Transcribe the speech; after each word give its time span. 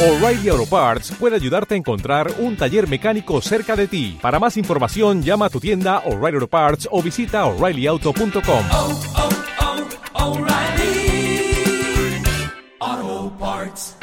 O'Reilly 0.00 0.48
Auto 0.48 0.64
Parts 0.64 1.10
puede 1.18 1.34
ayudarte 1.34 1.74
a 1.74 1.76
encontrar 1.76 2.30
un 2.38 2.56
taller 2.56 2.86
mecánico 2.86 3.40
cerca 3.40 3.74
de 3.74 3.88
ti. 3.88 4.16
Para 4.22 4.38
más 4.38 4.56
información, 4.56 5.24
llama 5.24 5.46
a 5.46 5.50
tu 5.50 5.58
tienda 5.58 6.04
O'Reilly 6.06 6.36
Auto 6.36 6.46
Parts 6.46 6.88
o 6.92 7.02
visita 7.02 7.44
oreillyauto.com. 7.46 8.64
oh, 8.70 9.00
oh, 12.80 13.32
Parts. 13.40 13.96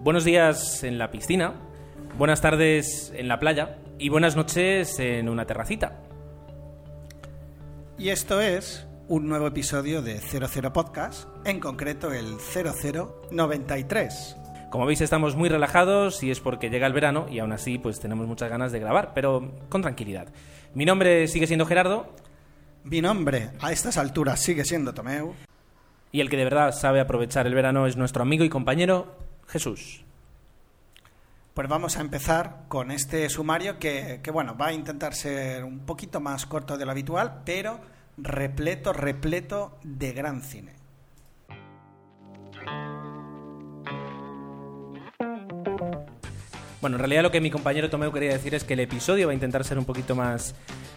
Buenos 0.00 0.24
días 0.24 0.82
en 0.82 0.98
la 0.98 1.12
piscina, 1.12 1.54
buenas 2.18 2.40
tardes 2.40 3.12
en 3.14 3.28
la 3.28 3.38
playa 3.38 3.78
y 4.00 4.08
buenas 4.08 4.34
noches 4.34 4.98
en 4.98 5.28
una 5.28 5.46
terracita. 5.46 6.09
Y 8.00 8.08
esto 8.08 8.40
es 8.40 8.88
un 9.08 9.28
nuevo 9.28 9.46
episodio 9.46 10.00
de 10.00 10.20
00 10.20 10.72
Podcast, 10.72 11.28
en 11.44 11.60
concreto 11.60 12.10
el 12.14 12.38
0093. 12.38 14.36
Como 14.70 14.86
veis 14.86 15.02
estamos 15.02 15.36
muy 15.36 15.50
relajados 15.50 16.22
y 16.22 16.30
es 16.30 16.40
porque 16.40 16.70
llega 16.70 16.86
el 16.86 16.94
verano 16.94 17.26
y 17.30 17.40
aún 17.40 17.52
así 17.52 17.76
pues 17.76 18.00
tenemos 18.00 18.26
muchas 18.26 18.48
ganas 18.48 18.72
de 18.72 18.80
grabar, 18.80 19.12
pero 19.14 19.52
con 19.68 19.82
tranquilidad. 19.82 20.28
Mi 20.72 20.86
nombre 20.86 21.28
sigue 21.28 21.46
siendo 21.46 21.66
Gerardo 21.66 22.14
Mi 22.84 23.02
nombre 23.02 23.50
a 23.60 23.70
estas 23.70 23.98
alturas 23.98 24.40
sigue 24.40 24.64
siendo 24.64 24.94
Tomeu. 24.94 25.34
y 26.10 26.22
el 26.22 26.30
que 26.30 26.38
de 26.38 26.44
verdad 26.44 26.72
sabe 26.72 27.00
aprovechar 27.00 27.46
el 27.46 27.54
verano 27.54 27.86
es 27.86 27.98
nuestro 27.98 28.22
amigo 28.22 28.44
y 28.44 28.48
compañero 28.48 29.14
Jesús. 29.46 30.06
Pues 31.54 31.68
vamos 31.68 31.96
a 31.96 32.00
empezar 32.00 32.64
con 32.68 32.90
este 32.90 33.28
sumario 33.28 33.78
que, 33.78 34.20
que, 34.22 34.30
bueno, 34.30 34.56
va 34.56 34.68
a 34.68 34.72
intentar 34.72 35.14
ser 35.14 35.64
un 35.64 35.80
poquito 35.80 36.20
más 36.20 36.46
corto 36.46 36.78
de 36.78 36.84
lo 36.84 36.92
habitual, 36.92 37.42
pero 37.44 37.80
repleto, 38.16 38.92
repleto 38.92 39.78
de 39.82 40.12
gran 40.12 40.42
cine. 40.42 40.80
Bueno, 46.80 46.96
en 46.96 47.00
realidad 47.00 47.22
lo 47.22 47.30
que 47.30 47.42
mi 47.42 47.50
compañero 47.50 47.90
Tomeu 47.90 48.10
quería 48.10 48.32
decir 48.32 48.54
es 48.54 48.64
que 48.64 48.72
el 48.72 48.80
episodio 48.80 49.26
va 49.26 49.32
a 49.32 49.34
intentar 49.34 49.64
ser 49.64 49.78
un 49.78 49.84
poquito 49.84 50.14
más 50.14 50.54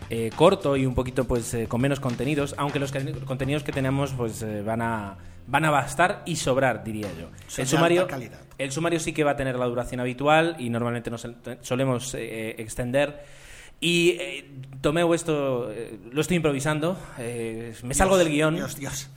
eh, 0.10 0.30
corto 0.34 0.78
y 0.78 0.86
un 0.86 0.96
poquito 0.96 1.26
pues 1.26 1.54
eh, 1.54 1.68
con 1.68 1.82
menos 1.82 2.00
contenidos, 2.00 2.56
aunque 2.58 2.80
los 2.80 2.94
contenidos 3.26 3.64
que 3.64 3.74
tenemos 3.74 4.14
pues 4.14 4.42
eh, 4.44 4.62
van 4.62 4.82
a 4.82 5.18
van 5.48 5.66
a 5.66 5.72
bastar 5.72 6.24
y 6.26 6.36
sobrar, 6.36 6.84
diría 6.84 7.10
yo. 7.20 7.30
Son 7.48 7.64
el 7.64 7.68
sumario 7.68 8.08
calidad. 8.08 8.40
el 8.58 8.72
sumario 8.72 9.00
sí 9.00 9.14
que 9.14 9.24
va 9.24 9.32
a 9.32 9.36
tener 9.36 9.58
la 9.58 9.66
duración 9.66 10.00
habitual 10.00 10.56
y 10.60 10.70
normalmente 10.70 11.10
nos 11.10 11.28
solemos 11.62 12.14
eh, 12.16 12.56
extender 12.58 13.24
y 13.84 14.12
eh, 14.12 14.46
Tomeu 14.80 15.14
esto 15.14 15.70
eh, 15.70 16.00
lo 16.10 16.22
estoy 16.22 16.38
improvisando, 16.38 16.98
eh, 17.20 17.74
me 17.84 17.94
salgo 17.94 18.18
del 18.18 18.30
guion. 18.30 18.56
Dios, 18.56 18.78
Dios. 18.78 19.10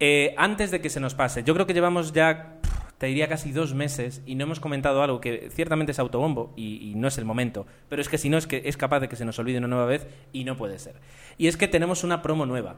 Eh, 0.00 0.34
antes 0.38 0.70
de 0.70 0.80
que 0.80 0.88
se 0.88 1.00
nos 1.00 1.14
pase, 1.14 1.44
yo 1.44 1.52
creo 1.52 1.66
que 1.66 1.74
llevamos 1.74 2.14
ya, 2.14 2.54
te 2.96 3.08
diría 3.08 3.28
casi 3.28 3.52
dos 3.52 3.74
meses 3.74 4.22
y 4.24 4.34
no 4.34 4.44
hemos 4.44 4.58
comentado 4.58 5.02
algo 5.02 5.20
que 5.20 5.50
ciertamente 5.52 5.92
es 5.92 5.98
autobombo 5.98 6.54
y, 6.56 6.90
y 6.90 6.94
no 6.94 7.08
es 7.08 7.18
el 7.18 7.26
momento, 7.26 7.66
pero 7.90 8.00
es 8.00 8.08
que 8.08 8.16
si 8.16 8.30
no 8.30 8.38
es 8.38 8.46
que 8.46 8.62
es 8.64 8.78
capaz 8.78 9.00
de 9.00 9.08
que 9.10 9.16
se 9.16 9.26
nos 9.26 9.38
olvide 9.38 9.58
una 9.58 9.68
nueva 9.68 9.84
vez 9.84 10.06
y 10.32 10.44
no 10.44 10.56
puede 10.56 10.78
ser. 10.78 10.94
Y 11.36 11.48
es 11.48 11.58
que 11.58 11.68
tenemos 11.68 12.02
una 12.02 12.22
promo 12.22 12.46
nueva. 12.46 12.76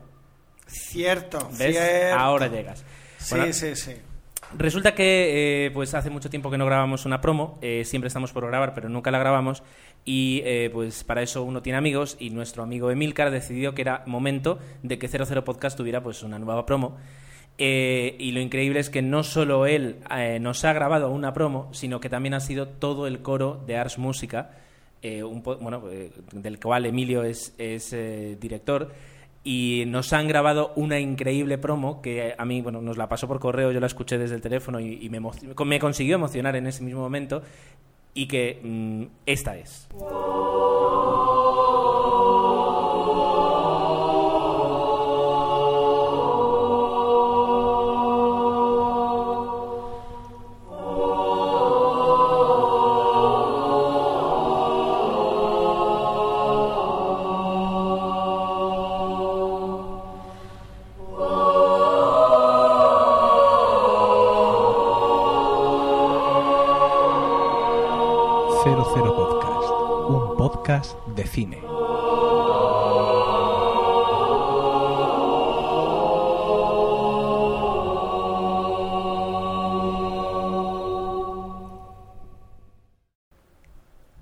Cierto, 0.69 1.39
¿Ves? 1.59 1.77
cierto. 1.77 2.19
Ahora 2.19 2.47
llegas. 2.49 2.85
Sí, 3.19 3.35
Bueno, 3.37 3.53
sí, 3.53 3.75
sí. 3.75 3.93
Resulta 4.57 4.95
que 4.95 5.67
eh, 5.67 5.71
pues 5.73 5.93
hace 5.95 6.09
mucho 6.09 6.31
tiempo 6.31 6.51
que 6.51 6.57
no 6.57 6.65
grabamos 6.65 7.05
una 7.05 7.21
promo, 7.21 7.59
eh, 7.61 7.83
siempre 7.85 8.07
estamos 8.09 8.33
por 8.33 8.47
grabar, 8.47 8.73
pero 8.75 8.89
nunca 8.89 9.11
la 9.11 9.19
grabamos. 9.19 9.63
Y 10.05 10.41
eh, 10.45 10.71
pues 10.73 11.05
para 11.05 11.21
eso 11.23 11.43
uno 11.43 11.61
tiene 11.61 11.77
amigos 11.77 12.17
y 12.19 12.31
nuestro 12.31 12.63
amigo 12.63 12.91
Emilcar 12.91 13.31
decidió 13.31 13.75
que 13.75 13.83
era 13.83 14.05
momento 14.07 14.59
de 14.83 14.99
que 14.99 15.09
00 15.09 15.45
Podcast 15.45 15.77
tuviera 15.77 16.03
pues 16.03 16.23
una 16.23 16.39
nueva 16.39 16.65
promo. 16.65 16.97
Eh, 17.59 18.15
y 18.19 18.31
lo 18.33 18.41
increíble 18.41 18.79
es 18.81 18.89
que 18.89 19.03
no 19.03 19.23
solo 19.25 19.67
él 19.67 19.97
eh, 20.17 20.39
nos 20.41 20.65
ha 20.65 20.73
grabado 20.73 21.11
una 21.11 21.35
promo, 21.35 21.69
sino 21.75 22.01
que 22.01 22.09
también 22.09 22.33
ha 22.35 22.41
sido 22.41 22.69
todo 22.69 23.07
el 23.07 23.21
coro 23.21 23.63
de 23.67 23.77
Ars 23.77 23.99
Música, 23.99 24.53
eh, 25.03 25.25
un 25.25 25.43
po- 25.43 25.57
bueno, 25.57 25.83
del 26.33 26.59
cual 26.61 26.87
Emilio 26.87 27.25
es, 27.25 27.53
es, 27.59 27.91
director. 28.41 28.93
Y 29.51 29.85
nos 29.87 30.13
han 30.13 30.29
grabado 30.29 30.73
una 30.77 31.01
increíble 31.01 31.57
promo 31.57 32.03
que 32.03 32.35
a 32.37 32.45
mí, 32.45 32.61
bueno, 32.61 32.83
nos 32.83 32.99
la 32.99 33.09
pasó 33.09 33.27
por 33.27 33.41
correo, 33.41 33.73
yo 33.73 33.81
la 33.81 33.87
escuché 33.87 34.19
desde 34.19 34.35
el 34.35 34.43
teléfono 34.43 34.79
y, 34.79 34.99
y 35.01 35.09
me, 35.09 35.21
me 35.21 35.79
consiguió 35.79 36.17
emocionar 36.17 36.55
en 36.57 36.67
ese 36.67 36.85
mismo 36.85 37.01
momento. 37.01 37.41
Y 38.13 38.29
que 38.29 38.61
mm, 38.63 39.05
esta 39.25 39.57
es. 39.57 39.89
Cine. 71.29 71.59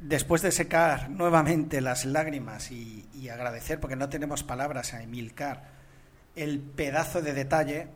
Después 0.01 0.43
de 0.43 0.53
secar 0.53 1.11
nuevamente 1.11 1.81
las 1.81 2.05
lágrimas 2.05 2.71
y, 2.71 3.07
y 3.15 3.29
agradecer, 3.29 3.81
porque 3.81 3.97
no 3.97 4.09
tenemos 4.09 4.45
palabras 4.45 4.95
a 4.95 5.03
Emilcar, 5.03 5.65
el 6.37 6.61
pedazo 6.61 7.23
de 7.23 7.33
detalle, 7.33 7.89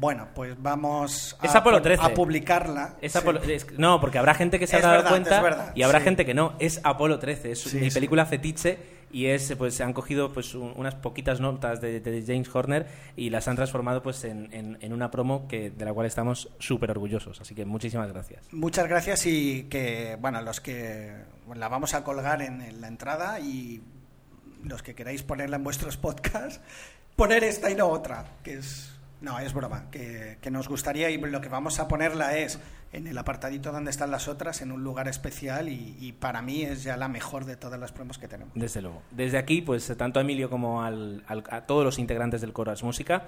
bueno, 0.00 0.28
pues 0.34 0.54
vamos 0.62 1.36
a, 1.40 1.46
Es 1.46 1.54
Apolo 1.54 1.78
pu- 1.78 1.82
13. 1.82 2.02
a 2.04 2.14
publicarla. 2.14 2.94
Es 3.00 3.12
Sí. 3.12 3.18
Apolo- 3.18 3.42
es- 3.42 3.66
no, 3.78 4.00
porque 4.00 4.18
habrá 4.18 4.34
gente 4.34 4.58
que 4.58 4.66
se 4.66 4.76
Es 4.78 4.84
ha 4.84 4.88
dado 4.92 5.08
cuenta 5.08 5.40
verdad, 5.42 5.72
y 5.74 5.82
habrá 5.82 5.98
sí. 5.98 6.04
gente 6.04 6.24
que 6.24 6.34
no. 6.34 6.54
Es 6.58 6.80
Apolo 6.84 7.18
13, 7.18 7.52
es 7.52 7.60
Sí, 7.62 7.78
mi 7.78 7.90
película 7.90 8.24
fetiche 8.26 8.78
y 9.10 9.26
es 9.26 9.54
pues 9.56 9.74
se 9.74 9.82
han 9.82 9.92
cogido 9.94 10.32
pues 10.32 10.54
un- 10.54 10.72
unas 10.76 10.94
poquitas 10.94 11.40
notas 11.40 11.80
de, 11.80 11.98
de 12.00 12.22
James 12.26 12.54
Horner 12.54 12.86
y 13.16 13.30
las 13.30 13.48
han 13.48 13.56
transformado 13.56 14.02
pues 14.02 14.22
en, 14.24 14.52
en- 14.52 14.76
en 14.80 14.92
una 14.92 15.10
promo 15.10 15.48
que 15.48 15.70
de 15.70 15.84
la 15.84 15.92
cual 15.92 16.06
estamos 16.06 16.48
súper 16.58 16.90
orgullosos. 16.90 17.40
Así 17.40 17.54
que 17.54 17.64
muchísimas 17.64 18.12
gracias. 18.12 18.44
Muchas 18.52 18.86
gracias 18.88 19.24
y 19.26 19.64
que, 19.64 20.16
bueno, 20.20 20.40
los 20.42 20.60
que 20.60 21.12
la 21.54 21.68
vamos 21.68 21.94
a 21.94 22.04
colgar 22.04 22.42
en, 22.42 22.60
en 22.60 22.80
la 22.80 22.88
entrada 22.88 23.40
y 23.40 23.82
los 24.62 24.82
que 24.82 24.94
queráis 24.94 25.22
ponerla 25.22 25.56
en 25.56 25.64
vuestros 25.64 25.96
podcasts, 25.98 26.60
poner 27.16 27.42
esta 27.44 27.70
y 27.70 27.74
no 27.74 27.86
otra, 27.88 28.24
que 28.44 28.54
es... 28.54 28.94
No, 29.20 29.38
es 29.40 29.52
broma, 29.52 29.90
que, 29.90 30.38
que 30.40 30.50
nos 30.50 30.68
gustaría 30.68 31.10
y 31.10 31.18
lo 31.18 31.40
que 31.40 31.48
vamos 31.48 31.80
a 31.80 31.88
ponerla 31.88 32.36
es 32.38 32.60
en 32.92 33.06
el 33.08 33.18
apartadito 33.18 33.72
donde 33.72 33.90
están 33.90 34.10
las 34.12 34.28
otras, 34.28 34.62
en 34.62 34.70
un 34.70 34.84
lugar 34.84 35.08
especial 35.08 35.68
y, 35.68 36.12
para 36.20 36.40
mí 36.40 36.62
es 36.62 36.84
ya 36.84 36.96
la 36.96 37.08
mejor 37.08 37.44
de 37.44 37.56
todas 37.56 37.80
las 37.80 37.90
promos 37.92 38.16
que 38.18 38.28
tenemos. 38.28 38.54
Desde 38.54 38.80
luego. 38.80 39.02
Desde 39.10 39.36
aquí, 39.38 39.60
pues 39.60 39.92
tanto 39.96 40.20
a 40.20 40.22
Emilio 40.22 40.48
como 40.48 40.82
al- 40.82 41.24
a 41.26 41.62
todos 41.62 41.84
los 41.84 41.98
integrantes 41.98 42.40
del 42.40 42.52
coro 42.52 42.70
Ars 42.70 42.82
Música, 42.84 43.24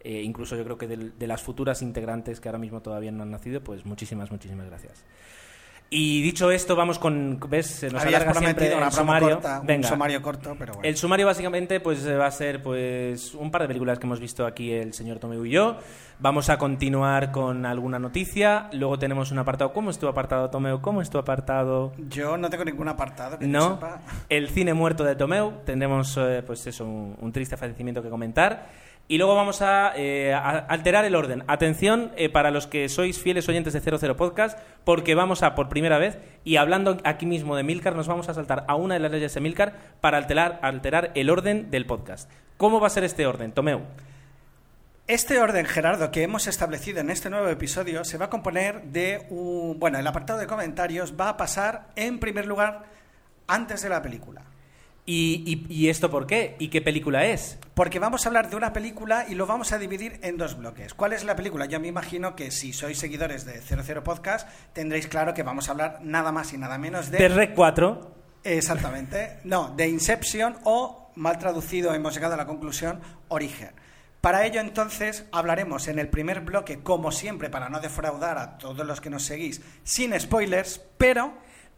eh, 0.00 0.22
incluso 0.22 0.56
yo 0.56 0.64
creo 0.64 0.78
que 0.78 0.88
del- 0.88 1.16
de 1.18 1.26
las 1.26 1.42
futuras 1.42 1.82
integrantes 1.82 2.40
que 2.40 2.48
ahora 2.48 2.58
mismo 2.58 2.80
todavía 2.80 3.12
no 3.12 3.22
han 3.22 3.30
nacido, 3.30 3.62
pues 3.62 3.84
muchísimas, 3.84 4.30
muchísimas 4.30 4.66
gracias. 4.66 5.04
Y 5.96 6.22
dicho 6.22 6.50
esto, 6.50 6.74
vamos 6.74 6.98
con. 6.98 7.38
¿Ves? 7.48 7.66
Se 7.66 7.88
nos 7.88 8.02
Habías 8.02 8.22
alarga 8.22 8.40
siempre 8.40 8.72
el 8.72 8.90
sumario. 8.92 9.28
corta, 9.34 9.60
un 9.60 9.66
Venga. 9.66 9.88
sumario 9.88 10.20
corto, 10.22 10.56
pero 10.58 10.72
bueno. 10.74 10.88
El 10.88 10.96
sumario 10.96 11.26
básicamente 11.26 11.78
pues 11.78 12.04
eh, 12.04 12.16
va 12.16 12.26
a 12.26 12.30
ser 12.32 12.60
pues 12.64 13.32
un 13.34 13.50
par 13.52 13.62
de 13.62 13.68
películas 13.68 13.98
que 14.00 14.06
hemos 14.06 14.18
visto 14.18 14.44
aquí 14.44 14.72
el 14.72 14.92
señor 14.92 15.20
Tomeu 15.20 15.44
y 15.46 15.50
yo. 15.50 15.76
Vamos 16.18 16.48
a 16.50 16.58
continuar 16.58 17.30
con 17.30 17.64
alguna 17.64 17.98
noticia. 18.00 18.68
Luego 18.72 18.98
tenemos 18.98 19.30
un 19.30 19.38
apartado. 19.38 19.72
¿Cómo 19.72 19.90
es 19.90 19.98
tu 19.98 20.08
apartado, 20.08 20.50
Tomeu? 20.50 20.80
¿Cómo 20.80 21.00
es 21.00 21.10
tu 21.10 21.18
apartado? 21.18 21.92
Yo 22.08 22.36
no 22.36 22.50
tengo 22.50 22.64
ningún 22.64 22.88
apartado 22.88 23.38
que 23.38 23.46
No. 23.46 23.74
sepa. 23.74 24.00
El 24.28 24.48
cine 24.48 24.74
muerto 24.74 25.04
de 25.04 25.14
Tomeu. 25.14 25.52
Tendremos 25.64 26.16
eh, 26.16 26.42
pues 26.44 26.66
eso, 26.66 26.84
un, 26.84 27.16
un 27.20 27.30
triste 27.32 27.56
fallecimiento 27.56 28.02
que 28.02 28.08
comentar. 28.10 28.66
Y 29.06 29.18
luego 29.18 29.34
vamos 29.34 29.60
a, 29.60 29.92
eh, 29.96 30.32
a 30.32 30.50
alterar 30.50 31.04
el 31.04 31.14
orden. 31.14 31.44
Atención 31.46 32.12
eh, 32.16 32.30
para 32.30 32.50
los 32.50 32.66
que 32.66 32.88
sois 32.88 33.20
fieles 33.20 33.48
oyentes 33.48 33.74
de 33.74 33.80
00 33.80 34.16
Podcast, 34.16 34.58
porque 34.84 35.14
vamos 35.14 35.42
a, 35.42 35.54
por 35.54 35.68
primera 35.68 35.98
vez, 35.98 36.18
y 36.42 36.56
hablando 36.56 36.96
aquí 37.04 37.26
mismo 37.26 37.54
de 37.54 37.64
Milcar, 37.64 37.94
nos 37.96 38.08
vamos 38.08 38.30
a 38.30 38.34
saltar 38.34 38.64
a 38.66 38.76
una 38.76 38.94
de 38.94 39.00
las 39.00 39.12
leyes 39.12 39.34
de 39.34 39.40
Milcar 39.40 39.74
para 40.00 40.16
alterar, 40.16 40.58
alterar 40.62 41.12
el 41.14 41.28
orden 41.28 41.70
del 41.70 41.84
podcast. 41.84 42.30
¿Cómo 42.56 42.80
va 42.80 42.86
a 42.86 42.90
ser 42.90 43.04
este 43.04 43.26
orden, 43.26 43.52
Tomeu? 43.52 43.82
Este 45.06 45.38
orden, 45.38 45.66
Gerardo, 45.66 46.10
que 46.10 46.22
hemos 46.22 46.46
establecido 46.46 47.00
en 47.00 47.10
este 47.10 47.28
nuevo 47.28 47.48
episodio, 47.48 48.04
se 48.04 48.16
va 48.16 48.26
a 48.26 48.30
componer 48.30 48.84
de 48.84 49.26
un... 49.28 49.78
Bueno, 49.78 49.98
el 49.98 50.06
apartado 50.06 50.38
de 50.38 50.46
comentarios 50.46 51.12
va 51.20 51.28
a 51.28 51.36
pasar 51.36 51.88
en 51.94 52.18
primer 52.18 52.46
lugar 52.46 52.84
antes 53.46 53.82
de 53.82 53.90
la 53.90 54.00
película. 54.00 54.44
¿Y, 55.06 55.66
y- 55.68 55.72
y 55.74 55.88
esto 55.90 56.10
por 56.10 56.26
qué? 56.26 56.56
¿Y 56.58 56.68
qué 56.68 56.80
película 56.80 57.26
es? 57.26 57.58
Porque 57.74 57.98
vamos 57.98 58.24
a 58.24 58.28
hablar 58.30 58.48
de 58.48 58.56
una 58.56 58.72
película 58.72 59.26
y 59.28 59.34
lo 59.34 59.46
vamos 59.46 59.72
a 59.72 59.78
dividir 59.78 60.18
en 60.22 60.38
dos 60.38 60.56
bloques. 60.56 60.94
¿Cuál 60.94 61.12
es 61.12 61.24
la 61.24 61.36
película? 61.36 61.66
Yo 61.66 61.78
me 61.78 61.88
imagino 61.88 62.34
que 62.34 62.50
si 62.50 62.72
sois 62.72 62.98
seguidores 62.98 63.44
de 63.44 63.60
00 63.60 64.02
Podcast 64.02 64.48
tendréis 64.72 65.06
claro 65.06 65.34
que 65.34 65.42
vamos 65.42 65.68
a 65.68 65.72
hablar 65.72 65.98
nada 66.02 66.32
más 66.32 66.52
y 66.54 66.58
nada 66.58 66.78
menos 66.78 67.10
de... 67.10 67.18
De 67.18 67.28
Rec 67.28 67.54
4. 67.54 68.14
Exactamente. 68.44 69.38
No, 69.44 69.74
de 69.76 69.88
Inception 69.88 70.56
o, 70.64 71.10
mal 71.16 71.38
traducido, 71.38 71.92
hemos 71.94 72.14
llegado 72.14 72.34
a 72.34 72.38
la 72.38 72.46
conclusión, 72.46 73.00
Origen. 73.28 73.70
Para 74.20 74.46
ello, 74.46 74.60
entonces, 74.60 75.26
hablaremos 75.32 75.86
en 75.88 75.98
el 75.98 76.08
primer 76.08 76.40
bloque, 76.40 76.82
como 76.82 77.12
siempre, 77.12 77.50
para 77.50 77.68
no 77.68 77.80
defraudar 77.80 78.38
a 78.38 78.56
todos 78.56 78.86
los 78.86 79.02
que 79.02 79.10
nos 79.10 79.24
seguís, 79.24 79.60
sin 79.82 80.18
spoilers, 80.18 80.80
pero 80.96 81.34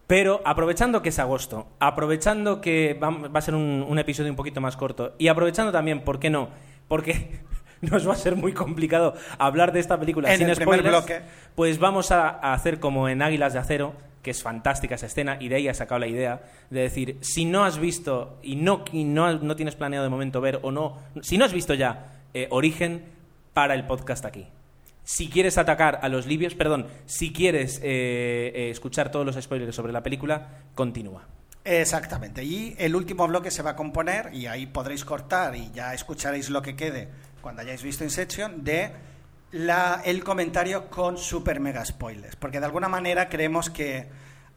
Pero 0.06 0.40
aprovechando 0.44 1.02
que 1.02 1.08
es 1.08 1.18
agosto, 1.18 1.66
aprovechando 1.80 2.60
que 2.60 2.94
va, 2.94 3.10
va 3.10 3.38
a 3.38 3.42
ser 3.42 3.54
un, 3.54 3.84
un 3.88 3.98
episodio 3.98 4.30
un 4.30 4.36
poquito 4.36 4.60
más 4.60 4.76
corto 4.76 5.14
y 5.18 5.28
aprovechando 5.28 5.72
también, 5.72 6.02
¿por 6.02 6.20
qué 6.20 6.30
no? 6.30 6.48
Porque 6.86 7.40
nos 7.80 8.08
va 8.08 8.12
a 8.12 8.16
ser 8.16 8.36
muy 8.36 8.52
complicado 8.52 9.14
hablar 9.38 9.72
de 9.72 9.80
esta 9.80 9.98
película 9.98 10.32
En 10.32 10.38
sin 10.38 10.48
el 10.48 10.56
spoilers. 10.56 10.88
bloque. 10.88 11.22
Pues 11.54 11.78
vamos 11.78 12.12
a, 12.12 12.28
a 12.28 12.54
hacer 12.54 12.78
como 12.78 13.08
en 13.08 13.20
Águilas 13.20 13.52
de 13.52 13.58
Acero, 13.58 13.94
que 14.22 14.30
es 14.30 14.42
fantástica 14.42 14.94
esa 14.94 15.06
escena 15.06 15.38
y 15.40 15.48
de 15.48 15.56
ahí 15.56 15.68
ha 15.68 15.74
sacado 15.74 15.98
la 16.00 16.06
idea 16.06 16.42
de 16.70 16.80
decir, 16.80 17.18
si 17.20 17.44
no 17.44 17.64
has 17.64 17.78
visto 17.78 18.38
y 18.42 18.56
no, 18.56 18.84
y 18.92 19.04
no, 19.04 19.38
no 19.38 19.56
tienes 19.56 19.76
planeado 19.76 20.04
de 20.04 20.10
momento 20.10 20.40
ver 20.40 20.60
o 20.62 20.70
no, 20.70 20.98
si 21.20 21.36
no 21.38 21.44
has 21.44 21.52
visto 21.52 21.74
ya 21.74 22.22
eh, 22.34 22.46
Origen, 22.50 23.04
para 23.52 23.74
el 23.74 23.86
podcast 23.86 24.24
aquí. 24.24 24.46
Si 25.06 25.28
quieres 25.28 25.56
atacar 25.56 26.00
a 26.02 26.08
los 26.08 26.26
libios, 26.26 26.56
perdón, 26.56 26.88
si 27.06 27.32
quieres 27.32 27.78
eh, 27.80 28.50
eh, 28.52 28.70
escuchar 28.70 29.12
todos 29.12 29.24
los 29.24 29.40
spoilers 29.40 29.72
sobre 29.72 29.92
la 29.92 30.02
película, 30.02 30.64
continúa. 30.74 31.22
Exactamente. 31.62 32.42
Y 32.42 32.74
el 32.76 32.96
último 32.96 33.28
bloque 33.28 33.52
se 33.52 33.62
va 33.62 33.70
a 33.70 33.76
componer, 33.76 34.34
y 34.34 34.46
ahí 34.46 34.66
podréis 34.66 35.04
cortar 35.04 35.54
y 35.54 35.70
ya 35.70 35.94
escucharéis 35.94 36.50
lo 36.50 36.60
que 36.60 36.74
quede 36.74 37.08
cuando 37.40 37.62
hayáis 37.62 37.84
visto 37.84 38.02
Inception, 38.02 38.64
de 38.64 38.90
la, 39.52 40.02
el 40.04 40.24
comentario 40.24 40.90
con 40.90 41.18
super 41.18 41.60
mega 41.60 41.84
spoilers. 41.84 42.34
Porque 42.34 42.58
de 42.58 42.66
alguna 42.66 42.88
manera 42.88 43.28
creemos 43.28 43.70
que, 43.70 44.08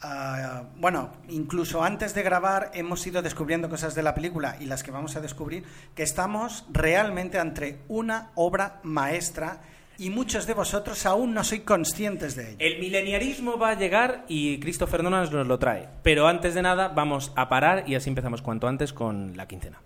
ah, 0.01 0.63
bueno, 0.77 1.11
incluso 1.27 1.83
antes 1.83 2.15
de 2.15 2.23
grabar 2.23 2.71
hemos 2.73 3.05
ido 3.05 3.21
descubriendo 3.21 3.69
cosas 3.69 3.93
de 3.93 4.01
la 4.01 4.15
película 4.15 4.57
y 4.59 4.65
las 4.65 4.81
que 4.81 4.89
vamos 4.89 5.15
a 5.15 5.21
descubrir, 5.21 5.63
que 5.93 6.01
estamos 6.01 6.65
realmente 6.71 7.37
ante 7.37 7.81
una 7.87 8.31
obra 8.33 8.79
maestra 8.81 9.61
y 9.99 10.09
muchos 10.09 10.47
de 10.47 10.53
vosotros 10.53 11.05
aún 11.05 11.33
no 11.33 11.43
sois 11.43 11.61
conscientes 11.61 12.35
de 12.35 12.51
ello. 12.51 12.57
El 12.59 12.79
mileniarismo 12.79 13.57
va 13.57 13.71
a 13.71 13.73
llegar 13.75 14.23
y 14.29 14.59
Christopher 14.59 15.03
Nolan 15.03 15.29
nos 15.29 15.45
lo 15.45 15.59
trae. 15.59 15.89
Pero 16.03 16.27
antes 16.27 16.55
de 16.55 16.61
nada, 16.61 16.87
vamos 16.87 17.33
a 17.35 17.49
parar 17.49 17.83
y 17.85 17.95
así 17.95 18.09
empezamos 18.09 18.41
cuanto 18.41 18.67
antes 18.67 18.93
con 18.93 19.35
la 19.35 19.47
quincena. 19.47 19.81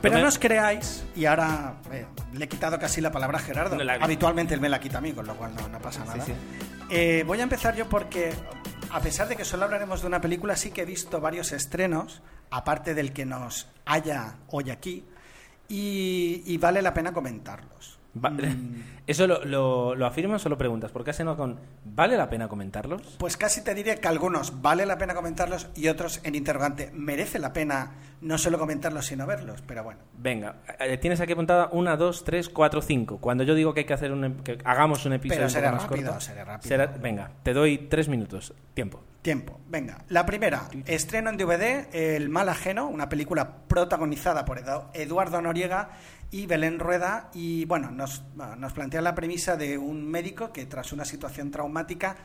Pero 0.00 0.18
no 0.18 0.28
os 0.28 0.38
creáis, 0.38 1.04
y 1.14 1.26
ahora 1.26 1.74
eh, 1.92 2.06
le 2.32 2.46
he 2.46 2.48
quitado 2.48 2.78
casi 2.78 3.02
la 3.02 3.12
palabra 3.12 3.36
a 3.36 3.42
Gerardo. 3.42 3.76
No 3.76 3.92
Habitualmente 4.00 4.54
él 4.54 4.60
me 4.60 4.70
la 4.70 4.80
quita 4.80 4.96
a 4.96 5.00
mí, 5.02 5.12
con 5.12 5.26
lo 5.26 5.34
cual 5.34 5.54
no, 5.54 5.68
no 5.68 5.78
pasa 5.78 6.04
nada. 6.06 6.24
sí. 6.24 6.32
Eh, 6.88 7.22
voy 7.26 7.38
a 7.40 7.42
empezar 7.42 7.76
yo 7.76 7.86
porque, 7.86 8.32
a 8.90 9.00
pesar 9.00 9.28
de 9.28 9.36
que 9.36 9.44
solo 9.44 9.64
hablaremos 9.64 10.00
de 10.00 10.06
una 10.06 10.22
película, 10.22 10.56
sí 10.56 10.70
que 10.70 10.82
he 10.82 10.86
visto 10.86 11.20
varios 11.20 11.52
estrenos, 11.52 12.22
aparte 12.50 12.94
del 12.94 13.12
que 13.12 13.26
nos 13.26 13.68
haya 13.84 14.36
hoy 14.48 14.70
aquí, 14.70 15.04
y, 15.70 16.42
y 16.44 16.58
vale 16.58 16.82
la 16.82 16.92
pena 16.92 17.12
comentarlos. 17.12 17.98
Va- 18.22 18.30
Mm. 18.30 18.82
¿Eso 19.06 19.26
lo, 19.26 19.44
lo, 19.44 19.94
lo 19.96 20.06
afirmas 20.06 20.44
o 20.46 20.48
lo 20.48 20.58
preguntas? 20.58 20.90
Porque 20.92 21.10
has 21.10 21.20
no 21.20 21.36
con 21.36 21.58
¿vale 21.84 22.16
la 22.16 22.28
pena 22.28 22.46
comentarlos? 22.48 23.02
Pues 23.18 23.36
casi 23.36 23.62
te 23.62 23.74
diría 23.74 23.96
que 23.96 24.06
algunos 24.08 24.60
vale 24.62 24.84
la 24.86 24.98
pena 24.98 25.14
comentarlos 25.14 25.68
y 25.74 25.88
otros 25.88 26.20
en 26.24 26.34
interrogante 26.36 26.90
merece 26.92 27.38
la 27.40 27.52
pena 27.52 27.92
no 28.20 28.36
solo 28.38 28.58
comentarlos 28.58 29.06
sino 29.06 29.26
verlos, 29.26 29.62
pero 29.66 29.82
bueno. 29.82 30.00
Venga, 30.18 30.56
eh, 30.80 30.96
tienes 30.98 31.20
aquí 31.20 31.32
apuntada 31.32 31.70
una, 31.72 31.96
dos, 31.96 32.22
tres, 32.24 32.48
cuatro, 32.48 32.82
cinco. 32.82 33.18
Cuando 33.18 33.42
yo 33.44 33.54
digo 33.54 33.74
que 33.74 33.80
hay 33.80 33.86
que 33.86 33.94
hacer 33.94 34.12
un, 34.12 34.34
que 34.44 34.58
hagamos 34.64 35.06
un 35.06 35.12
episodio 35.14 35.46
Pero 35.46 35.46
un 35.46 35.52
poco 35.52 35.60
será 35.60 35.72
más 35.72 35.82
rápido, 35.88 36.06
corto, 36.10 36.20
será 36.20 36.44
rápido. 36.44 36.68
será- 36.68 36.86
venga, 36.86 37.30
te 37.42 37.52
doy 37.52 37.78
tres 37.88 38.08
minutos. 38.08 38.54
Tiempo. 38.74 39.02
Tiempo, 39.22 39.60
venga. 39.68 40.04
La 40.08 40.24
primera, 40.24 40.68
estreno 40.86 41.28
en 41.28 41.36
DVD, 41.36 41.88
El 41.94 42.30
mal 42.30 42.48
ajeno, 42.48 42.88
una 42.88 43.10
película 43.10 43.58
protagonizada 43.68 44.46
por 44.46 44.58
Edu- 44.64 44.88
Eduardo 44.94 45.42
Noriega 45.42 45.90
y 46.30 46.46
Belén 46.46 46.78
Rueda. 46.78 47.28
Y 47.34 47.66
bueno, 47.66 47.90
nos, 47.90 48.22
nos 48.56 48.72
plantea 48.72 49.02
la 49.02 49.14
premisa 49.14 49.56
de 49.56 49.76
un 49.76 50.08
médico 50.10 50.52
que 50.54 50.64
tras 50.64 50.92
una 50.92 51.04
situación 51.04 51.50
traumática 51.50 52.16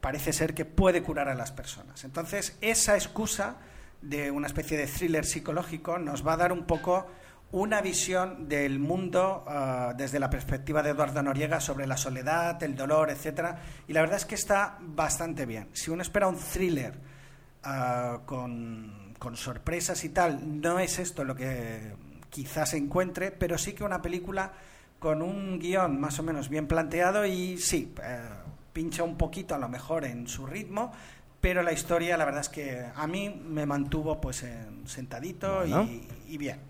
parece 0.00 0.32
ser 0.32 0.54
que 0.54 0.64
puede 0.64 1.02
curar 1.04 1.28
a 1.28 1.34
las 1.34 1.52
personas. 1.52 2.02
Entonces, 2.02 2.56
esa 2.60 2.96
excusa 2.96 3.56
de 4.02 4.30
una 4.32 4.48
especie 4.48 4.76
de 4.76 4.86
thriller 4.88 5.24
psicológico 5.24 5.98
nos 5.98 6.26
va 6.26 6.32
a 6.32 6.36
dar 6.38 6.52
un 6.52 6.64
poco 6.64 7.06
una 7.52 7.80
visión 7.80 8.48
del 8.48 8.78
mundo 8.78 9.44
ah, 9.48 9.92
desde 9.96 10.20
la 10.20 10.30
perspectiva 10.30 10.82
de 10.82 10.90
Eduardo 10.90 11.22
Noriega 11.22 11.60
sobre 11.60 11.86
la 11.86 11.96
soledad, 11.96 12.62
el 12.62 12.76
dolor, 12.76 13.10
etcétera. 13.10 13.58
Y 13.88 13.92
la 13.92 14.00
verdad 14.02 14.18
es 14.18 14.24
que 14.24 14.36
está 14.36 14.78
bastante 14.80 15.46
bien. 15.46 15.68
Si 15.72 15.90
uno 15.90 16.02
espera 16.02 16.28
un 16.28 16.36
thriller 16.38 16.94
ah, 17.64 18.20
con, 18.24 19.14
con 19.18 19.36
sorpresas 19.36 20.04
y 20.04 20.10
tal, 20.10 20.60
no 20.60 20.78
es 20.78 20.98
esto 20.98 21.24
lo 21.24 21.34
que 21.34 21.92
quizás 22.30 22.70
se 22.70 22.76
encuentre, 22.76 23.32
pero 23.32 23.58
sí 23.58 23.72
que 23.72 23.82
una 23.84 24.00
película 24.00 24.52
con 25.00 25.20
un 25.22 25.58
guion 25.58 25.98
más 26.00 26.18
o 26.18 26.22
menos 26.22 26.48
bien 26.48 26.66
planteado 26.68 27.26
y 27.26 27.58
sí, 27.58 27.92
eh, 28.04 28.20
pincha 28.72 29.02
un 29.02 29.16
poquito 29.16 29.54
a 29.54 29.58
lo 29.58 29.68
mejor 29.68 30.04
en 30.04 30.28
su 30.28 30.46
ritmo, 30.46 30.92
pero 31.40 31.62
la 31.62 31.72
historia 31.72 32.16
la 32.16 32.26
verdad 32.26 32.42
es 32.42 32.48
que 32.50 32.84
a 32.94 33.06
mí 33.08 33.28
me 33.48 33.64
mantuvo 33.66 34.20
pues 34.20 34.42
en- 34.44 34.86
sentadito 34.86 35.60
Bueno. 35.60 35.82
y, 35.84 36.06
y 36.28 36.38
bien. 36.38 36.60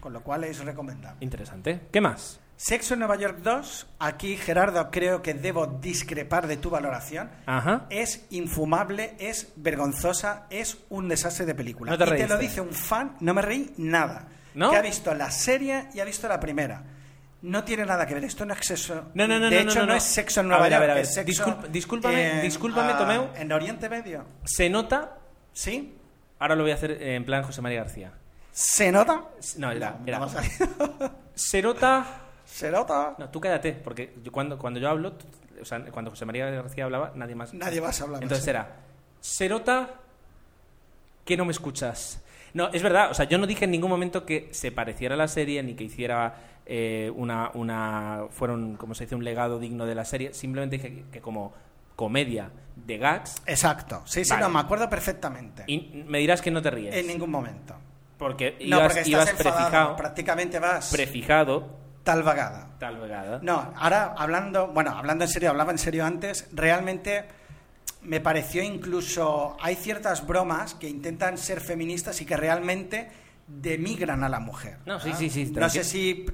Con 0.00 0.12
lo 0.12 0.22
cual 0.22 0.44
es 0.44 0.64
recomendable. 0.64 1.18
Interesante. 1.20 1.80
¿Qué 1.92 2.00
más? 2.00 2.40
Sexo 2.56 2.92
en 2.92 3.00
Nueva 3.00 3.16
York 3.16 3.38
2, 3.42 3.86
aquí 4.00 4.36
Gerardo 4.36 4.90
creo 4.90 5.22
que 5.22 5.32
debo 5.32 5.66
discrepar 5.66 6.46
de 6.46 6.58
tu 6.58 6.68
valoración. 6.68 7.30
Ajá. 7.46 7.86
Es 7.88 8.26
infumable, 8.30 9.14
es 9.18 9.52
vergonzosa, 9.56 10.46
es 10.50 10.76
un 10.90 11.08
desastre 11.08 11.46
de 11.46 11.54
película. 11.54 11.90
No 11.92 11.96
te 11.98 12.04
y 12.04 12.06
te 12.06 12.10
reíste. 12.12 12.28
lo 12.34 12.38
dice 12.38 12.60
un 12.60 12.72
fan, 12.72 13.16
no 13.20 13.32
me 13.32 13.40
reí 13.40 13.72
nada. 13.78 14.28
¿No? 14.54 14.70
Que 14.70 14.76
ha 14.76 14.82
visto 14.82 15.14
la 15.14 15.30
serie 15.30 15.86
y 15.94 16.00
ha 16.00 16.04
visto 16.04 16.28
la 16.28 16.38
primera. 16.38 16.82
No 17.42 17.64
tiene 17.64 17.86
nada 17.86 18.04
que 18.06 18.12
ver, 18.12 18.24
esto 18.24 18.44
no 18.44 18.52
es 18.52 18.66
sexo. 18.66 19.06
No, 19.14 19.26
no, 19.26 19.38
no, 19.38 19.48
De 19.48 19.64
no, 19.64 19.70
hecho, 19.70 19.86
no, 19.86 19.94
es 19.94 20.02
sexo 20.02 20.40
en 20.40 20.46
A 20.46 20.48
Nueva 20.50 20.64
ver, 20.64 20.74
a 20.74 20.76
York. 20.76 20.80
ver, 20.82 20.90
a 20.90 20.94
ver. 20.96 21.02
es 21.04 21.14
sexo 21.14 21.26
Disculpa- 21.44 21.68
discúlpame, 21.68 22.30
en, 22.36 22.42
discúlpame, 22.42 22.92
ah, 22.92 22.98
Tomeu. 22.98 23.28
En 23.36 23.50
Oriente 23.52 23.88
Medio. 23.88 24.26
Se 24.44 24.68
nota. 24.68 25.16
¿Sí? 25.54 25.96
Ahora 26.38 26.54
lo 26.56 26.62
voy 26.64 26.72
a 26.72 26.74
hacer 26.74 26.90
en 27.02 27.24
plan 27.24 27.42
José 27.42 27.62
María 27.62 27.78
García. 27.84 28.12
¿Se 28.62 28.92
nota? 28.92 29.24
No, 29.56 29.70
era. 29.70 29.96
No, 29.98 30.06
era- 30.06 30.18
no. 30.18 30.28
Se 31.34 31.62
nota. 31.62 32.04
¿Se 32.44 32.70
nota? 32.70 33.14
No, 33.16 33.30
tú 33.30 33.40
cállate, 33.40 33.72
porque 33.72 34.14
yo 34.22 34.30
cuando, 34.30 34.58
cuando 34.58 34.78
yo 34.78 34.90
hablo, 34.90 35.14
o 35.60 35.64
sea, 35.64 35.82
cuando 35.86 36.10
José 36.10 36.26
María 36.26 36.50
García 36.50 36.84
hablaba, 36.84 37.12
nadie 37.14 37.34
más. 37.34 37.54
Nadie 37.54 37.80
más 37.80 37.98
hablaba, 38.02 38.22
Entonces 38.22 38.44
sí. 38.44 38.50
era, 38.50 38.76
se 39.20 39.48
nota 39.48 39.88
que 41.24 41.36
no 41.38 41.44
me 41.46 41.52
escuchas. 41.52 42.20
No, 42.52 42.68
es 42.68 42.82
verdad, 42.82 43.10
o 43.10 43.14
sea, 43.14 43.26
yo 43.26 43.38
no 43.38 43.46
dije 43.46 43.64
en 43.64 43.70
ningún 43.70 43.88
momento 43.88 44.26
que 44.26 44.48
se 44.50 44.72
pareciera 44.72 45.14
a 45.14 45.18
la 45.18 45.28
serie 45.28 45.62
ni 45.62 45.74
que 45.74 45.84
hiciera 45.84 46.34
eh, 46.66 47.10
una, 47.14 47.50
una. 47.54 48.24
fueron, 48.30 48.76
como 48.76 48.94
se 48.94 49.04
dice, 49.04 49.14
un 49.14 49.24
legado 49.24 49.58
digno 49.58 49.86
de 49.86 49.94
la 49.94 50.04
serie. 50.04 50.34
Simplemente 50.34 50.76
dije 50.76 50.92
que, 50.92 51.04
que 51.12 51.20
como 51.22 51.54
comedia 51.96 52.50
de 52.76 52.98
gags. 52.98 53.36
Exacto. 53.46 54.02
Sí, 54.04 54.24
sí, 54.24 54.30
Vale. 54.30 54.42
no, 54.42 54.50
me 54.50 54.58
acuerdo 54.60 54.90
perfectamente. 54.90 55.64
Y 55.68 56.02
me 56.06 56.18
dirás 56.18 56.42
que 56.42 56.50
no 56.50 56.60
te 56.60 56.70
ríes. 56.70 56.94
En 56.94 57.06
ningún 57.06 57.30
momento. 57.30 57.74
Porque 58.20 58.56
No, 58.60 58.76
ibas, 58.76 58.82
porque 58.82 59.00
estás 59.00 59.08
ibas 59.08 59.30
enfadado, 59.30 59.56
prefijado, 59.58 59.96
prácticamente 59.96 60.58
vas 60.60 60.90
prefijado, 60.92 61.76
tal 62.04 62.22
vagada. 62.22 62.68
tal 62.78 62.98
vegada. 62.98 63.40
No, 63.42 63.72
ahora 63.76 64.14
hablando, 64.16 64.68
bueno, 64.68 64.90
hablando 64.96 65.24
en 65.24 65.30
serio, 65.30 65.50
hablaba 65.50 65.72
en 65.72 65.78
serio 65.78 66.04
antes, 66.04 66.46
realmente 66.52 67.24
me 68.02 68.20
pareció 68.20 68.62
incluso, 68.62 69.56
hay 69.60 69.74
ciertas 69.74 70.26
bromas 70.26 70.74
que 70.74 70.88
intentan 70.88 71.38
ser 71.38 71.60
feministas 71.62 72.20
y 72.20 72.26
que 72.26 72.36
realmente 72.36 73.10
demigran 73.46 74.22
a 74.22 74.28
la 74.28 74.38
mujer. 74.38 74.76
No, 74.84 75.00
sí, 75.00 75.10
¿ah? 75.12 75.16
sí, 75.18 75.30
sí, 75.30 75.50
No 75.54 75.68
sé 75.70 75.82
si, 75.82 76.26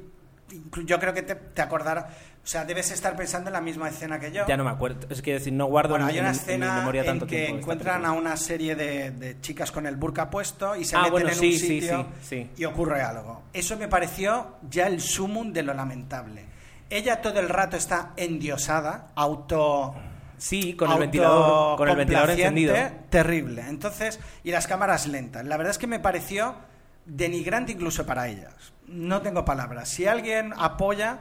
yo 0.84 0.98
creo 0.98 1.14
que 1.14 1.22
te, 1.22 1.36
te 1.36 1.62
acordarás, 1.62 2.06
o 2.46 2.48
sea, 2.48 2.64
debes 2.64 2.92
estar 2.92 3.16
pensando 3.16 3.48
en 3.50 3.54
la 3.54 3.60
misma 3.60 3.88
escena 3.88 4.20
que 4.20 4.30
yo. 4.30 4.46
Ya 4.46 4.56
no 4.56 4.62
me 4.62 4.70
acuerdo. 4.70 5.08
Es 5.10 5.20
que 5.20 5.32
decir, 5.32 5.52
no 5.52 5.66
guardo 5.66 5.90
Bueno, 5.94 6.04
en, 6.08 6.14
hay 6.14 6.20
una 6.20 6.28
en- 6.28 6.34
en 6.34 6.38
mi 6.38 6.42
escena 6.42 6.74
memoria 6.78 7.00
en 7.00 7.06
tanto 7.08 7.26
que 7.26 7.36
tiempo. 7.38 7.50
esta 7.56 7.60
encuentran 7.60 8.06
a 8.06 8.12
una 8.12 8.36
serie 8.36 8.76
de, 8.76 9.10
de 9.10 9.40
chicas 9.40 9.72
con 9.72 9.84
el 9.84 9.96
burka 9.96 10.30
puesto 10.30 10.76
y 10.76 10.84
se 10.84 10.94
Ah, 10.94 11.00
meten 11.00 11.12
bueno, 11.12 11.28
en 11.30 11.34
sí, 11.34 11.52
un 11.54 11.58
sitio 11.58 12.06
sí, 12.22 12.28
sí. 12.46 12.50
y 12.56 12.64
ocurre 12.64 13.02
algo. 13.02 13.42
Eso 13.52 13.76
me 13.76 13.88
pareció 13.88 14.58
ya 14.70 14.86
el 14.86 15.00
sumum 15.00 15.52
de 15.52 15.64
lo 15.64 15.74
lamentable. 15.74 16.44
Ella 16.88 17.20
todo 17.20 17.40
el 17.40 17.48
rato 17.48 17.76
está 17.76 18.12
endiosada, 18.16 19.08
auto 19.16 19.96
Sí, 20.38 20.74
con 20.74 20.92
el 20.92 20.98
ventilador, 20.98 21.76
con 21.78 21.88
el 21.88 21.96
ventilador 21.96 22.30
encendido. 22.30 22.76
Terrible. 23.10 23.62
Entonces, 23.68 24.20
y 24.44 24.52
las 24.52 24.68
cámaras 24.68 25.06
lentas. 25.08 25.44
La 25.46 25.56
verdad 25.56 25.72
es 25.72 25.78
que 25.78 25.86
me 25.88 25.98
pareció 25.98 26.54
denigrante 27.06 27.72
incluso 27.72 28.04
para 28.06 28.28
ellas. 28.28 28.54
No 28.86 29.20
tengo 29.22 29.44
palabras. 29.44 29.88
Si 29.88 30.06
alguien 30.06 30.52
apoya, 30.58 31.18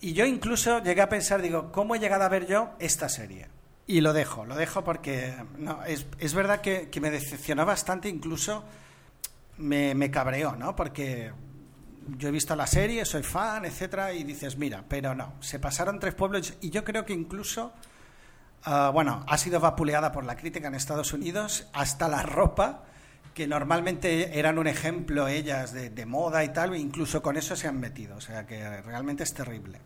y 0.00 0.12
yo 0.12 0.26
incluso 0.26 0.82
llegué 0.82 1.00
a 1.00 1.08
pensar, 1.08 1.40
digo, 1.40 1.72
¿cómo 1.72 1.94
he 1.94 1.98
llegado 1.98 2.24
a 2.24 2.28
ver 2.28 2.46
yo 2.46 2.70
esta 2.78 3.08
serie? 3.08 3.48
Y 3.86 4.00
lo 4.00 4.12
dejo, 4.12 4.46
lo 4.46 4.56
dejo 4.56 4.82
porque 4.82 5.34
no, 5.58 5.84
es, 5.84 6.06
es 6.18 6.34
verdad 6.34 6.60
que, 6.60 6.88
que 6.90 7.00
me 7.00 7.10
decepcionó 7.10 7.66
bastante, 7.66 8.08
incluso 8.08 8.64
me, 9.58 9.94
me 9.94 10.10
cabreó, 10.10 10.56
¿no? 10.56 10.74
Porque 10.74 11.32
yo 12.18 12.28
he 12.28 12.32
visto 12.32 12.54
la 12.56 12.66
serie, 12.66 13.04
soy 13.04 13.22
fan, 13.22 13.64
etcétera, 13.64 14.12
y 14.12 14.24
dices, 14.24 14.56
mira, 14.56 14.84
pero 14.88 15.14
no, 15.14 15.34
se 15.40 15.58
pasaron 15.58 15.98
tres 15.98 16.14
pueblos 16.14 16.54
y 16.60 16.70
yo 16.70 16.84
creo 16.84 17.04
que 17.04 17.12
incluso, 17.12 17.72
ah, 18.64 18.90
bueno, 18.92 19.24
ha 19.28 19.38
sido 19.38 19.60
vapuleada 19.60 20.12
por 20.12 20.24
la 20.24 20.36
crítica 20.36 20.68
en 20.68 20.74
Estados 20.74 21.12
Unidos, 21.12 21.68
hasta 21.72 22.08
la 22.08 22.22
ropa, 22.22 22.84
que 23.34 23.46
normalmente 23.48 24.38
eran 24.38 24.58
un 24.58 24.66
ejemplo 24.68 25.26
ellas 25.28 25.72
de, 25.72 25.90
de 25.90 26.06
moda 26.06 26.44
y 26.44 26.50
tal, 26.52 26.72
e 26.74 26.78
incluso 26.78 27.20
con 27.20 27.36
eso 27.36 27.56
se 27.56 27.66
han 27.68 27.80
metido, 27.80 28.16
o 28.16 28.20
sea 28.20 28.46
que 28.46 28.80
realmente 28.82 29.24
es 29.24 29.34
terrible. 29.34 29.80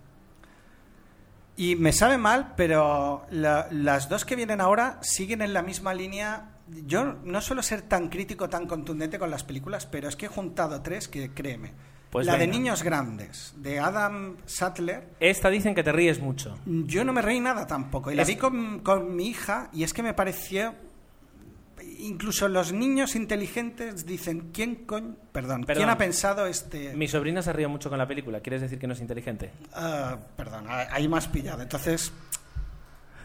Y 1.57 1.75
me 1.75 1.93
sabe 1.93 2.19
mal, 2.19 2.53
pero 2.57 3.27
la- 3.31 3.67
las 3.73 4.09
dos 4.09 4.25
que 4.25 4.37
vienen 4.37 4.61
ahora 4.61 4.99
siguen 5.03 5.43
en 5.43 5.53
la 5.53 5.63
misma 5.63 5.93
línea. 5.93 6.51
Yo 6.87 7.17
no 7.25 7.41
suelo 7.41 7.63
ser 7.63 7.83
tan 7.83 8.09
crítico, 8.11 8.49
tan 8.49 8.67
contundente 8.67 9.19
con 9.19 9.31
las 9.31 9.43
películas, 9.43 9.87
pero 9.87 10.09
es 10.09 10.15
que 10.15 10.27
he 10.27 10.29
juntado 10.29 10.83
tres 10.83 11.09
que 11.09 11.33
créeme. 11.33 11.73
Pues 12.11 12.27
la 12.27 12.37
de. 12.37 12.47
Niños 12.47 12.83
Grandes, 12.83 13.55
de 13.57 13.81
Adam 13.81 14.37
Sattler, 14.47 15.09
Esta 15.21 15.51
dicen 15.51 15.75
que 15.75 15.83
te 15.83 15.93
ríes 15.93 16.21
mucho. 16.21 16.59
yo 16.65 17.05
no 17.05 17.13
me 17.13 17.23
reí 17.23 17.41
nada 17.41 17.67
tampoco. 17.67 18.11
Y 18.13 18.15
la 18.15 18.23
Es- 18.23 18.29
vi 18.29 18.37
con, 18.37 18.81
con 18.81 19.17
mi 19.17 19.27
hija 19.29 19.69
y 19.73 19.83
es 19.83 19.93
que 19.93 20.03
me 20.03 20.15
pareció... 20.15 20.75
Incluso 22.01 22.49
los 22.49 22.73
niños 22.73 23.15
inteligentes 23.17 24.07
dicen, 24.07 24.51
¿quién 24.53 24.77
coño? 24.87 25.17
Perdón, 25.33 25.65
Perdón. 25.65 25.81
¿quién 25.81 25.91
ha 25.91 25.99
pensado 25.99 26.47
este...? 26.47 26.95
Mi 26.95 27.09
sobrina 27.09 27.43
se 27.43 27.53
ríe 27.53 27.69
mucho 27.69 27.89
con 27.91 27.99
la 27.99 28.07
película. 28.07 28.41
¿Quieres 28.41 28.61
decir 28.63 28.79
que 28.79 28.87
no 28.87 28.93
es 28.95 29.01
inteligente? 29.01 29.51
Ah, 29.75 30.17
perdón, 30.37 30.65
ahí 30.69 31.09
has 31.13 31.29
pillado. 31.29 31.63
Entonces, 31.63 32.13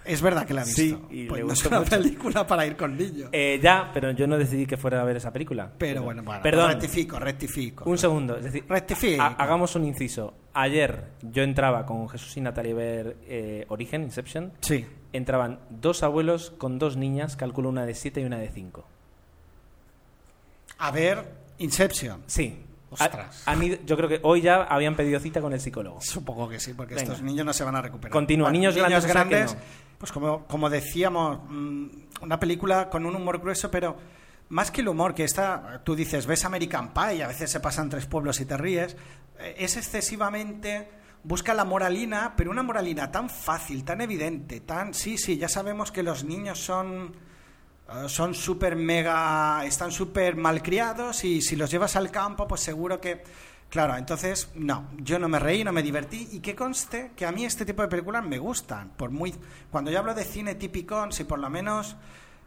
es 0.05 0.21
verdad 0.21 0.45
que 0.45 0.53
la 0.53 0.63
he 0.63 0.65
visto. 0.65 0.81
Sí, 0.81 0.97
y 1.11 1.25
pues 1.27 1.41
le 1.41 1.47
no 1.47 1.53
es 1.53 1.65
una 1.65 1.79
mucho. 1.79 1.89
película 1.91 2.45
para 2.45 2.65
ir 2.65 2.75
con 2.75 2.97
niños. 2.97 3.29
Eh, 3.31 3.59
ya, 3.63 3.89
pero 3.93 4.11
yo 4.11 4.27
no 4.27 4.37
decidí 4.37 4.65
que 4.65 4.75
fuera 4.75 5.01
a 5.01 5.05
ver 5.05 5.15
esa 5.17 5.31
película. 5.31 5.71
pero 5.77 6.03
bueno, 6.03 6.23
bueno, 6.23 6.41
Perdón. 6.41 6.71
rectifico, 6.71 7.19
rectifico. 7.19 7.89
Un 7.89 7.97
segundo. 7.97 8.35
Es 8.37 8.43
decir, 8.45 8.65
Rectifico. 8.67 9.21
ha- 9.21 9.27
hagamos 9.37 9.75
un 9.75 9.85
inciso. 9.85 10.33
Ayer 10.53 11.11
yo 11.21 11.43
entraba 11.43 11.85
con 11.85 12.09
Jesús 12.09 12.35
y 12.37 12.41
Natalia 12.41 12.73
a 12.73 12.75
ver 12.75 13.17
eh, 13.27 13.65
Origen, 13.69 14.03
Inception. 14.03 14.51
Sí. 14.59 14.85
Entraban 15.13 15.59
dos 15.69 16.03
abuelos 16.03 16.51
con 16.57 16.79
dos 16.79 16.97
niñas, 16.97 17.35
calculo 17.35 17.69
una 17.69 17.85
de 17.85 17.93
siete 17.95 18.19
y 18.21 18.25
una 18.25 18.37
de 18.39 18.49
cinco. 18.49 18.83
A 20.79 20.91
ver, 20.91 21.25
Inception. 21.59 22.23
Sí. 22.27 22.65
Ostras. 22.89 23.43
Ha- 23.45 23.51
han 23.51 23.63
ido- 23.63 23.77
yo 23.85 23.95
creo 23.97 24.09
que 24.09 24.19
hoy 24.23 24.41
ya 24.41 24.63
habían 24.63 24.95
pedido 24.95 25.19
cita 25.19 25.41
con 25.41 25.53
el 25.53 25.59
psicólogo. 25.59 25.99
Supongo 26.01 26.47
que 26.49 26.59
sí, 26.59 26.73
porque 26.73 26.93
Venga. 26.95 27.11
estos 27.13 27.23
niños 27.23 27.45
no 27.45 27.53
se 27.53 27.63
van 27.63 27.75
a 27.75 27.81
recuperar. 27.81 28.11
Continúa, 28.11 28.51
niños 28.51 28.75
grandes, 28.75 29.05
o 29.05 29.07
sea 29.07 29.25
que 29.27 29.43
no. 29.45 29.51
pues 29.97 30.11
como, 30.11 30.45
como 30.45 30.69
decíamos, 30.69 31.39
mm, 31.49 31.87
una 32.21 32.39
película 32.39 32.89
con 32.89 33.05
un 33.05 33.15
humor 33.15 33.39
grueso, 33.39 33.71
pero 33.71 33.95
más 34.49 34.69
que 34.69 34.81
el 34.81 34.89
humor, 34.89 35.15
que 35.15 35.23
está, 35.23 35.81
tú 35.83 35.95
dices, 35.95 36.27
ves 36.27 36.45
American 36.45 36.93
Pie 36.93 37.15
y 37.15 37.21
a 37.21 37.27
veces 37.27 37.49
se 37.49 37.59
pasan 37.59 37.89
tres 37.89 38.05
pueblos 38.05 38.39
y 38.41 38.45
te 38.45 38.57
ríes, 38.57 38.95
eh, 39.39 39.55
es 39.57 39.75
excesivamente, 39.77 40.87
busca 41.23 41.53
la 41.53 41.65
moralina, 41.65 42.33
pero 42.35 42.51
una 42.51 42.63
moralina 42.63 43.11
tan 43.11 43.29
fácil, 43.29 43.83
tan 43.83 44.01
evidente, 44.01 44.61
tan, 44.61 44.93
sí, 44.93 45.17
sí, 45.17 45.37
ya 45.37 45.49
sabemos 45.49 45.91
que 45.91 46.03
los 46.03 46.23
niños 46.23 46.59
son 46.59 47.13
eh, 47.89 48.07
son 48.07 48.33
súper 48.33 48.75
mega, 48.75 49.63
están 49.65 49.91
súper 49.91 50.35
malcriados 50.35 51.23
y 51.25 51.41
si 51.41 51.55
los 51.55 51.69
llevas 51.69 51.95
al 51.95 52.11
campo, 52.11 52.47
pues 52.47 52.61
seguro 52.61 52.99
que... 52.99 53.23
Claro, 53.69 53.97
entonces, 53.97 54.51
no, 54.53 54.87
yo 54.99 55.17
no 55.17 55.27
me 55.27 55.39
reí, 55.39 55.63
no 55.63 55.71
me 55.71 55.81
divertí 55.81 56.29
y 56.31 56.41
que 56.41 56.55
conste 56.55 57.11
que 57.15 57.25
a 57.25 57.31
mí 57.31 57.43
este 57.43 57.65
tipo 57.65 57.81
de 57.81 57.87
películas 57.87 58.23
me 58.23 58.37
gustan. 58.37 58.89
Por 58.89 59.09
muy, 59.09 59.33
cuando 59.71 59.89
yo 59.89 59.97
hablo 59.97 60.13
de 60.13 60.23
cine 60.23 60.53
típico, 60.53 61.11
si 61.11 61.23
por 61.23 61.39
lo 61.39 61.49
menos 61.49 61.95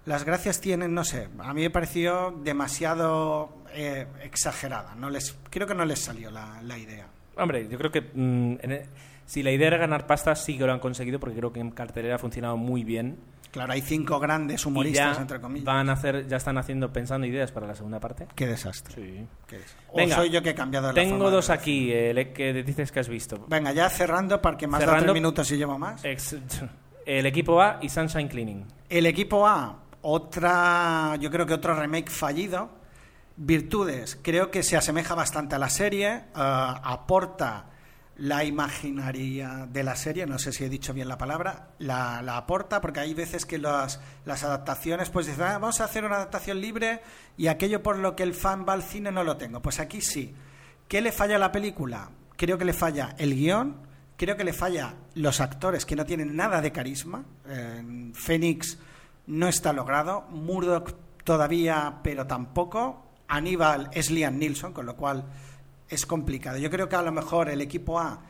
las 0.04 0.22
gracias 0.22 0.60
tienen, 0.60 0.94
no 0.94 1.02
sé, 1.02 1.28
a 1.40 1.52
mí 1.52 1.62
me 1.62 1.70
pareció 1.70 2.30
demasiado 2.44 3.64
eh, 3.72 4.06
exagerada. 4.22 4.94
No 4.94 5.10
les, 5.10 5.36
creo 5.50 5.66
que 5.66 5.74
no 5.74 5.84
les 5.84 5.98
salió 5.98 6.30
la, 6.30 6.62
la 6.62 6.78
idea. 6.78 7.08
Hombre, 7.36 7.68
yo 7.68 7.78
creo 7.78 7.90
que 7.90 8.00
mm, 8.00 8.56
en 8.62 8.72
e- 8.72 8.86
si 9.26 9.42
la 9.42 9.50
idea 9.50 9.66
era 9.68 9.76
ganar 9.78 10.06
pasta, 10.06 10.34
sí 10.36 10.56
que 10.56 10.64
lo 10.66 10.72
han 10.72 10.78
conseguido 10.78 11.18
porque 11.18 11.36
creo 11.36 11.52
que 11.52 11.60
en 11.60 11.70
cartelera 11.72 12.14
ha 12.14 12.18
funcionado 12.18 12.56
muy 12.56 12.84
bien. 12.84 13.16
Claro, 13.50 13.72
hay 13.72 13.80
cinco 13.80 14.20
grandes 14.20 14.66
humoristas, 14.66 15.18
entre 15.18 15.40
comillas. 15.40 15.64
van 15.64 15.88
a 15.88 15.92
hacer, 15.94 16.26
ya 16.28 16.36
están 16.36 16.58
haciendo, 16.58 16.92
pensando 16.92 17.26
ideas 17.26 17.52
para 17.52 17.66
la 17.66 17.74
segunda 17.74 17.98
parte. 17.98 18.26
Qué 18.34 18.46
desastre. 18.46 18.94
Sí. 18.94 19.26
qué 19.46 19.56
desastre. 19.56 19.82
O 19.92 19.96
Venga, 19.96 20.16
soy 20.16 20.30
yo 20.30 20.42
que 20.42 20.50
he 20.50 20.54
cambiado 20.54 20.88
la 20.88 20.94
Tengo 20.94 21.30
dos 21.30 21.48
aquí, 21.48 21.90
el 21.90 22.32
que 22.34 22.52
dices 22.62 22.92
que 22.92 23.00
has 23.00 23.08
visto. 23.08 23.44
Venga, 23.48 23.72
ya 23.72 23.88
cerrando, 23.88 24.42
porque 24.42 24.66
más 24.66 24.80
de 24.80 24.86
tres 24.86 25.12
minutos 25.14 25.50
y 25.50 25.56
llevo 25.56 25.78
más. 25.78 26.04
Ex- 26.04 26.36
el 27.06 27.24
equipo 27.26 27.62
A 27.62 27.78
y 27.80 27.88
Sunshine 27.88 28.28
Cleaning. 28.28 28.64
El 28.90 29.06
equipo 29.06 29.46
A, 29.46 29.78
otra, 30.02 31.16
yo 31.18 31.30
creo 31.30 31.46
que 31.46 31.54
otro 31.54 31.74
remake 31.74 32.10
fallido. 32.10 32.68
Virtudes, 33.36 34.18
creo 34.22 34.50
que 34.50 34.62
se 34.62 34.76
asemeja 34.76 35.14
bastante 35.14 35.54
a 35.54 35.58
la 35.58 35.68
serie, 35.68 36.08
eh, 36.08 36.22
aporta 36.34 37.66
la 38.18 38.44
imaginaria 38.44 39.68
de 39.70 39.82
la 39.82 39.94
serie, 39.94 40.24
no 40.26 40.38
sé 40.38 40.52
si 40.52 40.64
he 40.64 40.70
dicho 40.70 40.94
bien 40.94 41.08
la 41.08 41.18
palabra, 41.18 41.68
la, 41.78 42.18
aporta 42.36 42.80
porque 42.80 43.00
hay 43.00 43.12
veces 43.12 43.44
que 43.44 43.58
las, 43.58 44.00
las 44.24 44.42
adaptaciones, 44.42 45.10
pues 45.10 45.26
dicen, 45.26 45.44
"Ah, 45.44 45.58
vamos 45.58 45.80
a 45.80 45.84
hacer 45.84 46.04
una 46.04 46.16
adaptación 46.16 46.60
libre 46.60 47.02
y 47.36 47.48
aquello 47.48 47.82
por 47.82 47.98
lo 47.98 48.16
que 48.16 48.22
el 48.22 48.32
fan 48.32 48.64
va 48.66 48.72
al 48.72 48.82
cine 48.82 49.12
no 49.12 49.22
lo 49.22 49.36
tengo. 49.36 49.60
Pues 49.60 49.80
aquí 49.80 50.00
sí. 50.00 50.34
¿Qué 50.88 51.02
le 51.02 51.12
falla 51.12 51.36
a 51.36 51.38
la 51.38 51.52
película? 51.52 52.10
Creo 52.36 52.56
que 52.56 52.64
le 52.64 52.72
falla 52.72 53.14
el 53.18 53.34
guion, 53.34 53.76
creo 54.16 54.36
que 54.36 54.44
le 54.44 54.52
falla 54.54 54.94
los 55.14 55.40
actores 55.40 55.84
que 55.84 55.96
no 55.96 56.06
tienen 56.06 56.36
nada 56.36 56.62
de 56.62 56.72
carisma. 56.72 57.24
Eh, 57.46 58.12
Fénix 58.14 58.78
no 59.26 59.48
está 59.48 59.72
logrado, 59.74 60.22
Murdoch 60.30 60.94
todavía, 61.24 61.98
pero 62.02 62.26
tampoco. 62.26 63.05
Aníbal 63.28 63.88
es 63.92 64.10
Liam 64.10 64.38
Nilsson, 64.38 64.72
con 64.72 64.86
lo 64.86 64.96
cual 64.96 65.24
es 65.88 66.06
complicado. 66.06 66.58
Yo 66.58 66.70
creo 66.70 66.88
que 66.88 66.96
a 66.96 67.02
lo 67.02 67.12
mejor 67.12 67.48
el 67.48 67.60
equipo 67.60 67.98
A 68.00 68.20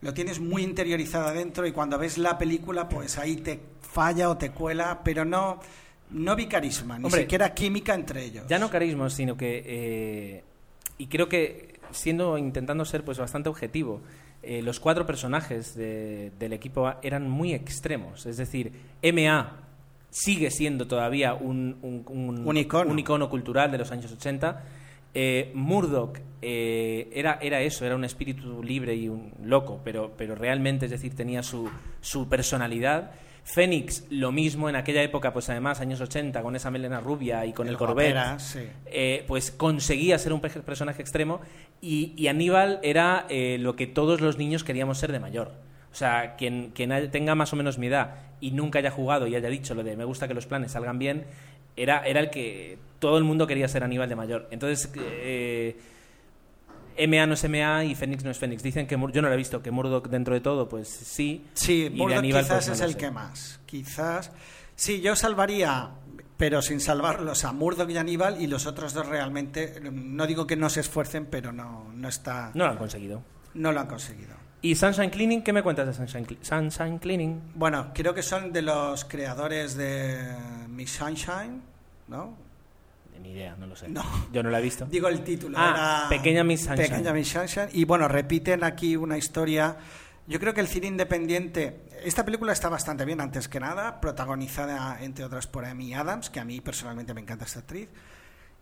lo 0.00 0.12
tienes 0.12 0.38
muy 0.40 0.62
interiorizado 0.62 1.26
adentro 1.28 1.66
y 1.66 1.72
cuando 1.72 1.98
ves 1.98 2.18
la 2.18 2.36
película, 2.36 2.88
pues 2.88 3.16
ahí 3.18 3.36
te 3.36 3.58
falla 3.80 4.28
o 4.28 4.36
te 4.36 4.50
cuela, 4.50 5.00
pero 5.02 5.24
no, 5.24 5.60
no 6.10 6.36
vi 6.36 6.46
carisma, 6.46 6.98
ni 6.98 7.06
Hombre, 7.06 7.22
siquiera 7.22 7.54
química 7.54 7.94
entre 7.94 8.24
ellos. 8.24 8.44
Ya 8.48 8.58
no 8.58 8.68
carisma, 8.70 9.08
sino 9.10 9.36
que. 9.36 9.62
eh, 9.64 10.44
y 10.98 11.06
creo 11.06 11.28
que 11.28 11.80
siendo, 11.90 12.36
intentando 12.38 12.84
ser 12.84 13.02
pues 13.04 13.18
bastante 13.18 13.48
objetivo, 13.48 14.02
eh, 14.42 14.60
los 14.60 14.78
cuatro 14.78 15.06
personajes 15.06 15.74
de- 15.74 16.30
del 16.38 16.52
equipo 16.52 16.86
A 16.86 16.98
eran 17.02 17.30
muy 17.30 17.54
extremos. 17.54 18.26
Es 18.26 18.36
decir, 18.36 18.72
MA 19.02 19.63
sigue 20.16 20.50
siendo 20.52 20.86
todavía 20.86 21.34
un, 21.34 21.76
un, 21.82 22.04
un- 22.08 22.46
Un 22.46 22.56
icono. 22.98 23.28
cultural 23.28 23.72
de 23.72 23.78
los 23.78 23.90
años 23.90 24.12
80. 24.12 24.62
Eh, 25.16 25.50
Murdoch 25.54 26.18
eh, 26.42 27.08
era, 27.12 27.38
era 27.40 27.60
eso, 27.60 27.84
era 27.84 27.94
un 27.96 28.04
espíritu 28.04 28.62
libre 28.62 28.94
y 28.94 29.08
un 29.08 29.32
loco, 29.42 29.80
pero, 29.84 30.12
pero 30.16 30.34
realmente, 30.36 30.84
es 30.86 30.90
decir, 30.92 31.14
tenía 31.16 31.42
su, 31.42 31.68
su 32.00 32.28
personalidad. 32.28 33.10
Fénix, 33.44 34.06
lo 34.10 34.32
mismo 34.32 34.68
en 34.70 34.76
aquella 34.76 35.02
época, 35.02 35.32
pues 35.32 35.50
además, 35.50 35.80
años 35.80 36.00
80, 36.00 36.42
con 36.42 36.56
esa 36.56 36.70
melena 36.70 37.00
rubia 37.00 37.44
y 37.44 37.52
con 37.52 37.68
el, 37.68 37.76
Corvette, 37.76 38.40
sí. 38.40 38.60
eh, 38.86 39.24
pues 39.28 39.50
conseguía 39.50 40.16
ser 40.18 40.32
un 40.32 40.40
pe- 40.40 40.48
personaje 40.48 41.02
extremo 41.02 41.40
y, 41.82 42.14
y 42.16 42.28
Aníbal 42.28 42.80
era 42.82 43.26
eh, 43.28 43.58
lo 43.60 43.76
que 43.76 43.86
todos 43.86 44.20
los 44.22 44.38
niños 44.38 44.64
queríamos 44.64 44.96
ser 44.98 45.12
de 45.12 45.20
mayor. 45.20 45.52
O 45.92 45.94
sea, 45.96 46.34
quien, 46.36 46.70
quien 46.74 47.10
tenga 47.10 47.34
más 47.36 47.52
o 47.52 47.56
menos 47.56 47.78
mi 47.78 47.86
edad 47.88 48.16
y 48.46 48.50
nunca 48.52 48.78
haya 48.78 48.90
jugado 48.90 49.26
y 49.26 49.34
haya 49.36 49.48
dicho 49.48 49.74
lo 49.74 49.82
de 49.82 49.96
me 49.96 50.04
gusta 50.04 50.28
que 50.28 50.34
los 50.34 50.46
planes 50.46 50.72
salgan 50.72 50.98
bien, 50.98 51.24
era, 51.76 52.06
era 52.06 52.20
el 52.20 52.30
que 52.30 52.78
todo 52.98 53.18
el 53.18 53.24
mundo 53.24 53.46
quería 53.46 53.66
ser 53.68 53.82
Aníbal 53.84 54.08
de 54.08 54.16
mayor. 54.16 54.48
Entonces, 54.50 54.90
eh, 54.96 55.76
MA 57.08 57.26
no 57.26 57.34
es 57.34 57.48
MA 57.48 57.84
y 57.84 57.94
Fénix 57.94 58.22
no 58.24 58.30
es 58.30 58.38
Fénix. 58.38 58.62
Dicen 58.62 58.86
que 58.86 58.96
Mur- 58.96 59.12
yo 59.12 59.20
no 59.22 59.28
lo 59.28 59.34
he 59.34 59.36
visto, 59.36 59.60
que 59.62 59.70
Murdoch 59.70 60.08
dentro 60.08 60.34
de 60.34 60.40
todo, 60.40 60.68
pues 60.68 60.88
sí. 60.88 61.44
Sí, 61.54 61.86
y 61.86 61.90
Murdoch 61.90 62.18
Aníbal, 62.18 62.42
quizás 62.44 62.66
pues, 62.66 62.68
no 62.68 62.74
es 62.74 62.80
el 62.92 62.96
que 62.96 63.10
más. 63.10 63.60
Quizás. 63.66 64.30
Sí, 64.76 65.00
yo 65.00 65.16
salvaría, 65.16 65.90
pero 66.36 66.62
sin 66.62 66.80
salvarlos 66.80 67.44
a 67.44 67.52
Murdoch 67.52 67.90
y 67.90 67.96
Aníbal 67.96 68.40
y 68.40 68.46
los 68.46 68.66
otros 68.66 68.92
dos 68.94 69.06
realmente, 69.06 69.80
no 69.90 70.26
digo 70.26 70.46
que 70.46 70.56
no 70.56 70.68
se 70.70 70.80
esfuercen, 70.80 71.26
pero 71.26 71.52
no, 71.52 71.92
no 71.94 72.08
está, 72.08 72.52
No 72.54 72.64
lo 72.66 72.70
han 72.70 72.76
conseguido. 72.78 73.22
no 73.54 73.72
lo 73.72 73.80
han 73.80 73.86
conseguido. 73.88 74.34
¿Y 74.64 74.74
Sunshine 74.76 75.10
Cleaning? 75.10 75.42
¿Qué 75.42 75.52
me 75.52 75.62
cuentas 75.62 75.86
de 75.86 75.92
Sunshine, 75.92 76.26
Cle- 76.26 76.38
Sunshine 76.40 76.98
Cleaning? 76.98 77.52
Bueno, 77.54 77.90
creo 77.92 78.14
que 78.14 78.22
son 78.22 78.50
de 78.50 78.62
los 78.62 79.04
creadores 79.04 79.76
de 79.76 80.26
Miss 80.70 80.90
Sunshine, 80.92 81.60
¿no? 82.08 82.34
Ni 83.22 83.32
idea, 83.32 83.56
no 83.58 83.66
lo 83.66 83.76
sé. 83.76 83.90
No. 83.90 84.02
Yo 84.32 84.42
no 84.42 84.48
la 84.48 84.60
he 84.60 84.62
visto. 84.62 84.86
Digo 84.86 85.08
el 85.08 85.22
título. 85.22 85.58
Ah, 85.60 86.06
era 86.06 86.08
Pequeña 86.08 86.42
Miss 86.44 86.62
Sunshine. 86.64 86.88
Pequeña 86.88 87.12
Miss 87.12 87.28
Sunshine. 87.28 87.68
Y 87.72 87.84
bueno, 87.84 88.08
repiten 88.08 88.64
aquí 88.64 88.96
una 88.96 89.18
historia. 89.18 89.76
Yo 90.26 90.40
creo 90.40 90.54
que 90.54 90.62
el 90.62 90.68
cine 90.68 90.86
independiente. 90.86 91.82
Esta 92.02 92.24
película 92.24 92.54
está 92.54 92.70
bastante 92.70 93.04
bien, 93.04 93.20
antes 93.20 93.48
que 93.48 93.60
nada, 93.60 94.00
protagonizada 94.00 94.96
entre 95.02 95.26
otras 95.26 95.46
por 95.46 95.66
Amy 95.66 95.92
Adams, 95.92 96.30
que 96.30 96.40
a 96.40 96.44
mí 96.46 96.62
personalmente 96.62 97.12
me 97.12 97.20
encanta 97.20 97.44
esta 97.44 97.58
actriz. 97.60 97.90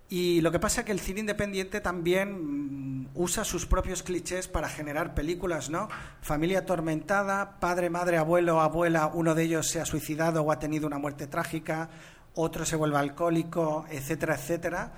Y 0.08 0.40
lo 0.40 0.50
que 0.50 0.58
pasa 0.58 0.80
es 0.80 0.86
que 0.86 0.92
el 0.92 0.98
cine 1.00 1.20
independiente 1.20 1.80
también 1.80 2.91
usa 3.14 3.44
sus 3.44 3.66
propios 3.66 4.02
clichés 4.02 4.48
para 4.48 4.68
generar 4.68 5.14
películas, 5.14 5.70
¿no? 5.70 5.88
Familia 6.20 6.60
atormentada, 6.60 7.60
padre, 7.60 7.90
madre, 7.90 8.16
abuelo, 8.16 8.60
abuela, 8.60 9.10
uno 9.12 9.34
de 9.34 9.44
ellos 9.44 9.68
se 9.68 9.80
ha 9.80 9.84
suicidado 9.84 10.42
o 10.42 10.52
ha 10.52 10.58
tenido 10.58 10.86
una 10.86 10.98
muerte 10.98 11.26
trágica, 11.26 11.90
otro 12.34 12.64
se 12.64 12.76
vuelve 12.76 12.98
alcohólico, 12.98 13.86
etcétera, 13.90 14.36
etcétera. 14.36 14.92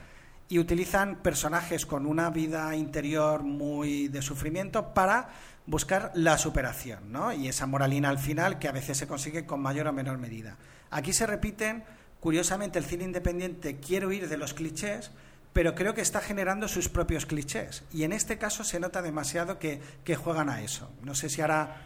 Y 0.48 0.58
utilizan 0.58 1.16
personajes 1.16 1.86
con 1.86 2.06
una 2.06 2.30
vida 2.30 2.76
interior 2.76 3.42
muy 3.42 4.08
de 4.08 4.22
sufrimiento 4.22 4.92
para 4.92 5.30
buscar 5.66 6.12
la 6.14 6.36
superación, 6.36 7.10
¿no? 7.10 7.32
Y 7.32 7.48
esa 7.48 7.66
moralina 7.66 8.10
al 8.10 8.18
final 8.18 8.58
que 8.58 8.68
a 8.68 8.72
veces 8.72 8.98
se 8.98 9.06
consigue 9.06 9.46
con 9.46 9.60
mayor 9.60 9.88
o 9.88 9.92
menor 9.92 10.18
medida. 10.18 10.56
Aquí 10.90 11.12
se 11.12 11.26
repiten, 11.26 11.84
curiosamente 12.20 12.78
el 12.78 12.84
cine 12.84 13.04
independiente 13.04 13.78
quiere 13.78 14.06
huir 14.06 14.28
de 14.28 14.36
los 14.36 14.52
clichés, 14.52 15.10
pero 15.54 15.74
creo 15.74 15.94
que 15.94 16.02
está 16.02 16.20
generando 16.20 16.68
sus 16.68 16.90
propios 16.90 17.24
clichés. 17.24 17.84
Y 17.92 18.02
en 18.02 18.12
este 18.12 18.36
caso 18.36 18.62
se 18.64 18.78
nota 18.78 19.00
demasiado 19.00 19.58
que, 19.58 19.80
que 20.04 20.14
juegan 20.16 20.50
a 20.50 20.60
eso. 20.60 20.90
No 21.02 21.14
sé 21.14 21.30
si 21.30 21.40
ahora 21.40 21.76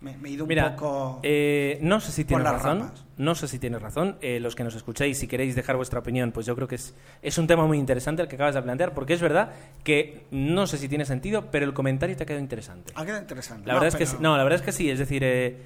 me, 0.00 0.16
me 0.16 0.28
he 0.28 0.32
ido 0.32 0.44
un 0.44 0.48
Mira, 0.48 0.76
poco... 0.76 1.20
eh, 1.22 1.78
no 1.82 2.00
sé 2.00 2.12
si 2.12 2.24
tienes 2.24 2.46
razón. 2.46 2.78
ramas. 2.80 3.04
No 3.18 3.34
sé 3.34 3.48
si 3.48 3.58
tienes 3.58 3.82
razón. 3.82 4.16
Eh, 4.20 4.40
los 4.40 4.54
que 4.54 4.62
nos 4.62 4.74
escucháis, 4.74 5.18
si 5.18 5.26
queréis 5.26 5.54
dejar 5.56 5.76
vuestra 5.76 5.98
opinión, 6.00 6.32
pues 6.32 6.46
yo 6.46 6.54
creo 6.54 6.68
que 6.68 6.74
es, 6.76 6.94
es 7.22 7.36
un 7.38 7.46
tema 7.46 7.66
muy 7.66 7.78
interesante 7.78 8.22
el 8.22 8.28
que 8.28 8.36
acabas 8.36 8.54
de 8.54 8.62
plantear, 8.62 8.94
porque 8.94 9.14
es 9.14 9.20
verdad 9.20 9.50
que 9.84 10.26
no 10.30 10.66
sé 10.66 10.78
si 10.78 10.88
tiene 10.88 11.04
sentido, 11.04 11.50
pero 11.50 11.64
el 11.66 11.74
comentario 11.74 12.14
te 12.16 12.22
ha 12.22 12.26
quedado 12.26 12.42
interesante. 12.42 12.92
Ha 12.94 13.04
quedado 13.04 13.20
interesante. 13.22 13.66
La 13.66 13.74
No, 13.74 13.80
verdad 13.80 14.00
es 14.00 14.10
que. 14.12 14.22
No, 14.22 14.36
la 14.36 14.44
verdad 14.44 14.60
es 14.60 14.64
que 14.66 14.72
sí. 14.72 14.90
Es 14.90 14.98
decir, 14.98 15.22
eh, 15.24 15.56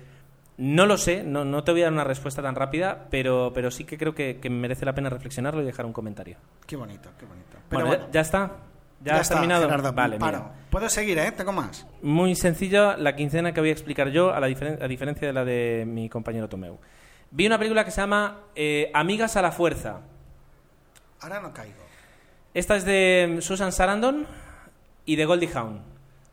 no 0.61 0.85
lo 0.87 0.99
sé, 0.99 1.25
no, 1.25 1.45
no 1.45 1.65
te 1.65 1.73
voy 1.73 1.81
a 1.81 1.85
dar 1.85 1.93
una 1.95 2.05
respuesta 2.05 2.43
tan 2.43 2.55
rápida, 2.55 3.07
pero, 3.11 3.51
pero 3.55 3.71
sí 3.71 3.85
que 3.85 3.97
creo 3.97 4.15
que, 4.15 4.39
que 4.41 4.51
merece 4.51 4.85
la 4.85 4.95
pena 4.95 5.09
reflexionarlo 5.09 5.63
y 5.63 5.65
dejar 5.65 5.87
un 5.87 5.93
comentario. 5.95 6.37
Qué 6.67 6.77
bonito, 6.77 7.09
qué 7.19 7.25
bonito. 7.25 7.57
Pero 7.69 7.81
bueno, 7.83 7.87
bueno, 7.89 8.05
ya, 8.07 8.11
ya 8.13 8.21
está. 8.21 8.51
Ya, 9.03 9.15
has 9.15 9.23
está, 9.23 9.37
terminado. 9.37 9.65
Gerardo, 9.65 9.93
vale, 9.95 10.19
paro. 10.19 10.39
mira. 10.39 10.53
Puedo 10.71 10.89
seguir, 10.91 11.19
¿eh? 11.19 11.33
Tengo 11.33 11.53
más. 11.53 11.87
Muy 12.03 12.35
sencillo 12.35 12.95
la 12.99 13.17
quincena 13.17 13.53
que 13.55 13.61
voy 13.61 13.71
a 13.71 13.73
explicar 13.73 14.11
yo, 14.11 14.35
a, 14.35 14.39
la 14.41 14.49
diferen- 14.49 14.83
a 14.83 14.87
diferencia 14.87 15.27
de 15.27 15.33
la 15.33 15.45
de 15.47 15.85
mi 15.87 16.11
compañero 16.11 16.49
Tomeu. 16.51 16.79
Vi 17.31 17.47
una 17.47 17.57
película 17.57 17.83
que 17.85 17.91
se 17.93 18.03
llama 18.03 18.41
eh, 18.55 18.91
Amigas 18.93 19.37
a 19.37 19.43
la 19.43 19.53
Fuerza. 19.53 20.01
Ahora 21.23 21.41
no 21.41 21.53
caigo. 21.55 21.75
Esta 22.53 22.77
es 22.77 22.85
de 22.85 23.39
Susan 23.41 23.73
Sarandon 23.73 24.27
y 25.07 25.17
de 25.17 25.25
Goldie 25.25 25.49
Hawn. 25.55 25.81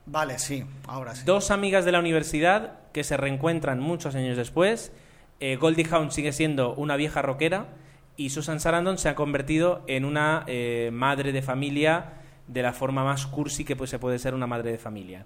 Vale, 0.09 0.39
sí, 0.39 0.63
ahora 0.87 1.13
sí. 1.15 1.23
Dos 1.25 1.51
amigas 1.51 1.83
de 1.83 1.91
la 1.91 1.99
universidad 1.99 2.79
que 2.93 3.03
se 3.03 3.17
reencuentran 3.17 3.79
muchos 3.79 4.15
años 4.15 4.37
después. 4.37 4.93
Eh, 5.41 5.57
Goldie 5.57 5.85
Hawn 5.91 6.11
sigue 6.11 6.31
siendo 6.31 6.73
una 6.75 6.95
vieja 6.95 7.21
rockera 7.21 7.67
y 8.15 8.29
Susan 8.29 8.61
Sarandon 8.61 8.97
se 8.97 9.09
ha 9.09 9.15
convertido 9.15 9.83
en 9.85 10.05
una 10.05 10.45
eh, 10.47 10.89
madre 10.93 11.33
de 11.33 11.41
familia 11.41 12.13
de 12.47 12.61
la 12.61 12.71
forma 12.71 13.03
más 13.03 13.27
cursi 13.27 13.65
que 13.65 13.75
pues, 13.75 13.89
se 13.89 13.99
puede 13.99 14.17
ser 14.17 14.33
una 14.33 14.47
madre 14.47 14.71
de 14.71 14.77
familia. 14.77 15.25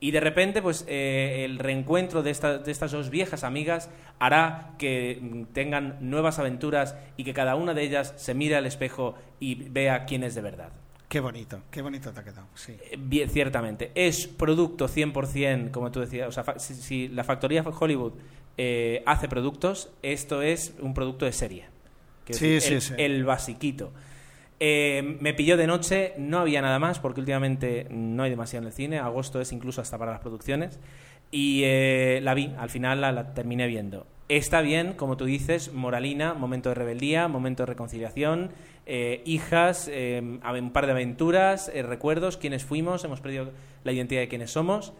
Y 0.00 0.10
de 0.10 0.20
repente, 0.20 0.60
pues 0.60 0.84
eh, 0.88 1.44
el 1.44 1.58
reencuentro 1.58 2.22
de, 2.22 2.34
de 2.34 2.70
estas 2.72 2.90
dos 2.90 3.08
viejas 3.08 3.44
amigas 3.44 3.90
hará 4.18 4.74
que 4.76 5.20
mm, 5.22 5.44
tengan 5.54 5.98
nuevas 6.00 6.40
aventuras 6.40 6.96
y 7.16 7.22
que 7.22 7.32
cada 7.32 7.54
una 7.54 7.74
de 7.74 7.82
ellas 7.82 8.12
se 8.16 8.34
mire 8.34 8.56
al 8.56 8.66
espejo 8.66 9.14
y 9.38 9.54
vea 9.70 10.04
quién 10.04 10.24
es 10.24 10.34
de 10.34 10.42
verdad. 10.42 10.72
Qué 11.08 11.20
bonito, 11.20 11.60
qué 11.70 11.82
bonito 11.82 12.10
te 12.12 12.20
ha 12.20 12.24
quedado. 12.24 12.48
Sí. 12.54 12.72
Eh, 12.90 12.96
bien, 12.98 13.30
ciertamente. 13.30 13.92
Es 13.94 14.26
producto 14.26 14.88
100%, 14.88 15.70
como 15.70 15.92
tú 15.92 16.00
decías. 16.00 16.28
O 16.28 16.32
sea, 16.32 16.42
fa- 16.42 16.58
si, 16.58 16.74
si 16.74 17.08
la 17.08 17.22
factoría 17.22 17.62
Hollywood 17.62 18.14
eh, 18.58 19.02
hace 19.06 19.28
productos, 19.28 19.90
esto 20.02 20.42
es 20.42 20.74
un 20.80 20.94
producto 20.94 21.24
de 21.24 21.32
serie. 21.32 21.64
Sí, 22.30 22.60
sí, 22.60 22.74
el, 22.74 22.80
sí. 22.80 22.94
el 22.98 23.24
basiquito. 23.24 23.92
Eh, 24.58 25.16
me 25.20 25.32
pilló 25.34 25.56
de 25.56 25.66
noche, 25.68 26.14
no 26.18 26.38
había 26.40 26.60
nada 26.60 26.78
más, 26.80 26.98
porque 26.98 27.20
últimamente 27.20 27.86
no 27.90 28.24
hay 28.24 28.30
demasiado 28.30 28.64
en 28.64 28.68
el 28.68 28.72
cine. 28.72 28.98
Agosto 28.98 29.40
es 29.40 29.52
incluso 29.52 29.80
hasta 29.80 29.98
para 29.98 30.10
las 30.12 30.20
producciones. 30.20 30.80
Y 31.30 31.62
eh, 31.64 32.20
la 32.22 32.34
vi, 32.34 32.52
al 32.58 32.70
final 32.70 33.00
la, 33.00 33.12
la 33.12 33.32
terminé 33.32 33.68
viendo. 33.68 34.06
Está 34.28 34.60
bien, 34.60 34.94
como 34.94 35.16
tú 35.16 35.24
dices, 35.24 35.72
moralina, 35.72 36.34
momento 36.34 36.70
de 36.70 36.74
rebeldía, 36.74 37.28
momento 37.28 37.62
de 37.62 37.66
reconciliación, 37.66 38.50
eh, 38.86 39.22
hijas, 39.24 39.88
eh, 39.92 40.20
un 40.22 40.70
par 40.72 40.86
de 40.86 40.92
aventuras, 40.92 41.70
eh, 41.74 41.82
recuerdos, 41.82 42.36
quiénes 42.36 42.64
fuimos, 42.64 43.04
hemos 43.04 43.20
perdido 43.20 43.50
la 43.84 43.92
identidad 43.92 44.20
de 44.20 44.28
quiénes 44.28 44.52
somos. 44.52 44.92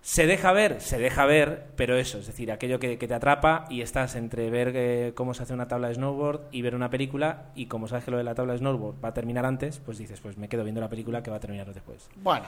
Se 0.00 0.26
deja 0.28 0.52
ver, 0.52 0.80
se 0.80 0.98
deja 0.98 1.26
ver, 1.26 1.66
pero 1.74 1.96
eso, 1.96 2.18
es 2.18 2.28
decir, 2.28 2.52
aquello 2.52 2.78
que, 2.78 2.96
que 2.96 3.08
te 3.08 3.14
atrapa 3.14 3.66
y 3.68 3.80
estás 3.80 4.14
entre 4.14 4.50
ver 4.50 4.72
eh, 4.76 5.12
cómo 5.16 5.34
se 5.34 5.42
hace 5.42 5.52
una 5.52 5.66
tabla 5.66 5.88
de 5.88 5.94
snowboard 5.94 6.42
y 6.52 6.62
ver 6.62 6.76
una 6.76 6.90
película 6.90 7.46
y 7.56 7.66
como 7.66 7.88
sabes 7.88 8.04
que 8.04 8.12
lo 8.12 8.16
de 8.16 8.22
la 8.22 8.36
tabla 8.36 8.52
de 8.52 8.60
snowboard 8.60 9.04
va 9.04 9.08
a 9.08 9.14
terminar 9.14 9.44
antes, 9.44 9.80
pues 9.80 9.98
dices, 9.98 10.20
pues 10.20 10.38
me 10.38 10.48
quedo 10.48 10.62
viendo 10.62 10.80
la 10.80 10.88
película 10.88 11.24
que 11.24 11.30
va 11.32 11.38
a 11.38 11.40
terminar 11.40 11.72
después. 11.74 12.08
Bueno, 12.22 12.46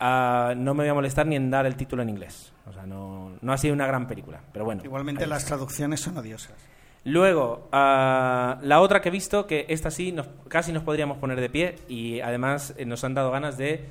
Ah, 0.00 0.54
no 0.56 0.74
me 0.74 0.82
voy 0.82 0.90
a 0.90 0.94
molestar 0.94 1.26
ni 1.26 1.36
en 1.36 1.50
dar 1.50 1.66
el 1.66 1.76
título 1.76 2.02
en 2.02 2.08
inglés, 2.08 2.52
o 2.68 2.72
sea, 2.72 2.84
no, 2.84 3.30
no 3.40 3.52
ha 3.52 3.56
sido 3.56 3.74
una 3.74 3.86
gran 3.86 4.06
película, 4.08 4.40
pero 4.52 4.64
bueno. 4.64 4.82
igualmente 4.84 5.26
las 5.26 5.44
traducciones 5.44 6.00
son 6.00 6.18
odiosas. 6.18 6.56
Luego, 7.04 7.68
ah, 7.70 8.58
la 8.62 8.80
otra 8.80 9.00
que 9.02 9.10
he 9.10 9.12
visto, 9.12 9.46
que 9.46 9.66
esta 9.68 9.90
sí, 9.90 10.10
nos- 10.12 10.28
casi 10.48 10.72
nos 10.72 10.82
podríamos 10.82 11.18
poner 11.18 11.38
de 11.40 11.50
pie 11.50 11.76
y 11.88 12.20
además 12.20 12.74
eh, 12.78 12.86
nos 12.86 13.04
han 13.04 13.12
dado 13.14 13.30
ganas 13.30 13.58
de 13.58 13.84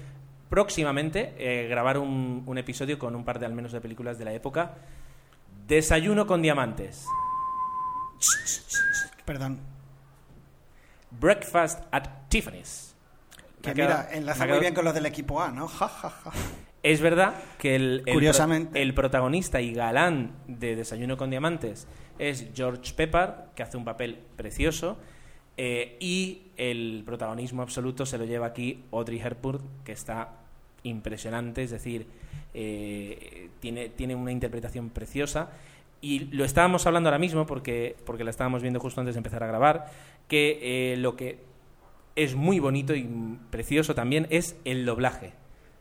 próximamente 0.49 1.33
eh, 1.37 1.67
grabar 1.67 1.97
un, 1.99 2.43
un 2.45 2.57
episodio 2.57 2.97
con 2.97 3.15
un 3.15 3.23
par 3.23 3.39
de 3.39 3.45
al 3.45 3.53
menos 3.53 3.71
de 3.71 3.81
películas 3.81 4.17
de 4.17 4.25
la 4.25 4.33
época. 4.33 4.73
Desayuno 5.67 6.25
con 6.27 6.41
diamantes. 6.41 7.05
Perdón. 9.25 9.59
Breakfast 11.11 11.83
at 11.91 12.07
Tiffany's. 12.29 12.95
Que 13.61 13.73
mira, 13.73 14.09
enlaza 14.11 14.45
muy 14.45 14.59
bien 14.59 14.73
con 14.73 14.83
lo 14.83 14.91
del 14.91 15.05
equipo 15.05 15.41
A, 15.41 15.49
¿no? 15.51 15.67
Ja, 15.67 15.87
ja, 15.87 16.09
ja. 16.09 16.31
Es 16.81 16.99
verdad 16.99 17.35
que 17.57 17.75
el, 17.75 17.83
el 17.99 18.03
pro- 18.03 18.13
Curiosamente. 18.15 18.81
el 18.81 18.93
protagonista 18.93 19.61
y 19.61 19.73
galán 19.73 20.31
de 20.47 20.75
Desayuno 20.75 21.15
con 21.15 21.29
Diamantes 21.29 21.87
es 22.19 22.47
George 22.53 22.93
Pepper, 22.93 23.33
que 23.55 23.63
hace 23.63 23.77
un 23.77 23.85
papel 23.85 24.19
precioso, 24.35 24.97
eh, 25.55 25.97
y 25.99 26.43
el 26.57 27.03
protagonismo 27.05 27.61
absoluto 27.61 28.05
se 28.05 28.17
lo 28.17 28.25
lleva 28.25 28.47
aquí 28.47 28.83
Audrey 28.91 29.19
Hepburn, 29.19 29.61
que 29.83 29.91
está 29.91 30.29
impresionante, 30.83 31.63
es 31.63 31.71
decir, 31.71 32.07
eh, 32.53 33.49
tiene, 33.59 33.89
tiene 33.89 34.15
una 34.15 34.31
interpretación 34.31 34.89
preciosa. 34.89 35.51
Y 36.01 36.25
lo 36.31 36.43
estábamos 36.43 36.85
hablando 36.85 37.09
ahora 37.09 37.19
mismo, 37.19 37.45
porque, 37.45 37.95
porque 38.05 38.23
la 38.23 38.31
estábamos 38.31 38.61
viendo 38.61 38.79
justo 38.79 38.99
antes 38.99 39.15
de 39.15 39.19
empezar 39.19 39.43
a 39.43 39.47
grabar, 39.47 39.85
que 40.27 40.59
eh, 40.93 40.97
lo 40.97 41.15
que 41.15 41.39
es 42.15 42.35
muy 42.35 42.59
bonito 42.59 42.93
y 42.93 43.07
precioso 43.49 43.95
también 43.95 44.27
es 44.29 44.57
el 44.65 44.85
doblaje. 44.85 45.31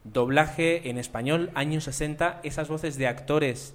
Doblaje 0.05 0.88
en 0.88 0.99
español, 0.99 1.51
años 1.55 1.85
60, 1.85 2.40
esas 2.45 2.68
voces 2.68 2.97
de 2.97 3.07
actores. 3.09 3.75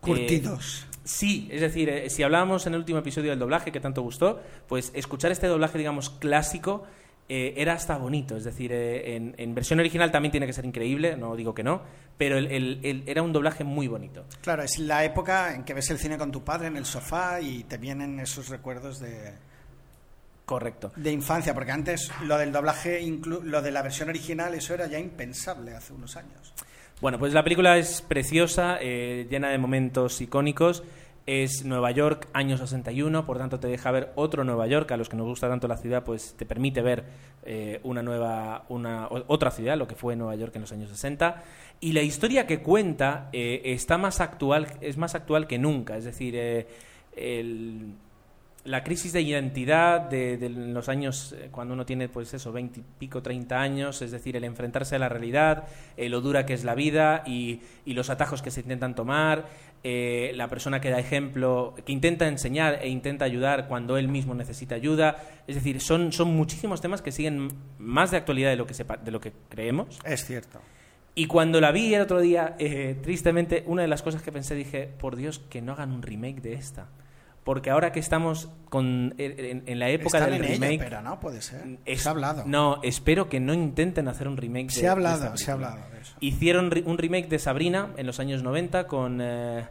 Curtidos. 0.00 0.87
Sí, 1.08 1.48
es 1.50 1.60
decir, 1.60 1.88
eh, 1.88 2.10
si 2.10 2.22
hablábamos 2.22 2.66
en 2.66 2.74
el 2.74 2.80
último 2.80 2.98
episodio 2.98 3.30
del 3.30 3.38
doblaje 3.38 3.72
que 3.72 3.80
tanto 3.80 4.02
gustó, 4.02 4.40
pues 4.68 4.90
escuchar 4.94 5.32
este 5.32 5.46
doblaje, 5.46 5.78
digamos, 5.78 6.10
clásico, 6.10 6.84
eh, 7.30 7.54
era 7.56 7.74
hasta 7.74 7.96
bonito. 7.98 8.36
Es 8.36 8.44
decir, 8.44 8.72
eh, 8.72 9.16
en, 9.16 9.34
en 9.38 9.54
versión 9.54 9.78
original 9.80 10.10
también 10.10 10.30
tiene 10.32 10.46
que 10.46 10.52
ser 10.52 10.64
increíble, 10.64 11.16
no 11.16 11.34
digo 11.36 11.54
que 11.54 11.62
no, 11.62 11.82
pero 12.16 12.38
el- 12.38 12.46
el- 12.46 12.80
el- 12.82 13.02
era 13.06 13.22
un 13.22 13.32
doblaje 13.32 13.64
muy 13.64 13.86
bonito. 13.86 14.24
Claro, 14.40 14.62
es 14.62 14.78
la 14.78 15.04
época 15.04 15.54
en 15.54 15.64
que 15.64 15.74
ves 15.74 15.90
el 15.90 15.98
cine 15.98 16.16
con 16.18 16.30
tu 16.32 16.42
padre 16.44 16.68
en 16.68 16.76
el 16.76 16.84
sofá 16.86 17.40
y 17.40 17.64
te 17.64 17.76
vienen 17.78 18.18
esos 18.20 18.48
recuerdos 18.48 18.98
de, 18.98 19.34
Correcto. 20.46 20.92
de 20.96 21.12
infancia, 21.12 21.52
porque 21.52 21.72
antes 21.72 22.10
lo 22.22 22.38
del 22.38 22.50
doblaje, 22.52 23.02
inclu- 23.02 23.42
lo 23.42 23.60
de 23.60 23.70
la 23.70 23.82
versión 23.82 24.08
original, 24.08 24.54
eso 24.54 24.72
era 24.72 24.86
ya 24.86 24.98
impensable 24.98 25.74
hace 25.74 25.92
unos 25.92 26.16
años. 26.16 26.54
Bueno, 27.00 27.20
pues 27.20 27.32
la 27.32 27.44
película 27.44 27.78
es 27.78 28.02
preciosa, 28.02 28.76
eh, 28.80 29.28
llena 29.30 29.50
de 29.50 29.58
momentos 29.58 30.20
icónicos. 30.20 30.82
Es 31.26 31.64
Nueva 31.64 31.92
York, 31.92 32.26
año 32.32 32.56
61, 32.56 33.24
por 33.24 33.38
tanto 33.38 33.60
te 33.60 33.68
deja 33.68 33.92
ver 33.92 34.10
otro 34.16 34.42
Nueva 34.42 34.66
York. 34.66 34.90
A 34.90 34.96
los 34.96 35.08
que 35.08 35.16
nos 35.16 35.26
gusta 35.26 35.48
tanto 35.48 35.68
la 35.68 35.76
ciudad, 35.76 36.02
pues 36.02 36.34
te 36.36 36.44
permite 36.44 36.82
ver 36.82 37.04
eh, 37.44 37.78
una 37.84 38.02
nueva, 38.02 38.64
una, 38.68 39.06
otra 39.28 39.52
ciudad, 39.52 39.76
lo 39.76 39.86
que 39.86 39.94
fue 39.94 40.16
Nueva 40.16 40.34
York 40.34 40.56
en 40.56 40.62
los 40.62 40.72
años 40.72 40.90
60. 40.90 41.44
Y 41.80 41.92
la 41.92 42.02
historia 42.02 42.48
que 42.48 42.62
cuenta 42.62 43.28
eh, 43.32 43.60
está 43.66 43.96
más 43.96 44.20
actual, 44.20 44.66
es 44.80 44.96
más 44.96 45.14
actual 45.14 45.46
que 45.46 45.58
nunca. 45.58 45.98
Es 45.98 46.04
decir, 46.04 46.34
el, 47.14 47.94
la 48.68 48.84
crisis 48.84 49.12
de 49.12 49.22
identidad 49.22 50.00
de, 50.02 50.36
de 50.36 50.48
los 50.50 50.88
años 50.88 51.34
eh, 51.36 51.48
cuando 51.50 51.74
uno 51.74 51.84
tiene 51.86 52.08
pues 52.08 52.32
eso 52.34 52.52
20 52.52 52.80
y 52.80 52.84
pico 52.98 53.22
30 53.22 53.60
años 53.60 54.02
es 54.02 54.10
decir 54.10 54.36
el 54.36 54.44
enfrentarse 54.44 54.96
a 54.96 54.98
la 54.98 55.08
realidad 55.08 55.64
eh, 55.96 56.08
lo 56.08 56.20
dura 56.20 56.44
que 56.46 56.54
es 56.54 56.64
la 56.64 56.74
vida 56.74 57.22
y, 57.26 57.60
y 57.84 57.94
los 57.94 58.10
atajos 58.10 58.42
que 58.42 58.50
se 58.50 58.60
intentan 58.60 58.94
tomar 58.94 59.46
eh, 59.84 60.32
la 60.34 60.48
persona 60.48 60.80
que 60.80 60.90
da 60.90 60.98
ejemplo 60.98 61.74
que 61.86 61.92
intenta 61.92 62.28
enseñar 62.28 62.80
e 62.82 62.88
intenta 62.88 63.24
ayudar 63.24 63.68
cuando 63.68 63.96
él 63.96 64.08
mismo 64.08 64.34
necesita 64.34 64.74
ayuda 64.74 65.16
es 65.46 65.54
decir 65.54 65.80
son 65.80 66.12
son 66.12 66.34
muchísimos 66.36 66.80
temas 66.80 67.00
que 67.02 67.12
siguen 67.12 67.48
más 67.78 68.10
de 68.10 68.16
actualidad 68.18 68.50
de 68.50 68.56
lo 68.56 68.66
que 68.66 68.74
se, 68.74 68.84
pa- 68.84 68.96
de 68.96 69.10
lo 69.10 69.20
que 69.20 69.32
creemos 69.48 69.98
Es 70.04 70.24
cierto. 70.26 70.60
y 71.14 71.26
cuando 71.26 71.60
la 71.60 71.72
vi 71.72 71.94
el 71.94 72.02
otro 72.02 72.20
día, 72.20 72.54
eh, 72.58 72.96
tristemente, 73.02 73.64
una 73.66 73.82
de 73.82 73.88
las 73.88 74.02
cosas 74.02 74.22
que 74.22 74.30
pensé, 74.30 74.54
dije, 74.54 74.88
por 75.00 75.16
Dios, 75.16 75.38
que 75.50 75.60
no 75.62 75.72
hagan 75.72 75.90
un 75.90 76.02
remake 76.02 76.40
de 76.42 76.52
esta. 76.54 76.86
Porque 77.48 77.70
ahora 77.70 77.92
que 77.92 77.98
estamos 77.98 78.50
con, 78.68 79.14
en, 79.16 79.62
en 79.64 79.78
la 79.78 79.88
época 79.88 80.18
Están 80.18 80.32
del 80.34 80.44
en 80.44 80.60
remake... 80.60 80.78
pero 80.80 81.00
no 81.00 81.18
puede 81.18 81.40
ser. 81.40 81.78
es- 81.86 82.02
Se 82.02 82.08
ha 82.10 82.12
hablado. 82.12 82.42
No, 82.44 82.78
espero 82.82 83.30
que 83.30 83.40
no 83.40 83.54
intenten 83.54 84.06
hacer 84.06 84.28
un 84.28 84.36
remake. 84.36 84.68
Se 84.70 84.82
de- 84.82 84.88
ha 84.88 84.92
hablado, 84.92 85.34
se 85.38 85.50
ha 85.50 85.54
hablado 85.54 85.78
de 85.90 85.98
eso. 86.02 86.14
Hicieron 86.20 86.70
un 86.84 86.98
remake 86.98 87.26
de 87.30 87.38
Sabrina 87.38 87.88
en 87.96 88.06
los 88.06 88.20
años 88.20 88.42
90 88.42 88.86
con... 88.86 89.20
eh, 89.22 89.66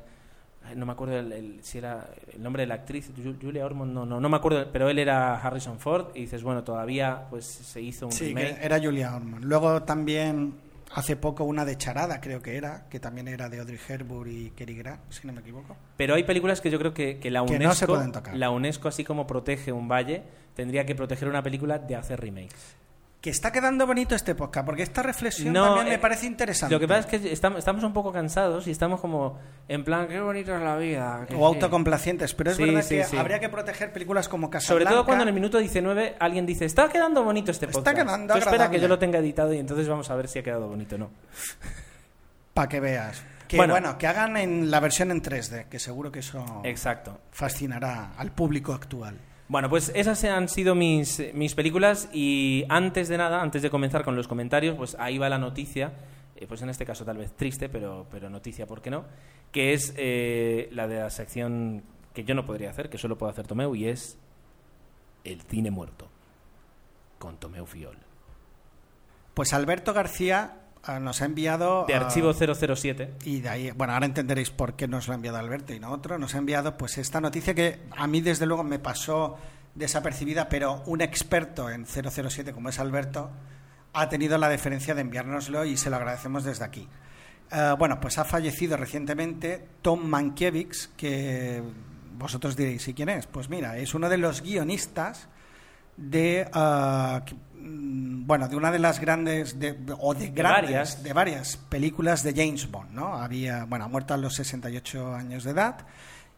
no 0.76 0.88
me 0.88 0.92
acuerdo 0.94 1.20
el, 1.20 1.32
el- 1.32 1.60
si 1.64 1.78
era 1.78 2.10
el 2.34 2.42
nombre 2.42 2.64
de 2.64 2.68
la 2.68 2.74
actriz, 2.74 3.12
Ju- 3.16 3.38
Julia 3.40 3.64
Ormond, 3.64 3.94
no, 3.94 4.08
no, 4.08 4.20
no 4.20 4.28
me 4.28 4.38
acuerdo, 4.38 4.66
pero 4.74 4.90
él 4.90 4.98
era 4.98 5.36
Harrison 5.40 5.78
Ford 5.80 6.08
y 6.16 6.22
dices, 6.22 6.42
bueno, 6.42 6.64
todavía 6.64 7.26
pues 7.30 7.46
se 7.46 7.80
hizo 7.80 8.08
un 8.08 8.12
Sí, 8.12 8.30
remake. 8.34 8.58
era 8.60 8.80
Julia 8.82 9.16
Ormond. 9.16 9.44
Luego 9.44 9.84
también 9.84 10.56
hace 10.94 11.16
poco 11.16 11.44
una 11.44 11.66
de 11.66 11.78
Charada, 11.78 12.22
creo 12.22 12.42
que 12.42 12.58
era, 12.58 12.88
que 12.90 13.00
también 13.00 13.28
era 13.28 13.50
de 13.50 13.60
Audrey 13.60 13.80
Hepburn 13.88 14.32
y 14.32 14.50
Cary 14.52 14.76
Grant, 14.76 15.02
si 15.12 15.28
no 15.28 15.34
me 15.34 15.42
equivoco. 15.42 15.76
Pero 15.96 16.16
hay 16.16 16.24
películas 16.24 16.62
que 16.62 16.70
yo 16.70 16.80
creo 16.80 16.94
que, 16.94 17.20
que 17.20 17.30
la 17.32 17.46
Que 17.46 17.54
UNESCO, 17.56 17.68
no 17.68 17.76
se 17.76 17.88
pueden 17.88 18.12
tocar. 18.12 18.36
la 18.36 18.50
UNESCO 18.50 18.88
así 18.88 19.04
como 19.04 19.28
protege 19.28 19.72
un 19.72 19.88
valle, 19.88 20.24
tendría 20.56 20.86
que 20.86 20.96
proteger 20.96 21.28
una 21.28 21.44
película 21.44 21.80
de 21.80 21.96
hacer 21.96 22.20
remakes. 22.20 22.76
Que 23.28 23.32
está 23.32 23.52
quedando 23.52 23.86
bonito 23.86 24.16
este 24.16 24.36
podcast, 24.36 24.66
porque 24.66 24.84
esta 24.84 25.04
reflexión 25.04 25.52
No, 25.52 25.66
también 25.66 25.88
eh, 25.88 25.90
me 25.90 26.00
parece 26.00 26.28
interesante. 26.28 26.74
Lo 26.74 26.80
que 26.80 26.88
pasa 26.88 27.02
es 27.02 27.06
que 27.22 27.34
estamos, 27.34 27.60
estamos 27.60 27.84
un 27.84 27.92
poco 27.92 28.14
cansados 28.14 28.66
y 28.68 28.72
estamos 28.72 29.02
como 29.02 29.38
en 29.68 29.84
plan, 29.84 30.08
qué 30.08 30.22
bonita 30.22 30.56
es 30.56 30.62
la 30.64 30.78
vida. 30.78 31.26
O 31.26 31.28
sí". 31.28 31.34
autocomplacientes, 31.44 32.34
pero 32.34 32.52
es 32.52 32.56
Sí, 32.56 32.64
verdad 32.64 32.82
sí, 32.84 33.02
que 33.12 33.20
habría 33.20 33.42
que 33.42 33.50
proteger 33.50 33.92
películas 33.92 34.30
como 34.30 34.48
Sobre 34.48 34.52
Casablanca. 34.54 34.92
todo 34.92 35.04
cuando 35.06 35.24
en 35.24 35.28
el 35.28 35.34
minuto 35.34 35.58
19 35.58 36.16
alguien 36.22 36.46
dice, 36.46 36.64
está 36.64 36.88
quedando 36.88 37.22
bonito 37.26 37.52
este 37.52 37.66
Está 37.66 37.80
podcast. 37.80 37.98
quedando 37.98 38.34
Tú 38.34 38.40
espera 38.40 38.70
que 38.72 38.80
yo 38.80 38.88
lo 38.88 38.98
tenga 38.98 39.20
editado 39.20 39.54
y 39.54 39.58
entonces 39.60 39.90
vamos 39.90 40.10
a 40.10 40.16
ver 40.16 40.30
si 40.30 40.40
ha 40.40 40.44
quedado 40.44 40.70
bonito 40.70 40.96
o 40.96 41.00
no. 41.00 41.10
Para 42.54 42.70
que 42.70 42.80
veas. 42.80 43.22
Que 43.50 43.58
Bueno. 43.58 43.74
bueno. 43.74 43.98
que 43.98 44.08
hagan 44.08 44.38
en 44.38 44.72
la 44.72 44.80
versión 44.80 45.12
en 45.12 45.22
3D, 45.22 45.66
que 45.68 45.80
seguro 45.80 46.14
que 46.14 46.20
eso 46.20 46.62
Exacto. 46.64 47.20
fascinará 47.32 48.14
al 48.18 48.32
público 48.32 48.72
actual. 48.74 49.18
Bueno, 49.50 49.70
pues 49.70 49.94
esas 49.96 50.22
han 50.26 50.50
sido 50.50 50.76
mis, 50.76 51.24
mis 51.34 51.56
películas 51.56 52.10
y 52.12 52.66
antes 52.68 53.08
de 53.08 53.18
nada, 53.18 53.42
antes 53.42 53.62
de 53.62 53.70
comenzar 53.70 54.04
con 54.04 54.16
los 54.16 54.28
comentarios, 54.28 54.76
pues 54.76 54.98
ahí 55.00 55.18
va 55.18 55.30
la 55.30 55.38
noticia, 55.38 55.94
eh, 56.36 56.46
pues 56.48 56.62
en 56.64 56.70
este 56.70 56.86
caso 56.86 57.06
tal 57.06 57.18
vez 57.18 57.32
triste, 57.34 57.70
pero, 57.70 58.06
pero 58.12 58.30
noticia, 58.30 58.68
¿por 58.68 58.82
qué 58.82 58.90
no? 58.90 59.06
Que 59.54 59.72
es 59.72 59.94
eh, 59.96 60.68
la 60.74 60.90
de 60.90 61.00
la 61.00 61.10
sección 61.10 61.84
que 62.14 62.26
yo 62.26 62.36
no 62.36 62.46
podría 62.46 62.72
hacer, 62.72 62.90
que 62.90 62.98
solo 62.98 63.18
puedo 63.18 63.32
hacer 63.32 63.48
Tomeu, 63.48 63.74
y 63.74 63.88
es 63.88 64.18
el 65.24 65.42
cine 65.44 65.72
muerto, 65.72 66.10
con 67.18 67.38
Tomeu 67.38 67.66
Fiol. 67.66 67.98
Pues 69.34 69.54
Alberto 69.54 69.94
García 69.94 70.67
nos 71.00 71.22
ha 71.22 71.26
enviado... 71.26 71.86
De 71.88 71.96
archivo 71.96 72.34
007. 72.34 73.16
Y 73.24 73.42
de 73.42 73.50
ahí, 73.50 73.72
bueno, 73.72 73.94
ahora 73.94 74.06
entenderéis 74.06 74.50
por 74.50 74.76
qué 74.76 74.88
nos 74.88 75.08
lo 75.08 75.14
ha 75.14 75.16
enviado 75.16 75.38
Alberto 75.38 75.74
y 75.74 75.80
no 75.80 75.92
otro. 75.92 76.18
Nos 76.18 76.36
ha 76.36 76.38
enviado 76.38 76.78
pues 76.78 76.98
esta 76.98 77.22
noticia 77.22 77.54
que 77.54 77.82
a 77.96 78.08
mí 78.08 78.22
desde 78.22 78.46
luego 78.46 78.64
me 78.64 78.80
pasó 78.80 79.38
desapercibida, 79.76 80.50
pero 80.50 80.84
un 80.86 81.02
experto 81.02 81.70
en 81.70 81.86
007 81.86 82.54
como 82.54 82.70
es 82.70 82.80
Alberto 82.80 83.30
ha 83.94 84.10
tenido 84.10 84.38
la 84.38 84.50
deferencia 84.50 84.94
de 84.94 85.02
enviárnoslo 85.02 85.66
y 85.66 85.78
se 85.78 85.90
lo 85.90 85.96
agradecemos 85.96 86.44
desde 86.44 86.66
aquí. 86.66 86.88
Eh, 87.52 87.76
bueno, 87.78 88.00
pues 88.00 88.18
ha 88.18 88.26
fallecido 88.26 88.78
recientemente 88.78 89.68
Tom 89.82 90.06
Mankiewicz, 90.06 90.90
que 90.98 91.64
vosotros 92.14 92.56
diréis, 92.56 92.88
¿y 92.88 92.94
quién 92.94 93.10
es? 93.10 93.28
Pues 93.28 93.50
mira, 93.50 93.78
es 93.78 93.94
uno 93.94 94.10
de 94.10 94.18
los 94.18 94.42
guionistas 94.42 95.28
de 95.96 96.48
mm, 96.52 97.47
bueno 98.26 98.48
de 98.48 98.56
una 98.56 98.72
de 98.72 98.80
las 98.80 99.00
grandes 99.00 99.60
de- 99.60 99.78
o 100.00 100.14
de 100.14 100.30
grandes 100.30 100.64
varias. 100.72 101.04
de 101.04 101.14
varias 101.14 101.58
películas 101.58 102.24
de 102.24 102.34
James 102.34 102.70
Bond 102.70 102.92
no 102.92 103.16
había 103.16 103.66
bueno 103.66 103.86
ha 103.86 103.88
muerto 103.88 104.14
a 104.14 104.18
los 104.18 104.36
68 104.36 105.14
años 105.16 105.44
de 105.44 105.52
edad 105.52 105.86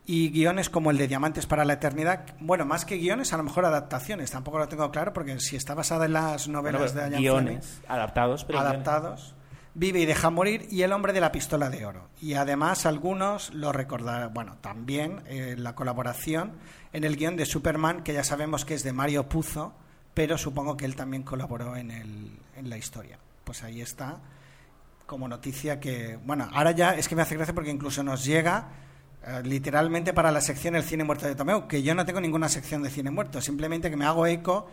y 0.05 0.29
guiones 0.31 0.69
como 0.69 0.91
el 0.91 0.97
de 0.97 1.07
Diamantes 1.07 1.45
para 1.45 1.65
la 1.65 1.73
Eternidad 1.73 2.25
bueno 2.39 2.65
más 2.65 2.85
que 2.85 2.97
guiones 2.97 3.33
a 3.33 3.37
lo 3.37 3.43
mejor 3.43 3.65
adaptaciones 3.65 4.31
tampoco 4.31 4.59
lo 4.59 4.67
tengo 4.67 4.89
claro 4.91 5.13
porque 5.13 5.39
si 5.39 5.55
está 5.55 5.73
basada 5.75 6.05
en 6.05 6.13
las 6.13 6.47
novelas 6.47 6.93
Bueno, 6.93 7.09
de 7.09 7.11
Ian 7.11 7.21
guiones 7.21 7.65
Fleming, 7.65 7.85
adaptados, 7.91 8.43
pero 8.45 8.59
guiones. 8.59 8.73
adaptados 8.75 9.35
Vive 9.75 9.99
y 10.01 10.05
deja 10.07 10.29
morir 10.31 10.67
y 10.71 10.81
El 10.81 10.91
hombre 10.91 11.13
de 11.13 11.21
la 11.21 11.31
pistola 11.31 11.69
de 11.69 11.85
oro. 11.85 12.09
Y 12.19 12.33
además 12.33 12.87
algunos 12.87 13.53
lo 13.53 13.71
recordarán, 13.71 14.33
bueno, 14.33 14.57
también 14.59 15.21
eh, 15.27 15.55
la 15.57 15.73
colaboración 15.75 16.53
en 16.91 17.03
el 17.03 17.15
guion 17.15 17.37
de 17.37 17.45
Superman, 17.45 18.01
que 18.01 18.13
ya 18.13 18.23
sabemos 18.23 18.65
que 18.65 18.73
es 18.73 18.83
de 18.83 18.91
Mario 18.93 19.29
Puzo, 19.29 19.73
pero 20.13 20.37
supongo 20.37 20.75
que 20.75 20.85
él 20.85 20.95
también 20.95 21.23
colaboró 21.23 21.75
en, 21.75 21.91
el, 21.91 22.31
en 22.55 22.69
la 22.69 22.77
historia. 22.77 23.17
Pues 23.43 23.63
ahí 23.63 23.81
está, 23.81 24.19
como 25.05 25.27
noticia 25.27 25.79
que, 25.79 26.17
bueno, 26.23 26.47
ahora 26.53 26.71
ya 26.71 26.91
es 26.95 27.07
que 27.07 27.15
me 27.15 27.23
hace 27.23 27.35
gracia 27.35 27.53
porque 27.53 27.71
incluso 27.71 28.03
nos 28.03 28.23
llega 28.23 28.69
eh, 29.25 29.41
literalmente 29.43 30.13
para 30.13 30.31
la 30.31 30.39
sección 30.39 30.75
El 30.75 30.83
cine 30.83 31.03
muerto 31.03 31.27
de 31.27 31.35
Tomeu, 31.35 31.67
que 31.67 31.83
yo 31.83 31.93
no 31.95 32.05
tengo 32.05 32.21
ninguna 32.21 32.47
sección 32.47 32.83
de 32.83 32.89
cine 32.89 33.11
muerto, 33.11 33.41
simplemente 33.41 33.89
que 33.89 33.97
me 33.97 34.05
hago 34.05 34.25
eco 34.27 34.69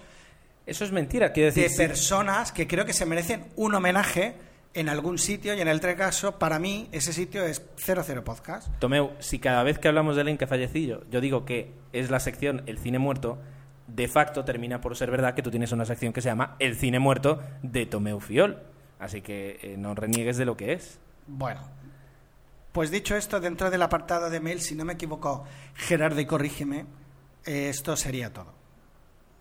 Eso 0.66 0.85
es 0.85 0.92
mentira, 0.92 1.33
quiero 1.33 1.53
de 1.53 1.68
sí. 1.68 1.77
personas 1.77 2.53
que 2.53 2.66
creo 2.66 2.85
que 2.85 2.92
se 2.92 3.07
merecen 3.07 3.46
un 3.57 3.75
homenaje 3.75 4.37
en 4.75 4.90
algún 4.90 5.18
sitio 5.18 5.55
y 5.55 5.61
en 5.61 5.68
el 5.68 5.79
otro 5.79 5.96
caso, 5.96 6.38
para 6.38 6.59
mí, 6.59 6.88
ese 6.92 7.12
sitio 7.14 7.44
es 7.44 7.62
00 7.79 8.22
Podcast. 8.22 8.68
Tomeu, 8.79 9.12
si 9.20 9.38
cada 9.38 9.62
vez 9.62 9.79
que 9.79 9.88
hablamos 9.88 10.16
de 10.16 10.20
alguien 10.20 10.37
que 10.37 10.44
ha 10.44 10.49
fallecido, 10.49 11.03
yo 11.11 11.22
digo 11.22 11.46
que 11.46 11.72
es 11.94 12.11
la 12.11 12.20
sección 12.20 12.62
El 12.66 12.79
cine 12.79 12.99
muerto, 12.99 13.38
de 13.87 14.09
facto 14.09 14.44
termina 14.44 14.81
por 14.81 14.96
ser 14.96 15.11
verdad 15.11 15.35
que 15.35 15.42
tú 15.42 15.51
tienes 15.51 15.72
una 15.72 15.85
sección 15.85 16.12
que 16.12 16.20
se 16.20 16.29
llama 16.29 16.57
El 16.59 16.77
cine 16.77 16.99
muerto 16.99 17.40
de 17.62 17.87
Tomeu 17.87 18.20
Fiol. 18.20 18.62
Así 18.99 19.20
que 19.20 19.59
eh, 19.62 19.77
no 19.77 19.94
reniegues 19.94 20.37
de 20.37 20.44
lo 20.44 20.57
que 20.57 20.72
es. 20.72 20.99
Bueno, 21.27 21.61
pues 22.72 22.90
dicho 22.90 23.16
esto, 23.16 23.40
dentro 23.40 23.70
del 23.70 23.83
apartado 23.83 24.31
de 24.31 24.40
mail, 24.40 24.61
si 24.61 24.75
no 24.75 24.85
me 24.85 24.94
equivoco, 24.94 25.44
Gerardo, 25.75 26.20
y 26.20 26.27
corrígeme, 26.27 26.87
eh, 27.44 27.68
esto 27.68 27.96
sería 27.96 28.33
todo. 28.33 28.55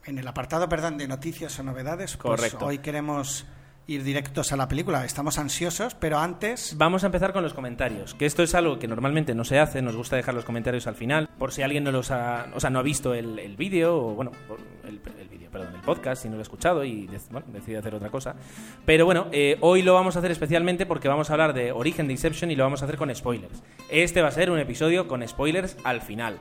En 0.05 0.19
el 0.19 0.27
apartado, 0.27 0.69
perdón, 0.69 0.97
de 0.97 1.07
noticias 1.07 1.57
o 1.59 1.63
novedades, 1.63 2.15
pues 2.17 2.39
Correcto. 2.39 2.65
hoy 2.65 2.77
queremos 2.79 3.45
ir 3.87 4.03
directos 4.03 4.51
a 4.51 4.57
la 4.57 4.67
película. 4.67 5.05
Estamos 5.05 5.37
ansiosos, 5.37 5.95
pero 5.95 6.19
antes... 6.19 6.75
Vamos 6.77 7.03
a 7.03 7.07
empezar 7.07 7.33
con 7.33 7.43
los 7.43 7.53
comentarios, 7.53 8.13
que 8.15 8.25
esto 8.25 8.43
es 8.43 8.55
algo 8.55 8.79
que 8.79 8.87
normalmente 8.87 9.35
no 9.35 9.43
se 9.43 9.59
hace, 9.59 9.81
nos 9.81 9.95
gusta 9.95 10.15
dejar 10.15 10.33
los 10.33 10.45
comentarios 10.45 10.87
al 10.87 10.95
final, 10.95 11.29
por 11.37 11.51
si 11.51 11.61
alguien 11.61 11.83
no 11.83 11.91
los 11.91 12.11
ha, 12.11 12.47
o 12.53 12.59
sea, 12.59 12.69
no 12.69 12.79
ha 12.79 12.83
visto 12.83 13.13
el, 13.13 13.39
el 13.39 13.55
vídeo, 13.55 13.95
o 13.95 14.15
bueno, 14.15 14.31
el, 14.83 14.99
el 15.19 15.35
perdón, 15.55 15.75
el 15.75 15.81
podcast, 15.81 16.23
si 16.23 16.27
no 16.27 16.35
lo 16.35 16.41
ha 16.41 16.43
escuchado 16.43 16.83
y 16.83 17.07
decide 17.47 17.77
hacer 17.77 17.95
otra 17.95 18.09
cosa. 18.09 18.35
Pero 18.85 19.05
bueno, 19.05 19.27
eh, 19.31 19.57
hoy 19.61 19.83
lo 19.83 19.93
vamos 19.93 20.17
a 20.17 20.19
hacer 20.19 20.31
especialmente 20.31 20.85
porque 20.85 21.07
vamos 21.07 21.29
a 21.29 21.33
hablar 21.33 21.53
de 21.53 21.71
Origen 21.71 22.07
de 22.07 22.13
Inception 22.13 22.51
y 22.51 22.57
lo 22.57 22.65
vamos 22.65 22.81
a 22.81 22.85
hacer 22.85 22.97
con 22.97 23.13
spoilers. 23.15 23.63
Este 23.89 24.21
va 24.21 24.27
a 24.27 24.31
ser 24.31 24.51
un 24.51 24.59
episodio 24.59 25.07
con 25.07 25.25
spoilers 25.25 25.77
al 25.85 26.01
final. 26.01 26.39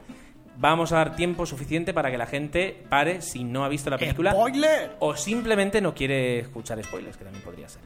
Vamos 0.56 0.92
a 0.92 0.96
dar 0.96 1.16
tiempo 1.16 1.46
suficiente 1.46 1.92
para 1.92 2.10
que 2.10 2.18
la 2.18 2.26
gente 2.26 2.84
pare 2.88 3.20
si 3.22 3.42
no 3.44 3.64
ha 3.64 3.68
visto 3.68 3.90
la 3.90 3.98
película 3.98 4.30
¡Spoiler! 4.32 4.92
o 5.00 5.16
simplemente 5.16 5.80
no 5.80 5.94
quiere 5.94 6.38
escuchar 6.40 6.82
spoilers, 6.84 7.16
que 7.16 7.24
también 7.24 7.44
podría 7.44 7.68
ser. 7.68 7.82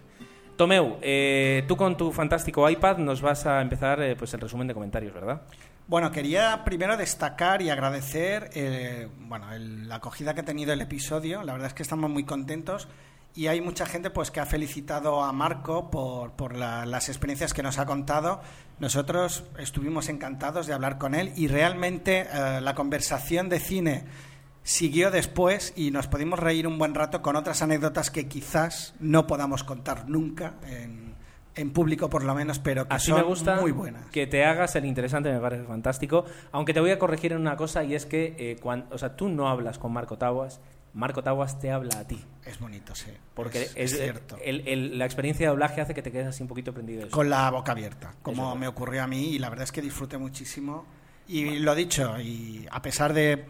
Tomeu, 0.56 0.98
eh, 1.02 1.64
tú 1.68 1.76
con 1.76 1.96
tu 1.96 2.10
fantástico 2.12 2.68
iPad 2.68 2.98
nos 2.98 3.20
vas 3.22 3.46
a 3.46 3.60
empezar 3.62 4.02
eh, 4.02 4.16
pues 4.16 4.34
el 4.34 4.40
resumen 4.40 4.66
de 4.66 4.74
comentarios, 4.74 5.14
¿verdad? 5.14 5.42
Bueno, 5.86 6.10
quería 6.10 6.64
primero 6.64 6.96
destacar 6.96 7.62
y 7.62 7.70
agradecer 7.70 8.50
eh, 8.54 9.08
bueno, 9.20 9.52
el- 9.54 9.88
la 9.88 9.94
acogida 9.96 10.34
que 10.34 10.40
ha 10.40 10.44
tenido 10.44 10.72
el 10.72 10.80
episodio. 10.82 11.42
La 11.44 11.52
verdad 11.52 11.68
es 11.68 11.74
que 11.74 11.82
estamos 11.82 12.10
muy 12.10 12.24
contentos 12.24 12.88
y 13.38 13.46
hay 13.46 13.60
mucha 13.60 13.86
gente 13.86 14.10
pues 14.10 14.30
que 14.30 14.40
ha 14.40 14.46
felicitado 14.46 15.22
a 15.22 15.32
Marco 15.32 15.90
por, 15.90 16.32
por 16.32 16.56
la- 16.56 16.84
las 16.86 17.08
experiencias 17.08 17.54
que 17.54 17.62
nos 17.62 17.78
ha 17.78 17.86
contado. 17.86 18.40
Nosotros 18.80 19.44
estuvimos 19.58 20.08
encantados 20.08 20.66
de 20.66 20.72
hablar 20.74 20.98
con 20.98 21.14
él 21.14 21.32
y 21.36 21.46
realmente 21.46 22.26
eh, 22.32 22.60
la 22.60 22.74
conversación 22.74 23.48
de 23.48 23.60
cine 23.60 24.04
siguió 24.62 25.10
después 25.10 25.72
y 25.76 25.90
nos 25.90 26.06
pudimos 26.08 26.38
reír 26.38 26.66
un 26.66 26.78
buen 26.78 26.94
rato 26.94 27.22
con 27.22 27.36
otras 27.36 27.62
anécdotas 27.62 28.10
que 28.10 28.28
quizás 28.28 28.94
no 29.00 29.26
podamos 29.26 29.64
contar 29.64 30.08
nunca 30.08 30.54
en, 30.66 31.14
en 31.54 31.70
público 31.72 32.10
por 32.10 32.24
lo 32.24 32.34
menos, 32.34 32.58
pero 32.58 32.86
que 32.86 32.94
Así 32.94 33.06
son 33.10 33.18
me 33.20 33.22
gusta 33.26 33.56
muy 33.60 33.72
buenas. 33.72 34.04
que 34.10 34.26
te 34.26 34.44
hagas 34.44 34.74
el 34.76 34.84
interesante, 34.84 35.32
me 35.32 35.40
parece 35.40 35.64
fantástico. 35.64 36.24
Aunque 36.52 36.74
te 36.74 36.80
voy 36.80 36.90
a 36.90 36.98
corregir 36.98 37.32
en 37.32 37.40
una 37.40 37.56
cosa 37.56 37.82
y 37.84 37.94
es 37.94 38.04
que 38.04 38.34
eh, 38.38 38.56
o 38.90 38.98
sea, 38.98 39.16
tú 39.16 39.28
no 39.28 39.48
hablas 39.48 39.78
con 39.78 39.92
Marco 39.92 40.18
Taguas, 40.18 40.60
Marco 40.94 41.22
Taguas 41.22 41.58
te 41.60 41.70
habla 41.70 41.98
a 42.00 42.06
ti. 42.06 42.22
Es 42.44 42.58
bonito, 42.58 42.94
sí. 42.94 43.10
Porque 43.34 43.68
es, 43.74 43.96
cierto. 43.96 44.36
el- 44.42 44.66
el- 44.66 44.98
la 44.98 45.04
experiencia 45.04 45.46
de 45.46 45.50
doblaje 45.50 45.80
hace 45.80 45.94
que 45.94 46.02
te 46.02 46.10
quedes 46.10 46.26
así 46.28 46.42
un 46.42 46.48
poquito 46.48 46.72
prendido. 46.72 47.02
eso. 47.06 47.10
Con 47.10 47.28
la 47.30 47.50
boca 47.50 47.72
abierta, 47.72 48.14
como 48.22 48.48
Eso. 48.50 48.56
me 48.56 48.66
ocurrió 48.68 49.02
a 49.02 49.06
mí, 49.06 49.30
y 49.34 49.38
la 49.38 49.48
verdad 49.50 49.64
es 49.64 49.72
que 49.72 49.82
disfruté 49.82 50.18
muchísimo. 50.18 50.86
Y 51.28 51.58
lo 51.58 51.74
dicho, 51.74 52.18
y 52.20 52.66
a 52.70 52.80
pesar 52.82 53.12
de. 53.12 53.46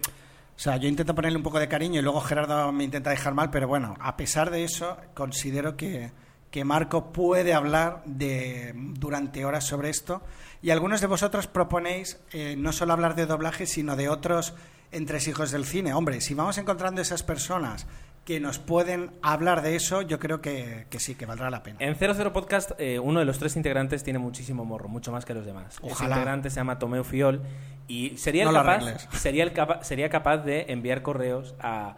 O 0.57 0.61
sea, 0.61 0.77
yo 0.79 0.89
intento 0.89 1.15
ponerle 1.15 1.37
un 1.37 1.45
poco 1.45 1.61
de 1.61 1.69
cariño 1.69 2.01
y 2.01 2.03
luego 2.03 2.21
Gerardo 2.21 2.73
me 2.73 2.83
intenta 2.83 3.11
dejar 3.11 3.33
mal, 3.35 3.51
pero 3.51 3.69
bueno, 3.69 3.95
a 4.01 4.17
pesar 4.17 4.51
de 4.51 4.65
eso, 4.65 4.97
considero 5.15 5.77
que, 5.77 6.11
que 6.51 6.65
Marco 6.65 7.13
puede 7.13 7.55
hablar 7.55 8.03
de, 8.05 8.73
durante 8.75 9.45
horas 9.45 9.63
sobre 9.65 9.91
esto. 9.91 10.21
Y 10.61 10.71
algunos 10.71 11.01
de 11.01 11.07
vosotros 11.07 11.47
proponéis 11.47 12.19
eh, 12.33 12.57
no 12.59 12.73
solo 12.73 12.93
hablar 12.95 13.15
de 13.15 13.27
doblaje, 13.27 13.67
sino 13.67 13.95
de 13.95 14.09
otros 14.09 14.55
entresijos 14.93 15.51
del 15.51 15.65
cine. 15.65 15.93
Hombre, 15.95 16.21
si 16.21 16.35
vamos 16.35 16.59
encontrando 16.59 17.01
esas 17.01 17.23
personas 17.23 17.87
que 18.25 18.41
nos 18.41 18.59
pueden 18.59 19.11
hablar 19.23 19.63
de 19.63 19.75
eso, 19.75 20.03
yo 20.03 20.19
creo 20.19 20.43
que, 20.43 20.87
que 20.91 20.99
sí, 21.01 21.15
que 21.15 21.25
valdrá 21.25 21.51
la 21.51 21.63
pena. 21.63 21.79
En 21.81 21.97
00 21.97 22.33
Podcast, 22.33 22.73
eh, 22.79 22.99
uno 22.99 23.21
de 23.21 23.25
los 23.25 23.39
tres 23.39 23.57
integrantes 23.57 24.05
tiene 24.05 24.19
muchísimo 24.19 24.65
morro, 24.67 24.89
mucho 24.89 25.11
más 25.13 25.25
que 25.25 25.33
los 25.33 25.47
demás. 25.47 25.79
Ese 25.83 25.93
Ojalá. 25.93 26.17
integrante 26.17 26.51
se 26.51 26.57
llama 26.57 26.79
Tomeu 26.79 27.05
Fiol 27.05 27.41
y 27.87 28.19
sería, 28.19 28.45
No 28.45 28.53
capaz, 28.53 29.09
sería, 29.19 29.45
el 29.45 29.53
capa- 29.55 29.83
sería 29.83 30.11
capaz 30.11 30.39
de 30.39 30.67
enviar 30.69 31.03
correos 31.03 31.55
a 31.61 31.97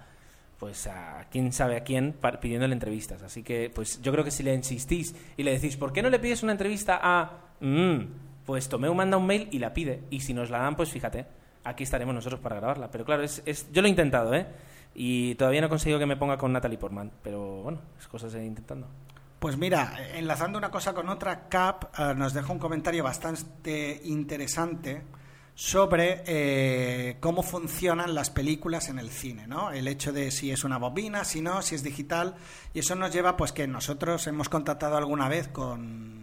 pues 0.61 0.87
a 0.89 1.25
quién 1.33 1.55
sabe 1.55 1.77
a 1.79 1.85
quién 1.85 2.15
pidiéndole 2.41 2.75
entrevistas. 2.75 3.23
Así 3.23 3.43
que 3.43 3.71
pues 3.75 4.01
yo 4.03 4.13
creo 4.13 4.23
que 4.25 4.31
si 4.31 4.43
le 4.43 4.55
insistís 4.55 5.15
y 5.39 5.43
le 5.43 5.53
decís, 5.53 5.77
¿por 5.79 5.91
qué 5.93 6.03
no 6.03 6.11
le 6.11 6.19
pides 6.19 6.43
una 6.43 6.53
entrevista 6.53 7.01
a... 7.03 7.39
Mm", 7.61 8.01
pues 8.45 8.69
Tomeu 8.69 8.93
manda 8.95 9.17
un 9.17 9.27
mail 9.27 9.49
y 9.53 9.59
la 9.59 9.73
pide. 9.73 10.03
Y 10.11 10.21
si 10.21 10.35
nos 10.35 10.51
la 10.51 10.59
dan, 10.59 10.77
pues 10.77 10.91
fíjate, 10.91 11.25
aquí 11.65 11.85
estaremos 11.85 12.15
nosotros 12.15 12.41
para 12.41 12.57
grabarla. 12.57 12.91
Pero 12.91 13.05
claro, 13.05 13.23
es, 13.23 13.43
es- 13.47 13.71
yo 13.73 13.83
lo 13.83 13.87
he 13.87 13.91
intentado, 13.91 14.35
¿eh? 14.35 14.47
Y 14.95 15.35
todavía 15.37 15.61
no 15.61 15.67
he 15.69 15.71
conseguido 15.71 15.99
que 15.99 16.07
me 16.07 16.17
ponga 16.17 16.37
con 16.37 16.53
Natalie 16.53 16.79
Portman. 16.79 17.11
Pero 17.23 17.63
bueno, 17.63 17.81
es 17.99 18.07
cosas 18.09 18.33
de 18.33 18.45
intentando. 18.45 18.89
Pues 19.39 19.57
mira, 19.57 19.95
enlazando 20.15 20.59
una 20.59 20.71
cosa 20.71 20.93
con 20.93 21.09
otra, 21.09 21.49
Cap 21.49 21.85
eh, 21.99 22.15
nos 22.15 22.35
deja 22.35 22.53
un 22.53 22.59
comentario 22.59 23.03
bastante 23.03 24.01
interesante 24.05 25.03
sobre 25.55 26.23
eh, 26.27 27.17
cómo 27.21 27.43
funcionan 27.43 28.15
las 28.15 28.31
películas 28.31 28.89
en 28.89 28.99
el 28.99 29.11
cine, 29.11 29.47
¿no? 29.47 29.71
El 29.73 29.89
hecho 29.89 30.13
de 30.13 30.31
si 30.31 30.51
es 30.51 30.65
una 30.65 30.79
bobina, 30.79 31.25
si 31.25 31.41
no, 31.43 31.63
si 31.63 31.75
es 31.75 31.83
digital, 31.83 32.35
y 32.75 32.81
eso 32.81 32.95
nos 32.95 33.13
lleva, 33.13 33.37
pues 33.37 33.53
que 33.53 33.67
nosotros 33.67 34.27
hemos 34.27 34.49
contactado 34.49 34.97
alguna 34.97 35.29
vez 35.29 35.49
con 35.49 36.20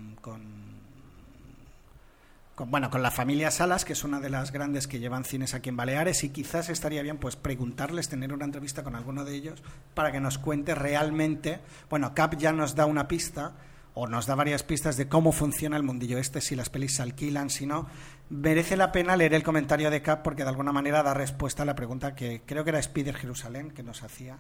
con, 2.58 2.72
bueno, 2.72 2.90
con 2.90 3.04
la 3.04 3.12
familia 3.12 3.52
Salas, 3.52 3.86
que 3.86 3.94
es 3.94 4.04
una 4.04 4.20
de 4.20 4.32
las 4.32 4.52
grandes 4.52 4.88
que 4.88 4.98
llevan 4.98 5.26
cines 5.26 5.54
aquí 5.54 5.70
en 5.70 5.78
Baleares, 5.78 6.24
y 6.24 6.30
quizás 6.30 6.70
estaría 6.70 7.04
bien 7.04 7.20
pues 7.20 7.36
preguntarles, 7.36 8.10
tener 8.10 8.34
una 8.34 8.46
entrevista 8.46 8.84
con 8.84 8.96
alguno 8.96 9.24
de 9.24 9.36
ellos 9.36 9.62
para 9.94 10.12
que 10.12 10.20
nos 10.20 10.40
cuente 10.40 10.74
realmente, 10.74 11.60
bueno, 11.88 12.16
Cap 12.16 12.36
ya 12.36 12.52
nos 12.52 12.74
da 12.74 12.88
una 12.88 13.08
pista 13.08 13.54
o 13.94 14.08
nos 14.08 14.26
da 14.26 14.34
varias 14.34 14.64
pistas 14.64 14.98
de 14.98 15.08
cómo 15.08 15.34
funciona 15.34 15.78
el 15.78 15.84
mundillo 15.84 16.18
este, 16.18 16.42
si 16.42 16.56
las 16.56 16.72
pelis 16.72 16.96
se 16.96 17.04
alquilan, 17.04 17.52
si 17.52 17.68
no. 17.68 17.88
Merece 18.32 18.76
la 18.76 18.92
pena 18.92 19.16
leer 19.16 19.36
el 19.36 19.44
comentario 19.44 19.92
de 19.92 20.02
Cap 20.02 20.24
porque 20.24 20.42
de 20.42 20.50
alguna 20.50 20.72
manera 20.72 21.04
da 21.04 21.14
respuesta 21.14 21.62
a 21.62 21.66
la 21.68 21.76
pregunta 21.76 22.16
que 22.16 22.42
creo 22.44 22.64
que 22.64 22.72
era 22.72 22.80
Spider 22.80 23.16
Jerusalén 23.16 23.70
que 23.70 23.84
nos 23.84 24.02
hacía 24.02 24.40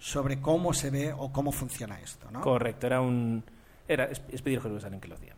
sobre 0.00 0.40
cómo 0.40 0.74
se 0.74 0.90
ve 0.90 1.14
o 1.16 1.32
cómo 1.32 1.52
funciona 1.52 2.00
esto, 2.00 2.32
¿no? 2.32 2.40
Correcto, 2.40 2.88
era 2.88 3.00
un. 3.00 3.44
Era 3.86 4.06
Spider 4.06 4.60
Jerusalén 4.60 5.00
que 5.00 5.06
lo 5.06 5.14
hacía. 5.14 5.33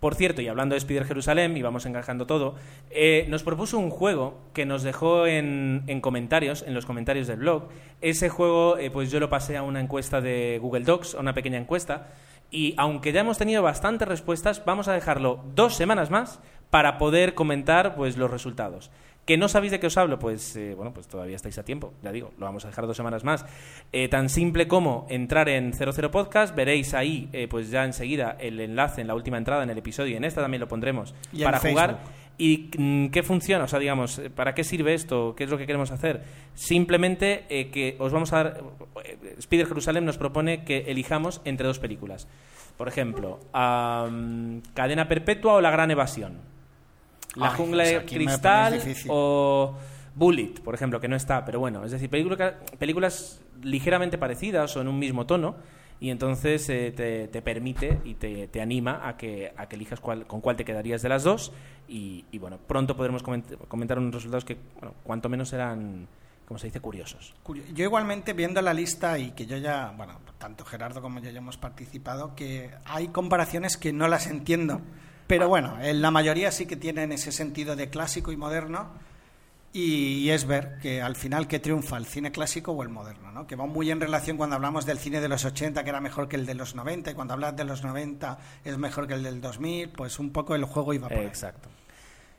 Por 0.00 0.14
cierto, 0.14 0.40
y 0.40 0.48
hablando 0.48 0.72
de 0.72 0.78
Spider 0.78 1.04
Jerusalén, 1.04 1.58
y 1.58 1.62
vamos 1.62 1.84
encajando 1.84 2.26
todo, 2.26 2.54
eh, 2.88 3.26
nos 3.28 3.42
propuso 3.42 3.78
un 3.78 3.90
juego 3.90 4.38
que 4.54 4.64
nos 4.64 4.82
dejó 4.82 5.26
en, 5.26 5.84
en 5.88 6.00
comentarios, 6.00 6.64
en 6.66 6.72
los 6.72 6.86
comentarios 6.86 7.26
del 7.26 7.40
blog. 7.40 7.68
Ese 8.00 8.30
juego, 8.30 8.78
eh, 8.78 8.90
pues 8.90 9.10
yo 9.10 9.20
lo 9.20 9.28
pasé 9.28 9.58
a 9.58 9.62
una 9.62 9.78
encuesta 9.78 10.22
de 10.22 10.58
Google 10.60 10.84
Docs, 10.84 11.16
a 11.16 11.20
una 11.20 11.34
pequeña 11.34 11.58
encuesta, 11.58 12.08
y 12.50 12.74
aunque 12.78 13.12
ya 13.12 13.20
hemos 13.20 13.36
tenido 13.36 13.62
bastantes 13.62 14.08
respuestas, 14.08 14.64
vamos 14.64 14.88
a 14.88 14.94
dejarlo 14.94 15.44
dos 15.54 15.76
semanas 15.76 16.10
más 16.10 16.40
para 16.70 16.96
poder 16.96 17.34
comentar 17.34 17.94
pues 17.94 18.16
los 18.16 18.30
resultados. 18.30 18.90
¿Que 19.30 19.36
no 19.36 19.46
sabéis 19.46 19.70
de 19.70 19.78
qué 19.78 19.86
os 19.86 19.96
hablo? 19.96 20.18
Pues 20.18 20.56
eh, 20.56 20.74
bueno, 20.74 20.92
pues 20.92 21.06
todavía 21.06 21.36
estáis 21.36 21.56
a 21.56 21.62
tiempo, 21.62 21.94
ya 22.02 22.10
digo, 22.10 22.32
lo 22.36 22.46
vamos 22.46 22.64
a 22.64 22.68
dejar 22.68 22.88
dos 22.88 22.96
semanas 22.96 23.22
más. 23.22 23.46
Eh, 23.92 24.08
tan 24.08 24.28
simple 24.28 24.66
como 24.66 25.06
entrar 25.08 25.48
en 25.48 25.72
00 25.72 26.10
Podcast, 26.10 26.52
veréis 26.56 26.94
ahí 26.94 27.28
eh, 27.32 27.46
pues 27.46 27.70
ya 27.70 27.84
enseguida 27.84 28.36
el 28.40 28.58
enlace 28.58 29.02
en 29.02 29.06
la 29.06 29.14
última 29.14 29.38
entrada 29.38 29.62
en 29.62 29.70
el 29.70 29.78
episodio 29.78 30.14
y 30.14 30.16
en 30.16 30.24
esta 30.24 30.40
también 30.42 30.60
lo 30.60 30.66
pondremos 30.66 31.14
Y 31.32 31.44
para 31.44 31.60
jugar. 31.60 31.90
Facebook. 31.90 32.12
¿Y 32.38 32.70
mm, 32.76 33.10
qué 33.10 33.22
funciona? 33.22 33.66
O 33.66 33.68
sea, 33.68 33.78
digamos, 33.78 34.20
¿para 34.34 34.52
qué 34.52 34.64
sirve 34.64 34.94
esto? 34.94 35.36
¿Qué 35.36 35.44
es 35.44 35.50
lo 35.50 35.58
que 35.58 35.66
queremos 35.68 35.92
hacer? 35.92 36.24
Simplemente 36.54 37.44
eh, 37.50 37.70
que 37.70 37.94
os 38.00 38.12
vamos 38.12 38.32
a 38.32 38.36
dar... 38.36 38.64
Spider 39.38 39.68
Jerusalén 39.68 40.04
nos 40.04 40.18
propone 40.18 40.64
que 40.64 40.86
elijamos 40.88 41.40
entre 41.44 41.68
dos 41.68 41.78
películas. 41.78 42.26
Por 42.76 42.88
ejemplo, 42.88 43.38
Cadena 43.52 45.06
Perpetua 45.06 45.52
o 45.52 45.60
La 45.60 45.70
Gran 45.70 45.92
Evasión. 45.92 46.49
La 47.36 47.50
Ay, 47.50 47.56
jungla 47.56 47.84
de 47.84 48.00
me 48.00 48.06
cristal 48.06 48.80
o 49.08 49.74
Bullet, 50.14 50.60
por 50.64 50.74
ejemplo, 50.74 51.00
que 51.00 51.08
no 51.08 51.16
está, 51.16 51.44
pero 51.44 51.60
bueno, 51.60 51.84
es 51.84 51.92
decir, 51.92 52.10
película- 52.10 52.58
películas 52.78 53.40
ligeramente 53.62 54.18
parecidas 54.18 54.76
o 54.76 54.80
en 54.80 54.88
un 54.88 54.98
mismo 54.98 55.26
tono 55.26 55.54
y 56.00 56.10
entonces 56.10 56.68
eh, 56.70 56.92
te, 56.96 57.28
te 57.28 57.42
permite 57.42 58.00
y 58.04 58.14
te, 58.14 58.48
te 58.48 58.60
anima 58.60 59.06
a 59.06 59.16
que, 59.16 59.52
a 59.56 59.68
que 59.68 59.76
elijas 59.76 60.00
cuál, 60.00 60.26
con 60.26 60.40
cuál 60.40 60.56
te 60.56 60.64
quedarías 60.64 61.02
de 61.02 61.08
las 61.10 61.22
dos 61.24 61.52
y, 61.86 62.24
y, 62.32 62.38
bueno, 62.38 62.58
pronto 62.58 62.96
podremos 62.96 63.22
coment- 63.22 63.56
comentar 63.68 63.98
unos 63.98 64.14
resultados 64.14 64.44
que, 64.44 64.56
bueno, 64.80 64.94
cuanto 65.04 65.28
menos 65.28 65.50
serán, 65.50 66.08
como 66.48 66.58
se 66.58 66.66
dice, 66.68 66.80
curiosos. 66.80 67.34
Curio- 67.44 67.64
Yo 67.74 67.84
igualmente 67.84 68.32
viendo 68.32 68.60
la 68.62 68.72
lista 68.74 69.18
y 69.18 69.32
que 69.32 69.46
yo 69.46 69.56
ya, 69.58 69.92
bueno, 69.96 70.18
tanto 70.38 70.64
Gerardo 70.64 71.02
como 71.02 71.20
yo 71.20 71.30
ya 71.30 71.38
hemos 71.38 71.58
participado, 71.58 72.34
que 72.34 72.70
hay 72.86 73.08
comparaciones 73.08 73.76
que 73.76 73.92
no 73.92 74.08
las 74.08 74.26
entiendo, 74.26 74.80
pero 75.30 75.48
bueno, 75.48 75.78
en 75.80 76.02
la 76.02 76.10
mayoría 76.10 76.50
sí 76.50 76.66
que 76.66 76.74
tienen 76.74 77.12
ese 77.12 77.30
sentido 77.30 77.76
de 77.76 77.88
clásico 77.88 78.32
y 78.32 78.36
moderno 78.36 78.88
y, 79.72 80.28
es 80.28 80.44
ver 80.44 80.78
que 80.82 81.00
al 81.00 81.14
final 81.14 81.46
que 81.46 81.60
triunfa 81.60 81.96
el 81.98 82.06
cine 82.06 82.32
clásico 82.32 82.72
o 82.72 82.82
el 82.82 82.88
moderno, 82.88 83.30
¿no? 83.30 83.46
que 83.46 83.54
va 83.54 83.66
muy 83.66 83.92
en 83.92 84.00
relación 84.00 84.36
cuando 84.36 84.56
hablamos 84.56 84.86
del 84.86 84.98
cine 84.98 85.20
de 85.20 85.28
los 85.28 85.44
80 85.44 85.84
que 85.84 85.90
era 85.90 86.00
mejor 86.00 86.26
que 86.26 86.34
el 86.34 86.46
de 86.46 86.54
los 86.54 86.74
90 86.74 87.12
y 87.12 87.14
cuando 87.14 87.34
hablas 87.34 87.54
de 87.54 87.62
los 87.62 87.84
90 87.84 88.38
es 88.64 88.76
mejor 88.76 89.06
que 89.06 89.14
el 89.14 89.22
del 89.22 89.40
2000, 89.40 89.90
pues 89.90 90.18
un 90.18 90.30
poco 90.30 90.56
el 90.56 90.64
juego 90.64 90.94
iba 90.94 91.08
por 91.08 91.18
ahí. 91.18 91.26
Exacto. 91.26 91.68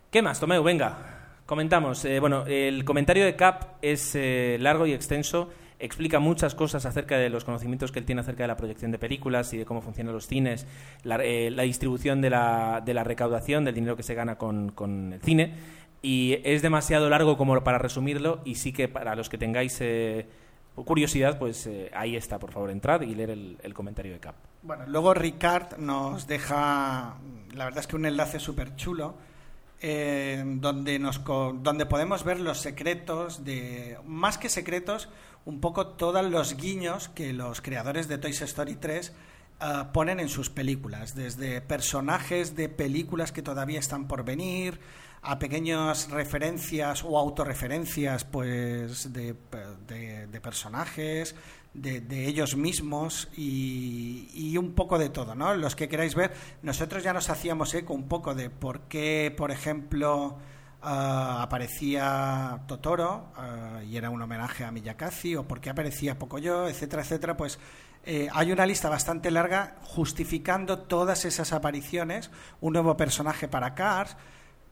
¿Qué 0.09 0.21
más, 0.21 0.41
Tomeu? 0.41 0.61
Venga, 0.61 0.97
comentamos. 1.45 2.03
Eh, 2.03 2.19
bueno, 2.19 2.45
el 2.45 2.83
comentario 2.83 3.23
de 3.23 3.37
Cap 3.37 3.77
es 3.81 4.15
eh, 4.15 4.57
largo 4.59 4.85
y 4.85 4.91
extenso. 4.91 5.49
Explica 5.83 6.19
muchas 6.19 6.53
cosas 6.53 6.85
acerca 6.85 7.17
de 7.17 7.29
los 7.29 7.43
conocimientos 7.43 7.91
que 7.91 7.99
él 7.99 8.05
tiene 8.05 8.21
acerca 8.21 8.43
de 8.43 8.47
la 8.47 8.55
proyección 8.55 8.91
de 8.91 8.99
películas 8.99 9.51
y 9.53 9.57
de 9.57 9.65
cómo 9.65 9.81
funcionan 9.81 10.13
los 10.13 10.27
cines, 10.27 10.67
la, 11.03 11.15
eh, 11.23 11.49
la 11.49 11.63
distribución 11.63 12.21
de 12.21 12.29
la, 12.29 12.81
de 12.85 12.93
la 12.93 13.03
recaudación, 13.03 13.65
del 13.65 13.73
dinero 13.73 13.95
que 13.95 14.03
se 14.03 14.13
gana 14.13 14.37
con, 14.37 14.69
con 14.69 15.13
el 15.13 15.21
cine. 15.21 15.55
Y 16.03 16.37
es 16.43 16.61
demasiado 16.61 17.09
largo 17.09 17.35
como 17.35 17.63
para 17.63 17.77
resumirlo 17.77 18.41
y 18.45 18.55
sí 18.55 18.73
que 18.73 18.87
para 18.87 19.15
los 19.15 19.27
que 19.27 19.37
tengáis 19.37 19.77
eh, 19.81 20.27
curiosidad, 20.75 21.37
pues 21.37 21.67
eh, 21.67 21.91
ahí 21.93 22.15
está, 22.15 22.39
por 22.39 22.51
favor, 22.51 22.71
entrad 22.71 23.01
y 23.01 23.13
leer 23.13 23.31
el, 23.31 23.57
el 23.61 23.73
comentario 23.73 24.13
de 24.13 24.19
Cap. 24.19 24.35
Bueno, 24.63 24.85
luego 24.87 25.13
Ricard 25.13 25.77
nos 25.77 26.27
deja, 26.27 27.17
la 27.55 27.65
verdad 27.65 27.79
es 27.79 27.87
que 27.87 27.95
un 27.95 28.05
enlace 28.05 28.39
súper 28.39 28.75
chulo, 28.75 29.15
eh, 29.81 30.43
donde, 30.45 30.99
nos, 30.99 31.21
donde 31.25 31.85
podemos 31.85 32.23
ver 32.23 32.39
los 32.39 32.59
secretos 32.59 33.43
de, 33.43 33.97
más 34.05 34.37
que 34.37 34.49
secretos, 34.49 35.09
un 35.45 35.59
poco 35.59 35.87
todos 35.87 36.23
los 36.29 36.55
guiños 36.55 37.09
que 37.09 37.33
los 37.33 37.61
creadores 37.61 38.07
de 38.07 38.17
Toy 38.19 38.31
Story 38.31 38.75
3 38.75 39.11
ah, 39.59 39.89
ponen 39.91 40.19
en 40.19 40.29
sus 40.29 40.49
películas, 40.49 41.15
desde 41.15 41.61
personajes 41.61 42.55
de 42.55 42.69
películas 42.69 43.31
que 43.31 43.41
todavía 43.41 43.79
están 43.79 44.07
por 44.07 44.23
venir, 44.23 44.79
a 45.23 45.37
pequeñas 45.37 46.09
referencias 46.09 47.03
o 47.03 47.17
autorreferencias 47.19 48.23
pues 48.25 49.13
de, 49.13 49.35
de- 49.87 50.25
de 50.27 50.41
personajes, 50.41 51.35
de, 51.73 52.01
de 52.01 52.27
ellos 52.27 52.55
mismos 52.55 53.29
y, 53.35 54.57
un 54.57 54.73
poco 54.73 54.99
de 54.99 55.09
todo, 55.09 55.35
¿no? 55.35 55.55
Los 55.55 55.75
que 55.75 55.87
queráis 55.87 56.15
ver, 56.15 56.33
nosotros 56.61 57.03
ya 57.03 57.13
nos 57.13 57.29
hacíamos 57.29 57.73
eco 57.73 57.93
un 57.93 58.07
poco 58.07 58.35
de 58.35 58.49
por 58.49 58.81
qué, 58.81 59.33
por 59.35 59.51
ejemplo, 59.51 60.37
ah, 60.81 61.39
aparecía 61.41 62.63
Totoro 62.67 63.31
ah, 63.35 63.81
y 63.87 63.97
era 63.97 64.09
un 64.09 64.21
homenaje 64.21 64.63
a 64.65 64.71
Miyakazi 64.71 65.35
o 65.35 65.47
por 65.47 65.61
qué 65.61 65.69
aparecía 65.69 66.19
Pocoyo, 66.19 66.67
etcétera, 66.67 67.01
etcétera, 67.03 67.37
pues 67.37 67.57
eh, 68.03 68.27
hay 68.33 68.51
una 68.51 68.65
lista 68.65 68.89
bastante 68.89 69.31
larga 69.31 69.77
justificando 69.83 70.79
todas 70.79 71.25
esas 71.25 71.53
apariciones, 71.53 72.31
un 72.59 72.73
nuevo 72.73 72.97
personaje 72.97 73.47
para 73.47 73.73
Cars, 73.73 74.17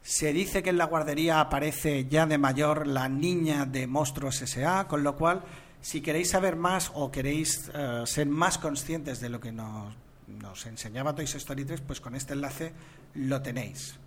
se 0.02 0.34
dice 0.34 0.64
que 0.64 0.70
en 0.70 0.78
la 0.78 0.86
guardería 0.86 1.40
aparece 1.40 2.06
ya 2.06 2.26
de 2.26 2.38
mayor 2.38 2.88
la 2.88 3.10
niña 3.10 3.66
de 3.66 3.86
Monstruos 3.86 4.42
S.A., 4.42 4.88
con 4.88 5.04
lo 5.04 5.16
cual, 5.16 5.44
si 5.82 6.02
queréis 6.02 6.30
saber 6.30 6.56
más 6.56 6.92
o 6.94 7.12
queréis 7.12 7.72
eh, 7.74 8.04
ser 8.06 8.28
más 8.28 8.58
conscientes 8.58 9.20
de 9.20 9.30
lo 9.30 9.40
que 9.40 9.52
nos, 9.52 9.94
nos 10.28 10.66
enseñaba 10.66 11.16
Toy 11.16 11.26
Story 11.26 11.66
3, 11.66 11.82
pues 11.82 12.02
con 12.02 12.16
este 12.16 12.34
enlace 12.34 12.74
lo 13.16 13.42
tenéis. 13.42 13.98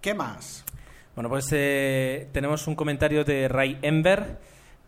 ¿Qué 0.00 0.14
más? 0.14 0.64
Bueno, 1.14 1.28
pues 1.28 1.46
eh, 1.52 2.28
tenemos 2.32 2.66
un 2.66 2.74
comentario 2.74 3.24
de 3.24 3.48
Ray 3.48 3.78
Ember 3.82 4.38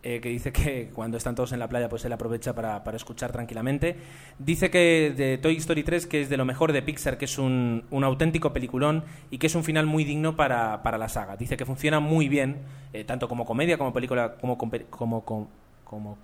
eh, 0.03 0.21
que 0.21 0.29
dice 0.29 0.51
que 0.53 0.89
cuando 0.93 1.17
están 1.17 1.35
todos 1.35 1.51
en 1.51 1.59
la 1.59 1.67
playa 1.67 1.89
pues 1.89 2.05
él 2.05 2.13
aprovecha 2.13 2.53
para, 2.53 2.83
para 2.83 2.97
escuchar 2.97 3.31
tranquilamente. 3.31 3.95
Dice 4.39 4.69
que 4.69 5.13
de 5.15 5.37
Toy 5.37 5.57
Story 5.57 5.83
3 5.83 6.07
que 6.07 6.21
es 6.21 6.29
de 6.29 6.37
lo 6.37 6.45
mejor 6.45 6.71
de 6.71 6.81
Pixar, 6.81 7.17
que 7.17 7.25
es 7.25 7.37
un, 7.37 7.83
un 7.89 8.03
auténtico 8.03 8.53
peliculón 8.53 9.03
y 9.31 9.37
que 9.37 9.47
es 9.47 9.55
un 9.55 9.63
final 9.63 9.85
muy 9.85 10.03
digno 10.03 10.35
para, 10.35 10.83
para 10.83 10.97
la 10.97 11.09
saga. 11.09 11.35
Dice 11.35 11.57
que 11.57 11.65
funciona 11.65 11.99
muy 11.99 12.29
bien, 12.29 12.57
eh, 12.93 13.03
tanto 13.03 13.27
como 13.27 13.45
comedia 13.45 13.77
como 13.77 13.93
película, 13.93 14.35
como, 14.35 14.57
como, 14.57 14.71
como, 14.89 15.49
como, 15.83 16.17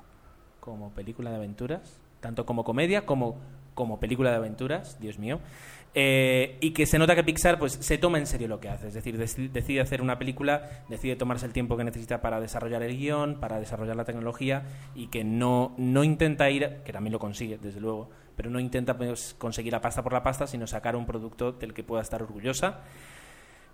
como 0.60 0.90
película 0.92 1.32
de 1.32 1.38
aventuras, 1.38 2.00
tanto 2.22 2.46
como 2.46 2.64
comedia 2.64 3.06
como 3.06 3.38
como 3.74 4.00
película 4.00 4.30
de 4.30 4.38
aventuras, 4.38 5.00
Dios 5.00 5.20
mío. 5.20 5.40
Eh, 5.96 6.58
y 6.60 6.72
que 6.72 6.88
se 6.88 6.98
nota 6.98 7.14
que 7.14 7.24
Pixar 7.24 7.60
pues 7.60 7.74
se 7.74 8.00
toma 8.00 8.18
en 8.18 8.26
serio 8.26 8.48
lo 8.48 8.60
que 8.60 8.68
hace, 8.68 8.88
es 8.88 8.96
decir, 8.96 9.16
deci- 9.16 9.52
decide 9.52 9.80
hacer 9.80 10.02
una 10.02 10.18
película, 10.18 10.84
decide 10.90 11.16
tomarse 11.16 11.46
el 11.46 11.54
tiempo 11.54 11.78
que 11.78 11.84
necesita 11.84 12.20
para 12.20 12.40
desarrollar 12.40 12.82
el 12.82 12.98
guion, 12.98 13.40
para 13.40 13.60
desarrollar 13.60 13.96
la 13.96 14.04
tecnología 14.04 14.64
y 14.96 15.08
que 15.08 15.24
no, 15.24 15.76
no 15.78 16.04
intenta 16.04 16.50
ir, 16.50 16.78
que 16.84 16.94
también 16.94 17.12
lo 17.14 17.20
consigue, 17.20 17.60
desde 17.60 17.80
luego, 17.80 18.10
pero 18.36 18.50
no 18.50 18.60
intenta 18.60 18.98
pues, 18.98 19.36
conseguir 19.38 19.72
la 19.72 19.82
pasta 19.82 20.02
por 20.02 20.14
la 20.14 20.24
pasta, 20.24 20.48
sino 20.48 20.66
sacar 20.66 20.96
un 20.96 21.06
producto 21.06 21.52
del 21.52 21.76
que 21.76 21.84
pueda 21.84 22.02
estar 22.02 22.24
orgullosa. 22.24 22.80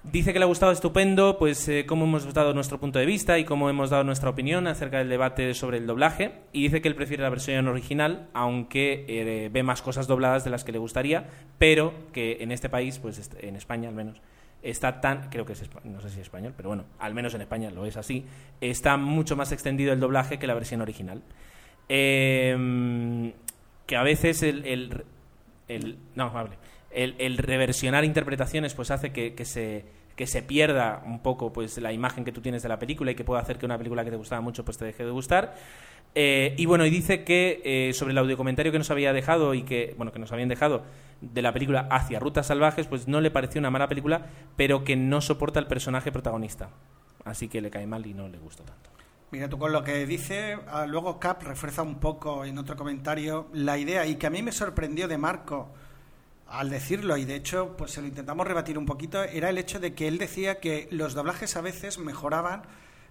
Dice 0.03 0.31
que 0.31 0.39
le 0.39 0.45
ha 0.45 0.47
gustado 0.47 0.71
estupendo, 0.71 1.37
pues 1.37 1.67
eh, 1.67 1.85
cómo 1.85 2.05
hemos 2.05 2.33
dado 2.33 2.53
nuestro 2.53 2.79
punto 2.79 2.99
de 2.99 3.05
vista 3.05 3.37
y 3.37 3.43
cómo 3.43 3.69
hemos 3.69 3.89
dado 3.89 4.05
nuestra 4.05 4.29
opinión 4.29 4.65
acerca 4.65 4.97
del 4.99 5.09
debate 5.09 5.53
sobre 5.53 5.77
el 5.77 5.85
doblaje. 5.87 6.31
Y 6.53 6.63
dice 6.63 6.81
que 6.81 6.87
él 6.87 6.95
prefiere 6.95 7.21
la 7.21 7.29
versión 7.29 7.67
original, 7.67 8.29
aunque 8.33 9.05
eh, 9.09 9.49
ve 9.51 9.61
más 9.61 9.81
cosas 9.81 10.07
dobladas 10.07 10.45
de 10.45 10.51
las 10.51 10.63
que 10.63 10.71
le 10.71 10.77
gustaría, 10.77 11.27
pero 11.57 11.93
que 12.13 12.37
en 12.39 12.53
este 12.53 12.69
país, 12.69 12.97
pues 12.97 13.29
en 13.41 13.57
España 13.57 13.89
al 13.89 13.95
menos, 13.95 14.21
está 14.63 15.01
tan, 15.01 15.29
creo 15.29 15.45
que 15.45 15.51
es, 15.53 15.69
no 15.83 15.99
sé 15.99 16.09
si 16.09 16.15
es 16.15 16.21
español, 16.23 16.53
pero 16.55 16.69
bueno, 16.69 16.85
al 16.97 17.13
menos 17.13 17.33
en 17.33 17.41
España 17.41 17.69
lo 17.69 17.85
es 17.85 17.97
así, 17.97 18.25
está 18.61 18.95
mucho 18.95 19.35
más 19.35 19.51
extendido 19.51 19.91
el 19.91 19.99
doblaje 19.99 20.39
que 20.39 20.47
la 20.47 20.53
versión 20.53 20.79
original. 20.81 21.21
Eh, 21.89 23.33
que 23.85 23.97
a 23.97 24.03
veces 24.03 24.43
el, 24.43 24.65
el- 24.65 25.03
el- 25.67 25.97
no 26.15 26.25
hable 26.37 26.55
el, 26.91 27.37
reversionar 27.37 28.05
interpretaciones 28.05 28.73
pues 28.73 28.91
hace 28.91 29.11
que, 29.11 29.35
que 29.35 29.45
se 29.45 29.85
que 30.19 30.27
se 30.27 30.41
pierda 30.41 31.01
un 31.05 31.21
poco 31.21 31.53
pues 31.53 31.77
la 31.77 31.93
imagen 31.93 32.25
que 32.25 32.33
tú 32.33 32.41
tienes 32.41 32.61
de 32.61 32.67
la 32.67 32.77
película 32.77 33.09
y 33.09 33.15
que 33.15 33.23
pueda 33.23 33.39
hacer 33.39 33.57
que 33.57 33.65
una 33.65 33.77
película 33.77 34.03
que 34.03 34.11
te 34.11 34.17
gustaba 34.17 34.41
mucho 34.41 34.65
pues 34.65 34.77
te 34.77 34.83
deje 34.83 35.05
de 35.05 35.11
gustar. 35.11 35.55
Eh, 36.13 36.55
y 36.57 36.65
bueno 36.65 36.85
y 36.85 36.89
dice 36.89 37.23
que 37.23 37.61
eh, 37.63 37.93
sobre 37.93 38.11
el 38.11 38.17
audiocomentario 38.17 38.73
que 38.73 38.79
nos 38.79 38.91
había 38.91 39.13
dejado 39.13 39.53
y 39.53 39.63
que 39.63 39.93
bueno 39.95 40.11
que 40.11 40.19
nos 40.19 40.33
habían 40.33 40.49
dejado 40.49 40.83
de 41.21 41.41
la 41.41 41.53
película 41.53 41.87
hacia 41.89 42.19
rutas 42.19 42.47
salvajes 42.47 42.87
pues 42.87 43.07
no 43.07 43.21
le 43.21 43.31
pareció 43.31 43.59
una 43.59 43.69
mala 43.69 43.87
película 43.87 44.25
pero 44.57 44.83
que 44.83 44.97
no 44.97 45.21
soporta 45.21 45.57
el 45.61 45.67
personaje 45.67 46.11
protagonista. 46.11 46.69
Así 47.23 47.47
que 47.47 47.61
le 47.61 47.69
cae 47.69 47.87
mal 47.87 48.05
y 48.05 48.13
no 48.13 48.27
le 48.27 48.39
gustó 48.39 48.63
tanto. 48.63 48.89
Mira, 49.31 49.47
tú 49.47 49.57
con 49.57 49.71
lo 49.71 49.85
que 49.85 50.05
dice, 50.05 50.57
ah, 50.67 50.85
luego 50.85 51.17
Cap 51.17 51.43
refuerza 51.43 51.81
un 51.81 51.99
poco 51.99 52.43
en 52.43 52.57
otro 52.57 52.75
comentario 52.75 53.47
la 53.53 53.77
idea 53.77 54.05
y 54.05 54.15
que 54.15 54.27
a 54.27 54.29
mí 54.29 54.43
me 54.43 54.51
sorprendió 54.51 55.07
de 55.07 55.17
Marco 55.17 55.69
al 56.49 56.69
decirlo 56.69 57.17
y 57.17 57.25
de 57.25 57.35
hecho 57.35 57.75
pues 57.77 57.91
se 57.91 58.01
lo 58.01 58.07
intentamos 58.07 58.47
rebatir 58.47 58.77
un 58.77 58.85
poquito 58.85 59.23
era 59.23 59.49
el 59.49 59.57
hecho 59.57 59.79
de 59.79 59.93
que 59.93 60.07
él 60.07 60.17
decía 60.17 60.59
que 60.59 60.87
los 60.91 61.13
doblajes 61.13 61.55
a 61.55 61.61
veces 61.61 61.99
mejoraban 61.99 62.63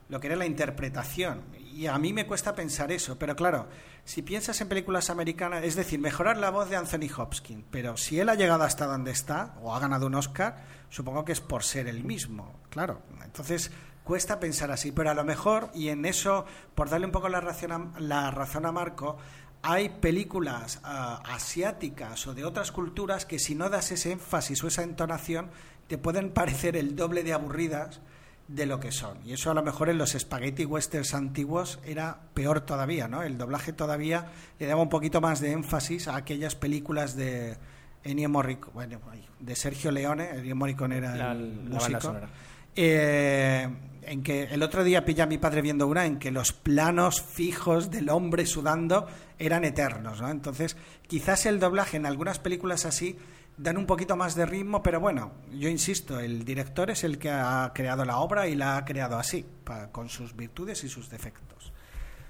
lo 0.08 0.20
que 0.20 0.28
era 0.28 0.36
la 0.36 0.46
interpretación. 0.46 1.42
Y 1.52 1.86
a 1.86 1.98
mí 1.98 2.14
me 2.14 2.26
cuesta 2.26 2.54
pensar 2.54 2.90
eso 2.90 3.18
pero 3.18 3.36
claro 3.36 3.68
si 4.04 4.22
piensas 4.22 4.60
en 4.60 4.68
películas 4.68 5.10
americanas 5.10 5.62
es 5.64 5.76
decir 5.76 6.00
mejorar 6.00 6.38
la 6.38 6.50
voz 6.50 6.68
de 6.68 6.76
Anthony 6.76 7.08
Hopkins 7.16 7.64
pero 7.70 7.96
si 7.96 8.18
él 8.18 8.28
ha 8.28 8.34
llegado 8.34 8.64
hasta 8.64 8.86
donde 8.86 9.12
está 9.12 9.54
o 9.62 9.74
ha 9.74 9.78
ganado 9.78 10.06
un 10.06 10.14
Oscar 10.16 10.64
supongo 10.88 11.24
que 11.24 11.32
es 11.32 11.40
por 11.40 11.62
ser 11.62 11.86
el 11.86 12.02
mismo 12.04 12.60
claro. 12.70 13.02
Entonces 13.22 13.70
cuesta 14.02 14.40
pensar 14.40 14.72
así 14.72 14.90
pero 14.90 15.10
a 15.10 15.14
lo 15.14 15.24
mejor 15.24 15.70
y 15.74 15.88
en 15.88 16.04
eso 16.04 16.44
por 16.74 16.88
darle 16.88 17.06
un 17.06 17.12
poco 17.12 17.28
la 17.28 17.40
razón 17.40 17.72
a, 17.72 18.00
la 18.00 18.30
razón 18.32 18.66
a 18.66 18.72
Marco 18.72 19.18
hay 19.62 19.88
películas 19.88 20.80
ah, 20.84 21.22
asiáticas 21.26 22.26
o 22.26 22.34
de 22.34 22.44
otras 22.44 22.70
culturas 22.72 23.26
que 23.26 23.38
si 23.38 23.54
no 23.54 23.68
das 23.70 23.90
ese 23.92 24.12
énfasis 24.12 24.62
o 24.64 24.68
esa 24.68 24.82
entonación 24.82 25.50
te 25.88 25.98
pueden 25.98 26.30
parecer 26.34 26.76
el 26.76 26.94
doble 26.96 27.22
de 27.24 27.32
aburridas 27.32 28.00
de 28.46 28.64
lo 28.64 28.80
que 28.80 28.92
son. 28.92 29.18
Y 29.26 29.32
eso 29.34 29.50
a 29.50 29.54
lo 29.54 29.62
mejor 29.62 29.90
en 29.90 29.98
los 29.98 30.12
spaghetti 30.12 30.64
westerns 30.64 31.12
antiguos 31.12 31.80
era 31.84 32.18
peor 32.32 32.60
todavía, 32.62 33.06
¿no? 33.06 33.22
El 33.22 33.36
doblaje 33.36 33.72
todavía 33.74 34.26
le 34.58 34.66
daba 34.66 34.80
un 34.80 34.88
poquito 34.88 35.20
más 35.20 35.40
de 35.40 35.52
énfasis 35.52 36.08
a 36.08 36.16
aquellas 36.16 36.54
películas 36.54 37.14
de 37.14 37.58
Ennio 38.04 38.30
Morricone, 38.30 38.96
bueno, 38.96 38.98
de 39.38 39.54
Sergio 39.54 39.90
Leone, 39.90 40.30
Ennio 40.30 40.56
Morricone 40.56 40.96
era 40.96 41.14
La- 41.14 41.32
el 41.32 41.56
la 41.56 41.56
banda 41.62 41.74
músico. 41.78 42.00
sonora. 42.00 42.28
Eh, 42.74 43.68
en 44.08 44.22
que 44.22 44.44
el 44.44 44.62
otro 44.62 44.84
día 44.84 45.04
pilla 45.04 45.24
a 45.24 45.26
mi 45.26 45.38
padre 45.38 45.62
viendo 45.62 45.86
una 45.86 46.06
en 46.06 46.18
que 46.18 46.30
los 46.30 46.52
planos 46.52 47.22
fijos 47.22 47.90
del 47.90 48.08
hombre 48.08 48.46
sudando 48.46 49.06
eran 49.38 49.64
eternos, 49.64 50.20
¿no? 50.20 50.30
Entonces, 50.30 50.76
quizás 51.06 51.46
el 51.46 51.60
doblaje 51.60 51.96
en 51.96 52.06
algunas 52.06 52.38
películas 52.38 52.86
así 52.86 53.16
dan 53.56 53.76
un 53.76 53.86
poquito 53.86 54.16
más 54.16 54.34
de 54.34 54.46
ritmo, 54.46 54.82
pero 54.82 55.00
bueno, 55.00 55.32
yo 55.52 55.68
insisto, 55.68 56.20
el 56.20 56.44
director 56.44 56.90
es 56.90 57.04
el 57.04 57.18
que 57.18 57.30
ha 57.30 57.72
creado 57.74 58.04
la 58.04 58.18
obra 58.18 58.46
y 58.48 58.54
la 58.54 58.76
ha 58.76 58.84
creado 58.84 59.18
así, 59.18 59.44
con 59.92 60.08
sus 60.08 60.34
virtudes 60.34 60.84
y 60.84 60.88
sus 60.88 61.10
defectos. 61.10 61.47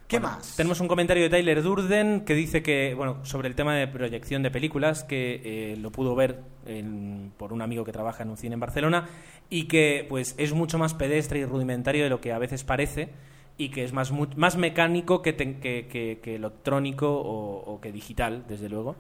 ¿Qué 0.09 0.19
Bueno, 0.19 0.37
más? 0.37 0.57
Tenemos 0.57 0.81
un 0.81 0.89
comentario 0.89 1.23
de 1.25 1.29
Tyler 1.29 1.63
Durden 1.63 2.23
que 2.23 2.35
dice 2.35 2.63
que, 2.63 2.95
bueno, 2.95 3.25
sobre 3.27 3.47
el 3.49 3.55
tema 3.55 3.75
de 3.77 3.87
proyección 3.87 4.43
de 4.43 4.51
películas, 4.51 5.05
que 5.05 5.43
eh, 5.45 5.77
lo 5.77 5.93
pudo 5.93 6.15
ver 6.15 6.41
en- 6.67 7.31
por 7.37 7.53
un 7.53 7.61
amigo 7.61 7.85
que 7.85 7.93
trabaja 7.93 8.23
en 8.23 8.31
un 8.31 8.39
cine 8.39 8.55
en 8.55 8.61
Barcelona 8.61 9.07
y 9.51 9.65
que, 9.65 10.07
pues, 10.09 10.35
es 10.39 10.55
mucho 10.55 10.79
más 10.79 10.95
pedestre 10.95 11.41
y 11.41 11.45
rudimentario 11.45 12.05
de 12.05 12.11
lo 12.11 12.21
que 12.23 12.33
a 12.33 12.39
veces 12.39 12.65
parece 12.65 13.11
y 13.59 13.69
que 13.69 13.85
es 13.85 13.93
más, 13.93 14.11
más 14.37 14.57
mecánico 14.57 15.21
que, 15.21 15.35
te- 15.35 15.59
que, 15.59 15.87
que- 15.91 16.21
que 16.23 16.37
electrónico 16.37 17.11
o, 17.13 17.75
o 17.75 17.81
que 17.81 17.93
digital, 17.93 18.45
desde 18.49 18.71
luego. 18.71 18.97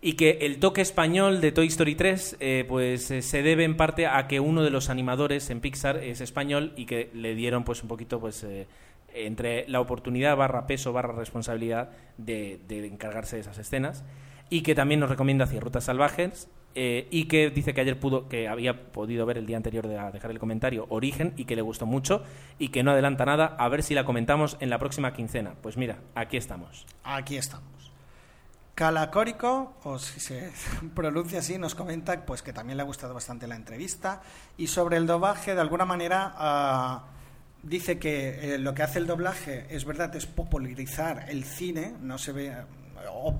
Y 0.00 0.14
que 0.14 0.38
el 0.42 0.58
toque 0.58 0.80
español 0.80 1.40
de 1.40 1.52
Toy 1.52 1.66
Story 1.68 1.94
3 1.94 2.36
eh, 2.40 2.64
pues 2.66 3.10
eh, 3.10 3.22
se 3.22 3.42
debe 3.42 3.64
en 3.64 3.76
parte 3.76 4.06
a 4.08 4.26
que 4.28 4.40
uno 4.40 4.62
de 4.64 4.70
los 4.70 4.88
animadores 4.90 5.48
en 5.50 5.60
Pixar 5.60 5.98
es 5.98 6.20
español 6.20 6.72
y 6.76 6.86
que 6.86 7.10
le 7.14 7.34
dieron 7.36 7.62
pues 7.64 7.82
un 7.82 7.88
poquito 7.88 8.18
pues 8.18 8.42
eh, 8.42 8.66
entre 9.14 9.68
la 9.68 9.80
oportunidad 9.80 10.36
barra 10.36 10.66
peso 10.66 10.92
barra 10.92 11.14
responsabilidad 11.14 11.90
de, 12.18 12.60
encargarse 12.68 13.36
de 13.36 13.42
esas 13.42 13.58
escenas 13.58 14.04
y 14.50 14.62
que 14.62 14.74
también 14.74 15.00
nos 15.00 15.10
recomienda 15.10 15.44
hacia 15.44 15.60
Rutas 15.60 15.84
Salvajes 15.84 16.48
eh, 16.74 17.06
y 17.10 17.26
que 17.26 17.50
dice 17.50 17.74
que 17.74 17.82
ayer 17.82 18.00
pudo 18.00 18.28
que 18.28 18.48
había 18.48 18.92
podido 18.92 19.26
ver 19.26 19.38
el 19.38 19.46
día 19.46 19.58
anterior 19.58 19.86
de 19.86 19.98
dejar 20.12 20.30
el 20.30 20.38
comentario 20.38 20.86
Origen 20.88 21.34
y 21.36 21.44
que 21.44 21.56
le 21.56 21.62
gustó 21.62 21.84
mucho 21.86 22.22
y 22.58 22.68
que 22.68 22.82
no 22.82 22.92
adelanta 22.92 23.24
nada 23.26 23.56
a 23.58 23.68
ver 23.68 23.82
si 23.82 23.94
la 23.94 24.04
comentamos 24.04 24.56
en 24.60 24.70
la 24.70 24.78
próxima 24.78 25.12
quincena 25.12 25.54
pues 25.60 25.76
mira 25.76 25.98
aquí 26.14 26.36
estamos 26.36 26.86
Aquí 27.04 27.36
estamos. 27.36 27.66
Calacórico, 28.74 29.74
o 29.84 29.98
si 29.98 30.18
se 30.18 30.50
pronuncia 30.94 31.40
así, 31.40 31.58
nos 31.58 31.74
comenta 31.74 32.24
pues 32.24 32.42
que 32.42 32.52
también 32.52 32.76
le 32.76 32.82
ha 32.82 32.86
gustado 32.86 33.14
bastante 33.14 33.46
la 33.46 33.56
entrevista. 33.56 34.22
Y 34.56 34.68
sobre 34.68 34.96
el 34.96 35.06
doblaje, 35.06 35.54
de 35.54 35.60
alguna 35.60 35.84
manera, 35.84 36.34
ah, 36.36 37.04
dice 37.62 37.98
que 37.98 38.54
eh, 38.54 38.58
lo 38.58 38.74
que 38.74 38.82
hace 38.82 38.98
el 38.98 39.06
doblaje 39.06 39.66
es 39.70 39.84
verdad, 39.84 40.14
es 40.16 40.26
popularizar 40.26 41.26
el 41.28 41.44
cine, 41.44 41.94
no 42.00 42.18
se 42.18 42.32
ve. 42.32 42.52
O, 43.12 43.36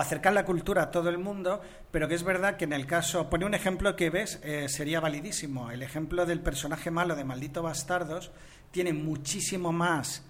acercar 0.00 0.32
la 0.32 0.44
cultura 0.44 0.82
a 0.82 0.90
todo 0.90 1.08
el 1.08 1.18
mundo, 1.18 1.62
pero 1.92 2.08
que 2.08 2.16
es 2.16 2.24
verdad 2.24 2.56
que 2.56 2.64
en 2.64 2.72
el 2.72 2.84
caso, 2.84 3.30
pone 3.30 3.46
un 3.46 3.54
ejemplo 3.54 3.94
que 3.94 4.10
ves, 4.10 4.40
eh, 4.42 4.68
sería 4.68 4.98
validísimo. 4.98 5.70
El 5.70 5.84
ejemplo 5.84 6.26
del 6.26 6.40
personaje 6.40 6.90
malo 6.90 7.14
de 7.14 7.22
Maldito 7.22 7.62
Bastardos 7.62 8.32
tiene 8.72 8.92
muchísimo 8.92 9.70
más 9.70 10.24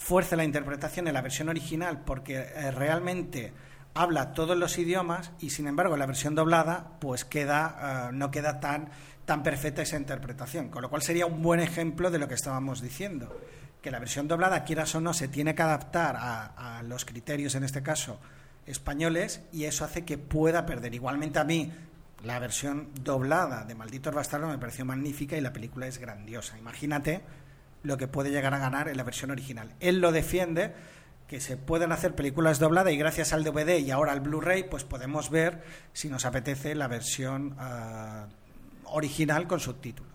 fuerza 0.00 0.34
la 0.34 0.44
interpretación 0.44 1.06
en 1.06 1.14
la 1.14 1.20
versión 1.20 1.50
original 1.50 2.00
porque 2.06 2.38
eh, 2.38 2.70
realmente 2.70 3.52
habla 3.92 4.32
todos 4.32 4.56
los 4.56 4.78
idiomas 4.78 5.30
y 5.40 5.50
sin 5.50 5.66
embargo 5.66 5.98
la 5.98 6.06
versión 6.06 6.34
doblada 6.34 6.92
pues 7.00 7.26
queda 7.26 8.08
eh, 8.08 8.12
no 8.14 8.30
queda 8.30 8.60
tan 8.60 8.88
tan 9.30 9.44
perfecta 9.44 9.82
esa 9.82 9.96
interpretación 9.96 10.70
con 10.70 10.82
lo 10.82 10.90
cual 10.90 11.02
sería 11.02 11.24
un 11.24 11.40
buen 11.40 11.60
ejemplo 11.60 12.10
de 12.10 12.18
lo 12.18 12.26
que 12.26 12.34
estábamos 12.34 12.82
diciendo 12.82 13.32
que 13.80 13.92
la 13.92 14.00
versión 14.00 14.26
doblada 14.26 14.64
quieras 14.64 14.92
o 14.96 15.00
no 15.00 15.14
se 15.14 15.28
tiene 15.28 15.54
que 15.54 15.62
adaptar 15.62 16.16
a, 16.18 16.82
los 16.82 17.04
criterios 17.04 17.54
en 17.54 17.62
este 17.62 17.80
caso 17.80 18.18
españoles 18.66 19.42
y 19.52 19.66
eso 19.66 19.84
hace 19.84 20.04
que 20.04 20.18
pueda 20.18 20.66
perder 20.66 20.96
igualmente 20.96 21.38
a 21.38 21.44
mí 21.44 21.72
la 22.24 22.40
versión 22.40 22.88
doblada 23.04 23.62
de 23.62 23.76
Malditos 23.76 24.12
Bastardos 24.12 24.50
me 24.50 24.58
pareció 24.58 24.84
magnífica 24.84 25.36
y 25.36 25.40
la 25.40 25.52
película 25.52 25.86
es 25.86 25.98
grandiosa 25.98 26.58
imagínate 26.58 27.20
lo 27.84 27.96
que 27.96 28.08
puede 28.08 28.32
llegar 28.32 28.52
a 28.52 28.58
ganar 28.58 28.88
en 28.88 28.96
la 28.96 29.04
versión 29.04 29.30
original. 29.30 29.74
Él 29.78 30.00
lo 30.00 30.10
defiende, 30.10 30.74
que 31.28 31.40
se 31.40 31.56
pueden 31.56 31.92
hacer 31.92 32.14
películas 32.14 32.58
dobladas 32.58 32.92
y 32.92 32.96
gracias 32.96 33.32
al 33.32 33.44
DVD 33.44 33.78
y 33.78 33.92
ahora 33.92 34.10
al 34.10 34.20
Blu-ray, 34.20 34.64
pues 34.64 34.82
podemos 34.82 35.30
ver, 35.30 35.62
si 35.92 36.08
nos 36.08 36.24
apetece, 36.24 36.74
la 36.74 36.88
versión 36.88 37.54
ah, 37.58 38.26
original 38.92 39.46
con 39.46 39.60
subtítulos. 39.60 40.10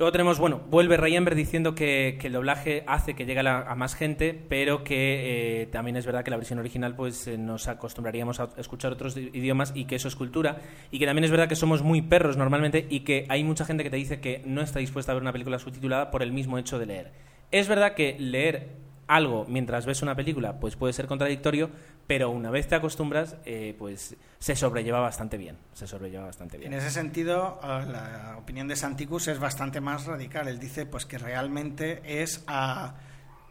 Luego 0.00 0.12
tenemos, 0.12 0.38
bueno, 0.38 0.62
vuelve 0.70 0.96
Ryanber 0.96 1.34
diciendo 1.34 1.74
que, 1.74 2.18
el 2.22 2.32
doblaje 2.32 2.84
hace 2.86 3.12
que 3.12 3.26
llegue 3.26 3.46
a, 3.46 3.74
más 3.74 3.94
gente, 3.94 4.32
pero 4.48 4.82
que 4.82 5.60
eh, 5.60 5.66
también 5.66 5.94
es 5.98 6.06
verdad 6.06 6.24
que 6.24 6.30
la 6.30 6.38
versión 6.38 6.58
original 6.58 6.96
pues 6.96 7.26
eh, 7.26 7.36
nos 7.36 7.68
acostumbraríamos 7.68 8.40
a 8.40 8.48
escuchar 8.56 8.92
otros 8.94 9.14
idiomas 9.18 9.72
y 9.74 9.84
que 9.84 9.96
eso 9.96 10.08
es 10.08 10.16
cultura. 10.16 10.62
Y 10.90 10.98
que 10.98 11.04
también 11.04 11.24
es 11.24 11.30
verdad 11.30 11.50
que 11.50 11.54
somos 11.54 11.82
muy 11.82 12.00
perros 12.00 12.38
normalmente 12.38 12.86
y 12.88 13.00
que 13.00 13.26
hay 13.28 13.44
mucha 13.44 13.66
gente 13.66 13.84
que 13.84 13.90
te 13.90 13.98
dice 13.98 14.20
que 14.20 14.40
no 14.46 14.62
está 14.62 14.78
dispuesta 14.78 15.12
a 15.12 15.16
ver 15.16 15.22
una 15.22 15.32
película 15.32 15.58
subtitulada 15.58 16.10
por 16.10 16.22
el 16.22 16.32
mismo 16.32 16.56
hecho 16.56 16.78
de 16.78 16.86
leer. 16.86 17.12
Es 17.50 17.68
verdad 17.68 17.92
que 17.92 18.16
leer 18.18 18.70
algo 19.10 19.44
mientras 19.48 19.86
ves 19.86 20.02
una 20.02 20.14
película 20.14 20.60
pues 20.60 20.76
puede 20.76 20.92
ser 20.92 21.06
contradictorio, 21.06 21.70
pero 22.06 22.30
una 22.30 22.50
vez 22.50 22.68
te 22.68 22.76
acostumbras 22.76 23.36
eh, 23.44 23.74
pues 23.78 24.16
se 24.38 24.56
sobrelleva 24.56 25.00
bastante 25.00 25.36
bien. 25.36 25.56
Se 25.74 25.86
sobrelleva 25.86 26.26
bastante 26.26 26.58
bien. 26.58 26.72
En 26.72 26.78
ese 26.78 26.90
sentido, 26.90 27.58
ah, 27.62 27.84
la 27.86 28.38
opinión 28.38 28.68
de 28.68 28.76
Santicus 28.76 29.28
es 29.28 29.40
bastante 29.40 29.80
más 29.80 30.06
radical. 30.06 30.46
Él 30.48 30.60
dice 30.60 30.86
pues 30.86 31.06
que 31.06 31.18
realmente 31.18 32.02
es 32.04 32.44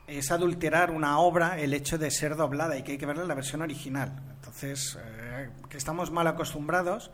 es 0.08 0.32
adulterar 0.32 0.90
una 0.90 1.20
obra 1.20 1.60
el 1.60 1.74
hecho 1.74 1.98
de 1.98 2.10
ser 2.10 2.36
doblada 2.36 2.78
y 2.78 2.84
que 2.84 2.94
hay 2.94 2.98
que 2.98 3.06
verla 3.06 3.24
en 3.24 3.28
la 3.28 3.36
versión 3.36 3.62
original. 3.62 4.12
Entonces, 4.36 4.98
eh, 5.00 5.50
que 5.70 5.78
estamos 5.78 6.10
mal 6.10 6.26
acostumbrados 6.26 7.12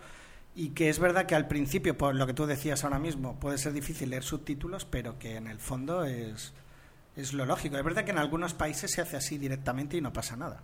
y 0.56 0.70
que 0.70 0.90
es 0.90 1.00
verdad 1.00 1.26
que 1.26 1.36
al 1.36 1.48
principio, 1.48 1.98
por 1.98 2.16
lo 2.16 2.26
que 2.26 2.34
tú 2.34 2.46
decías 2.46 2.84
ahora 2.84 3.00
mismo, 3.00 3.38
puede 3.40 3.58
ser 3.58 3.74
difícil 3.74 4.12
leer 4.12 4.24
subtítulos, 4.24 4.86
pero 4.86 5.20
que 5.20 5.36
en 5.36 5.48
el 5.48 5.60
fondo 5.60 6.06
es, 6.06 6.54
es 7.16 7.34
lo 7.34 7.46
lógico. 7.46 7.78
Es 7.78 7.84
verdad 7.84 8.04
que 8.04 8.12
en 8.12 8.18
algunos 8.18 8.54
países 8.54 8.92
se 8.92 9.02
hace 9.02 9.18
así 9.18 9.38
directamente 9.38 9.98
y 9.98 10.02
no 10.02 10.14
pasa 10.14 10.36
nada. 10.36 10.62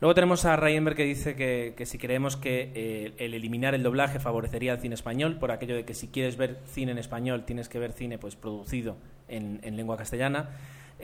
Luego 0.00 0.14
tenemos 0.14 0.44
a 0.44 0.56
Ryanberg 0.56 0.96
que 0.96 1.04
dice 1.04 1.36
que, 1.36 1.74
que 1.76 1.86
si 1.86 1.96
creemos 1.96 2.36
que 2.36 2.72
eh, 2.74 3.14
el 3.18 3.34
eliminar 3.34 3.74
el 3.74 3.84
doblaje 3.84 4.18
favorecería 4.18 4.72
al 4.72 4.80
cine 4.80 4.96
español, 4.96 5.38
por 5.38 5.52
aquello 5.52 5.76
de 5.76 5.84
que 5.84 5.94
si 5.94 6.08
quieres 6.08 6.36
ver 6.36 6.60
cine 6.66 6.90
en 6.90 6.98
español 6.98 7.44
tienes 7.44 7.68
que 7.68 7.78
ver 7.78 7.92
cine 7.92 8.18
pues 8.18 8.34
producido 8.34 8.96
en, 9.28 9.60
en 9.62 9.76
lengua 9.76 9.96
castellana. 9.96 10.50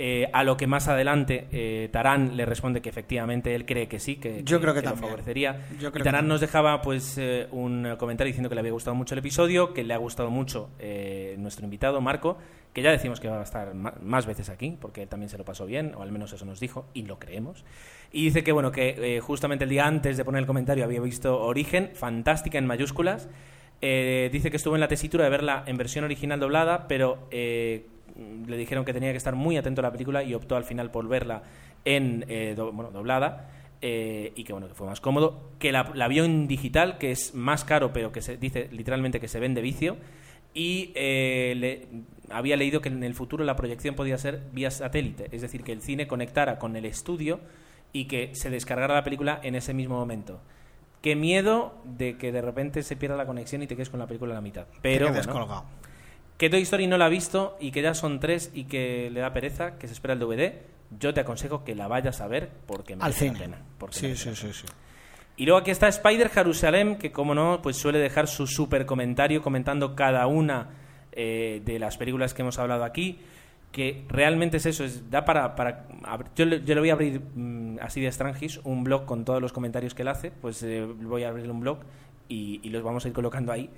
Eh, 0.01 0.31
a 0.33 0.45
lo 0.45 0.57
que 0.57 0.69
más 0.69 0.87
adelante 0.87 1.49
eh, 1.51 1.89
Tarán 1.91 2.37
le 2.37 2.47
responde 2.47 2.81
que 2.81 2.89
efectivamente 2.89 3.57
él 3.57 3.67
cree 3.67 3.89
que 3.89 3.99
sí, 3.99 4.15
que, 4.15 4.45
Yo 4.45 4.61
creo 4.61 4.73
que 4.73 4.81
también. 4.81 5.03
favorecería. 5.03 5.67
Yo 5.81 5.91
creo 5.91 6.03
y 6.03 6.05
Tarán 6.05 6.27
que 6.27 6.29
nos 6.29 6.41
dejaba 6.41 6.81
pues 6.83 7.19
eh, 7.19 7.49
un 7.51 7.97
comentario 7.99 8.29
diciendo 8.29 8.49
que 8.49 8.55
le 8.55 8.61
había 8.61 8.71
gustado 8.71 8.95
mucho 8.95 9.17
el 9.17 9.19
episodio, 9.19 9.75
que 9.75 9.83
le 9.83 9.93
ha 9.95 9.97
gustado 9.97 10.31
mucho 10.31 10.71
nuestro 11.37 11.65
invitado 11.65 12.01
Marco, 12.01 12.39
que 12.73 12.81
ya 12.81 12.93
decimos 12.93 13.19
que 13.19 13.27
va 13.27 13.41
a 13.41 13.43
estar 13.43 13.75
más 13.75 14.25
veces 14.25 14.51
aquí, 14.51 14.79
porque 14.81 15.03
él 15.03 15.09
también 15.09 15.31
se 15.31 15.37
lo 15.37 15.45
pasó 15.45 15.67
bien, 15.67 15.93
o 15.97 16.03
al 16.03 16.13
menos 16.13 16.33
eso 16.33 16.45
nos 16.45 16.61
dijo, 16.61 16.87
y 16.95 17.03
lo 17.03 17.19
creemos. 17.19 17.65
Y 18.13 18.27
dice 18.27 18.45
que 18.45 18.53
bueno 18.53 18.71
que 18.71 19.19
justamente 19.21 19.65
el 19.65 19.71
día 19.71 19.85
antes 19.85 20.17
de 20.17 20.25
poner 20.25 20.43
el 20.43 20.47
comentario 20.47 20.85
había 20.85 21.01
visto 21.01 21.41
Origen, 21.41 21.91
fantástica 21.95 22.57
en 22.59 22.67
mayúsculas. 22.67 23.29
Dice 23.81 24.51
que 24.51 24.57
estuvo 24.57 24.77
en 24.77 24.81
la 24.81 24.89
tesitura 24.89 25.25
de 25.25 25.31
verla 25.31 25.65
en 25.67 25.77
versión 25.77 26.05
original 26.05 26.39
doblada, 26.39 26.87
pero 26.87 27.27
le 28.47 28.57
dijeron 28.57 28.85
que 28.85 28.93
tenía 28.93 29.11
que 29.13 29.17
estar 29.17 29.35
muy 29.35 29.57
atento 29.57 29.81
a 29.81 29.85
la 29.85 29.93
película 29.93 30.23
y 30.25 30.35
optó 30.35 30.57
al 30.57 30.65
final 30.65 30.91
por 30.91 31.07
verla 31.09 31.43
en 31.85 32.25
eh, 32.29 32.55
do- 32.57 32.73
bueno, 32.73 32.91
doblada. 32.91 33.51
eh, 33.81 34.33
y 34.35 34.43
que 34.45 34.53
bueno 34.53 34.67
que 34.69 34.75
fue 34.75 34.87
más 34.89 35.01
cómodo 35.01 35.51
que 35.61 35.71
la, 35.71 35.91
la 35.95 36.09
vio 36.09 36.25
en 36.25 36.49
digital 36.49 36.99
que 36.99 37.13
es 37.13 37.33
más 37.35 37.65
caro 37.65 37.93
pero 37.93 38.11
que 38.11 38.21
se 38.23 38.37
dice 38.37 38.69
literalmente 38.73 39.21
que 39.21 39.29
se 39.29 39.39
vende 39.39 39.61
vicio 39.63 39.97
y 40.53 40.91
eh, 40.97 41.55
le- 41.57 41.87
había 42.31 42.57
leído 42.57 42.81
que 42.81 42.89
en 42.89 43.05
el 43.05 43.15
futuro 43.15 43.45
la 43.45 43.55
proyección 43.55 43.95
podía 43.95 44.19
ser 44.19 44.43
vía 44.53 44.71
satélite 44.73 45.29
es 45.31 45.43
decir 45.43 45.63
que 45.63 45.71
el 45.73 45.81
cine 45.81 46.09
conectara 46.09 46.59
con 46.59 46.75
el 46.75 46.87
estudio 46.87 47.39
y 47.93 48.07
que 48.07 48.31
se 48.35 48.51
descargara 48.51 48.95
la 48.95 49.05
película 49.05 49.39
en 49.45 49.55
ese 49.55 49.73
mismo 49.75 49.97
momento 49.97 50.41
qué 51.01 51.15
miedo 51.15 51.75
de 51.85 52.17
que 52.17 52.33
de 52.33 52.43
repente 52.43 52.83
se 52.83 52.97
pierda 52.97 53.17
la 53.17 53.27
conexión 53.27 53.63
y 53.63 53.69
te 53.69 53.77
quedes 53.77 53.91
con 53.91 54.01
la 54.01 54.09
película 54.09 54.33
a 54.33 54.35
la 54.35 54.41
mitad 54.41 54.67
pero 54.83 55.07
Te 55.07 55.13
quedes 55.13 55.27
bueno, 55.29 55.41
colgado. 55.47 55.65
Que 56.39 56.49
Toy 56.49 56.63
Story 56.63 56.87
no 56.87 56.97
la 56.97 57.07
ha 57.07 57.11
visto 57.11 57.57
y 57.61 57.73
que 57.73 57.83
ya 57.83 57.95
son 57.95 58.21
tres 58.21 58.51
y 58.55 58.65
que 58.65 59.11
le 59.11 59.21
da 59.21 59.33
pereza, 59.33 59.77
que 59.77 59.89
se 59.89 59.93
espera 59.93 60.15
el 60.15 60.21
DVD, 60.21 60.55
yo 60.99 61.13
te 61.13 61.21
aconsejo 61.21 61.65
que 61.65 61.75
la 61.75 61.89
vayas 61.89 62.21
a 62.21 62.29
ver 62.29 62.49
porque 62.67 62.95
Al 62.95 63.01
merece 63.01 63.19
cine. 63.19 63.33
la 63.33 63.39
pena. 63.39 63.59
porque 63.77 63.97
Sí, 63.97 64.15
sí. 64.17 64.67
Y 65.37 65.45
luego 65.45 65.59
aquí 65.61 65.71
está 65.71 65.89
Spider 65.89 66.31
Jerusalem, 66.31 66.97
que 66.97 67.13
como 67.13 67.35
no, 67.35 67.61
pues 67.63 67.77
suele 67.77 67.99
dejar 67.99 68.27
su 68.27 68.47
super 68.47 68.87
comentario 68.87 69.43
comentando 69.43 69.95
cada 69.95 70.27
una 70.27 70.71
eh, 71.13 71.61
de 71.65 71.79
las 71.79 71.97
películas 71.97 72.35
que 72.35 72.43
hemos 72.43 72.59
hablado 72.59 72.85
aquí, 72.85 73.19
que 73.71 74.05
realmente 74.09 74.57
es 74.57 74.67
eso, 74.67 74.85
es, 74.85 75.11
da 75.11 75.25
para... 75.25 75.55
para 75.55 75.87
yo, 76.35 76.45
le, 76.45 76.65
yo 76.65 76.75
le 76.75 76.81
voy 76.81 76.91
a 76.91 76.95
abrir 76.95 77.21
mm, 77.21 77.79
así 77.83 78.01
de 78.01 78.11
Strangis 78.11 78.61
un 78.65 78.83
blog 78.83 79.05
con 79.07 79.25
todos 79.25 79.41
los 79.43 79.53
comentarios 79.53 79.95
que 79.95 80.03
él 80.03 80.09
hace, 80.09 80.31
pues 80.31 80.63
eh, 80.63 80.85
voy 80.85 81.25
a 81.25 81.29
abrirle 81.29 81.53
un 81.53 81.61
blog 81.61 81.79
y, 82.29 82.61
y 82.63 82.71
los 82.71 82.83
vamos 82.83 83.05
a 83.05 83.09
ir 83.09 83.15
colocando 83.15 83.53
ahí. 83.53 83.71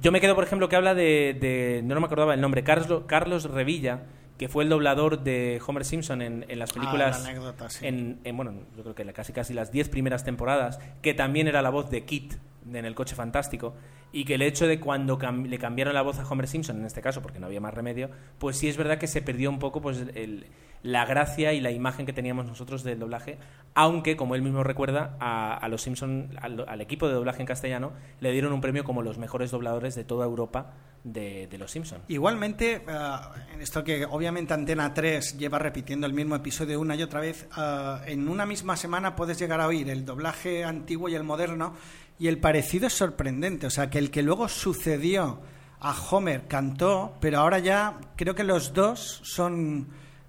Yo 0.00 0.12
me 0.12 0.20
quedo, 0.20 0.34
por 0.34 0.44
ejemplo, 0.44 0.68
que 0.68 0.76
habla 0.76 0.94
de, 0.94 1.36
de- 1.40 1.80
no 1.84 1.98
me 2.00 2.06
acordaba 2.06 2.34
el 2.34 2.40
nombre, 2.40 2.62
Carlos, 2.62 3.04
Carlos 3.06 3.44
Revilla, 3.50 4.02
que 4.38 4.48
fue 4.48 4.64
el 4.64 4.68
doblador 4.70 5.20
de 5.24 5.60
Homer 5.66 5.84
Simpson 5.84 6.20
en, 6.20 6.44
en 6.48 6.58
las 6.58 6.70
Ah, 6.70 6.74
películas 6.74 7.22
la 7.22 7.30
anécdota, 7.30 7.70
sí. 7.70 7.86
en, 7.86 8.18
en, 8.24 8.36
bueno, 8.36 8.52
yo 8.76 8.82
creo 8.82 8.94
que 8.94 9.04
casi 9.14 9.32
casi 9.32 9.54
las 9.54 9.72
10 9.72 9.88
primeras 9.88 10.24
temporadas, 10.24 10.78
que 11.00 11.14
también 11.14 11.48
era 11.48 11.62
la 11.62 11.70
voz 11.70 11.88
de 11.90 12.04
Kit 12.04 12.34
en 12.72 12.84
El 12.84 12.94
Coche 12.94 13.14
Fantástico, 13.14 13.74
y 14.12 14.24
que 14.24 14.34
el 14.34 14.42
hecho 14.42 14.66
de 14.66 14.80
cuando 14.80 15.18
le 15.44 15.58
cambiaron 15.58 15.94
la 15.94 16.02
voz 16.02 16.18
a 16.18 16.26
Homer 16.28 16.46
Simpson, 16.48 16.78
en 16.78 16.86
este 16.86 17.02
caso, 17.02 17.22
porque 17.22 17.38
no 17.40 17.46
había 17.46 17.60
más 17.60 17.74
remedio, 17.74 18.10
pues 18.38 18.56
sí 18.56 18.68
es 18.68 18.76
verdad 18.76 18.98
que 18.98 19.06
se 19.06 19.22
perdió 19.22 19.50
un 19.50 19.58
poco 19.58 19.80
pues 19.80 20.04
el- 20.14 20.46
la 20.82 21.04
gracia 21.04 21.52
y 21.52 21.60
la 21.60 21.72
imagen 21.72 22.06
que 22.06 22.12
teníamos 22.12 22.46
nosotros 22.46 22.84
del 22.84 23.00
doblaje, 23.00 23.38
aunque, 23.74 24.16
como 24.16 24.36
él 24.36 24.42
mismo 24.42 24.62
recuerda, 24.62 25.16
a, 25.18 25.56
a 25.56 25.68
los 25.68 25.82
Simpson, 25.82 26.30
al, 26.40 26.80
equipo 26.80 27.08
de 27.08 27.14
doblaje 27.14 27.40
en 27.40 27.46
castellano, 27.46 27.92
le 28.20 28.30
dieron 28.30 28.52
un 28.52 28.60
premio 28.60 28.84
como 28.84 29.02
los 29.02 29.18
mejores 29.18 29.50
dobladores 29.50 29.96
de 29.96 30.04
toda 30.04 30.24
Europa 30.26 30.74
de, 31.02 31.48
los 31.58 31.72
Simpson. 31.72 32.02
Igualmente, 32.08 32.82
eh, 32.86 33.16
en 33.54 33.60
esto 33.62 33.82
que 33.82 34.04
obviamente 34.04 34.54
Antena 34.54 34.94
3 34.94 35.36
lleva 35.38 35.58
repitiendo 35.58 36.06
el 36.06 36.12
mismo 36.12 36.36
episodio 36.36 36.78
una 36.80 36.94
y 36.94 37.02
otra 37.02 37.20
vez, 37.20 37.48
eh, 37.58 37.96
en 38.06 38.28
una 38.28 38.46
misma 38.46 38.76
semana 38.76 39.16
puedes 39.16 39.38
llegar 39.38 39.60
a 39.60 39.66
oír 39.66 39.90
el 39.90 40.04
doblaje 40.04 40.62
antiguo 40.64 41.08
y 41.08 41.14
el 41.16 41.24
moderno 41.24 41.74
y 42.18 42.28
el 42.28 42.38
parecido 42.38 42.86
es 42.86 42.92
sorprendente. 42.92 43.66
O 43.66 43.70
sea, 43.70 43.90
que 43.90 43.98
el 43.98 44.10
que 44.10 44.22
luego 44.22 44.48
sucedió 44.48 45.40
a 45.80 45.94
Homer 46.10 46.46
cantó, 46.48 47.14
pero 47.20 47.38
ahora 47.40 47.58
ya 47.58 47.98
creo 48.16 48.34
que 48.34 48.44
los 48.44 48.72
dos 48.72 49.20
son 49.24 49.88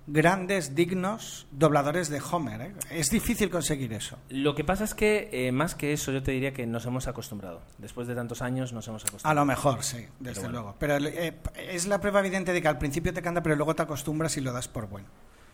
grandes, 0.09 0.73
dignos 0.73 1.47
dobladores 1.51 2.07
de 2.09 2.21
Homer. 2.31 2.61
¿eh? 2.61 2.73
Es 2.91 3.09
difícil 3.09 3.49
conseguir 3.49 3.91
eso. 3.93 4.17
Lo 4.29 4.55
que 4.55 4.63
pasa 4.63 4.85
es 4.85 4.93
que, 4.93 5.29
eh, 5.33 5.51
más 5.51 5.75
que 5.75 5.91
eso, 5.91 6.11
yo 6.13 6.23
te 6.23 6.31
diría 6.31 6.53
que 6.53 6.65
nos 6.65 6.85
hemos 6.85 7.07
acostumbrado. 7.07 7.61
Después 7.77 8.07
de 8.07 8.15
tantos 8.15 8.41
años 8.41 8.71
nos 8.71 8.87
hemos 8.87 9.03
A 9.03 9.07
acostumbrado. 9.07 9.35
lo 9.41 9.45
mejor, 9.45 9.83
sí, 9.83 10.05
desde 10.19 10.41
bueno. 10.41 10.53
luego. 10.53 10.75
Pero 10.79 10.97
eh, 10.97 11.33
es 11.57 11.87
la 11.87 11.99
prueba 11.99 12.21
evidente 12.21 12.53
de 12.53 12.61
que 12.61 12.67
al 12.69 12.77
principio 12.77 13.13
te 13.13 13.21
canta, 13.21 13.43
pero 13.43 13.55
luego 13.57 13.75
te 13.75 13.83
acostumbras 13.83 14.37
y 14.37 14.41
lo 14.41 14.53
das 14.53 14.67
por 14.69 14.87
bueno. 14.87 15.07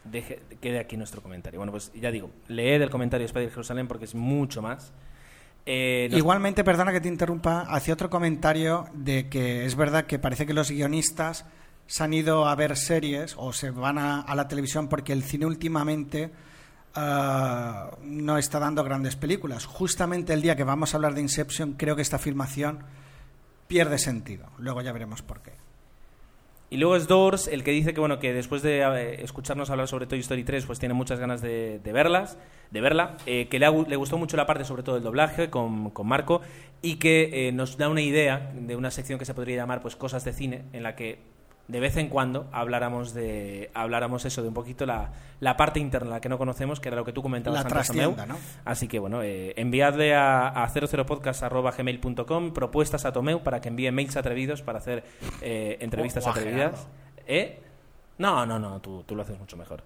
Deje- 0.05 0.41
quede 0.61 0.79
aquí 0.79 0.97
nuestro 0.97 1.21
comentario. 1.23 1.59
Bueno, 1.59 1.71
pues 1.71 1.91
ya 1.95 2.11
digo, 2.11 2.29
leed 2.47 2.81
el 2.81 2.89
comentario 2.91 3.23
de 3.23 3.27
Spider 3.27 3.49
Jerusalén 3.49 3.87
porque 3.87 4.05
es 4.05 4.13
mucho 4.15 4.61
más. 4.61 4.91
Eh, 5.65 6.09
Igualmente, 6.11 6.63
perdona 6.63 6.91
que 6.91 6.99
te 6.99 7.07
interrumpa, 7.07 7.61
hacía 7.61 7.93
otro 7.93 8.09
comentario 8.09 8.85
de 8.93 9.29
que 9.29 9.65
es 9.65 9.75
verdad 9.75 10.05
que 10.05 10.19
parece 10.19 10.45
que 10.45 10.53
los 10.53 10.69
guionistas 10.69 11.45
se 11.87 12.03
han 12.03 12.13
ido 12.13 12.47
a 12.47 12.55
ver 12.55 12.75
series 12.75 13.35
o 13.37 13.53
se 13.53 13.69
van 13.69 13.97
a, 13.97 14.35
la 14.35 14.47
televisión 14.47 14.89
porque 14.89 15.13
el 15.13 15.23
cine 15.23 15.45
últimamente 15.45 16.31
ah, 16.95 17.91
no 18.03 18.37
está 18.37 18.59
dando 18.59 18.83
grandes 18.83 19.15
películas. 19.15 19.65
Justamente 19.65 20.33
el 20.33 20.41
día 20.41 20.55
que 20.55 20.63
vamos 20.63 20.93
a 20.93 20.97
hablar 20.97 21.13
de 21.13 21.21
Inception, 21.21 21.73
creo 21.73 21.95
que 21.95 22.01
esta 22.01 22.19
filmación 22.19 22.79
pierde 23.67 23.97
sentido. 23.97 24.47
Luego 24.57 24.81
ya 24.81 24.91
veremos 24.91 25.21
por 25.21 25.41
qué. 25.41 25.62
Y 26.73 26.77
luego 26.77 26.95
es 26.95 27.07
Doors 27.07 27.47
el 27.47 27.63
que 27.63 27.69
dice 27.69 27.93
que 27.93 27.99
bueno 27.99 28.17
que 28.17 28.33
después 28.33 28.63
de 28.63 28.79
eh, 28.79 29.23
escucharnos 29.23 29.69
hablar 29.69 29.87
sobre 29.87 30.07
Toy 30.07 30.17
Story 30.21 30.43
3 30.43 30.65
pues 30.65 30.79
tiene 30.79 30.95
muchas 30.95 31.19
ganas 31.19 31.39
de, 31.39 31.79
verlas, 31.83 32.35
de 32.71 32.81
verla, 32.81 33.15
eh, 33.27 33.47
que 33.47 33.59
le 33.59 33.95
gustó 33.95 34.17
mucho 34.17 34.37
la 34.37 34.47
parte 34.47 34.65
sobre 34.65 34.81
todo 34.81 34.95
del 34.95 35.03
doblaje 35.03 35.51
con, 35.51 35.91
con 35.91 36.07
Marco 36.07 36.41
y 36.81 36.95
que 36.95 37.47
eh, 37.47 37.51
nos 37.51 37.77
da 37.77 37.89
una 37.89 38.01
idea 38.01 38.51
de 38.55 38.75
una 38.75 38.89
sección 38.89 39.19
que 39.19 39.25
se 39.25 39.35
podría 39.35 39.57
llamar 39.57 39.83
pues 39.83 39.95
cosas 39.95 40.25
de 40.25 40.33
cine 40.33 40.63
en 40.73 40.81
la 40.81 40.95
que 40.95 41.19
de 41.67 41.79
vez 41.79 41.95
en 41.97 42.09
cuando 42.09 42.47
habláramos 42.51 43.13
de 43.13 43.71
habláramos 43.73 44.25
eso 44.25 44.41
de 44.41 44.49
un 44.49 44.53
poquito 44.53 44.85
la, 44.85 45.11
la 45.39 45.55
parte 45.55 45.79
interna 45.79 46.09
la 46.09 46.19
que 46.21 46.27
no 46.27 46.37
conocemos 46.37 46.79
que 46.81 46.89
era 46.89 46.97
lo 46.97 47.05
que 47.05 47.13
tú 47.13 47.21
comentabas 47.21 47.63
La 47.63 47.69
antes 47.69 47.87
Tomeu. 47.87 48.13
trastienda, 48.15 48.25
¿no? 48.33 48.39
Así 48.65 48.87
que 48.89 48.99
bueno, 48.99 49.23
eh, 49.23 49.53
enviadle 49.55 50.13
a, 50.13 50.49
a 50.49 50.67
00podcast.gmail.com 50.69 52.53
propuestas 52.53 53.05
a 53.05 53.11
Tomeu 53.13 53.41
para 53.43 53.61
que 53.61 53.69
envíe 53.69 53.91
mails 53.91 54.15
atrevidos 54.17 54.61
para 54.61 54.79
hacer 54.79 55.03
eh, 55.41 55.77
entrevistas 55.79 56.25
O- 56.25 56.27
o 56.27 56.31
a 56.31 56.35
atrevidas. 56.35 56.87
¿Eh? 57.27 57.59
No, 58.17 58.45
no, 58.45 58.59
no, 58.59 58.79
tú, 58.81 59.03
tú 59.07 59.15
lo 59.15 59.23
haces 59.23 59.39
mucho 59.39 59.57
mejor. 59.57 59.83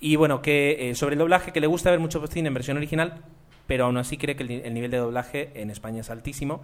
Y 0.00 0.16
bueno, 0.16 0.42
que 0.42 0.90
eh, 0.90 0.94
sobre 0.94 1.14
el 1.14 1.18
doblaje, 1.18 1.52
que 1.52 1.60
le 1.60 1.66
gusta 1.66 1.90
ver 1.90 1.98
mucho 2.00 2.24
cine 2.26 2.48
en 2.48 2.54
versión 2.54 2.76
original, 2.76 3.22
pero 3.66 3.86
aún 3.86 3.96
así 3.96 4.16
cree 4.16 4.36
que 4.36 4.42
el 4.44 4.74
nivel 4.74 4.90
de 4.90 4.98
doblaje 4.98 5.50
en 5.60 5.70
España 5.70 6.00
es 6.00 6.10
altísimo. 6.10 6.62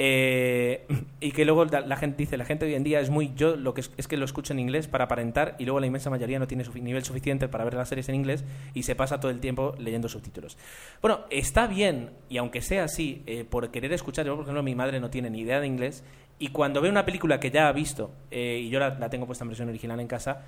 Eh, 0.00 0.86
y 1.18 1.32
que 1.32 1.44
luego 1.44 1.64
la, 1.64 1.96
gente 1.96 2.18
dice, 2.18 2.36
la 2.36 2.44
gente 2.44 2.64
hoy 2.64 2.74
en 2.74 2.84
día 2.84 3.00
es 3.00 3.10
muy, 3.10 3.32
yo 3.34 3.56
lo 3.56 3.74
que 3.74 3.80
es, 3.80 3.90
es 3.96 4.06
que 4.06 4.16
lo 4.16 4.24
escucho 4.24 4.52
en 4.52 4.60
inglés 4.60 4.86
para 4.86 5.06
aparentar 5.06 5.56
y 5.58 5.64
luego 5.64 5.80
la 5.80 5.86
inmensa 5.86 6.08
mayoría 6.08 6.38
no 6.38 6.46
tiene 6.46 6.64
sufi- 6.64 6.80
nivel 6.80 7.02
suficiente 7.04 7.48
para 7.48 7.64
ver 7.64 7.74
las 7.74 7.88
series 7.88 8.08
en 8.08 8.14
inglés 8.14 8.44
y 8.74 8.84
se 8.84 8.94
pasa 8.94 9.18
todo 9.18 9.32
el 9.32 9.40
tiempo 9.40 9.74
leyendo 9.76 10.08
subtítulos. 10.08 10.56
Bueno, 11.02 11.22
está 11.30 11.66
bien, 11.66 12.10
y 12.28 12.36
aunque 12.38 12.62
sea 12.62 12.84
así, 12.84 13.22
eh, 13.26 13.44
por 13.44 13.70
querer 13.72 13.92
escuchar, 13.92 14.24
yo 14.24 14.36
por 14.36 14.44
ejemplo 14.44 14.62
mi 14.62 14.76
madre 14.76 15.00
no 15.00 15.10
tiene 15.10 15.30
ni 15.30 15.40
idea 15.40 15.58
de 15.58 15.66
inglés 15.66 16.04
y 16.38 16.50
cuando 16.50 16.80
ve 16.80 16.88
una 16.88 17.04
película 17.04 17.40
que 17.40 17.50
ya 17.50 17.66
ha 17.66 17.72
visto 17.72 18.12
eh, 18.30 18.60
y 18.62 18.68
yo 18.70 18.78
la 18.78 19.10
tengo 19.10 19.26
puesta 19.26 19.42
en 19.42 19.48
versión 19.48 19.68
original 19.68 19.98
en 19.98 20.06
casa, 20.06 20.42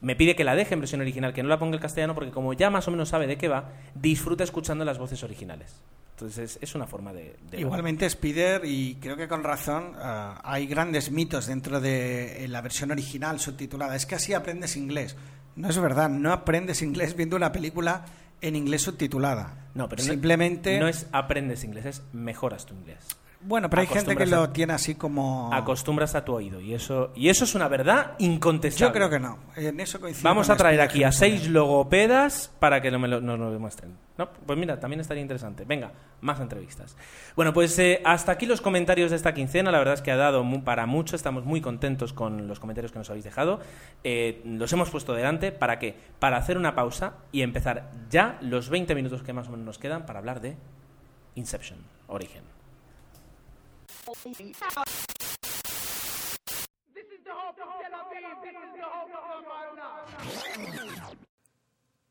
me 0.00 0.14
pide 0.16 0.36
que 0.36 0.44
la 0.44 0.54
deje 0.54 0.74
en 0.74 0.80
versión 0.80 1.00
original, 1.00 1.32
que 1.32 1.42
no 1.42 1.48
la 1.48 1.58
ponga 1.58 1.76
en 1.76 1.82
castellano 1.82 2.14
porque 2.14 2.30
como 2.30 2.52
ya 2.52 2.70
más 2.70 2.86
o 2.88 2.90
menos 2.90 3.08
sabe 3.08 3.26
de 3.26 3.36
qué 3.38 3.48
va, 3.48 3.70
disfruta 3.94 4.44
escuchando 4.44 4.84
las 4.84 4.98
voces 4.98 5.22
originales. 5.22 5.74
Entonces 6.12 6.56
es, 6.56 6.58
es 6.62 6.74
una 6.74 6.86
forma 6.86 7.12
de... 7.12 7.36
de- 7.50 7.60
Igualmente 7.60 8.06
Spider, 8.06 8.62
y 8.64 8.94
creo 8.96 9.16
que 9.18 9.28
con 9.28 9.44
razón, 9.44 9.92
ah, 9.98 10.40
hay 10.44 10.66
grandes 10.66 11.10
mitos 11.10 11.46
dentro 11.46 11.78
de 11.80 12.44
eh, 12.44 12.48
la 12.48 12.62
versión 12.62 12.90
original 12.90 13.38
subtitulada. 13.38 13.94
Es 13.96 14.06
que 14.06 14.14
así 14.14 14.32
aprendes 14.32 14.76
inglés. 14.76 15.14
No 15.56 15.68
es 15.68 15.78
verdad, 15.78 16.08
no 16.08 16.32
aprendes 16.32 16.80
inglés 16.82 17.14
viendo 17.16 17.36
una 17.36 17.52
película 17.52 18.04
en 18.40 18.56
inglés 18.56 18.82
subtitulada. 18.82 19.66
No, 19.74 19.88
pero 19.90 20.02
no- 20.04 20.08
simplemente 20.10 20.78
no, 20.80 20.88
es 20.88 21.06
aprendes 21.12 21.64
inglés, 21.64 21.84
es 21.84 22.02
mejoras 22.14 22.64
tu 22.64 22.74
inglés. 22.74 22.98
Bueno, 23.46 23.70
pero 23.70 23.82
hay 23.82 23.86
gente 23.86 24.16
que 24.16 24.26
lo 24.26 24.50
tiene 24.50 24.72
así 24.72 24.94
como... 24.96 25.50
acostumbras 25.54 26.14
a 26.16 26.24
tu 26.24 26.34
oído 26.34 26.60
y 26.60 26.74
eso 26.74 27.12
y 27.14 27.28
eso 27.28 27.44
es 27.44 27.54
una 27.54 27.68
verdad 27.68 28.12
incontestable. 28.18 28.88
Yo 28.88 28.92
creo 28.92 29.08
que 29.10 29.20
no. 29.20 29.38
En 29.54 29.78
eso 29.80 29.98
Vamos 30.22 30.50
a 30.50 30.56
traer 30.56 30.80
aquí 30.80 31.04
a 31.04 31.12
seis 31.12 31.48
logopedas 31.48 32.50
para 32.58 32.80
que 32.82 32.90
no 32.90 32.98
me 32.98 33.06
lo, 33.08 33.20
nos 33.20 33.38
lo 33.38 33.52
demuestren. 33.52 33.96
No, 34.18 34.30
pues 34.30 34.58
mira, 34.58 34.80
también 34.80 35.00
estaría 35.00 35.20
interesante. 35.20 35.64
Venga, 35.64 35.92
más 36.22 36.40
entrevistas. 36.40 36.96
Bueno, 37.36 37.52
pues 37.52 37.78
eh, 37.78 38.00
hasta 38.04 38.32
aquí 38.32 38.46
los 38.46 38.60
comentarios 38.62 39.10
de 39.10 39.16
esta 39.16 39.34
quincena. 39.34 39.70
La 39.70 39.78
verdad 39.78 39.94
es 39.94 40.02
que 40.02 40.10
ha 40.10 40.16
dado 40.16 40.42
mu- 40.42 40.64
para 40.64 40.86
mucho. 40.86 41.14
Estamos 41.14 41.44
muy 41.44 41.60
contentos 41.60 42.12
con 42.14 42.48
los 42.48 42.58
comentarios 42.58 42.92
que 42.92 42.98
nos 42.98 43.10
habéis 43.10 43.24
dejado. 43.26 43.60
Eh, 44.04 44.40
los 44.44 44.72
hemos 44.72 44.90
puesto 44.90 45.12
delante. 45.12 45.52
¿Para 45.52 45.78
qué? 45.78 45.94
Para 46.18 46.38
hacer 46.38 46.56
una 46.58 46.74
pausa 46.74 47.12
y 47.30 47.42
empezar 47.42 47.90
ya 48.10 48.38
los 48.40 48.70
20 48.70 48.94
minutos 48.94 49.22
que 49.22 49.32
más 49.34 49.48
o 49.48 49.50
menos 49.50 49.66
nos 49.66 49.78
quedan 49.78 50.06
para 50.06 50.18
hablar 50.18 50.40
de 50.40 50.56
Inception, 51.34 51.78
Origen. 52.08 52.55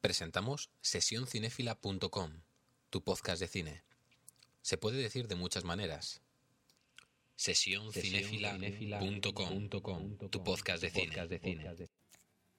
Presentamos 0.01 0.69
sesioncinefila.com, 0.81 2.41
tu 2.89 3.03
podcast 3.03 3.39
de 3.41 3.47
cine. 3.47 3.83
Se 4.61 4.77
puede 4.77 4.97
decir 5.01 5.27
de 5.27 5.35
muchas 5.35 5.63
maneras. 5.63 6.21
Sesioncinefila.com, 7.35 10.17
tu 10.29 10.43
podcast 10.43 10.83
de 10.83 10.89
cine. 10.91 11.15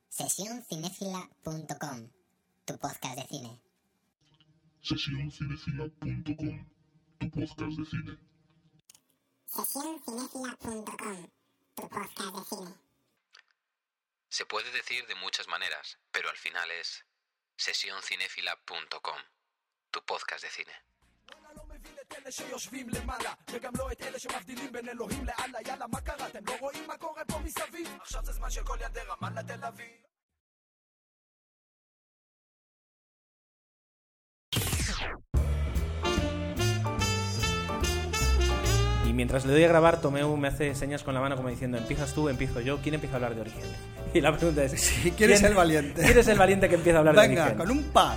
Sesioncinefila.com, 0.09 2.11
tu 2.65 2.79
podcast 2.79 3.17
de 3.17 3.27
cine. 3.29 3.61
sesioncinefila.com, 4.81 6.67
tu 7.19 7.31
podcast 7.31 7.79
de 7.79 7.85
cine. 7.85 8.26
Sesioncinefila.com, 9.47 11.31
tu 11.75 11.89
podcast 11.89 12.19
de 12.19 12.45
cine. 12.45 12.75
Se 14.29 14.45
puede 14.45 14.71
decir 14.73 15.07
de 15.07 15.15
muchas 15.15 15.47
maneras, 15.49 15.99
pero 16.11 16.29
al 16.29 16.37
final 16.37 16.71
es 16.73 17.05
sesioncinefila.com, 17.57 19.19
tu 19.91 20.05
podcast 20.05 20.45
de 20.45 20.51
cine. 20.51 20.73
Mientras 39.17 39.45
le 39.47 39.53
doy 39.53 39.65
a 39.65 39.69
grabar, 39.69 40.01
Tomeu 40.01 40.37
me 40.37 40.49
hace 40.49 40.75
señas 40.77 41.03
con 41.03 41.15
la 41.15 41.21
mano 41.21 41.35
como 41.37 41.49
diciendo, 41.49 41.77
empiezas 41.79 42.13
tú, 42.15 42.29
empiezo 42.29 42.61
yo, 42.61 42.79
¿quién 42.83 42.95
empieza 42.95 43.15
a 43.15 43.17
hablar 43.17 43.35
de 43.35 43.41
Origen? 43.41 43.63
Y 44.15 44.21
la 44.21 44.35
pregunta 44.37 44.63
es, 44.65 44.73
Sí, 44.81 45.13
¿quién 45.17 45.31
es 45.33 45.43
el 45.43 45.55
valiente? 45.55 46.03
¿Quién 46.05 46.19
es 46.19 46.29
el 46.29 46.39
valiente 46.39 46.69
que 46.69 46.77
empieza 46.77 46.99
a 46.99 47.01
hablar 47.01 47.17
de 47.17 47.29
Venga, 47.29 47.43
Origen? 47.47 47.59
con 47.59 47.71
un 47.71 47.83
par. 47.85 48.17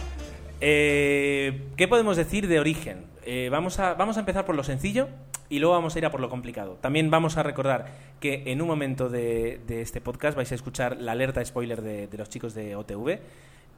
Eh, 0.61 1.63
¿Qué 1.75 1.87
podemos 1.87 2.17
decir 2.17 2.47
de 2.47 2.59
Origen? 2.59 3.05
Eh, 3.25 3.49
vamos, 3.51 3.79
a, 3.79 3.93
vamos 3.95 4.17
a 4.17 4.19
empezar 4.21 4.45
por 4.45 4.55
lo 4.55 4.63
sencillo 4.63 5.07
y 5.49 5.59
luego 5.59 5.73
vamos 5.75 5.95
a 5.95 5.99
ir 5.99 6.05
a 6.05 6.11
por 6.11 6.19
lo 6.21 6.29
complicado. 6.29 6.77
También 6.81 7.09
vamos 7.09 7.37
a 7.37 7.43
recordar 7.43 7.87
que 8.19 8.43
en 8.47 8.61
un 8.61 8.67
momento 8.67 9.09
de, 9.09 9.59
de 9.67 9.81
este 9.81 9.99
podcast 10.01 10.35
vais 10.37 10.51
a 10.51 10.55
escuchar 10.55 10.97
la 10.97 11.13
alerta 11.13 11.43
spoiler 11.43 11.81
de, 11.81 12.07
de 12.07 12.17
los 12.17 12.29
chicos 12.29 12.53
de 12.53 12.75
OTV 12.75 13.19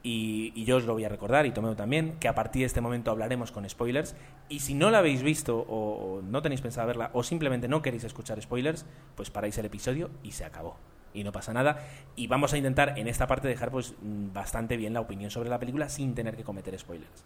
y, 0.02 0.52
y 0.54 0.64
yo 0.64 0.76
os 0.76 0.84
lo 0.84 0.94
voy 0.94 1.04
a 1.04 1.08
recordar 1.08 1.46
y 1.46 1.52
Tomeo 1.52 1.76
también, 1.76 2.16
que 2.18 2.28
a 2.28 2.34
partir 2.34 2.60
de 2.60 2.66
este 2.66 2.80
momento 2.80 3.10
hablaremos 3.10 3.52
con 3.52 3.68
spoilers 3.68 4.16
y 4.48 4.60
si 4.60 4.74
no 4.74 4.90
la 4.90 4.98
habéis 4.98 5.22
visto 5.22 5.58
o, 5.58 6.18
o 6.18 6.22
no 6.22 6.42
tenéis 6.42 6.60
pensado 6.60 6.86
verla 6.86 7.10
o 7.12 7.22
simplemente 7.22 7.68
no 7.68 7.82
queréis 7.82 8.04
escuchar 8.04 8.40
spoilers, 8.42 8.86
pues 9.14 9.30
paráis 9.30 9.56
el 9.58 9.66
episodio 9.66 10.10
y 10.22 10.32
se 10.32 10.44
acabó. 10.44 10.76
Y 11.14 11.24
no 11.24 11.32
pasa 11.32 11.52
nada. 11.52 11.78
Y 12.16 12.26
vamos 12.26 12.52
a 12.52 12.56
intentar 12.56 12.98
en 12.98 13.06
esta 13.06 13.26
parte 13.26 13.46
dejar 13.46 13.70
pues 13.70 13.94
mm, 14.00 14.32
bastante 14.32 14.76
bien 14.76 14.94
la 14.94 15.00
opinión 15.00 15.30
sobre 15.30 15.50
la 15.50 15.58
película 15.58 15.88
sin 15.88 16.14
tener 16.14 16.36
que 16.36 16.44
cometer 16.44 16.78
spoilers. 16.78 17.24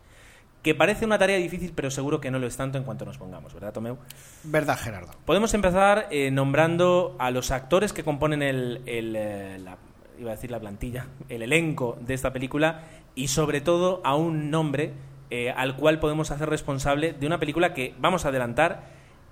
Que 0.63 0.75
parece 0.75 1.05
una 1.05 1.19
tarea 1.19 1.37
difícil, 1.37 1.73
pero 1.75 1.93
seguro 1.93 2.21
que 2.21 2.31
no 2.33 2.41
lo 2.41 2.49
es 2.49 2.57
tanto 2.57 2.77
en 2.77 2.83
cuanto 2.83 3.05
nos 3.05 3.19
pongamos, 3.19 3.55
¿verdad, 3.55 3.73
Tomeu? 3.73 3.99
Verdad, 4.43 4.77
Gerardo. 4.77 5.13
Podemos 5.25 5.55
empezar 5.55 6.09
eh, 6.11 6.33
nombrando 6.33 7.15
a 7.21 7.31
los 7.31 7.53
actores 7.53 7.93
que 7.93 8.03
componen 8.03 8.43
el, 8.43 8.83
el, 8.87 9.15
eh, 9.15 9.59
la, 9.61 9.79
iba 10.19 10.31
a 10.33 10.35
decir 10.35 10.51
la 10.51 10.61
plantilla, 10.61 11.09
el 11.29 11.43
elenco 11.43 11.99
de 12.01 12.15
esta 12.15 12.33
película 12.33 12.83
y 13.15 13.29
sobre 13.29 13.61
todo 13.61 14.01
a 14.05 14.15
un 14.15 14.51
nombre 14.51 14.93
eh, 15.31 15.51
al 15.51 15.77
cual 15.77 15.99
podemos 15.99 16.31
hacer 16.31 16.49
responsable 16.49 17.13
de 17.13 17.27
una 17.27 17.41
película 17.41 17.75
que, 17.75 17.95
vamos 17.99 18.25
a 18.25 18.29
adelantar, 18.29 18.85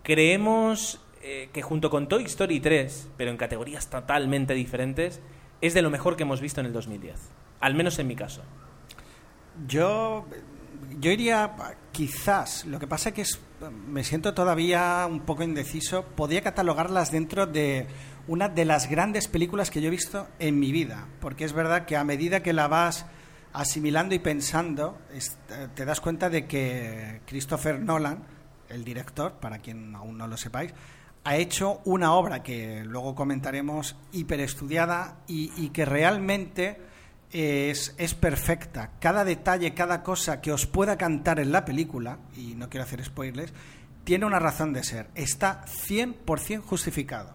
creemos 0.02 1.00
eh, 1.22 1.48
que 1.52 1.62
junto 1.62 1.88
con 1.88 2.08
Toy 2.08 2.24
Story 2.24 2.58
3, 2.58 3.10
pero 3.16 3.30
en 3.30 3.36
categorías 3.36 3.88
totalmente 3.88 4.54
diferentes, 4.54 5.20
es 5.60 5.72
de 5.72 5.82
lo 5.82 5.90
mejor 5.90 6.16
que 6.16 6.24
hemos 6.24 6.40
visto 6.40 6.60
en 6.60 6.66
el 6.66 6.72
2010. 6.72 7.30
Al 7.60 7.74
menos 7.74 7.98
en 7.98 8.08
mi 8.08 8.16
caso. 8.16 8.42
Yo, 9.68 10.26
yo 10.98 11.10
iría, 11.12 11.54
quizás, 11.94 12.64
lo 12.66 12.78
que 12.80 12.86
pasa 12.88 13.12
que 13.14 13.22
es, 13.22 13.38
me 13.88 14.02
siento 14.04 14.34
todavía 14.34 15.06
un 15.08 15.20
poco 15.20 15.44
indeciso, 15.44 16.04
podría 16.04 16.42
catalogarlas 16.42 17.10
dentro 17.12 17.46
de 17.46 17.86
una 18.26 18.48
de 18.48 18.64
las 18.64 18.90
grandes 18.90 19.28
películas 19.28 19.70
que 19.70 19.80
yo 19.80 19.86
he 19.88 19.90
visto 19.90 20.26
en 20.40 20.58
mi 20.58 20.72
vida, 20.72 21.06
porque 21.20 21.44
es 21.44 21.52
verdad 21.52 21.86
que 21.86 21.96
a 21.96 22.02
medida 22.04 22.42
que 22.42 22.52
la 22.52 22.66
vas 22.68 23.06
asimilando 23.52 24.14
y 24.14 24.18
pensando, 24.18 24.98
es- 25.14 25.38
te 25.74 25.84
das 25.84 26.00
cuenta 26.00 26.28
de 26.28 26.46
que 26.46 27.20
Christopher 27.26 27.78
Nolan, 27.80 28.24
el 28.68 28.84
director, 28.84 29.34
para 29.34 29.58
quien 29.60 29.94
aún 29.94 30.18
no 30.18 30.26
lo 30.26 30.36
sepáis, 30.36 30.74
ha 31.22 31.36
hecho 31.36 31.80
una 31.84 32.12
obra 32.14 32.42
que 32.42 32.82
luego 32.84 33.14
comentaremos 33.14 33.94
hiperestudiada 34.12 35.18
y, 35.28 35.52
y 35.56 35.68
que 35.70 35.84
realmente 35.84 36.78
es, 37.34 37.94
es 37.98 38.14
perfecta. 38.14 38.92
Cada 39.00 39.24
detalle, 39.24 39.74
cada 39.74 40.02
cosa 40.02 40.40
que 40.40 40.52
os 40.52 40.66
pueda 40.66 40.96
cantar 40.96 41.40
en 41.40 41.50
la 41.50 41.64
película, 41.64 42.18
y 42.36 42.54
no 42.54 42.70
quiero 42.70 42.84
hacer 42.84 43.04
spoilers, 43.04 43.52
tiene 44.04 44.24
una 44.24 44.38
razón 44.38 44.72
de 44.72 44.84
ser. 44.84 45.08
Está 45.16 45.64
100% 45.66 46.60
justificado. 46.60 47.34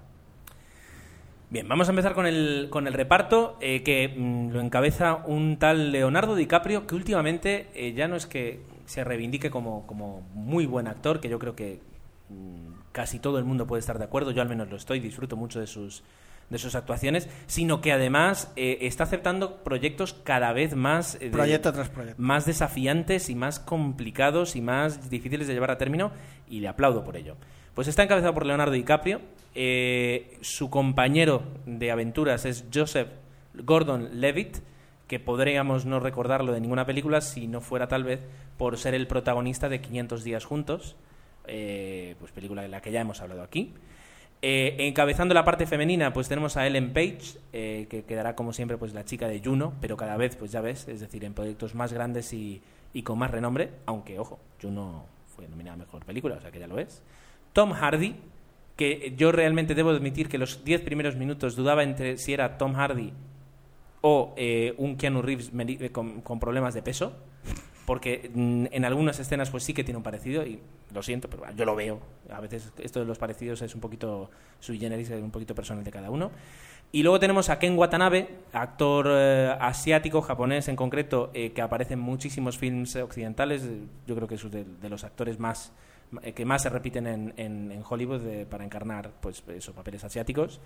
Bien, 1.50 1.68
vamos 1.68 1.88
a 1.90 1.92
empezar 1.92 2.14
con 2.14 2.28
el, 2.28 2.68
con 2.70 2.88
el 2.88 2.94
reparto 2.94 3.58
eh, 3.60 3.82
que 3.84 4.08
mm, 4.08 4.52
lo 4.52 4.62
encabeza 4.62 5.16
un 5.16 5.58
tal 5.58 5.92
Leonardo 5.92 6.36
DiCaprio 6.36 6.86
que 6.86 6.94
últimamente 6.94 7.70
eh, 7.74 7.94
ya 7.94 8.08
no 8.08 8.16
es 8.16 8.28
que 8.28 8.62
se 8.86 9.04
reivindique 9.04 9.50
como, 9.50 9.86
como 9.88 10.22
muy 10.34 10.68
buen 10.68 10.88
actor, 10.88 11.20
que 11.20 11.28
yo 11.28 11.40
creo 11.40 11.56
que 11.56 11.82
mm, 12.30 12.92
casi 12.92 13.20
todo 13.20 13.40
el 13.40 13.46
mundo 13.46 13.66
puede 13.66 13.80
estar 13.80 13.98
de 13.98 14.06
acuerdo, 14.06 14.32
yo 14.32 14.44
al 14.44 14.50
menos 14.50 14.70
lo 14.70 14.78
estoy, 14.78 15.00
disfruto 15.00 15.36
mucho 15.36 15.60
de 15.60 15.66
sus, 15.66 16.04
de 16.50 16.58
sus 16.58 16.74
actuaciones, 16.76 17.30
sino 17.48 17.80
que 17.82 17.92
además 17.92 18.52
eh, 18.56 18.80
está 18.82 19.04
aceptando 19.04 19.58
proyectos 19.64 20.14
cada 20.14 20.52
vez 20.54 20.76
más... 20.76 21.16
eh, 21.16 21.20
de- 21.26 21.30
Proyecto 21.30 21.72
tras 21.74 21.90
proyecto. 21.90 22.22
más 22.22 22.46
desafiantes 22.46 23.30
y 23.30 23.36
más 23.36 23.60
complicados 23.60 24.56
y 24.56 24.62
más 24.62 25.10
difíciles 25.10 25.48
de 25.48 25.54
llevar 25.54 25.72
a 25.72 25.78
término 25.78 26.12
y 26.50 26.60
le 26.60 26.68
aplaudo 26.68 27.04
por 27.04 27.18
ello. 27.18 27.36
Pues 27.76 27.88
está 27.88 28.04
encabezado 28.04 28.34
por 28.34 28.46
Leonardo 28.46 28.74
DiCaprio, 28.74 29.22
eh, 29.56 30.38
su 30.42 30.70
compañero 30.70 31.44
de 31.66 31.92
aventuras 31.92 32.46
es 32.46 32.66
Joseph 32.74 33.10
Gordon 33.54 34.20
Levitt, 34.20 34.58
que 35.08 35.20
podríamos 35.20 35.86
no 35.86 36.00
recordarlo 36.00 36.52
de 36.52 36.62
ninguna 36.62 36.86
película 36.86 37.22
si 37.22 37.48
no 37.48 37.62
fuera 37.62 37.88
tal 37.88 38.04
vez 38.04 38.20
por 38.58 38.78
ser 38.78 38.94
el 38.96 39.08
protagonista 39.08 39.70
de 39.70 39.82
500 39.82 40.24
días 40.24 40.46
juntos, 40.46 40.96
pues 41.44 42.32
película 42.34 42.62
de 42.62 42.68
la 42.70 42.82
que 42.82 42.92
ya 42.92 43.02
hemos 43.02 43.22
hablado 43.22 43.42
aquí. 43.42 43.74
Eh, 44.42 44.88
encabezando 44.88 45.34
la 45.34 45.44
parte 45.44 45.66
femenina, 45.66 46.14
pues 46.14 46.30
tenemos 46.30 46.56
a 46.56 46.66
Ellen 46.66 46.94
Page, 46.94 47.38
eh, 47.52 47.88
que 47.90 48.04
quedará 48.04 48.36
como 48.36 48.54
siempre 48.54 48.78
pues 48.78 48.94
la 48.94 49.04
chica 49.04 49.28
de 49.28 49.42
Juno, 49.44 49.74
pero 49.82 49.98
cada 49.98 50.16
vez, 50.16 50.38
pues 50.38 50.52
ya 50.52 50.62
ves, 50.62 50.88
es 50.88 51.02
decir, 51.02 51.26
en 51.26 51.34
proyectos 51.34 51.76
más 51.76 51.92
grandes 51.92 52.32
y, 52.32 52.62
con 53.04 53.20
más 53.20 53.32
renombre, 53.32 53.72
aunque, 53.86 54.18
ojo, 54.18 54.40
Juno 54.62 55.06
fue 55.36 55.48
nominada 55.50 55.74
a 55.76 55.78
Mejor 55.80 56.06
Película, 56.06 56.36
o 56.36 56.42
sea 56.42 56.52
que 56.52 56.60
ya 56.60 56.68
lo 56.68 56.80
es. 56.80 57.04
Tom 57.52 57.74
Hardy, 57.74 58.16
que 58.78 59.14
yo 59.18 59.34
realmente 59.34 59.76
debo 59.76 59.90
admitir 59.90 60.30
que 60.30 60.38
los 60.38 60.64
10 60.64 60.82
primeros 60.82 61.18
minutos 61.18 61.58
dudaba 61.58 61.84
entre 61.84 62.18
si 62.18 62.32
era 62.32 62.58
Tom 62.58 62.76
Hardy 62.76 63.12
o 64.02 64.34
eh, 64.38 64.74
un 64.78 64.96
Keanu 64.96 65.22
Reeves 65.22 65.52
con 65.92 66.40
problemas 66.40 66.74
de 66.74 66.82
peso, 66.82 67.12
porque 67.90 68.30
mm, 68.32 68.68
en 68.70 68.86
algunas 68.86 69.20
escenas 69.20 69.50
pues 69.50 69.64
sí 69.64 69.74
que 69.74 69.84
tiene 69.84 69.98
un 69.98 70.04
parecido 70.04 70.46
y 70.46 70.60
lo 70.94 71.02
siento, 71.02 71.28
pero 71.28 71.42
yo 71.56 71.66
lo 71.66 71.76
veo. 71.76 72.00
A 72.30 72.40
veces 72.40 72.72
esto 72.78 73.00
de 73.00 73.06
los 73.08 73.18
parecidos 73.18 73.64
es 73.64 73.74
un 73.74 73.82
poquito 73.82 74.30
sui 74.60 74.78
generis, 74.78 75.10
es 75.10 75.24
un 75.24 75.32
poquito 75.32 75.56
personal 75.56 75.84
de 75.84 75.90
cada 75.90 76.12
uno. 76.12 76.30
Y 76.92 77.02
luego 77.02 77.20
tenemos 77.20 77.50
a 77.50 77.58
Ken 77.58 77.76
Watanabe, 77.76 78.28
actor 78.54 79.08
eh, 79.10 79.56
asiático, 79.60 80.22
japonés 80.22 80.68
en 80.68 80.76
concreto, 80.76 81.32
eh, 81.34 81.52
que 81.52 81.64
aparece 81.64 81.96
en 81.96 82.00
muchísimos 82.02 82.60
films 82.60 82.96
occidentales. 82.96 83.68
Yo 84.06 84.16
creo 84.16 84.28
que 84.28 84.36
es 84.36 84.52
de, 84.52 84.66
de 84.66 84.90
los 84.90 85.04
actores 85.04 85.40
más 85.40 85.72
eh, 86.22 86.34
que 86.34 86.46
más 86.46 86.62
se 86.62 86.70
repiten 86.70 87.08
en, 87.08 87.34
en- 87.38 87.72
en 87.72 87.82
Hollywood 87.90 88.22
para 88.52 88.64
encarnar 88.66 89.14
pues 89.20 89.44
esos 89.48 89.74
papeles 89.74 90.04
asiáticos. 90.04 90.62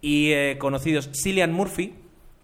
Y 0.00 0.54
conocidos 0.58 1.10
Cillian 1.20 1.52
Murphy, 1.52 1.94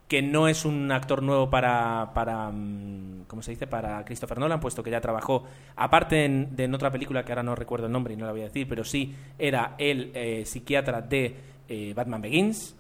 que 0.09 0.23
no 0.23 0.47
es 0.47 0.65
un 0.65 0.93
actor 0.93 1.23
nuevo 1.23 1.51
para, 1.51 2.13
para 2.15 2.51
mm, 2.51 3.25
¿cómo 3.27 3.43
se 3.43 3.53
dice? 3.53 3.67
Para 3.67 4.05
Christopher 4.05 4.39
Nolan, 4.39 4.61
puesto 4.61 4.83
que 4.83 4.91
ya 4.91 5.01
trabajó, 5.01 5.45
aparte 5.75 6.17
de 6.17 6.65
en 6.65 6.75
otra 6.75 6.91
película 6.91 7.25
que 7.25 7.33
ahora 7.33 7.43
no 7.43 7.55
recuerdo 7.55 7.87
el 7.87 7.93
nombre 7.93 8.15
y 8.15 8.17
no 8.17 8.27
la 8.27 8.33
voy 8.33 8.43
a 8.43 8.45
decir, 8.45 8.69
pero 8.69 8.85
sí 8.85 9.15
era 9.39 9.75
el 9.79 10.13
eh, 10.15 10.45
psiquiatra 10.45 11.01
de 11.01 11.37
eh, 11.69 11.93
Batman 11.95 12.23
Begins. 12.23 12.77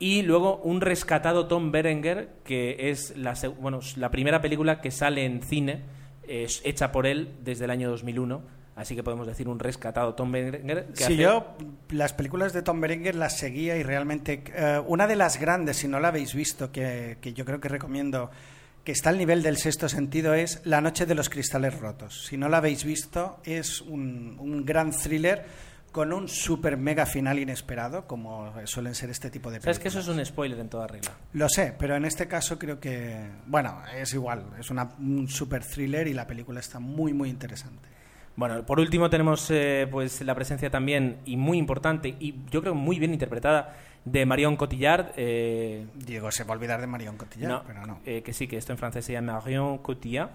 Y 0.00 0.22
luego 0.22 0.58
un 0.58 0.80
rescatado 0.80 1.48
Tom 1.48 1.72
Berenger, 1.72 2.36
que 2.44 2.90
es 2.90 3.16
la, 3.16 3.34
bueno, 3.60 3.80
la 3.96 4.10
primera 4.10 4.40
película 4.40 4.80
que 4.80 4.92
sale 4.92 5.24
en 5.24 5.42
cine, 5.42 5.82
es 6.22 6.60
hecha 6.64 6.92
por 6.92 7.06
él 7.06 7.34
desde 7.42 7.64
el 7.64 7.70
año 7.70 7.90
2001. 7.90 8.57
Así 8.78 8.94
que 8.94 9.02
podemos 9.02 9.26
decir 9.26 9.48
un 9.48 9.58
rescatado 9.58 10.14
Tom 10.14 10.30
Berenger. 10.30 10.86
Que 10.92 10.96
Sí, 10.96 11.04
hace- 11.04 11.16
yo 11.16 11.56
las 11.90 12.12
películas 12.12 12.52
de 12.52 12.62
Tom 12.62 12.80
Berenger 12.80 13.14
las 13.16 13.36
seguía 13.36 13.76
y 13.76 13.82
realmente 13.82 14.44
eh, 14.54 14.80
una 14.86 15.06
de 15.06 15.16
las 15.16 15.40
grandes, 15.40 15.78
si 15.78 15.88
no 15.88 15.98
la 16.00 16.08
habéis 16.08 16.32
visto, 16.34 16.70
que, 16.70 17.18
que 17.20 17.34
yo 17.34 17.44
creo 17.44 17.60
que 17.60 17.68
recomiendo, 17.68 18.30
que 18.84 18.92
está 18.92 19.10
al 19.10 19.18
nivel 19.18 19.42
del 19.42 19.56
sexto 19.56 19.88
sentido, 19.88 20.32
es 20.34 20.60
La 20.64 20.80
noche 20.80 21.06
de 21.06 21.14
los 21.16 21.28
cristales 21.28 21.78
rotos. 21.78 22.24
Si 22.26 22.36
no 22.36 22.48
la 22.48 22.58
habéis 22.58 22.84
visto, 22.84 23.40
es 23.44 23.80
un, 23.80 24.36
un 24.38 24.64
gran 24.64 24.92
thriller 24.92 25.44
con 25.90 26.12
un 26.12 26.28
super 26.28 26.76
mega 26.76 27.04
final 27.06 27.38
inesperado, 27.40 28.06
como 28.06 28.52
suelen 28.66 28.94
ser 28.94 29.10
este 29.10 29.30
tipo 29.30 29.50
de 29.50 29.56
películas. 29.56 29.76
Sabes 29.76 29.78
que 29.80 29.88
eso 29.88 29.98
es 29.98 30.06
un 30.16 30.24
spoiler 30.24 30.58
en 30.60 30.68
toda 30.68 30.86
regla. 30.86 31.10
Lo 31.32 31.48
sé, 31.48 31.74
pero 31.76 31.96
en 31.96 32.04
este 32.04 32.28
caso 32.28 32.58
creo 32.58 32.78
que, 32.78 33.16
bueno, 33.46 33.82
es 33.96 34.14
igual, 34.14 34.44
es 34.60 34.70
una, 34.70 34.90
un 35.00 35.26
super 35.28 35.64
thriller 35.64 36.06
y 36.06 36.14
la 36.14 36.26
película 36.28 36.60
está 36.60 36.78
muy, 36.78 37.12
muy 37.12 37.28
interesante. 37.30 37.88
Bueno, 38.38 38.64
por 38.64 38.78
último 38.78 39.10
tenemos 39.10 39.50
eh, 39.50 39.88
pues 39.90 40.20
la 40.22 40.32
presencia 40.32 40.70
también 40.70 41.16
y 41.24 41.36
muy 41.36 41.58
importante 41.58 42.14
y 42.20 42.36
yo 42.52 42.60
creo 42.60 42.72
muy 42.72 43.00
bien 43.00 43.12
interpretada 43.12 43.76
de 44.04 44.24
Marion 44.26 44.56
Cotillard. 44.56 45.12
eh, 45.16 45.84
Diego 45.96 46.30
se 46.30 46.44
va 46.44 46.54
a 46.54 46.56
olvidar 46.56 46.80
de 46.80 46.86
Marion 46.86 47.16
Cotillard, 47.16 47.50
no, 47.50 47.62
pero 47.66 47.84
no. 47.84 47.98
eh, 48.06 48.22
que 48.22 48.32
sí, 48.32 48.46
que 48.46 48.56
esto 48.56 48.70
en 48.70 48.78
francés 48.78 49.04
se 49.04 49.14
llama 49.14 49.40
Marion 49.40 49.78
Cotillard, 49.78 50.30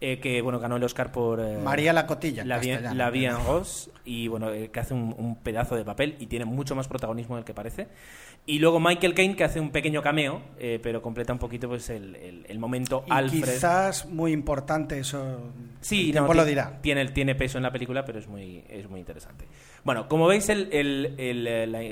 eh, 0.00 0.18
que 0.20 0.42
bueno 0.42 0.58
ganó 0.60 0.76
el 0.76 0.84
Oscar 0.84 1.10
por 1.12 1.40
eh, 1.40 1.58
María 1.58 1.92
la 1.92 2.06
Cotilla. 2.06 2.44
La 2.44 2.58
Vie, 2.58 2.72
castellano, 2.72 2.96
La 2.96 3.10
Vie 3.10 3.26
en 3.28 3.36
pero- 3.36 3.46
Rose 3.58 3.90
y 4.04 4.28
bueno 4.28 4.50
eh, 4.52 4.70
que 4.70 4.80
hace 4.80 4.94
un, 4.94 5.14
un 5.16 5.36
pedazo 5.36 5.74
de 5.76 5.84
papel 5.84 6.16
y 6.18 6.26
tiene 6.26 6.44
mucho 6.44 6.74
más 6.74 6.86
protagonismo 6.88 7.36
del 7.36 7.44
que 7.44 7.54
parece. 7.54 7.88
Y 8.48 8.60
luego 8.60 8.78
Michael 8.78 9.12
Caine 9.14 9.34
que 9.34 9.42
hace 9.42 9.58
un 9.58 9.70
pequeño 9.70 10.02
cameo, 10.02 10.40
eh, 10.60 10.78
pero 10.80 11.02
completa 11.02 11.32
un 11.32 11.38
poquito 11.40 11.68
pues 11.68 11.90
el, 11.90 12.14
el- 12.14 12.46
el 12.48 12.58
momento 12.60 13.02
Y 13.06 13.10
Alfred. 13.12 13.40
quizás 13.40 14.06
muy 14.06 14.30
importante 14.32 14.98
eso. 15.00 15.50
Sí, 15.80 16.12
no, 16.12 16.32
lo 16.32 16.44
dirá. 16.44 16.78
Tiene, 16.80 17.06
tiene 17.06 17.34
peso 17.34 17.58
en 17.58 17.64
la 17.64 17.72
película, 17.72 18.04
pero 18.04 18.20
es 18.20 18.28
muy, 18.28 18.62
es 18.68 18.88
muy 18.88 19.00
interesante. 19.00 19.46
Bueno, 19.82 20.06
como 20.08 20.28
veis, 20.28 20.48
el, 20.48 20.68
el, 20.72 21.14
el, 21.18 21.46
eh, 21.48 21.66
la- 21.66 21.82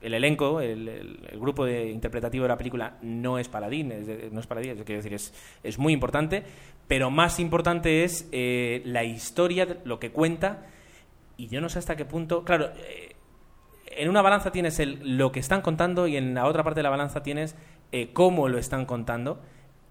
el 0.00 0.14
elenco, 0.14 0.60
el, 0.60 1.28
grupo 1.34 1.64
de 1.64 1.90
interpretativo 1.90 2.44
de 2.44 2.48
la 2.48 2.56
película 2.56 2.96
no 3.02 3.38
es 3.38 3.48
paladín, 3.48 3.92
es 3.92 4.06
de- 4.06 4.30
no 4.30 4.40
es 4.40 4.46
paladín, 4.46 4.70
es, 4.70 4.82
quiero 4.84 4.98
decir, 5.02 5.14
es, 5.14 5.34
es 5.62 5.78
muy 5.78 5.92
importante, 5.92 6.42
pero 6.88 7.10
más 7.10 7.38
importante 7.38 8.04
es 8.04 8.28
eh, 8.32 8.82
la 8.84 9.04
historia, 9.04 9.78
lo 9.84 9.98
que 10.00 10.10
cuenta, 10.10 10.66
y 11.36 11.48
yo 11.48 11.60
no 11.60 11.68
sé 11.68 11.78
hasta 11.78 11.96
qué 11.96 12.04
punto, 12.04 12.44
claro, 12.44 12.70
eh, 12.76 13.16
en 13.90 14.08
una 14.08 14.22
balanza 14.22 14.52
tienes 14.52 14.78
el, 14.78 15.16
lo 15.18 15.32
que 15.32 15.40
están 15.40 15.62
contando 15.62 16.06
y 16.06 16.16
en 16.16 16.34
la 16.34 16.46
otra 16.46 16.62
parte 16.64 16.78
de 16.78 16.84
la 16.84 16.90
balanza 16.90 17.22
tienes 17.22 17.56
eh, 17.92 18.10
cómo 18.12 18.48
lo 18.48 18.58
están 18.58 18.86
contando. 18.86 19.40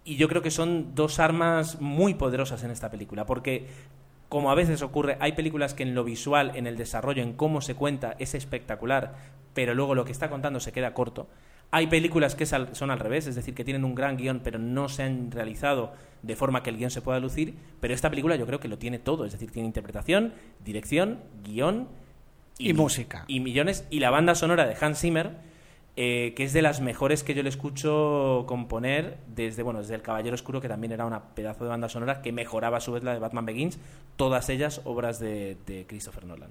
Y 0.04 0.16
yo 0.16 0.28
creo 0.28 0.40
que 0.42 0.50
son 0.50 0.94
dos 0.94 1.20
armas 1.20 1.80
muy 1.80 2.14
poderosas 2.14 2.64
en 2.64 2.70
esta 2.70 2.90
película, 2.90 3.26
porque 3.26 3.66
como 4.30 4.52
a 4.52 4.54
veces 4.54 4.80
ocurre, 4.80 5.16
hay 5.18 5.32
películas 5.32 5.74
que 5.74 5.82
en 5.82 5.96
lo 5.96 6.04
visual, 6.04 6.52
en 6.54 6.68
el 6.68 6.76
desarrollo, 6.76 7.20
en 7.20 7.32
cómo 7.32 7.60
se 7.60 7.74
cuenta, 7.74 8.14
es 8.20 8.36
espectacular, 8.36 9.16
pero 9.54 9.74
luego 9.74 9.96
lo 9.96 10.04
que 10.04 10.12
está 10.12 10.30
contando 10.30 10.60
se 10.60 10.70
queda 10.70 10.94
corto. 10.94 11.28
Hay 11.72 11.88
películas 11.88 12.36
que 12.36 12.46
son 12.46 12.90
al 12.92 13.00
revés, 13.00 13.26
es 13.26 13.34
decir, 13.34 13.54
que 13.54 13.64
tienen 13.64 13.84
un 13.84 13.96
gran 13.96 14.16
guion, 14.16 14.40
pero 14.44 14.60
no 14.60 14.88
se 14.88 15.02
han 15.02 15.32
realizado 15.32 15.92
de 16.22 16.36
forma 16.36 16.62
que 16.62 16.70
el 16.70 16.76
guion 16.76 16.92
se 16.92 17.02
pueda 17.02 17.18
lucir, 17.18 17.56
pero 17.80 17.92
esta 17.92 18.08
película 18.08 18.36
yo 18.36 18.46
creo 18.46 18.60
que 18.60 18.68
lo 18.68 18.78
tiene 18.78 19.00
todo, 19.00 19.24
es 19.24 19.32
decir, 19.32 19.50
tiene 19.50 19.66
interpretación, 19.66 20.32
dirección, 20.64 21.18
guion 21.42 21.88
Y 22.56 22.72
música. 22.72 23.24
Y 23.26 23.40
millones, 23.40 23.84
y 23.90 23.98
la 23.98 24.10
banda 24.10 24.36
sonora 24.36 24.64
de 24.68 24.76
Hans 24.80 25.00
Zimmer, 25.00 25.38
eh, 25.96 26.32
que 26.36 26.44
es 26.44 26.52
de 26.52 26.62
las 26.62 26.80
mejores 26.80 27.24
que 27.24 27.34
yo 27.34 27.42
le 27.42 27.48
escucho 27.48 28.44
componer 28.46 29.18
desde, 29.26 29.62
bueno, 29.62 29.80
desde 29.80 29.94
El 29.94 30.02
Caballero 30.02 30.34
Oscuro, 30.34 30.60
que 30.60 30.68
también 30.68 30.92
era 30.92 31.04
una 31.04 31.20
pedazo 31.34 31.64
de 31.64 31.70
banda 31.70 31.88
sonora 31.88 32.22
que 32.22 32.32
mejoraba 32.32 32.78
a 32.78 32.80
su 32.80 32.92
vez 32.92 33.02
la 33.02 33.12
de 33.12 33.18
Batman 33.18 33.46
Begins, 33.46 33.78
todas 34.16 34.48
ellas 34.48 34.80
obras 34.84 35.18
de, 35.18 35.84
Christopher 35.88 36.24
Nolan. 36.24 36.50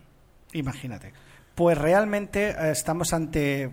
Imagínate. 0.54 1.14
Pues 1.56 1.78
realmente 1.78 2.50
eh, 2.50 2.72
estamos 2.72 3.14
ante 3.14 3.64
eh, 3.64 3.72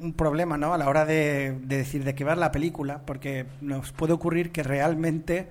un 0.00 0.12
problema, 0.12 0.56
¿no? 0.56 0.74
A 0.74 0.78
la 0.78 0.88
hora 0.88 1.04
de, 1.04 1.58
de 1.62 1.78
decir 1.78 2.04
de 2.04 2.14
qué 2.14 2.24
va 2.24 2.34
la 2.34 2.52
película, 2.52 3.00
porque 3.04 3.46
nos 3.60 3.92
puede 3.92 4.12
ocurrir 4.12 4.52
que 4.52 4.62
realmente 4.62 5.48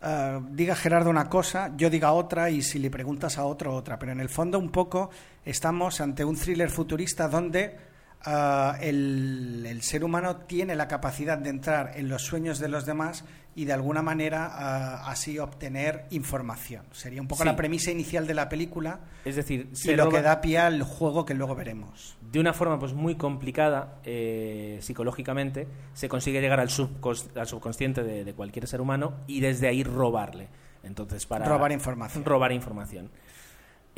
eh, 0.00 0.40
diga 0.50 0.76
Gerardo 0.76 1.10
una 1.10 1.28
cosa, 1.28 1.72
yo 1.76 1.90
diga 1.90 2.12
otra 2.12 2.50
y 2.50 2.62
si 2.62 2.78
le 2.78 2.90
preguntas 2.90 3.38
a 3.38 3.44
otro 3.44 3.74
otra. 3.74 3.98
Pero 3.98 4.12
en 4.12 4.20
el 4.20 4.28
fondo 4.28 4.58
un 4.58 4.70
poco 4.70 5.10
estamos 5.44 6.00
ante 6.00 6.24
un 6.24 6.36
thriller 6.36 6.70
futurista 6.70 7.28
donde 7.28 7.87
eh, 8.26 8.72
el, 8.82 9.64
el 9.66 9.82
ser 9.82 10.04
humano 10.04 10.36
tiene 10.36 10.74
la 10.76 10.88
capacidad 10.88 11.38
de 11.38 11.50
entrar 11.50 11.92
en 11.96 12.08
los 12.08 12.22
sueños 12.22 12.58
de 12.58 12.68
los 12.68 12.84
demás 12.86 13.24
y 13.54 13.64
de 13.64 13.72
alguna 13.72 14.02
manera 14.02 14.52
eh, 15.00 15.02
así 15.10 15.38
obtener 15.40 16.06
información. 16.10 16.84
Sería 16.92 17.20
un 17.20 17.26
poco 17.26 17.42
Sí. 17.42 17.48
la 17.48 17.56
premisa 17.56 17.90
inicial 17.90 18.24
de 18.26 18.34
la 18.34 18.48
película 18.48 19.00
Es 19.24 19.34
decir, 19.34 19.70
y 19.72 19.76
se 19.76 19.96
lo 19.96 20.10
que 20.10 20.22
da 20.22 20.40
pie 20.40 20.58
al 20.58 20.82
juego 20.84 21.24
que 21.24 21.34
luego 21.34 21.56
veremos. 21.56 22.16
de 22.20 22.38
una 22.38 22.52
forma 22.52 22.78
pues 22.78 22.92
muy 22.92 23.16
complicada 23.16 23.98
eh, 24.04 24.78
psicológicamente 24.82 25.66
se 25.94 26.08
consigue 26.08 26.40
llegar 26.40 26.60
al, 26.60 26.68
subcons- 26.68 27.36
al 27.36 27.46
subconsciente 27.48 28.04
de, 28.04 28.24
de 28.24 28.34
cualquier 28.34 28.66
ser 28.68 28.80
humano 28.80 29.14
y 29.26 29.40
desde 29.40 29.66
ahí 29.66 29.82
robarle 29.82 30.48
entonces 30.84 31.26
para 31.26 31.44
Robar 31.46 31.72
información. 31.72 32.24
robar 32.24 32.52
información 32.52 33.10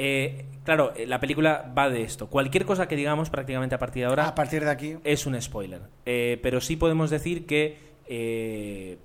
Eh, 0.02 0.46
claro 0.64 0.94
eh, 0.96 1.04
la 1.06 1.20
película 1.20 1.70
va 1.76 1.90
de 1.90 2.00
esto 2.02 2.30
cualquier 2.30 2.64
cosa 2.64 2.88
que 2.88 2.96
digamos 2.96 3.28
prácticamente 3.28 3.74
a 3.74 3.78
partir 3.78 4.04
de 4.04 4.06
ahora 4.08 4.28
A 4.28 4.34
partir 4.34 4.64
de 4.64 4.70
aquí, 4.70 4.96
es 5.04 5.26
un 5.26 5.38
spoiler. 5.42 5.82
Eh, 6.06 6.38
pero 6.42 6.58
sí 6.62 6.76
podemos 6.76 7.10
decir 7.10 7.44
que, 7.44 7.76
eh, 8.06 8.96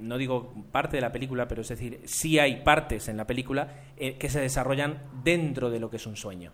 no 0.00 0.18
digo 0.18 0.52
parte 0.72 0.96
de 0.96 1.02
la 1.02 1.12
película, 1.12 1.46
pero 1.46 1.60
es 1.62 1.68
decir, 1.68 2.00
sí 2.04 2.40
hay 2.40 2.62
partes 2.64 3.06
en 3.08 3.16
la 3.16 3.28
película 3.28 3.68
que 3.96 4.28
se 4.28 4.40
desarrollan 4.40 4.98
dentro 5.22 5.70
de 5.70 5.78
lo 5.78 5.88
que 5.88 5.98
es 5.98 6.06
un 6.06 6.16
sueño. 6.16 6.50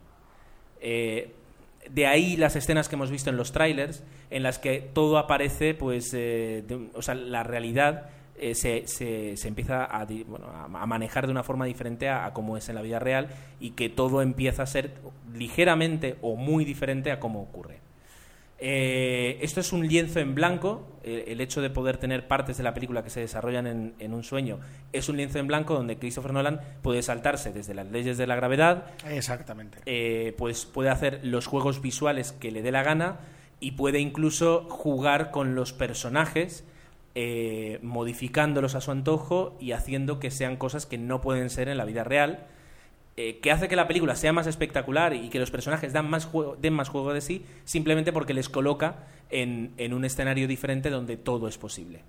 De 0.79 2.05
ahí 2.05 2.35
las 2.35 2.55
escenas 2.57 2.89
que 2.89 2.95
hemos 2.95 3.09
visto 3.09 3.29
en 3.29 3.37
los 3.37 3.53
trailers, 3.53 4.03
en 4.29 4.43
las 4.43 4.59
que 4.59 4.81
todo 4.93 5.17
aparece, 5.17 5.73
pues, 5.73 6.11
de- 6.11 6.89
o 6.93 7.01
sea, 7.01 7.15
la 7.15 7.43
realidad 7.43 8.09
eh, 8.37 8.55
se, 8.55 8.87
se- 8.87 9.35
se 9.37 9.47
empieza 9.47 9.85
a, 9.85 10.05
bueno, 10.05 10.47
manejar 10.87 11.25
de 11.25 11.31
una 11.31 11.43
forma 11.43 11.65
diferente 11.65 12.07
a, 12.09 12.25
a 12.25 12.33
cómo 12.33 12.57
es 12.57 12.69
en 12.69 12.75
la 12.75 12.81
vida 12.81 12.99
real 12.99 13.29
y 13.59 13.71
que 13.71 13.89
todo 13.89 14.21
empieza 14.21 14.63
a 14.63 14.67
ser 14.67 14.91
ligeramente 15.33 16.17
o 16.21 16.35
muy 16.35 16.65
diferente 16.65 17.11
a 17.11 17.19
cómo 17.19 17.41
ocurre. 17.41 17.79
Eh, 18.59 19.37
esto 19.41 19.59
es 19.59 19.71
un 19.71 19.87
lienzo 19.87 20.19
en 20.19 20.33
blanco. 20.33 20.81
eh, 21.03 21.25
el 21.27 21.41
hecho 21.41 21.61
de 21.61 21.69
poder 21.69 21.97
tener 21.97 22.27
partes 22.27 22.57
de 22.57 22.63
la 22.63 22.73
película 22.73 23.03
que 23.03 23.11
se 23.11 23.19
desarrollan 23.19 23.67
en, 23.67 23.93
en 23.99 24.13
un 24.13 24.23
sueño 24.23 24.59
es 24.91 25.07
un 25.09 25.17
lienzo 25.17 25.37
en 25.37 25.45
blanco 25.47 25.75
donde 25.75 25.97
Christopher 25.97 26.33
Nolan 26.33 26.59
puede 26.81 27.03
saltarse 27.03 27.53
desde 27.53 27.75
las 27.75 27.85
leyes 27.91 28.17
de 28.17 28.25
la 28.25 28.35
gravedad, 28.35 28.85
exactamente. 29.07 29.77
eh, 29.85 30.33
pues 30.39 30.65
puede 30.65 30.89
hacer 30.89 31.19
los 31.23 31.45
juegos 31.45 31.81
visuales 31.81 32.31
que 32.31 32.51
le 32.51 32.61
dé 32.63 32.71
la 32.71 32.81
gana 32.83 33.17
y 33.59 33.71
puede 33.73 33.99
incluso 33.99 34.65
jugar 34.69 35.29
con 35.31 35.53
los 35.55 35.71
personajes, 35.71 36.63
eh, 37.19 37.79
modificándolos 37.81 38.75
a 38.75 38.81
su 38.81 38.91
antojo 38.91 39.57
y 39.59 39.71
haciendo 39.71 40.19
que 40.19 40.29
sean 40.29 40.55
cosas 40.55 40.85
que 40.85 40.99
no 40.99 41.19
pueden 41.19 41.49
ser 41.49 41.67
en 41.67 41.77
la 41.77 41.85
vida 41.85 42.03
real. 42.03 42.45
eh, 43.17 43.39
que 43.39 43.51
hace 43.51 43.67
que 43.67 43.75
la 43.75 43.87
película 43.87 44.15
sea 44.15 44.31
más 44.31 44.45
espectacular 44.45 45.15
y 45.15 45.29
que 45.29 45.39
los 45.39 45.49
personajes 45.49 45.91
dan 45.91 46.07
más 46.07 46.25
juego, 46.25 46.55
den 46.55 46.73
más 46.75 46.87
juego 46.87 47.13
de 47.13 47.21
sí, 47.21 47.43
simplemente 47.65 48.13
porque 48.13 48.35
les 48.35 48.47
coloca 48.47 49.07
en, 49.31 49.71
en 49.77 49.93
un 49.93 50.05
escenario 50.05 50.47
diferente 50.47 50.91
donde 50.91 51.17
todo 51.17 51.47
es 51.47 51.57
posible. 51.57 52.03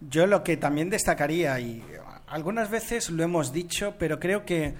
Yo 0.00 0.28
lo 0.28 0.44
que 0.44 0.56
también 0.56 0.90
destacaría, 0.90 1.58
y 1.58 1.82
algunas 2.28 2.70
veces 2.70 3.10
lo 3.10 3.24
hemos 3.24 3.52
dicho, 3.52 3.94
pero 3.98 4.20
creo 4.20 4.44
que, 4.44 4.74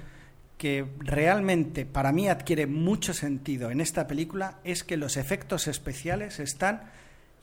que 0.59 0.85
realmente 0.99 1.87
para 1.87 2.13
mí 2.13 2.29
adquiere 2.29 2.69
mucho 2.69 3.13
sentido 3.13 3.73
en 3.73 3.81
esta 3.81 4.07
película, 4.07 4.59
es 4.63 4.85
que 4.85 4.97
los 4.97 5.17
efectos 5.17 5.67
especiales 5.67 6.39
están 6.39 6.83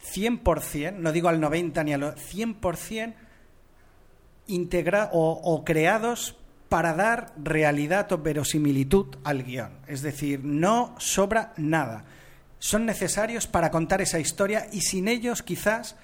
100%, 0.04 0.96
no 0.98 1.12
digo 1.12 1.30
al 1.30 1.40
90 1.40 1.84
ni 1.84 1.94
al 1.94 2.16
100%, 2.16 3.14
integra 4.48 5.10
o, 5.14 5.32
o 5.32 5.64
creados 5.64 6.38
para 6.70 6.94
dar 6.94 7.34
realidad 7.38 8.12
o 8.12 8.18
verosimilitud 8.18 9.18
al 9.24 9.44
guion. 9.44 9.80
Es 9.88 10.02
decir, 10.02 10.42
no 10.44 10.96
sobra 11.00 11.54
nada. 11.58 12.06
Son 12.60 12.86
necesarios 12.86 13.48
para 13.48 13.72
contar 13.72 14.02
esa 14.02 14.20
historia 14.20 14.68
y 14.72 14.82
sin 14.82 15.08
ellos 15.08 15.44
quizás 15.44 15.96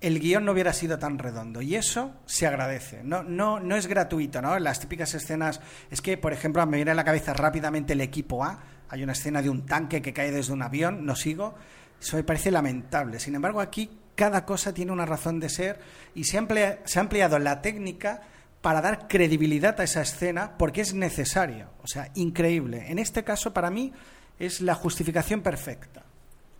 el 0.00 0.18
guion 0.18 0.44
no 0.44 0.52
hubiera 0.52 0.72
sido 0.72 0.98
tan 0.98 1.18
redondo. 1.18 1.62
Y 1.62 1.76
eso 1.76 2.12
se 2.26 2.46
agradece. 2.46 3.02
No, 3.04 3.22
no, 3.22 3.60
no 3.60 3.76
es 3.76 3.86
gratuito, 3.86 4.40
¿no? 4.42 4.58
Las 4.58 4.80
típicas 4.80 5.14
escenas. 5.14 5.60
Es 5.90 6.00
que, 6.00 6.16
por 6.16 6.32
ejemplo, 6.32 6.64
me 6.66 6.78
viene 6.78 6.90
a 6.90 6.94
la 6.94 7.04
cabeza 7.04 7.32
rápidamente 7.32 7.92
el 7.92 8.00
equipo 8.00 8.44
A. 8.44 8.60
Hay 8.88 9.02
una 9.02 9.12
escena 9.12 9.40
de 9.42 9.50
un 9.50 9.66
tanque 9.66 10.02
que 10.02 10.12
cae 10.12 10.32
desde 10.32 10.52
un 10.52 10.62
avión, 10.62 11.04
no 11.04 11.14
sigo. 11.14 11.54
Eso 12.00 12.16
me 12.16 12.24
parece 12.24 12.50
lamentable. 12.50 13.20
Sin 13.20 13.34
embargo, 13.34 13.60
aquí 13.60 13.90
cada 14.14 14.44
cosa 14.44 14.72
tiene 14.74 14.92
una 14.92 15.06
razón 15.06 15.40
de 15.40 15.48
ser 15.48 15.80
y 16.14 16.24
se 16.24 16.38
se 16.84 16.98
ha 16.98 17.02
empleado 17.02 17.38
la 17.38 17.62
técnica 17.62 18.22
para 18.60 18.80
dar 18.80 19.08
credibilidad 19.08 19.80
a 19.80 19.84
esa 19.84 20.02
escena 20.02 20.56
porque 20.58 20.80
es 20.80 20.94
necesaria. 20.94 21.68
O 21.82 21.86
sea, 21.86 22.10
increíble. 22.14 22.86
En 22.88 22.98
este 22.98 23.24
caso, 23.24 23.52
para 23.52 23.70
mí, 23.70 23.92
es 24.38 24.60
la 24.60 24.74
justificación 24.74 25.40
perfecta. 25.42 26.02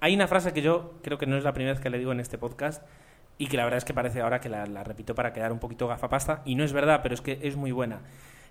Hay 0.01 0.14
una 0.14 0.28
frase 0.28 0.53
que 0.53 0.62
yo 0.62 0.95
creo 1.03 1.18
que 1.18 1.26
no 1.26 1.36
es 1.36 1.45
la 1.45 1.53
primera 1.53 1.74
vez 1.74 1.82
que 1.82 1.91
le 1.91 1.99
digo 1.99 2.12
en 2.12 2.20
este 2.20 2.38
podcast 2.38 2.82
y 3.36 3.49
que 3.49 3.57
la 3.57 3.64
verdad 3.64 3.78
es 3.78 3.84
que 3.84 3.95
parece 3.95 4.20
ahora 4.20 4.41
que 4.41 4.49
la, 4.49 4.66
la 4.66 4.82
repito 4.82 5.14
para 5.14 5.32
quedar 5.32 5.53
un 5.53 5.59
poquito 5.59 5.88
gafapasta 5.88 6.43
y 6.45 6.55
no 6.55 6.64
es 6.64 6.72
verdad, 6.72 7.01
pero 7.03 7.14
es 7.14 7.20
que 7.20 7.38
es 7.43 7.57
muy 7.57 7.72
buena. 7.72 8.01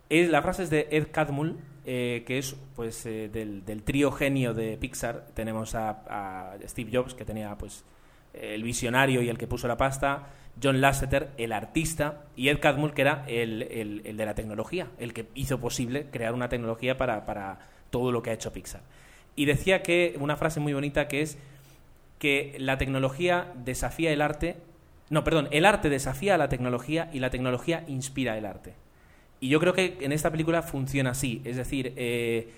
Es, 0.09 0.29
la 0.29 0.41
frase 0.41 0.63
es 0.63 0.69
de 0.69 0.87
Ed 0.91 1.07
Catmull, 1.11 1.57
eh, 1.85 2.23
que 2.25 2.37
es 2.39 2.55
pues 2.75 3.05
eh, 3.05 3.29
del, 3.29 3.83
trío 3.83 4.11
genio 4.11 4.53
de 4.53 4.77
Pixar. 4.77 5.27
Tenemos 5.33 5.75
a, 5.75 6.01
a 6.09 6.57
Steve 6.67 6.89
Jobs, 6.93 7.13
que 7.13 7.25
tenía 7.25 7.55
pues 7.57 7.83
el 8.33 8.63
visionario 8.63 9.21
y 9.21 9.29
el 9.29 9.37
que 9.37 9.47
puso 9.47 9.67
la 9.67 9.77
pasta, 9.77 10.27
John 10.61 10.81
Lasseter, 10.81 11.29
el 11.37 11.51
artista, 11.51 12.23
y 12.35 12.49
Ed 12.49 12.59
Catmull, 12.59 12.93
que 12.93 13.01
era 13.01 13.23
el, 13.27 13.63
el- 13.63 14.01
el 14.05 14.17
de 14.17 14.25
la 14.25 14.35
tecnología, 14.35 14.87
el 14.99 15.13
que 15.13 15.27
hizo 15.35 15.59
posible 15.59 16.07
crear 16.11 16.33
una 16.33 16.49
tecnología 16.49 16.97
para, 16.97 17.25
para 17.25 17.59
todo 17.89 18.11
lo 18.11 18.21
que 18.21 18.29
ha 18.31 18.33
hecho 18.33 18.51
Pixar. 18.53 18.81
Y 19.35 19.45
decía 19.45 19.81
que 19.83 20.15
una 20.19 20.35
frase 20.37 20.59
muy 20.59 20.73
bonita 20.73 21.07
que 21.07 21.21
es 21.21 21.37
que 22.19 22.55
la 22.59 22.77
tecnología 22.77 23.53
desafía 23.55 24.11
el 24.11 24.21
arte. 24.21 24.57
No, 25.09 25.23
perdón, 25.23 25.47
el 25.51 25.65
arte 25.65 25.89
desafía 25.89 26.35
a 26.35 26.37
la 26.37 26.49
tecnología 26.49 27.09
y 27.13 27.19
la 27.19 27.29
tecnología 27.29 27.83
inspira 27.87 28.37
el 28.37 28.45
arte. 28.45 28.73
Y 29.39 29.49
yo 29.49 29.59
creo 29.59 29.73
que 29.73 29.97
en 30.01 30.11
esta 30.11 30.31
película 30.31 30.61
funciona 30.61 31.11
así. 31.11 31.41
Es 31.45 31.55
decir, 31.55 31.93
eh, 31.95 32.51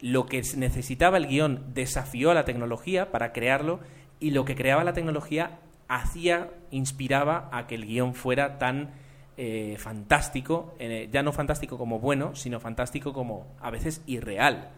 lo 0.00 0.26
que 0.26 0.42
necesitaba 0.56 1.16
el 1.16 1.26
guion 1.26 1.74
desafió 1.74 2.30
a 2.30 2.34
la 2.34 2.44
tecnología 2.44 3.10
para 3.10 3.32
crearlo 3.32 3.80
y 4.20 4.30
lo 4.30 4.44
que 4.44 4.54
creaba 4.54 4.84
la 4.84 4.92
tecnología 4.92 5.58
hacía, 5.88 6.50
inspiraba 6.70 7.48
a 7.52 7.66
que 7.66 7.74
el 7.74 7.86
guion 7.86 8.14
fuera 8.14 8.58
tan 8.58 8.90
eh, 9.36 9.76
fantástico, 9.78 10.74
eh, 10.78 11.08
ya 11.10 11.22
no 11.22 11.32
fantástico 11.32 11.78
como 11.78 11.98
bueno, 11.98 12.34
sino 12.36 12.60
fantástico 12.60 13.12
como 13.12 13.46
a 13.60 13.70
veces 13.70 14.02
irreal. 14.06 14.70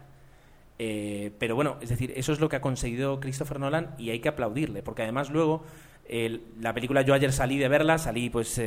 Pero 0.77 1.53
bueno, 1.53 1.77
es 1.79 1.89
decir, 1.89 2.11
eso 2.15 2.33
es 2.33 2.39
lo 2.39 2.49
que 2.49 2.55
ha 2.55 2.61
conseguido 2.61 3.19
Christopher 3.19 3.59
Nolan 3.59 3.93
y 3.99 4.09
hay 4.09 4.19
que 4.19 4.29
aplaudirle, 4.29 4.81
porque 4.81 5.03
además 5.03 5.29
luego 5.29 5.63
la 6.59 6.73
película 6.73 7.03
yo 7.03 7.13
ayer 7.13 7.31
salí 7.31 7.59
de 7.59 7.67
verla, 7.67 7.99
salí 7.99 8.31
pues 8.31 8.59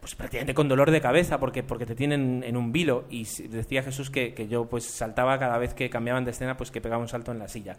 pues 0.00 0.14
prácticamente 0.14 0.54
con 0.54 0.66
dolor 0.68 0.90
de 0.90 1.00
cabeza 1.00 1.38
porque 1.38 1.62
porque 1.62 1.86
te 1.86 1.94
tienen 1.94 2.42
en 2.44 2.56
un 2.56 2.72
vilo 2.72 3.04
y 3.10 3.24
decía 3.48 3.82
Jesús 3.82 4.10
que, 4.10 4.32
que 4.34 4.48
yo 4.48 4.64
pues 4.66 4.84
saltaba 4.84 5.38
cada 5.38 5.58
vez 5.58 5.74
que 5.74 5.90
cambiaban 5.90 6.24
de 6.24 6.30
escena 6.30 6.56
pues 6.56 6.70
que 6.70 6.80
pegaba 6.80 7.00
un 7.02 7.08
salto 7.08 7.32
en 7.32 7.38
la 7.38 7.48
silla. 7.48 7.76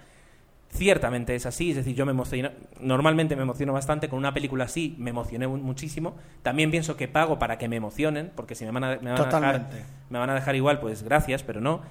Ciertamente 0.73 1.35
es 1.35 1.45
así, 1.45 1.71
es 1.71 1.75
decir, 1.75 1.95
yo 1.95 2.05
me 2.05 2.13
emociono, 2.13 2.49
normalmente 2.79 3.35
me 3.35 3.41
emociono 3.41 3.73
bastante 3.73 4.07
con 4.07 4.17
una 4.19 4.33
película 4.33 4.63
así, 4.63 4.95
me 4.99 5.09
emocioné 5.09 5.45
mu- 5.45 5.57
muchísimo. 5.57 6.15
También 6.43 6.71
pienso 6.71 6.95
que 6.95 7.09
pago 7.09 7.37
para 7.39 7.57
que 7.57 7.67
me 7.67 7.75
emocionen, 7.75 8.31
porque 8.37 8.55
si 8.55 8.63
me 8.63 8.71
van 8.71 8.83
a, 8.85 8.87
me 9.01 9.11
van 9.11 9.17
a 9.21 9.25
dejar 9.41 9.55
me 10.09 10.19
van 10.19 10.29
a 10.29 10.33
dejar 10.35 10.55
igual, 10.55 10.79
pues 10.79 11.03
gracias, 11.03 11.43
pero 11.43 11.59
no. 11.59 11.81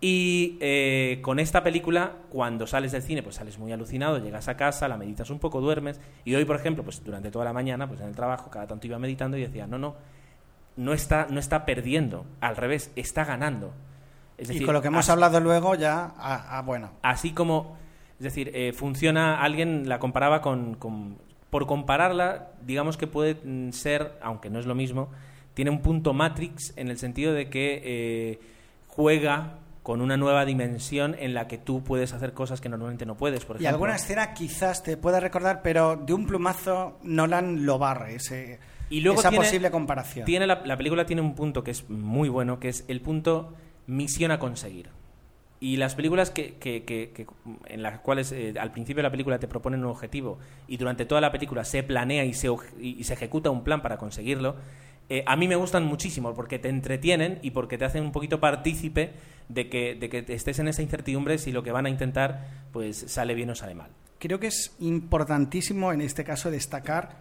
Y 0.00 0.56
eh, 0.60 1.18
con 1.22 1.40
esta 1.40 1.64
película, 1.64 2.12
cuando 2.30 2.66
sales 2.68 2.92
del 2.92 3.02
cine, 3.02 3.22
pues 3.22 3.34
sales 3.36 3.58
muy 3.58 3.72
alucinado, 3.72 4.18
llegas 4.18 4.46
a 4.46 4.56
casa, 4.56 4.86
la 4.86 4.96
meditas 4.96 5.28
un 5.30 5.40
poco, 5.40 5.60
duermes. 5.60 6.00
Y 6.24 6.34
hoy, 6.36 6.44
por 6.44 6.54
ejemplo, 6.56 6.84
pues 6.84 7.02
durante 7.04 7.30
toda 7.32 7.44
la 7.44 7.52
mañana, 7.52 7.88
pues 7.88 8.00
en 8.00 8.06
el 8.06 8.14
trabajo, 8.14 8.48
cada 8.48 8.66
tanto 8.68 8.86
iba 8.86 8.98
meditando 8.98 9.36
y 9.36 9.40
decía, 9.42 9.66
no, 9.66 9.76
no, 9.76 9.96
no 10.76 10.92
está, 10.92 11.26
no 11.28 11.40
está 11.40 11.64
perdiendo, 11.64 12.26
al 12.40 12.56
revés, 12.56 12.92
está 12.94 13.24
ganando. 13.24 13.72
Es 14.36 14.48
y 14.52 14.60
con 14.64 14.72
lo 14.74 14.80
que 14.80 14.86
hemos 14.86 15.00
así- 15.00 15.10
hablado 15.10 15.40
luego 15.40 15.74
ya, 15.74 16.14
ah, 16.16 16.46
ah, 16.50 16.62
bueno, 16.62 16.92
así 17.02 17.32
como, 17.32 17.76
es 18.18 18.22
decir, 18.24 18.52
eh, 18.54 18.72
funciona, 18.72 19.42
alguien 19.42 19.88
la 19.88 19.98
comparaba 19.98 20.40
con, 20.42 20.74
con- 20.74 21.18
por 21.50 21.66
compararla, 21.66 22.50
digamos 22.64 22.96
que 22.96 23.08
puede 23.08 23.34
mm, 23.42 23.72
ser, 23.72 24.12
aunque 24.22 24.48
no 24.48 24.60
es 24.60 24.66
lo 24.66 24.76
mismo, 24.76 25.08
tiene 25.54 25.72
un 25.72 25.80
punto 25.82 26.12
Matrix 26.12 26.72
en 26.76 26.86
el 26.86 26.98
sentido 26.98 27.32
de 27.32 27.50
que 27.50 27.82
eh, 27.84 28.38
juega 28.86 29.58
con 29.88 30.02
una 30.02 30.18
nueva 30.18 30.44
dimensión 30.44 31.16
en 31.18 31.32
la 31.32 31.48
que 31.48 31.56
tú 31.56 31.82
puedes 31.82 32.12
hacer 32.12 32.34
cosas 32.34 32.60
que 32.60 32.68
normalmente 32.68 33.06
no 33.06 33.16
puedes, 33.16 33.46
por 33.46 33.58
Y 33.58 33.64
alguna 33.64 33.96
escena 33.96 34.34
quizás 34.34 34.82
te 34.82 34.98
pueda 34.98 35.18
recordar, 35.18 35.62
pero 35.62 35.96
de 35.96 36.12
un 36.12 36.26
plumazo 36.26 36.98
Nolan 37.04 37.64
lo 37.64 37.78
barre, 37.78 38.16
ese, 38.16 38.58
Y 38.90 39.00
luego 39.00 39.20
esa 39.20 39.30
tiene- 39.30 39.46
posible 39.46 39.70
comparación. 39.70 40.26
Tiene 40.26 40.46
la, 40.46 40.60
la 40.66 40.76
película 40.76 41.06
tiene 41.06 41.22
un 41.22 41.34
punto 41.34 41.64
que 41.64 41.70
es 41.70 41.88
muy 41.88 42.28
bueno, 42.28 42.60
que 42.60 42.68
es 42.68 42.84
el 42.88 43.00
punto 43.00 43.54
misión 43.86 44.30
a 44.30 44.38
conseguir. 44.38 44.90
Y 45.58 45.78
las 45.78 45.94
películas 45.94 46.30
que, 46.30 46.56
que- 46.56 46.84
que- 46.84 47.12
que- 47.14 47.26
en 47.68 47.82
las 47.82 48.00
cuales 48.00 48.30
eh, 48.32 48.52
al 48.60 48.72
principio 48.72 48.98
de 48.98 49.04
la 49.04 49.10
película 49.10 49.38
te 49.38 49.48
proponen 49.48 49.80
un 49.80 49.86
objetivo 49.90 50.38
y 50.66 50.76
durante 50.76 51.06
toda 51.06 51.22
la 51.22 51.32
película 51.32 51.64
se 51.64 51.82
planea 51.82 52.26
y 52.26 52.34
se, 52.34 52.48
y 52.78 53.02
se 53.04 53.14
ejecuta 53.14 53.48
un 53.48 53.64
plan 53.64 53.80
para 53.80 53.96
conseguirlo, 53.96 54.56
eh, 55.08 55.24
a 55.26 55.34
mí 55.36 55.48
me 55.48 55.56
gustan 55.56 55.86
muchísimo 55.86 56.34
porque 56.34 56.58
te 56.58 56.68
entretienen 56.68 57.38
y 57.40 57.52
porque 57.52 57.78
te 57.78 57.86
hacen 57.86 58.02
un 58.04 58.12
poquito 58.12 58.38
partícipe 58.38 59.12
de 59.48 59.68
que, 59.68 59.94
de 59.94 60.08
que 60.08 60.24
estés 60.28 60.58
en 60.58 60.68
esa 60.68 60.82
incertidumbre 60.82 61.38
si 61.38 61.52
lo 61.52 61.62
que 61.62 61.72
van 61.72 61.86
a 61.86 61.88
intentar 61.88 62.66
pues 62.72 63.04
sale 63.08 63.34
bien 63.34 63.50
o 63.50 63.54
sale 63.54 63.74
mal. 63.74 63.90
Creo 64.18 64.40
que 64.40 64.48
es 64.48 64.74
importantísimo 64.80 65.92
en 65.92 66.00
este 66.00 66.24
caso 66.24 66.50
destacar 66.50 67.16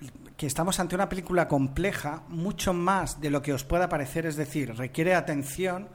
eh, 0.00 0.06
que 0.36 0.46
estamos 0.46 0.80
ante 0.80 0.94
una 0.94 1.08
película 1.08 1.48
compleja, 1.48 2.22
mucho 2.28 2.72
más 2.74 3.20
de 3.20 3.30
lo 3.30 3.42
que 3.42 3.52
os 3.52 3.64
pueda 3.64 3.88
parecer, 3.88 4.26
es 4.26 4.36
decir, 4.36 4.76
requiere 4.76 5.14
atención. 5.14 5.88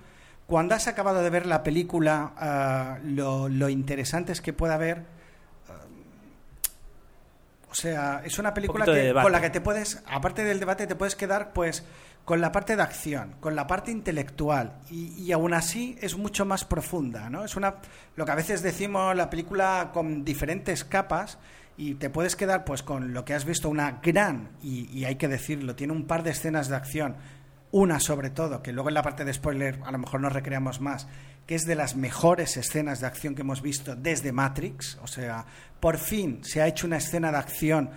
Cuando 0.48 0.76
has 0.76 0.88
acabado 0.88 1.22
de 1.22 1.30
ver 1.30 1.46
la 1.46 1.64
película, 1.64 2.34
ah, 2.38 3.00
lo, 3.04 3.50
lo 3.50 3.70
interesante 3.70 4.32
es 4.32 4.42
que 4.42 4.54
pueda 4.54 4.76
haber... 4.76 5.06
ah, 5.70 5.86
o 7.70 7.76
sea, 7.76 8.22
es 8.26 8.40
una 8.40 8.54
película 8.54 8.86
que, 8.86 9.14
con 9.14 9.32
la 9.32 9.42
que 9.42 9.50
te 9.50 9.62
puedes, 9.62 10.02
aparte 10.06 10.44
del 10.44 10.60
debate, 10.60 10.88
te 10.88 10.96
puedes 10.96 11.16
quedar 11.16 11.54
pues 11.54 11.86
con 12.26 12.40
la 12.40 12.52
parte 12.52 12.76
de 12.76 12.82
acción, 12.82 13.36
con 13.40 13.56
la 13.56 13.68
parte 13.68 13.92
intelectual 13.92 14.80
y, 14.90 15.14
y 15.22 15.32
aún 15.32 15.54
así 15.54 15.98
es 16.02 16.18
mucho 16.18 16.46
más 16.46 16.64
profunda, 16.64 17.30
¿no? 17.30 17.44
Es 17.44 17.56
una 17.56 17.76
lo 18.16 18.26
que 18.26 18.32
a 18.32 18.36
veces 18.36 18.62
decimos 18.62 19.16
la 19.16 19.30
película 19.30 19.92
con 19.94 20.24
diferentes 20.24 20.84
capas 20.84 21.38
y 21.76 21.96
te 21.96 22.10
puedes 22.10 22.36
quedar 22.36 22.66
pues 22.66 22.84
con 22.84 23.14
lo 23.14 23.26
que 23.26 23.34
has 23.34 23.46
visto 23.46 23.70
una 23.70 24.00
gran 24.04 24.50
y, 24.62 24.90
y 24.92 25.06
hay 25.06 25.16
que 25.16 25.28
decirlo 25.28 25.76
tiene 25.76 25.94
un 25.94 26.06
par 26.06 26.24
de 26.24 26.32
escenas 26.32 26.70
de 26.70 26.76
acción 26.76 27.16
una 27.72 28.00
sobre 28.00 28.30
todo 28.30 28.62
que 28.62 28.72
luego 28.72 28.90
en 28.90 28.94
la 28.94 29.02
parte 29.02 29.26
de 29.26 29.34
spoiler 29.34 29.80
a 29.84 29.92
lo 29.92 29.98
mejor 29.98 30.22
nos 30.22 30.34
recreamos 30.34 30.80
más 30.80 31.08
que 31.48 31.56
es 31.56 31.66
de 31.66 31.76
las 31.76 31.96
mejores 31.96 32.56
escenas 32.58 33.00
de 33.02 33.08
acción 33.08 33.34
que 33.34 33.42
hemos 33.42 33.64
visto 33.64 33.96
desde 33.96 34.32
Matrix 34.32 35.00
o 35.02 35.08
sea 35.08 35.46
por 35.80 35.98
fin 35.98 36.44
se 36.44 36.62
ha 36.62 36.68
hecho 36.68 36.86
una 36.86 36.98
escena 36.98 37.32
de 37.32 37.38
acción 37.38 37.90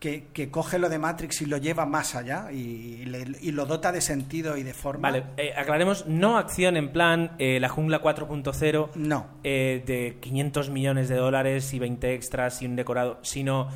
que, 0.00 0.28
que 0.32 0.50
coge 0.50 0.78
lo 0.78 0.88
de 0.88 0.98
Matrix 0.98 1.42
y 1.42 1.46
lo 1.46 1.58
lleva 1.58 1.86
más 1.86 2.14
allá 2.16 2.50
y, 2.50 2.56
y 2.56 3.04
le- 3.04 3.36
y 3.40 3.52
lo 3.52 3.66
dota 3.66 3.92
de 3.92 4.00
sentido 4.00 4.56
y 4.56 4.62
de 4.64 4.72
forma 4.74 5.10
Vale, 5.10 5.24
eh, 5.36 5.52
aclaremos, 5.56 6.06
no 6.06 6.38
acción 6.38 6.76
en 6.76 6.90
plan 6.90 7.32
eh, 7.38 7.60
la 7.60 7.68
jungla 7.68 8.02
4.0 8.02 8.90
no 8.96 9.26
eh, 9.44 9.82
de 9.86 10.16
500 10.20 10.70
millones 10.70 11.08
de 11.08 11.16
dólares 11.16 11.72
y 11.74 11.78
20 11.78 12.14
extras 12.14 12.60
y 12.62 12.66
un 12.66 12.74
decorado, 12.76 13.18
sino 13.22 13.68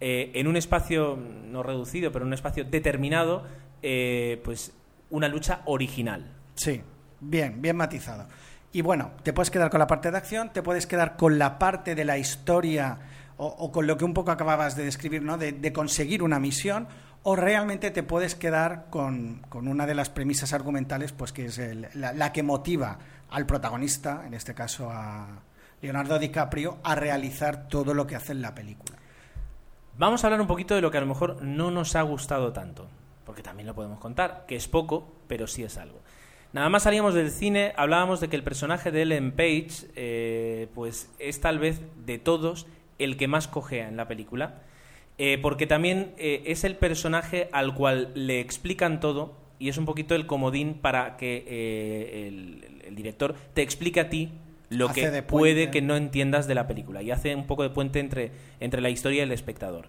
en 0.00 0.46
un 0.46 0.56
espacio 0.56 1.16
no 1.16 1.62
reducido, 1.64 2.12
pero 2.12 2.22
en 2.24 2.28
un 2.28 2.34
espacio 2.34 2.64
determinado, 2.64 3.44
pues 4.44 4.72
una 5.10 5.26
lucha 5.28 5.62
original. 5.64 6.30
Sí, 6.54 6.82
bien, 7.20 7.60
bien 7.62 7.76
matizado. 7.76 8.28
Y 8.72 8.82
bueno, 8.82 9.10
te 9.22 9.32
puedes 9.32 9.50
quedar 9.50 9.70
con 9.70 9.80
la 9.80 9.86
parte 9.86 10.10
de 10.10 10.16
acción, 10.18 10.52
te 10.52 10.62
puedes 10.62 10.86
quedar 10.86 11.16
con 11.16 11.38
la 11.38 11.58
parte 11.58 11.94
de 11.94 12.04
la 12.04 12.18
historia 12.18 12.98
o, 13.38 13.72
con 13.72 13.86
lo 13.86 13.96
que 13.96 14.04
un 14.04 14.14
poco 14.14 14.30
acababas 14.30 14.76
de 14.76 14.84
describir, 14.84 15.22
¿no? 15.22 15.38
De, 15.38 15.72
conseguir 15.72 16.22
una 16.22 16.38
misión, 16.38 16.88
o 17.22 17.36
realmente 17.36 17.90
te 17.90 18.02
puedes 18.02 18.34
quedar 18.34 18.86
con, 18.90 19.42
con 19.48 19.68
una 19.68 19.86
de 19.86 19.94
las 19.94 20.10
premisas 20.10 20.52
argumentales, 20.52 21.12
pues 21.12 21.32
que 21.32 21.46
es 21.46 21.60
la 21.94 22.32
que 22.32 22.42
motiva 22.42 22.98
al 23.30 23.46
protagonista, 23.46 24.24
en 24.26 24.34
este 24.34 24.54
caso 24.54 24.90
a 24.90 25.42
Leonardo 25.80 26.18
DiCaprio, 26.18 26.78
a 26.82 26.94
realizar 26.94 27.68
todo 27.68 27.94
lo 27.94 28.06
que 28.06 28.16
hace 28.16 28.32
en 28.32 28.42
la 28.42 28.54
película. 28.54 28.98
Vamos 29.96 30.22
a 30.22 30.28
hablar 30.28 30.40
un 30.40 30.46
poquito 30.46 30.74
de 30.74 30.80
lo 30.80 30.90
que 30.90 30.98
a 30.98 31.00
lo 31.00 31.06
mejor 31.06 31.42
no 31.42 31.70
nos 31.70 31.96
ha 31.96 32.02
gustado 32.02 32.52
tanto, 32.52 32.88
porque 33.24 33.42
también 33.42 33.66
lo 33.66 33.74
podemos 33.74 33.98
contar, 33.98 34.44
que 34.46 34.56
es 34.56 34.68
poco, 34.68 35.12
pero 35.26 35.46
sí 35.46 35.62
es 35.62 35.76
algo. 35.76 36.00
Nada 36.52 36.68
más 36.68 36.84
salíamos 36.84 37.14
del 37.14 37.30
cine, 37.30 37.74
hablábamos 37.76 38.20
de 38.20 38.28
que 38.28 38.36
el 38.36 38.42
personaje 38.42 38.90
de 38.90 39.02
Ellen 39.02 39.32
Page, 39.32 39.90
eh, 39.96 40.68
pues 40.74 41.10
es 41.18 41.40
tal 41.40 41.58
vez 41.58 41.80
de 42.06 42.18
todos 42.18 42.66
el 42.98 43.16
que 43.16 43.28
más 43.28 43.48
cojea 43.48 43.88
en 43.88 43.96
la 43.96 44.08
película, 44.08 44.62
eh, 45.18 45.38
porque 45.40 45.66
también 45.66 46.12
eh, 46.18 46.42
es 46.46 46.64
el 46.64 46.76
personaje 46.76 47.48
al 47.52 47.74
cual 47.74 48.12
le 48.14 48.40
explican 48.40 49.00
todo 49.00 49.34
y 49.58 49.68
es 49.68 49.78
un 49.78 49.84
poquito 49.84 50.14
el 50.14 50.26
comodín 50.26 50.74
para 50.74 51.16
que 51.16 51.44
eh, 51.46 52.28
el, 52.28 52.82
el 52.84 52.94
director 52.94 53.34
te 53.54 53.62
explique 53.62 54.00
a 54.00 54.08
ti 54.08 54.30
lo 54.70 54.88
Hace 54.88 55.00
que 55.00 55.10
de 55.10 55.22
puede 55.22 55.70
que 55.70 55.82
no 55.82 55.96
entiendas 55.96 56.46
de 56.46 56.54
la 56.54 56.66
película 56.66 57.02
y 57.02 57.10
hace 57.10 57.34
un 57.34 57.46
poco 57.46 57.62
de 57.62 57.70
puente 57.70 58.00
entre, 58.00 58.32
entre 58.60 58.80
la 58.80 58.90
historia 58.90 59.20
y 59.20 59.22
el 59.22 59.32
espectador. 59.32 59.88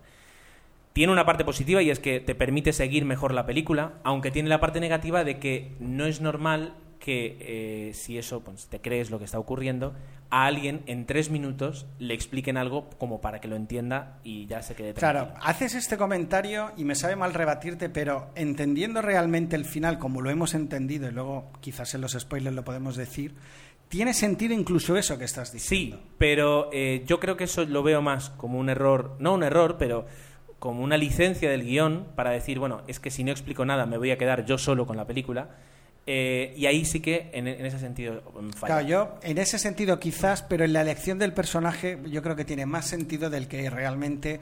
Tiene 0.94 1.14
una 1.14 1.26
parte 1.26 1.46
positiva 1.46 1.82
y 1.82 1.90
es 1.90 2.00
que 2.00 2.20
te 2.20 2.36
permite 2.36 2.74
seguir 2.74 3.06
mejor 3.06 3.34
la 3.34 3.46
película, 3.46 3.94
aunque 4.04 4.32
tiene 4.32 4.50
la 4.50 4.60
parte 4.60 4.80
negativa 4.80 5.24
de 5.24 5.38
que 5.38 5.74
no 5.80 6.06
es 6.06 6.22
normal 6.22 6.74
que 7.00 7.38
eh, 7.40 7.94
si 7.94 8.18
eso 8.18 8.42
pues, 8.42 8.68
te 8.68 8.80
crees 8.82 9.10
lo 9.10 9.20
que 9.20 9.26
está 9.26 9.40
ocurriendo, 9.40 9.94
a 10.30 10.46
alguien 10.46 10.82
en 10.86 11.06
tres 11.06 11.32
minutos 11.32 11.88
le 11.98 12.14
expliquen 12.14 12.58
algo 12.58 12.90
como 13.00 13.20
para 13.22 13.42
que 13.42 13.48
lo 13.48 13.56
entienda 13.56 14.20
y 14.24 14.46
ya 14.46 14.62
se 14.62 14.76
quede 14.76 14.94
Claro, 14.94 15.22
tranquilo. 15.24 15.46
haces 15.48 15.76
este 15.76 15.98
comentario 15.98 16.72
y 16.78 16.84
me 16.84 16.94
sabe 16.96 17.16
mal 17.16 17.34
rebatirte, 17.34 17.90
pero 17.90 18.30
entendiendo 18.36 19.02
realmente 19.02 19.56
el 19.56 19.66
final 19.66 19.98
como 19.98 20.22
lo 20.22 20.30
hemos 20.30 20.54
entendido 20.54 21.08
y 21.08 21.12
luego 21.12 21.52
quizás 21.62 21.96
en 21.96 22.02
los 22.02 22.12
spoilers 22.14 22.56
lo 22.56 22.64
podemos 22.64 22.96
decir, 22.96 23.34
tiene 23.88 24.14
sentido 24.14 24.54
incluso 24.54 24.98
eso 24.98 25.18
que 25.18 25.26
estás 25.26 25.52
diciendo. 25.52 25.98
Sí, 25.98 26.04
pero 26.20 26.70
eh, 26.72 27.04
yo 27.08 27.20
creo 27.20 27.36
que 27.36 27.46
eso 27.46 27.66
lo 27.66 27.82
veo 27.82 28.04
más 28.04 28.30
como 28.30 28.60
un 28.60 28.70
error, 28.70 29.16
no 29.20 29.34
un 29.34 29.42
error, 29.42 29.78
pero 29.80 30.06
como 30.60 30.84
una 30.84 30.98
licencia 30.98 31.50
del 31.50 31.64
guion 31.64 32.06
para 32.16 32.30
decir, 32.32 32.60
bueno, 32.60 32.82
es 32.88 33.00
que 33.00 33.10
si 33.10 33.24
no 33.24 33.32
explico 33.32 33.66
nada 33.66 33.88
me 33.88 33.98
voy 33.98 34.12
a 34.12 34.18
quedar 34.18 34.46
yo 34.46 34.58
solo 34.60 34.86
con 34.86 34.96
la 34.98 35.08
película. 35.08 35.50
Eh, 36.12 36.56
y 36.58 36.66
ahí 36.66 36.86
sí 36.86 37.02
que 37.02 37.30
en, 37.34 37.48
en 37.48 37.64
ese 37.68 37.78
sentido 37.78 38.24
mm, 38.34 38.50
falla. 38.54 38.80
Claro, 38.80 38.88
yo 38.88 39.20
en 39.22 39.38
ese 39.38 39.60
sentido 39.60 40.00
quizás, 40.00 40.42
pero 40.42 40.66
en 40.66 40.74
la 40.74 40.82
elección 40.82 41.20
del 41.20 41.34
personaje 41.34 42.00
yo 42.10 42.24
creo 42.24 42.36
que 42.36 42.46
tiene 42.46 42.66
más 42.66 42.88
sentido 42.88 43.30
del 43.30 43.48
que 43.48 43.70
realmente 43.70 44.40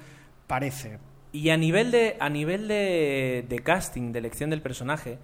parece. 0.47 0.97
Y 1.34 1.49
a 1.49 1.57
nivel 1.57 1.91
de 1.91 2.15
a 2.22 2.30
nivel 2.30 2.70
de, 2.70 3.45
de 3.49 3.59
casting, 3.59 4.13
de 4.13 4.20
elección 4.20 4.49
del 4.49 4.61
personaje, 4.61 5.18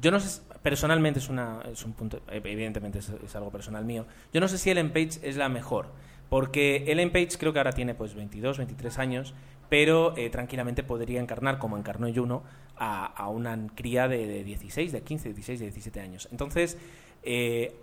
yo 0.00 0.12
no 0.12 0.20
sé, 0.20 0.40
personalmente 0.62 1.18
es 1.18 1.28
una 1.28 1.62
es 1.68 1.84
un 1.84 1.94
punto, 1.94 2.22
evidentemente 2.30 3.00
es, 3.00 3.08
es 3.08 3.34
algo 3.34 3.50
personal 3.50 3.84
mío. 3.84 4.06
Yo 4.32 4.40
no 4.40 4.46
sé 4.46 4.56
si 4.56 4.70
Ellen 4.70 4.92
Page 4.92 5.18
es 5.24 5.36
la 5.36 5.48
mejor, 5.48 5.90
porque 6.28 6.84
Ellen 6.92 7.10
Page 7.10 7.30
creo 7.40 7.52
que 7.52 7.58
ahora 7.58 7.72
tiene 7.72 7.96
pues 7.96 8.14
22, 8.14 8.58
23 8.58 8.98
años, 9.00 9.34
pero 9.68 10.16
eh, 10.16 10.30
tranquilamente 10.30 10.84
podría 10.84 11.20
encarnar 11.20 11.58
como 11.58 11.76
encarnó 11.76 12.06
Juno 12.14 12.44
a, 12.78 13.06
a 13.06 13.28
una 13.28 13.58
cría 13.74 14.08
de, 14.08 14.26
de 14.26 14.44
16, 14.44 14.92
de 14.92 15.02
15, 15.02 15.28
16, 15.32 15.60
de 15.60 15.66
17 15.66 16.00
años. 16.00 16.28
Entonces, 16.30 16.78
eh, 17.22 17.74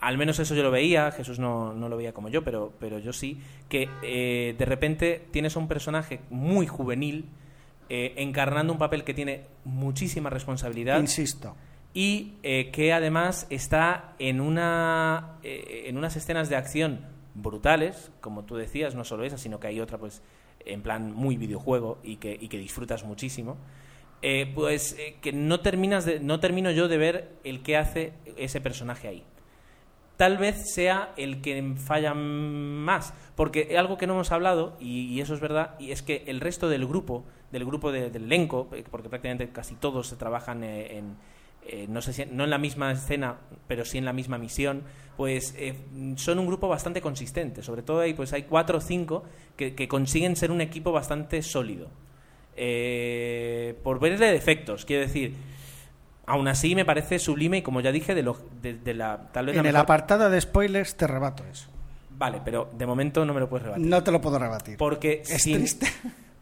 al 0.00 0.16
menos 0.16 0.38
eso 0.38 0.54
yo 0.54 0.62
lo 0.62 0.70
veía, 0.70 1.10
Jesús 1.12 1.38
no, 1.38 1.74
no 1.74 1.88
lo 1.88 1.96
veía 1.96 2.12
como 2.12 2.28
yo, 2.28 2.42
pero, 2.42 2.72
pero 2.80 2.98
yo 2.98 3.12
sí, 3.12 3.38
que 3.68 3.88
eh, 4.02 4.54
de 4.58 4.64
repente 4.64 5.26
tienes 5.30 5.56
a 5.56 5.58
un 5.58 5.68
personaje 5.68 6.20
muy 6.30 6.66
juvenil 6.66 7.26
eh, 7.88 8.14
encarnando 8.16 8.72
un 8.72 8.78
papel 8.78 9.04
que 9.04 9.14
tiene 9.14 9.42
muchísima 9.64 10.30
responsabilidad 10.30 10.98
Insisto. 10.98 11.54
y 11.92 12.34
eh, 12.42 12.70
que 12.72 12.92
además 12.92 13.46
está 13.50 14.14
en, 14.18 14.40
una, 14.40 15.38
en 15.42 15.98
unas 15.98 16.16
escenas 16.16 16.48
de 16.48 16.56
acción 16.56 17.00
brutales, 17.34 18.10
como 18.20 18.44
tú 18.44 18.56
decías, 18.56 18.94
no 18.94 19.04
solo 19.04 19.24
esa, 19.24 19.36
sino 19.36 19.60
que 19.60 19.66
hay 19.66 19.80
otra 19.80 19.98
pues 19.98 20.22
en 20.64 20.82
plan 20.82 21.12
muy 21.12 21.36
videojuego 21.36 21.98
y 22.02 22.16
que, 22.16 22.36
y 22.40 22.48
que 22.48 22.58
disfrutas 22.58 23.04
muchísimo. 23.04 23.58
Eh, 24.22 24.50
pues 24.54 24.96
eh, 24.98 25.16
que 25.22 25.32
no 25.32 25.60
terminas 25.60 26.04
de, 26.04 26.20
no 26.20 26.40
termino 26.40 26.70
yo 26.70 26.88
de 26.88 26.98
ver 26.98 27.28
el 27.42 27.62
que 27.62 27.76
hace 27.78 28.12
ese 28.36 28.60
personaje 28.60 29.08
ahí 29.08 29.24
tal 30.18 30.36
vez 30.36 30.74
sea 30.74 31.14
el 31.16 31.40
que 31.40 31.74
falla 31.78 32.12
más. 32.12 33.14
Porque 33.36 33.78
algo 33.78 33.96
que 33.96 34.06
no 34.06 34.12
hemos 34.12 34.30
hablado, 34.32 34.76
y, 34.78 35.18
eso 35.22 35.32
es 35.32 35.40
verdad, 35.40 35.76
y 35.78 35.92
es 35.92 36.02
que 36.02 36.24
el 36.26 36.40
resto 36.42 36.68
del 36.68 36.86
grupo, 36.86 37.24
del 37.52 37.64
grupo 37.64 37.90
de- 37.90 38.10
del 38.10 38.24
elenco, 38.24 38.68
eh, 38.74 38.84
porque 38.90 39.08
prácticamente 39.08 39.48
casi 39.48 39.76
todos 39.76 40.08
se 40.08 40.16
trabajan 40.16 40.62
eh, 40.62 40.98
en, 40.98 41.16
no 41.90 42.02
sé 42.02 42.12
si 42.12 42.26
no 42.26 42.44
en 42.44 42.50
la 42.50 42.58
misma 42.58 42.92
escena, 42.92 43.38
pero 43.66 43.86
sí 43.86 43.96
en 43.96 44.04
la 44.04 44.12
misma 44.12 44.36
misión, 44.36 44.82
pues 45.16 45.54
son 46.16 46.38
un 46.38 46.46
grupo 46.46 46.68
bastante 46.68 47.00
consistente. 47.00 47.62
Sobre 47.62 47.80
todo 47.80 48.00
ahí, 48.00 48.12
pues 48.12 48.34
hay 48.34 48.42
cuatro 48.42 48.76
o 48.76 48.80
cinco 48.82 49.24
que 49.56 49.88
consiguen 49.88 50.36
ser 50.36 50.50
un 50.50 50.60
equipo 50.60 50.92
bastante 50.92 51.40
sólido. 51.40 51.88
Eh, 52.62 53.74
por 53.82 53.98
verle 54.00 54.30
defectos, 54.32 54.84
quiero 54.84 55.02
decir. 55.02 55.34
Aún 56.26 56.46
así 56.46 56.76
me 56.76 56.84
parece 56.84 57.18
sublime 57.18 57.58
y 57.58 57.62
como 57.62 57.80
ya 57.80 57.90
dije, 57.90 58.14
de, 58.14 58.22
lo, 58.22 58.36
de, 58.62 58.74
de 58.74 58.94
la 58.94 59.30
tal 59.32 59.46
vez 59.46 59.56
la 59.56 59.60
En 59.62 59.66
el 59.66 59.72
mejor- 59.72 59.84
apartado 59.84 60.30
de 60.30 60.40
spoilers 60.40 60.94
te 60.96 61.06
rebato 61.08 61.42
eso. 61.50 61.68
Vale, 62.10 62.40
pero 62.44 62.68
de 62.76 62.86
momento 62.86 63.24
no 63.24 63.34
me 63.34 63.40
lo 63.40 63.48
puedes 63.48 63.64
rebatir. 63.64 63.86
No 63.86 64.04
te 64.04 64.12
lo 64.12 64.20
puedo 64.20 64.38
rebatir. 64.38 64.76
Porque 64.76 65.22
Es 65.28 65.42
sin- 65.42 65.56
triste. 65.56 65.88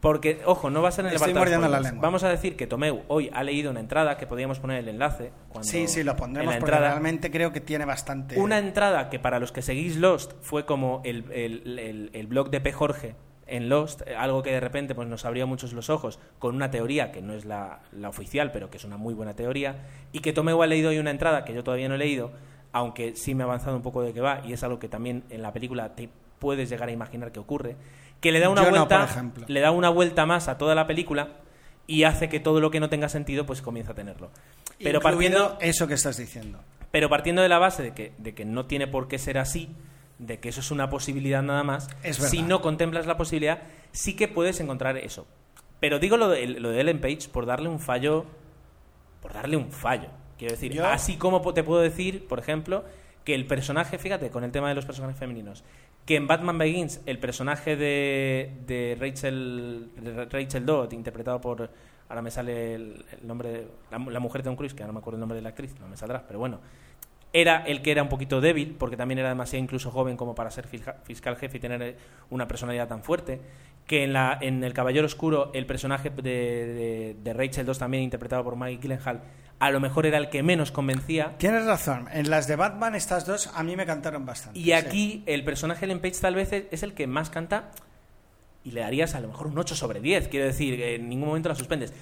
Porque, 0.00 0.40
ojo, 0.44 0.70
no 0.70 0.80
va 0.82 0.90
a 0.90 0.92
ser 0.92 1.06
en 1.06 1.10
el 1.12 1.16
Estoy 1.16 1.32
mordiendo 1.34 1.68
la 1.68 1.80
lengua. 1.80 2.02
Vamos 2.02 2.22
a 2.22 2.28
decir 2.28 2.54
que 2.54 2.66
Tomeu 2.68 3.02
hoy 3.08 3.30
ha 3.32 3.42
leído 3.42 3.70
una 3.70 3.80
entrada 3.80 4.16
que 4.16 4.26
podíamos 4.26 4.60
poner 4.60 4.78
el 4.80 4.88
enlace. 4.88 5.32
Cuando, 5.48 5.68
Sí, 5.68 5.88
sí, 5.88 6.02
lo 6.04 6.12
en 6.12 6.16
pondremos 6.18 6.54
la 6.54 6.60
porque 6.60 6.72
entrada. 6.72 6.90
realmente 6.92 7.30
creo 7.32 7.52
que 7.52 7.60
tiene 7.60 7.84
bastante... 7.84 8.38
Una 8.38 8.58
entrada 8.58 9.08
que 9.10 9.18
para 9.18 9.40
los 9.40 9.50
que 9.52 9.60
seguís 9.62 9.96
Lost 9.96 10.32
fue 10.42 10.66
como 10.66 11.00
el, 11.04 11.24
el- 11.32 11.78
el- 11.78 12.10
el 12.12 12.26
blog 12.28 12.50
de 12.50 12.60
P. 12.60 12.72
Jorge 12.72 13.14
en 13.48 13.68
Lost, 13.68 14.02
eh, 14.06 14.14
algo 14.14 14.42
que 14.42 14.52
de 14.52 14.60
repente 14.60 14.94
pues, 14.94 15.08
nos 15.08 15.24
abría 15.24 15.46
muchos 15.46 15.72
los 15.72 15.90
ojos 15.90 16.18
con 16.38 16.54
una 16.54 16.70
teoría 16.70 17.10
que 17.10 17.22
no 17.22 17.32
es 17.32 17.44
la, 17.44 17.80
la 17.92 18.08
oficial, 18.08 18.52
pero 18.52 18.70
que 18.70 18.76
es 18.76 18.84
una 18.84 18.96
muy 18.96 19.14
buena 19.14 19.34
teoría, 19.34 19.76
y 20.12 20.20
que 20.20 20.32
Tomeu 20.32 20.62
ha 20.62 20.66
leído 20.66 20.90
hoy 20.90 20.98
una 20.98 21.10
entrada 21.10 21.44
que 21.44 21.54
yo 21.54 21.64
todavía 21.64 21.88
no 21.88 21.96
he 21.96 21.98
leído, 21.98 22.30
aunque 22.72 23.16
sí 23.16 23.34
me 23.34 23.42
ha 23.42 23.46
avanzado 23.46 23.76
un 23.76 23.82
poco 23.82 24.02
de 24.02 24.12
qué 24.12 24.20
va, 24.20 24.42
y 24.46 24.52
es 24.52 24.62
algo 24.62 24.78
que 24.78 24.88
también 24.88 25.24
en 25.30 25.42
la 25.42 25.52
película 25.52 25.94
te 25.94 26.08
puedes 26.38 26.68
llegar 26.68 26.88
a 26.88 26.92
imaginar 26.92 27.32
que 27.32 27.40
ocurre, 27.40 27.76
que 28.20 28.32
le 28.32 28.40
da 28.40 28.48
una 28.48 28.64
Yo 28.64 28.70
vuelta, 28.70 29.08
le 29.46 29.60
da 29.60 29.70
una 29.70 29.88
vuelta 29.90 30.26
más 30.26 30.48
a 30.48 30.58
toda 30.58 30.74
la 30.74 30.86
película 30.86 31.28
y 31.86 32.04
hace 32.04 32.28
que 32.28 32.40
todo 32.40 32.60
lo 32.60 32.70
que 32.70 32.80
no 32.80 32.88
tenga 32.88 33.08
sentido 33.08 33.46
pues 33.46 33.62
comienza 33.62 33.92
a 33.92 33.94
tenerlo. 33.94 34.30
Pero 34.78 34.98
Incluido 34.98 35.00
partiendo, 35.00 35.58
eso 35.60 35.86
que 35.86 35.94
estás 35.94 36.16
diciendo. 36.16 36.58
pero 36.90 37.08
partiendo 37.08 37.42
de 37.42 37.48
la 37.48 37.58
base 37.58 37.82
de 37.82 37.94
que, 37.94 38.12
de 38.18 38.34
que 38.34 38.44
no 38.44 38.66
tiene 38.66 38.86
por 38.86 39.08
qué 39.08 39.18
ser 39.18 39.38
así, 39.38 39.74
de 40.18 40.38
que 40.40 40.48
eso 40.48 40.60
es 40.60 40.70
una 40.70 40.90
posibilidad 40.90 41.42
nada 41.42 41.62
más, 41.62 41.88
si 42.12 42.42
no 42.42 42.60
contemplas 42.60 43.06
la 43.06 43.16
posibilidad, 43.16 43.62
sí 43.92 44.16
que 44.16 44.28
puedes 44.28 44.58
encontrar 44.60 44.96
eso. 44.96 45.26
Pero 45.80 45.98
digo 45.98 46.16
lo 46.16 46.28
de, 46.28 46.46
lo 46.46 46.70
de 46.70 46.80
Ellen 46.80 47.00
Page 47.00 47.28
por 47.32 47.46
darle 47.46 47.68
un 47.68 47.78
fallo, 47.78 48.24
por 49.22 49.32
darle 49.32 49.56
un 49.56 49.70
fallo. 49.70 50.08
Quiero 50.36 50.52
decir, 50.54 50.72
Yo- 50.72 50.86
así 50.86 51.16
como 51.16 51.40
te 51.54 51.62
puedo 51.62 51.80
decir, 51.80 52.26
por 52.26 52.38
ejemplo, 52.38 52.84
que 53.24 53.34
el 53.34 53.46
personaje, 53.46 53.98
fíjate, 53.98 54.30
con 54.30 54.42
el 54.44 54.50
tema 54.52 54.68
de 54.68 54.74
los 54.74 54.86
personajes 54.86 55.18
femeninos, 55.18 55.62
que 56.06 56.16
en 56.16 56.26
Batman 56.26 56.56
Begins 56.58 57.00
el 57.06 57.18
personaje 57.18 57.76
de, 57.76 58.52
de 58.66 58.96
Rachel 58.98 59.90
de 60.00 60.24
Rachel 60.24 60.64
Dodd, 60.64 60.92
interpretado 60.92 61.40
por, 61.40 61.70
ahora 62.08 62.22
me 62.22 62.30
sale 62.30 62.74
el, 62.74 63.04
el 63.20 63.26
nombre, 63.26 63.48
de- 63.50 63.68
la, 63.90 63.98
la 63.98 64.18
mujer 64.20 64.42
de 64.42 64.48
Tom 64.48 64.56
Cruise, 64.56 64.74
que 64.74 64.82
ahora 64.82 64.88
no 64.88 64.94
me 64.94 65.00
acuerdo 65.00 65.16
el 65.16 65.20
nombre 65.20 65.36
de 65.36 65.42
la 65.42 65.50
actriz, 65.50 65.74
no 65.78 65.86
me 65.88 65.96
saldrá, 65.96 66.26
pero 66.26 66.38
bueno, 66.38 66.60
era 67.32 67.58
el 67.66 67.82
que 67.82 67.90
era 67.90 68.02
un 68.02 68.08
poquito 68.08 68.40
débil, 68.40 68.74
porque 68.78 68.96
también 68.96 69.18
era 69.18 69.28
demasiado 69.28 69.62
incluso 69.62 69.90
joven 69.90 70.16
como 70.16 70.34
para 70.34 70.50
ser 70.50 70.66
fisca- 70.66 70.96
fiscal 71.04 71.36
jefe 71.36 71.58
y 71.58 71.60
tener 71.60 71.82
eh, 71.82 71.96
una 72.30 72.48
personalidad 72.48 72.88
tan 72.88 73.02
fuerte. 73.02 73.40
Que 73.86 74.04
en, 74.04 74.12
la, 74.12 74.36
en 74.40 74.62
El 74.64 74.74
Caballero 74.74 75.06
Oscuro, 75.06 75.50
el 75.54 75.64
personaje 75.64 76.10
de, 76.10 76.22
de- 76.22 77.16
de 77.22 77.32
Rachel 77.32 77.64
2, 77.64 77.78
también 77.78 78.02
interpretado 78.02 78.44
por 78.44 78.54
Maggie 78.56 78.78
Gyllenhaal, 78.78 79.22
a 79.60 79.70
lo 79.70 79.80
mejor 79.80 80.06
era 80.06 80.18
el 80.18 80.28
que 80.28 80.42
menos 80.42 80.70
convencía. 80.70 81.34
Tienes 81.38 81.64
razón. 81.64 82.06
En 82.12 82.30
las 82.30 82.46
de 82.46 82.56
Batman, 82.56 82.94
estas 82.94 83.26
dos 83.26 83.50
a 83.54 83.62
mí 83.64 83.76
me 83.76 83.86
cantaron 83.86 84.24
bastante. 84.26 84.58
Y 84.58 84.64
sí. 84.64 84.72
aquí 84.72 85.22
el 85.26 85.42
personaje 85.42 85.80
de 85.80 85.86
Ellen 85.92 86.00
Page 86.00 86.20
tal 86.20 86.34
vez 86.34 86.52
es, 86.52 86.64
es 86.70 86.82
el 86.82 86.92
que 86.94 87.06
más 87.06 87.28
canta 87.30 87.70
y 88.64 88.72
le 88.72 88.82
darías 88.82 89.14
a 89.14 89.20
lo 89.20 89.28
mejor 89.28 89.46
un 89.46 89.58
8 89.58 89.74
sobre 89.74 90.00
10. 90.00 90.28
Quiero 90.28 90.46
decir, 90.46 90.80
en 90.82 91.08
ningún 91.08 91.28
momento 91.28 91.48
la 91.48 91.54
suspendes. 91.54 91.92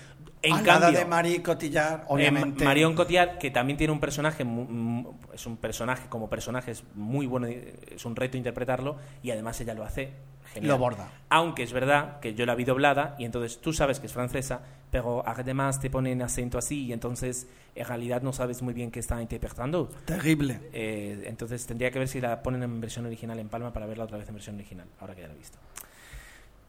En 0.46 0.52
Al 0.54 0.64
lado 0.66 0.80
cambio, 0.82 0.98
de 1.00 1.04
Marie 1.06 1.42
Cotillard, 1.42 2.04
obviamente. 2.08 2.62
eh, 2.62 2.66
Marion 2.66 2.94
Cotillard, 2.94 3.38
que 3.38 3.50
también 3.50 3.76
tiene 3.76 3.92
un 3.92 4.00
personaje, 4.00 4.44
es 5.34 5.46
un 5.46 5.56
personaje, 5.56 6.08
como 6.08 6.30
personaje 6.30 6.70
es 6.70 6.84
muy 6.94 7.26
bueno, 7.26 7.46
es 7.48 8.04
un 8.04 8.14
reto 8.14 8.36
interpretarlo 8.36 8.96
y 9.22 9.30
además 9.32 9.60
ella 9.60 9.74
lo 9.74 9.84
hace 9.84 10.12
genial. 10.54 10.68
Lo 10.72 10.78
borda. 10.78 11.08
Aunque 11.30 11.64
es 11.64 11.72
verdad 11.72 12.20
que 12.20 12.34
yo 12.34 12.46
la 12.46 12.54
vi 12.54 12.64
doblada 12.64 13.16
y 13.18 13.24
entonces 13.24 13.60
tú 13.60 13.72
sabes 13.72 13.98
que 13.98 14.06
es 14.06 14.12
francesa, 14.12 14.60
pero 14.90 15.24
además 15.26 15.80
te 15.80 15.90
ponen 15.90 16.22
acento 16.22 16.58
así 16.58 16.84
y 16.84 16.92
entonces 16.92 17.48
en 17.74 17.84
realidad 17.84 18.22
no 18.22 18.32
sabes 18.32 18.62
muy 18.62 18.72
bien 18.72 18.92
qué 18.92 19.00
está 19.00 19.20
interpretando. 19.20 19.90
Terrible. 20.04 20.60
Eh, 20.72 21.24
entonces 21.26 21.66
tendría 21.66 21.90
que 21.90 21.98
ver 21.98 22.08
si 22.08 22.20
la 22.20 22.40
ponen 22.42 22.62
en 22.62 22.80
versión 22.80 23.04
original 23.06 23.38
en 23.40 23.48
Palma 23.48 23.72
para 23.72 23.86
verla 23.86 24.04
otra 24.04 24.16
vez 24.18 24.28
en 24.28 24.34
versión 24.34 24.54
original, 24.54 24.86
ahora 25.00 25.14
que 25.16 25.22
ya 25.22 25.26
la 25.28 25.34
he 25.34 25.38
visto. 25.38 25.58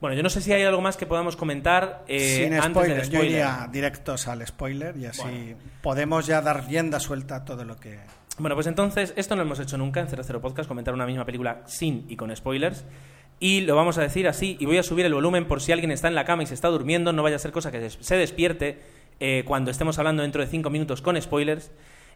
Bueno, 0.00 0.14
yo 0.16 0.22
no 0.22 0.30
sé 0.30 0.40
si 0.40 0.52
hay 0.52 0.62
algo 0.62 0.80
más 0.80 0.96
que 0.96 1.06
podamos 1.06 1.34
comentar 1.36 2.04
eh, 2.06 2.44
Sin 2.44 2.54
antes 2.54 2.70
spoilers, 2.70 3.02
del 3.02 3.10
yo 3.10 3.18
spoiler. 3.18 3.30
iría 3.32 3.68
directos 3.72 4.28
al 4.28 4.46
spoiler 4.46 4.96
y 4.96 5.06
así 5.06 5.22
Bueno. 5.22 5.56
podemos 5.82 6.26
ya 6.26 6.40
dar 6.40 6.66
rienda 6.66 7.00
suelta 7.00 7.36
a 7.36 7.44
todo 7.44 7.64
lo 7.64 7.76
que... 7.76 7.98
Bueno, 8.38 8.54
pues 8.54 8.68
entonces, 8.68 9.12
esto 9.16 9.34
no 9.34 9.42
lo 9.42 9.46
hemos 9.46 9.58
hecho 9.58 9.76
nunca 9.76 9.98
en 10.00 10.06
00 10.08 10.40
Podcast, 10.40 10.68
comentar 10.68 10.94
una 10.94 11.06
misma 11.06 11.24
película 11.24 11.62
sin 11.66 12.04
y 12.08 12.14
con 12.14 12.34
spoilers. 12.34 12.84
Y 13.40 13.62
lo 13.62 13.74
vamos 13.74 13.98
a 13.98 14.02
decir 14.02 14.28
así, 14.28 14.56
y 14.60 14.66
voy 14.66 14.78
a 14.78 14.84
subir 14.84 15.04
el 15.06 15.14
volumen 15.14 15.46
por 15.46 15.60
si 15.60 15.72
alguien 15.72 15.90
está 15.90 16.06
en 16.06 16.14
la 16.14 16.24
cama 16.24 16.44
y 16.44 16.46
se 16.46 16.54
está 16.54 16.68
durmiendo, 16.68 17.12
no 17.12 17.24
vaya 17.24 17.36
a 17.36 17.40
ser 17.40 17.50
cosa 17.50 17.72
que 17.72 17.90
se 17.90 18.16
despierte 18.16 18.80
eh, 19.18 19.42
cuando 19.46 19.72
estemos 19.72 19.98
hablando 19.98 20.22
dentro 20.22 20.40
de 20.42 20.48
5 20.48 20.70
minutos 20.70 21.02
con 21.02 21.20
spoilers. 21.20 21.72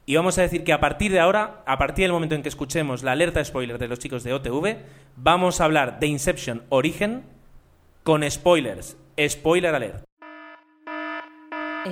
Y 0.07 0.15
vamos 0.15 0.39
a 0.39 0.43
decir 0.43 0.63
que 0.63 0.73
a 0.73 0.79
partir 0.79 1.11
de 1.11 1.19
ahora, 1.19 1.63
a 1.67 1.79
partir 1.79 2.05
del 2.05 2.13
momento 2.13 2.37
en 2.37 2.43
que 2.43 2.49
escuchemos 2.49 3.03
la 3.03 3.13
alerta 3.13 3.45
spoiler 3.45 3.79
de 3.79 3.89
los 3.89 3.99
chicos 3.99 4.23
de 4.23 4.33
OTV, 4.33 4.77
vamos 5.17 5.61
a 5.61 5.65
hablar 5.65 5.99
de 5.99 6.07
Inception 6.07 6.63
Origen 6.69 7.23
con 8.03 8.29
spoilers. 8.31 8.97
Spoiler 9.29 9.75
alert. 9.75 10.05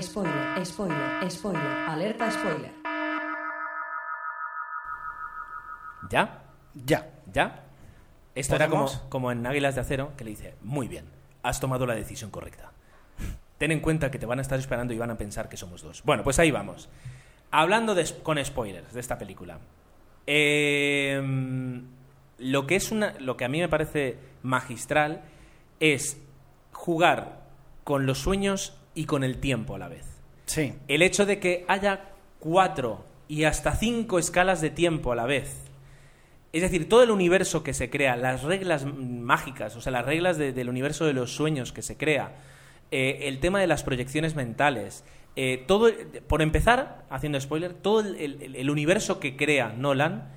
Spoiler, 0.01 0.65
spoiler, 0.65 1.31
spoiler, 1.31 1.63
alerta 1.89 2.31
spoiler. 2.31 2.73
¿Ya? 6.09 6.43
Ya. 6.75 7.11
¿Ya? 7.33 7.65
Esto 8.35 8.57
era 8.57 8.69
como, 8.69 8.89
como 9.09 9.33
en 9.33 9.47
Águilas 9.47 9.75
de 9.75 9.81
Acero, 9.83 10.13
que 10.17 10.25
le 10.25 10.31
dice, 10.31 10.55
muy 10.63 10.89
bien, 10.89 11.05
has 11.43 11.61
tomado 11.61 11.87
la 11.87 11.95
decisión 11.95 12.31
correcta. 12.31 12.73
Ten 13.59 13.73
en 13.73 13.81
cuenta 13.81 14.11
que 14.11 14.19
te 14.19 14.27
van 14.27 14.39
a 14.39 14.43
estar 14.43 14.59
esperando 14.59 14.95
y 14.95 14.99
van 14.99 15.11
a 15.11 15.19
pensar 15.19 15.49
que 15.49 15.57
somos 15.57 15.83
dos. 15.83 16.03
Bueno, 16.05 16.23
pues 16.25 16.39
ahí 16.39 16.51
vamos. 16.51 16.89
Hablando 17.51 17.95
de- 17.95 18.09
con 18.23 18.43
spoilers 18.43 18.93
de 18.95 19.01
esta 19.01 19.19
película. 19.19 19.59
Eh, 20.27 21.21
lo 22.39 22.67
que 22.67 22.77
es 22.77 22.91
una, 22.93 23.15
lo 23.19 23.37
que 23.37 23.45
a 23.45 23.49
mí 23.49 23.59
me 23.61 23.69
parece 23.69 24.17
magistral 24.43 25.23
es 25.81 26.19
jugar 26.73 27.41
con 27.85 28.07
los 28.07 28.19
sueños 28.19 28.77
y 28.95 29.05
con 29.07 29.25
el 29.25 29.39
tiempo 29.39 29.75
a 29.75 29.79
la 29.79 29.89
vez. 29.89 30.07
Sí. 30.47 30.75
El 30.89 31.03
hecho 31.03 31.27
de 31.27 31.39
que 31.41 31.65
haya 31.69 32.11
cuatro 32.39 33.05
y 33.29 33.45
hasta 33.45 33.73
cinco 33.77 34.19
escalas 34.19 34.61
de 34.61 34.71
tiempo 34.71 35.13
a 35.13 35.17
la 35.17 35.27
vez. 35.27 35.57
Es 36.53 36.63
decir, 36.63 36.89
todo 36.89 37.03
el 37.05 37.11
universo 37.13 37.63
que 37.63 37.73
se 37.75 37.91
crea, 37.91 38.17
las 38.17 38.43
reglas 38.43 38.85
mágicas, 38.85 39.77
o 39.77 39.81
sea, 39.81 39.93
las 39.93 40.05
reglas 40.05 40.37
de- 40.37 40.53
del 40.53 40.69
universo 40.69 41.05
de 41.07 41.13
los 41.13 41.33
sueños 41.33 41.73
que 41.73 41.83
se 41.83 41.97
crea, 41.97 42.35
eh, 42.91 43.21
el 43.29 43.39
tema 43.39 43.61
de 43.61 43.69
las 43.69 43.85
proyecciones 43.85 44.35
mentales, 44.35 45.05
eh, 45.37 45.63
todo, 45.69 45.91
por 46.27 46.43
empezar, 46.43 47.05
haciendo 47.09 47.41
spoiler, 47.41 47.73
todo 47.73 48.01
el, 48.01 48.17
el- 48.43 48.57
el 48.57 48.69
universo 48.71 49.21
que 49.21 49.37
crea 49.37 49.69
Nolan, 49.69 50.29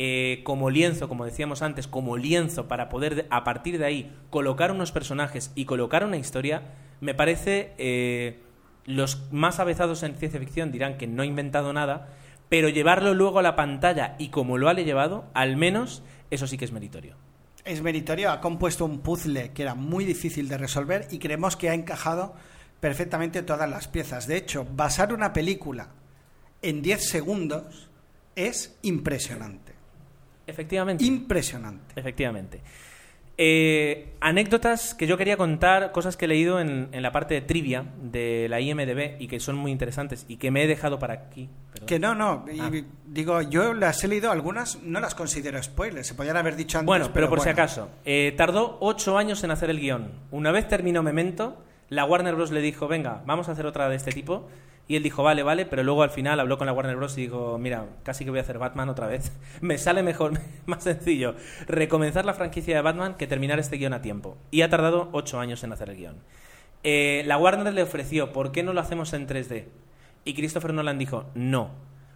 eh, 0.00 0.42
como 0.44 0.70
lienzo, 0.70 1.08
como 1.08 1.24
decíamos 1.24 1.60
antes, 1.60 1.88
como 1.88 2.16
lienzo 2.16 2.68
para 2.68 2.88
poder 2.88 3.14
de- 3.16 3.26
a 3.30 3.42
partir 3.42 3.78
de 3.78 3.84
ahí 3.84 4.16
colocar 4.30 4.70
unos 4.70 4.92
personajes 4.92 5.50
y 5.56 5.64
colocar 5.64 6.04
una 6.04 6.16
historia, 6.18 6.62
me 7.00 7.14
parece 7.14 7.72
eh, 7.78 8.38
los 8.86 9.30
más 9.32 9.58
avezados 9.58 10.04
en 10.04 10.14
ciencia 10.14 10.38
ficción 10.38 10.70
dirán 10.70 10.98
que 10.98 11.08
no 11.08 11.22
ha 11.22 11.26
inventado 11.26 11.72
nada, 11.72 12.10
pero 12.48 12.68
llevarlo 12.68 13.12
luego 13.12 13.40
a 13.40 13.42
la 13.42 13.56
pantalla 13.56 14.14
y 14.20 14.28
como 14.28 14.56
lo 14.56 14.68
ha 14.68 14.74
llevado, 14.74 15.24
al 15.34 15.56
menos 15.56 16.04
eso 16.30 16.46
sí 16.46 16.56
que 16.56 16.64
es 16.64 16.72
meritorio. 16.72 17.16
Es 17.64 17.82
meritorio, 17.82 18.30
ha 18.30 18.40
compuesto 18.40 18.84
un 18.84 19.00
puzzle 19.00 19.50
que 19.52 19.62
era 19.62 19.74
muy 19.74 20.04
difícil 20.04 20.48
de 20.48 20.58
resolver 20.58 21.08
y 21.10 21.18
creemos 21.18 21.56
que 21.56 21.70
ha 21.70 21.74
encajado 21.74 22.34
perfectamente 22.78 23.42
todas 23.42 23.68
las 23.68 23.88
piezas. 23.88 24.28
De 24.28 24.36
hecho, 24.36 24.64
basar 24.76 25.12
una 25.12 25.32
película 25.32 25.88
en 26.62 26.82
10 26.82 27.08
segundos 27.10 27.90
es 28.36 28.78
impresionante. 28.82 29.67
Efectivamente. 30.48 31.04
Impresionante. 31.04 31.94
Efectivamente. 31.94 32.60
Eh, 33.40 34.14
anécdotas 34.20 34.94
que 34.94 35.06
yo 35.06 35.16
quería 35.16 35.36
contar, 35.36 35.92
cosas 35.92 36.16
que 36.16 36.24
he 36.24 36.28
leído 36.28 36.58
en, 36.60 36.88
en 36.90 37.02
la 37.04 37.12
parte 37.12 37.34
de 37.34 37.40
trivia 37.40 37.84
de 38.02 38.48
la 38.50 38.60
IMDB 38.60 39.20
y 39.20 39.28
que 39.28 39.38
son 39.38 39.54
muy 39.54 39.70
interesantes 39.70 40.24
y 40.26 40.38
que 40.38 40.50
me 40.50 40.64
he 40.64 40.66
dejado 40.66 40.98
para 40.98 41.14
aquí. 41.14 41.48
Perdón. 41.72 41.86
Que 41.86 41.98
no, 42.00 42.16
no. 42.16 42.44
y 42.52 42.58
Ah. 42.58 42.68
digo, 43.06 43.40
yo 43.42 43.74
las 43.74 44.02
he 44.02 44.08
leído, 44.08 44.32
algunas 44.32 44.82
no 44.82 44.98
las 44.98 45.14
considero 45.14 45.62
spoilers. 45.62 46.08
Se 46.08 46.14
podían 46.16 46.36
haber 46.36 46.56
dicho 46.56 46.78
antes. 46.78 46.86
Bueno, 46.86 47.10
pero, 47.14 47.28
por 47.28 47.40
si 47.40 47.48
acaso. 47.48 47.88
eh, 48.04 48.34
tardó 48.36 48.78
ocho 48.80 49.16
años 49.16 49.44
en 49.44 49.52
hacer 49.52 49.70
el 49.70 49.78
guion. 49.78 50.10
Una 50.32 50.50
vez 50.50 50.66
terminó 50.66 51.04
Memento, 51.04 51.62
la 51.90 52.04
Warner 52.06 52.34
Bros. 52.34 52.50
le 52.50 52.60
dijo, 52.60 52.88
venga, 52.88 53.22
vamos 53.24 53.48
a 53.48 53.52
hacer 53.52 53.66
otra 53.66 53.88
de 53.88 53.94
este 53.94 54.10
tipo. 54.10 54.48
Y 54.88 54.96
él 54.96 55.02
dijo, 55.02 55.22
vale, 55.22 55.42
vale, 55.42 55.66
pero 55.66 55.82
luego 55.82 56.02
al 56.02 56.08
final 56.10 56.40
habló 56.40 56.56
con 56.56 56.66
la 56.66 56.72
Warner 56.72 56.96
Bros. 56.96 57.16
y 57.18 57.22
dijo, 57.22 57.58
mira, 57.58 57.86
casi 58.02 58.24
que 58.24 58.30
voy 58.30 58.38
a 58.38 58.42
hacer 58.42 58.58
Batman 58.58 58.88
otra 58.88 59.06
vez. 59.06 59.32
Me 59.60 59.76
sale 59.76 60.02
mejor, 60.02 60.32
más 60.66 60.82
sencillo, 60.82 61.34
recomenzar 61.66 62.24
la 62.24 62.32
franquicia 62.32 62.74
de 62.74 62.82
Batman 62.82 63.14
que 63.14 63.26
terminar 63.26 63.58
este 63.58 63.76
guion 63.76 63.92
a 63.92 64.00
tiempo. 64.00 64.38
Y 64.50 64.62
ha 64.62 64.70
tardado 64.70 65.10
ocho 65.12 65.38
años 65.38 65.62
en 65.62 65.72
hacer 65.72 65.90
el 65.90 65.96
guion. 65.96 66.16
Eh, 66.84 67.22
la 67.26 67.36
Warner 67.36 67.74
le 67.74 67.82
ofreció, 67.82 68.32
¿por 68.32 68.50
qué 68.50 68.62
no 68.62 68.72
lo 68.72 68.80
hacemos 68.80 69.12
en 69.12 69.28
3D? 69.28 69.66
Y 70.24 70.34
Christopher 70.34 70.72
Nolan 70.72 70.98
dijo, 70.98 71.26
no, 71.34 71.70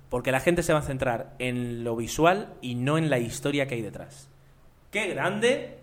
porque 0.09 0.33
la 0.33 0.41
gente 0.41 0.63
se 0.63 0.73
va 0.73 0.79
a 0.79 0.83
centrar 0.83 1.35
en 1.39 1.85
lo 1.85 1.95
visual 1.95 2.55
y 2.63 2.75
no 2.75 2.97
en 2.97 3.11
la 3.11 3.19
historia 3.19 3.67
que 3.67 3.75
hay 3.75 3.83
detrás. 3.83 4.31
¡Qué 4.91 5.09
grande! 5.09 5.82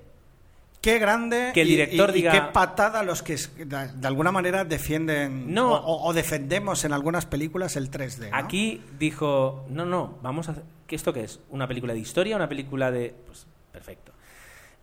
Qué 0.82 0.98
grande 0.98 1.52
Que 1.54 1.62
el 1.62 1.68
director 1.68 2.12
y, 2.16 2.20
y 2.20 2.22
diga- 2.24 2.32
qué 2.32 2.42
patada 2.54 3.04
los 3.04 3.22
que 3.22 3.36
de, 3.36 4.08
alguna 4.08 4.32
manera 4.32 4.64
defienden 4.64 5.54
No. 5.54 5.74
o, 5.74 6.14
defendemos 6.14 6.86
en 6.86 6.94
algunas 6.94 7.26
películas 7.26 7.76
el 7.76 7.92
3D. 7.92 8.30
¿no? 8.30 8.36
Aquí 8.38 8.82
dijo, 8.98 9.66
no, 9.70 9.86
no, 9.86 10.18
vamos 10.22 10.48
a... 10.50 10.56
¿qué 10.88 10.96
¿Esto 10.96 11.12
qué 11.14 11.24
es? 11.24 11.40
¿Una 11.50 11.68
película 11.68 11.94
de 11.94 12.00
historia? 12.00 12.36
¿Una 12.36 12.48
película 12.48 12.92
de...? 12.92 13.14
Pues 13.26 13.46
perfecto. 13.72 14.14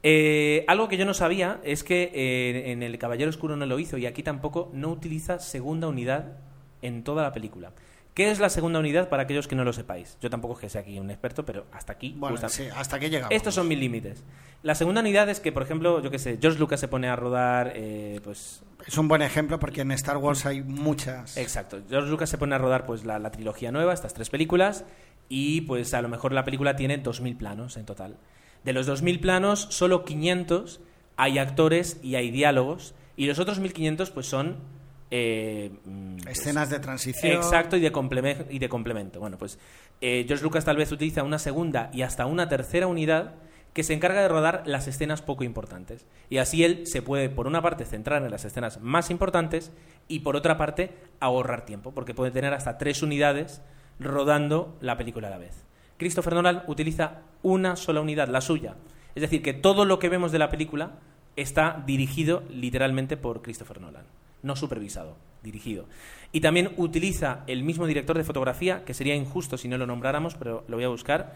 Eh, 0.03 0.65
algo 0.69 0.87
que 0.89 0.99
yo 0.99 1.05
no 1.07 1.15
sabía 1.15 1.61
es 1.65 1.83
que 1.83 2.13
eh, 2.15 2.71
en 2.73 2.83
El 2.83 2.99
Caballero 2.99 3.31
Oscuro 3.31 3.57
no 3.57 3.67
lo 3.67 3.79
hizo 3.79 3.97
y 3.99 4.07
aquí 4.07 4.23
tampoco 4.23 4.71
no 4.73 4.91
utiliza 4.91 5.39
segunda 5.41 5.89
unidad 5.89 6.37
en 6.83 7.03
toda 7.03 7.23
la 7.23 7.33
película. 7.33 7.73
¿Qué 8.17 8.31
es 8.31 8.41
la 8.41 8.49
segunda 8.49 8.79
unidad 8.79 9.11
para 9.11 9.25
aquellos 9.25 9.47
que 9.47 9.55
no 9.55 9.63
lo 9.63 9.75
sepáis? 9.75 10.17
Yo 10.23 10.31
tampoco 10.31 10.55
es 10.55 10.61
que 10.61 10.71
sea 10.71 10.81
aquí 10.81 10.99
un 10.99 11.11
experto, 11.11 11.45
pero 11.45 11.67
hasta 11.71 11.93
aquí... 11.93 12.15
Bueno, 12.17 12.39
sí, 12.49 12.67
hasta 12.75 12.99
que 12.99 13.11
llegamos. 13.11 13.31
Estos 13.31 13.55
son 13.55 13.69
mis 13.69 13.79
límites. 13.79 14.25
La 14.63 14.75
segunda 14.75 15.03
unidad 15.03 15.29
es 15.29 15.39
que, 15.39 15.53
por 15.53 15.63
ejemplo, 15.63 16.01
yo 16.01 16.11
qué 16.11 16.19
sé, 16.19 16.39
George 16.41 16.59
Lucas 16.59 16.81
se 16.81 16.89
pone 16.89 17.11
a 17.11 17.17
rodar, 17.17 17.73
eh, 17.75 18.23
pues 18.25 18.63
Es 18.87 18.97
un 18.97 19.07
buen 19.07 19.21
ejemplo 19.21 19.59
porque 19.59 19.83
en 19.83 19.91
Star 19.93 20.17
Wars 20.17 20.47
hay 20.47 20.63
muchas. 20.63 21.37
Exacto. 21.37 21.83
George 21.91 22.09
Lucas 22.09 22.31
se 22.31 22.39
pone 22.39 22.55
a 22.55 22.59
rodar 22.59 22.87
pues 22.87 23.05
la, 23.05 23.19
la 23.19 23.31
trilogía 23.31 23.71
nueva, 23.71 23.93
estas 23.93 24.15
tres 24.15 24.31
películas, 24.31 24.87
y 25.29 25.61
pues 25.61 25.93
a 25.93 26.01
lo 26.01 26.09
mejor 26.09 26.33
la 26.33 26.47
película 26.47 26.75
tiene 26.75 27.03
2.000 27.03 27.37
planos 27.37 27.77
en 27.77 27.85
total. 27.85 28.17
De 28.65 28.73
los 28.73 28.89
2.000 28.89 29.21
planos, 29.21 29.67
solo 29.69 30.07
500 30.07 30.81
hay 31.19 31.37
actores 31.37 32.01
y 32.03 32.15
hay 32.15 32.31
diálogos, 32.31 32.95
y 33.15 33.27
los 33.27 33.39
otros 33.39 33.61
1.500 33.61 34.11
pues 34.11 34.27
son... 34.27 34.75
eh, 35.11 35.71
mm, 35.85 36.17
pues, 36.25 36.39
Escenas 36.41 36.71
de 36.71 36.79
transición. 36.81 37.33
Exacto, 37.33 37.77
y 37.77 37.81
de, 37.81 37.93
compleme- 37.93 38.47
y 38.51 38.59
de 38.59 38.69
complemento. 38.69 39.21
Bueno, 39.21 39.39
pues 39.39 39.59
eh, 40.01 40.25
George 40.27 40.43
Lucas 40.45 40.65
tal 40.65 40.77
vez 40.77 40.91
utiliza 40.93 41.23
una 41.23 41.39
segunda 41.39 41.91
y 41.93 42.03
hasta 42.03 42.27
una 42.27 42.49
tercera 42.49 42.87
unidad 42.87 43.35
que 43.73 43.83
se 43.83 43.93
encarga 43.93 44.23
de 44.23 44.29
rodar 44.29 44.63
las 44.65 44.89
escenas 44.89 45.21
poco 45.21 45.45
importantes. 45.45 46.07
Y 46.31 46.39
así 46.39 46.65
él 46.65 46.87
se 46.87 47.03
puede, 47.03 47.29
por 47.29 47.47
una 47.47 47.61
parte, 47.61 47.85
centrar 47.85 48.23
en 48.23 48.31
las 48.31 48.45
escenas 48.47 48.81
más 48.81 49.11
importantes 49.11 49.71
y, 50.09 50.21
por 50.21 50.35
otra 50.35 50.57
parte, 50.57 50.95
ahorrar 51.21 51.67
tiempo, 51.67 51.93
porque 51.93 52.15
puede 52.15 52.31
tener 52.31 52.55
hasta 52.55 52.79
tres 52.79 53.03
unidades 53.03 53.61
rodando 54.01 54.77
la 54.81 54.97
película 54.97 55.29
a 55.29 55.31
la 55.31 55.39
vez. 55.39 55.65
Christopher 55.99 56.35
Nolan 56.35 56.63
utiliza 56.67 57.23
una 57.43 57.77
sola 57.77 58.01
unidad, 58.01 58.29
la 58.29 58.41
suya. 58.41 58.77
Es 59.15 59.21
decir, 59.23 59.43
que 59.43 59.53
todo 59.55 59.85
lo 59.85 59.99
que 59.99 60.09
vemos 60.09 60.33
de 60.33 60.39
la 60.39 60.51
película 60.51 60.93
está 61.37 61.83
dirigido 61.87 62.43
literalmente 62.51 63.17
por 63.17 63.43
Christopher 63.43 63.81
Nolan, 63.81 64.05
no 64.43 64.57
supervisado, 64.57 65.17
dirigido. 65.43 65.87
Y 66.33 66.41
también 66.41 66.71
utiliza 66.77 67.45
el 67.47 67.63
mismo 67.63 67.87
director 67.87 68.17
de 68.17 68.25
fotografía, 68.25 68.85
que 68.85 68.95
sería 68.95 69.15
injusto 69.15 69.57
si 69.57 69.69
no 69.69 69.79
lo 69.79 69.87
nombráramos, 69.87 70.35
pero 70.35 70.65
lo 70.69 70.77
voy 70.77 70.85
a 70.85 70.89
buscar. 70.89 71.35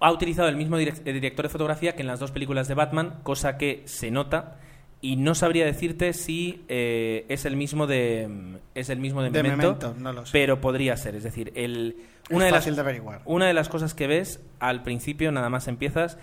Ha 0.00 0.12
utilizado 0.12 0.48
el 0.48 0.56
mismo 0.56 0.78
eh, 0.78 0.92
director 1.04 1.44
de 1.44 1.48
fotografía 1.48 1.94
que 1.94 2.02
en 2.02 2.08
las 2.08 2.20
dos 2.20 2.30
películas 2.30 2.68
de 2.68 2.74
Batman, 2.74 3.20
cosa 3.22 3.58
que 3.58 3.82
se 3.86 4.10
nota 4.10 4.58
y 5.02 5.16
no 5.16 5.34
sabría 5.34 5.66
decirte 5.66 6.12
si 6.12 6.64
eh, 6.68 7.26
es 7.28 7.44
el 7.44 7.56
mismo 7.56 7.88
de 7.88 8.60
es 8.76 8.88
el 8.88 9.00
mismo 9.00 9.20
de, 9.20 9.30
De 9.30 9.42
Memento, 9.42 9.72
Memento, 9.72 9.94
no 9.98 10.12
lo 10.12 10.24
sé. 10.24 10.32
pero 10.32 10.60
podría 10.60 10.96
ser, 10.96 11.16
es 11.16 11.24
decir, 11.24 11.52
el 11.56 11.96
Es 12.30 12.30
una 12.30 12.44
de 12.46 12.52
las 12.52 12.60
fácil 12.60 12.76
de 12.76 12.80
averiguar. 12.82 13.20
una 13.24 13.46
de 13.46 13.52
las 13.52 13.68
cosas 13.68 13.94
que 13.94 14.06
ves 14.06 14.40
al 14.60 14.84
principio, 14.84 15.32
nada 15.32 15.50
más 15.50 15.66
empiezas, 15.66 16.18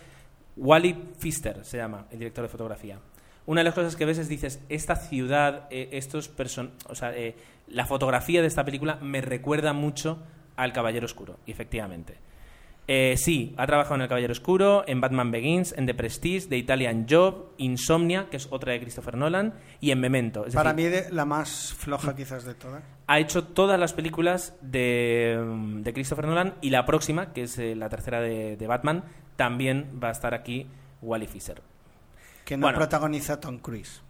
Wally 0.55 0.93
Pfister 0.93 1.65
se 1.65 1.77
llama, 1.77 2.05
el 2.09 2.19
director 2.19 2.43
de 2.43 2.49
fotografía. 2.49 2.99
Una 3.49 3.61
de 3.61 3.65
las 3.65 3.73
cosas 3.73 3.95
que 3.95 4.05
ves 4.05 4.19
es 4.19 4.29
dices, 4.29 4.61
esta 4.69 4.95
ciudad, 4.95 5.67
eh, 5.71 5.89
estos 5.93 6.27
person 6.29 6.71
o 6.87 6.93
sea, 6.93 7.15
eh, 7.17 7.35
la 7.67 7.85
fotografía 7.87 8.41
de 8.41 8.47
esta 8.47 8.63
película 8.63 8.99
me 9.01 9.21
recuerda 9.21 9.73
mucho 9.73 10.19
al 10.55 10.71
Caballero 10.71 11.05
Oscuro, 11.05 11.37
efectivamente. 11.47 12.17
Eh, 12.87 13.15
sí, 13.17 13.53
ha 13.57 13.65
trabajado 13.67 13.95
en 13.95 14.01
El 14.01 14.07
Caballero 14.07 14.31
Oscuro, 14.33 14.83
en 14.87 14.99
Batman 15.01 15.31
Begins, 15.31 15.73
en 15.77 15.85
The 15.87 15.93
Prestige, 15.93 16.47
The 16.47 16.57
Italian 16.57 17.05
Job, 17.09 17.53
Insomnia, 17.57 18.27
que 18.31 18.37
es 18.37 18.47
otra 18.51 18.73
de 18.73 18.81
Christopher 18.81 19.15
Nolan, 19.17 19.53
y 19.79 19.91
en 19.91 19.99
Memento. 19.99 20.45
Es 20.45 20.53
Para 20.55 20.73
decir, 20.73 20.91
mí 20.91 20.95
de- 20.97 21.11
la 21.11 21.25
más 21.25 21.73
floja 21.77 22.15
quizás 22.15 22.45
de 22.45 22.53
todas. 22.55 22.83
ha 23.07 23.19
hecho 23.19 23.43
todas 23.45 23.79
las 23.79 23.93
películas 23.93 24.55
de, 24.61 25.39
mm, 25.43 25.81
de 25.81 25.93
Christopher 25.93 26.25
Nolan 26.27 26.55
y 26.61 26.69
la 26.71 26.85
próxima, 26.85 27.31
que 27.33 27.43
es 27.43 27.57
eh, 27.59 27.75
la 27.75 27.89
tercera 27.89 28.21
de, 28.21 28.57
de 28.57 28.67
Batman, 28.67 29.03
también 29.35 29.99
va 30.03 30.09
a 30.09 30.11
estar 30.11 30.33
aquí 30.33 30.67
Wally 31.01 31.27
Fisher. 31.27 31.61
Que 32.45 32.57
no 32.57 32.63
Bueno. 32.67 32.77
protagoniza 32.77 33.39
Tom 33.39 33.59
Cruise. 33.59 34.01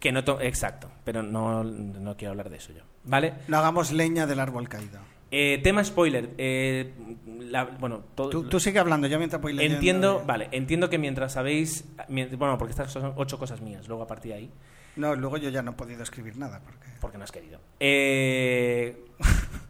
Que 0.00 0.12
no 0.12 0.24
to- 0.24 0.40
exacto, 0.40 0.90
pero 1.04 1.22
no, 1.22 1.64
no 1.64 2.16
quiero 2.16 2.32
hablar 2.32 2.50
de 2.50 2.56
eso 2.58 2.72
yo. 2.72 2.82
¿Vale? 3.04 3.34
No 3.48 3.58
hagamos 3.58 3.92
leña 3.92 4.26
del 4.26 4.40
árbol 4.40 4.68
caído. 4.68 4.98
Eh, 5.30 5.58
tema 5.62 5.82
spoiler. 5.82 6.30
eh, 6.38 6.92
la- 7.40 7.64
bueno, 7.64 8.02
todo, 8.14 8.30
Tú, 8.30 8.44
tú 8.44 8.60
sigue 8.60 8.78
hablando, 8.78 9.06
yo 9.08 9.18
mientras 9.18 9.40
voy 9.42 9.52
leyendo. 9.54 9.76
entiendo, 9.76 10.22
vale, 10.26 10.48
entiendo 10.52 10.88
que 10.90 10.98
mientras 10.98 11.32
sabéis, 11.32 11.84
bueno, 12.08 12.56
porque 12.58 12.70
estas 12.72 12.92
son 12.92 13.12
ocho 13.16 13.38
cosas 13.38 13.60
mías, 13.60 13.88
luego 13.88 14.02
a 14.04 14.06
partir 14.06 14.32
de 14.32 14.38
ahí, 14.38 14.50
No, 14.96 15.14
luego 15.14 15.36
yo 15.36 15.50
ya 15.50 15.60
no 15.62 15.72
he 15.72 15.74
podido 15.74 16.02
escribir 16.02 16.36
nada. 16.38 16.60
Porque... 16.64 16.86
porque 17.00 17.18
no 17.18 17.24
has 17.24 17.32
querido. 17.32 17.58
Eh, 17.80 19.04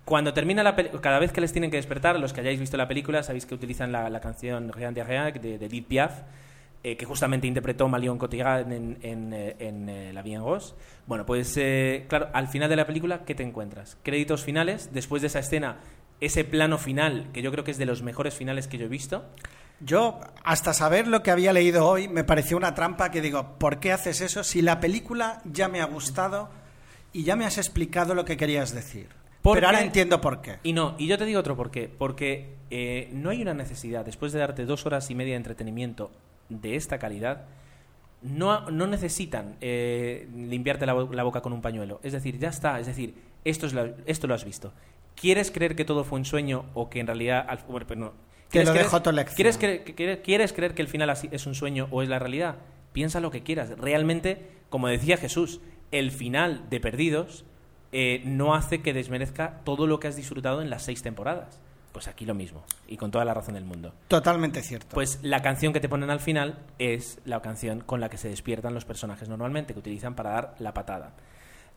cuando 0.04 0.32
termina 0.34 0.62
la 0.62 0.76
cada 0.76 1.18
vez 1.18 1.32
que 1.32 1.40
les 1.40 1.52
tienen 1.52 1.70
que 1.70 1.76
despertar, 1.78 2.18
los 2.20 2.32
que 2.32 2.40
hayáis 2.42 2.60
visto 2.60 2.76
la 2.76 2.86
película, 2.86 3.22
sabéis 3.22 3.44
que 3.46 3.54
utilizan 3.54 3.90
la, 3.92 4.08
la 4.10 4.20
canción 4.20 4.72
Rien 4.72 4.94
de 4.94 5.02
Rien 5.04 5.32
de, 5.40 5.58
de 5.58 5.66
Edith 5.66 5.86
Piaf, 5.88 6.20
eh, 6.88 6.96
que 6.96 7.04
justamente 7.04 7.48
interpretó 7.48 7.88
Marion 7.88 8.16
Cotillard 8.16 8.70
en, 8.70 8.96
en, 9.02 9.32
eh, 9.32 9.56
en, 9.58 9.88
eh, 9.88 10.12
La 10.12 10.22
Vie 10.22 10.34
en 10.34 10.42
Rose. 10.44 10.74
Bueno, 11.06 11.26
pues 11.26 11.56
eh, 11.56 12.06
claro, 12.08 12.28
al 12.32 12.46
final 12.46 12.68
de 12.70 12.76
la 12.76 12.86
película, 12.86 13.24
¿qué 13.24 13.34
te 13.34 13.42
encuentras? 13.42 13.98
Créditos 14.04 14.44
finales, 14.44 14.90
después 14.92 15.20
de 15.20 15.26
esa 15.26 15.40
escena, 15.40 15.80
ese 16.20 16.44
plano 16.44 16.78
final, 16.78 17.30
que 17.32 17.42
yo 17.42 17.50
creo 17.50 17.64
que 17.64 17.72
es 17.72 17.78
de 17.78 17.86
los 17.86 18.02
mejores 18.02 18.34
finales 18.34 18.68
que 18.68 18.78
yo 18.78 18.84
he 18.86 18.88
visto. 18.88 19.24
Yo, 19.80 20.20
hasta 20.44 20.72
saber 20.72 21.08
lo 21.08 21.24
que 21.24 21.32
había 21.32 21.52
leído 21.52 21.86
hoy, 21.88 22.06
me 22.06 22.22
pareció 22.22 22.56
una 22.56 22.74
trampa 22.74 23.10
que 23.10 23.20
digo, 23.20 23.58
¿por 23.58 23.80
qué 23.80 23.92
haces 23.92 24.20
eso 24.20 24.44
si 24.44 24.62
la 24.62 24.78
película 24.78 25.42
ya 25.44 25.68
me 25.68 25.80
ha 25.80 25.86
gustado 25.86 26.48
y 27.12 27.24
ya 27.24 27.34
me 27.34 27.46
has 27.46 27.58
explicado 27.58 28.14
lo 28.14 28.24
que 28.24 28.36
querías 28.36 28.72
decir? 28.72 29.08
Porque- 29.42 29.56
Pero 29.58 29.66
ahora 29.66 29.82
entiendo 29.82 30.20
por 30.20 30.40
qué. 30.40 30.58
Y 30.62 30.72
no, 30.72 30.94
y 30.98 31.08
yo 31.08 31.18
te 31.18 31.24
digo 31.24 31.40
otro 31.40 31.56
por 31.56 31.70
qué. 31.72 31.88
Porque 31.88 32.54
eh, 32.70 33.10
no 33.12 33.30
hay 33.30 33.42
una 33.42 33.54
necesidad, 33.54 34.04
después 34.04 34.32
de 34.32 34.38
darte 34.38 34.64
dos 34.64 34.86
horas 34.86 35.10
y 35.10 35.14
media 35.14 35.32
de 35.32 35.38
entretenimiento 35.38 36.10
de 36.48 36.76
esta 36.76 36.98
calidad, 36.98 37.44
no, 38.22 38.70
no 38.70 38.86
necesitan 38.86 39.56
eh, 39.60 40.28
limpiarte 40.34 40.86
la, 40.86 40.94
la 40.94 41.22
boca 41.22 41.42
con 41.42 41.52
un 41.52 41.60
pañuelo. 41.62 42.00
Es 42.02 42.12
decir, 42.12 42.38
ya 42.38 42.48
está. 42.48 42.80
Es 42.80 42.86
decir, 42.86 43.14
esto, 43.44 43.66
es 43.66 43.72
la- 43.74 43.94
esto 44.06 44.26
lo 44.26 44.34
has 44.34 44.44
visto. 44.44 44.72
¿Quieres 45.14 45.50
creer 45.50 45.76
que 45.76 45.84
todo 45.84 46.04
fue 46.04 46.18
un 46.18 46.24
sueño 46.24 46.66
o 46.74 46.88
que 46.90 47.00
en 47.00 47.06
realidad... 47.06 47.44
al- 47.48 47.64
bueno, 47.68 47.86
pero 47.86 48.00
no. 48.00 48.10
Te 48.10 48.14
¿Quieres 48.50 48.68
lo 48.68 48.72
creer-. 48.74 48.86
¿quieres, 49.36 49.58
creer, 49.58 49.84
que- 49.84 50.20
¿Quieres 50.22 50.52
creer 50.52 50.74
que 50.74 50.82
el 50.82 50.88
final 50.88 51.10
es 51.30 51.46
un 51.46 51.54
sueño 51.54 51.88
o 51.90 52.02
es 52.02 52.08
la 52.08 52.18
realidad? 52.18 52.56
Piensa 52.92 53.20
lo 53.20 53.30
que 53.30 53.42
quieras. 53.42 53.70
Realmente, 53.78 54.46
como 54.70 54.88
decía 54.88 55.16
Jesús, 55.16 55.60
el 55.92 56.10
final 56.10 56.68
de 56.70 56.80
Perdidos 56.80 57.44
eh, 57.92 58.22
no 58.24 58.54
hace 58.54 58.82
que 58.82 58.92
desmerezca 58.92 59.60
todo 59.64 59.86
lo 59.86 60.00
que 60.00 60.08
has 60.08 60.16
disfrutado 60.16 60.60
en 60.62 60.70
las 60.70 60.82
seis 60.82 61.02
temporadas. 61.02 61.60
Pues 61.96 62.08
aquí 62.08 62.26
lo 62.26 62.34
mismo, 62.34 62.62
y 62.86 62.98
con 62.98 63.10
toda 63.10 63.24
la 63.24 63.32
razón 63.32 63.54
del 63.54 63.64
mundo. 63.64 63.94
Totalmente 64.08 64.60
cierto. 64.62 64.92
Pues 64.92 65.18
la 65.22 65.40
canción 65.40 65.72
que 65.72 65.80
te 65.80 65.88
ponen 65.88 66.10
al 66.10 66.20
final 66.20 66.58
es 66.78 67.20
la 67.24 67.40
canción 67.40 67.80
con 67.80 68.00
la 68.02 68.10
que 68.10 68.18
se 68.18 68.28
despiertan 68.28 68.74
los 68.74 68.84
personajes 68.84 69.30
normalmente, 69.30 69.72
que 69.72 69.78
utilizan 69.78 70.14
para 70.14 70.28
dar 70.32 70.54
la 70.58 70.74
patada. 70.74 71.14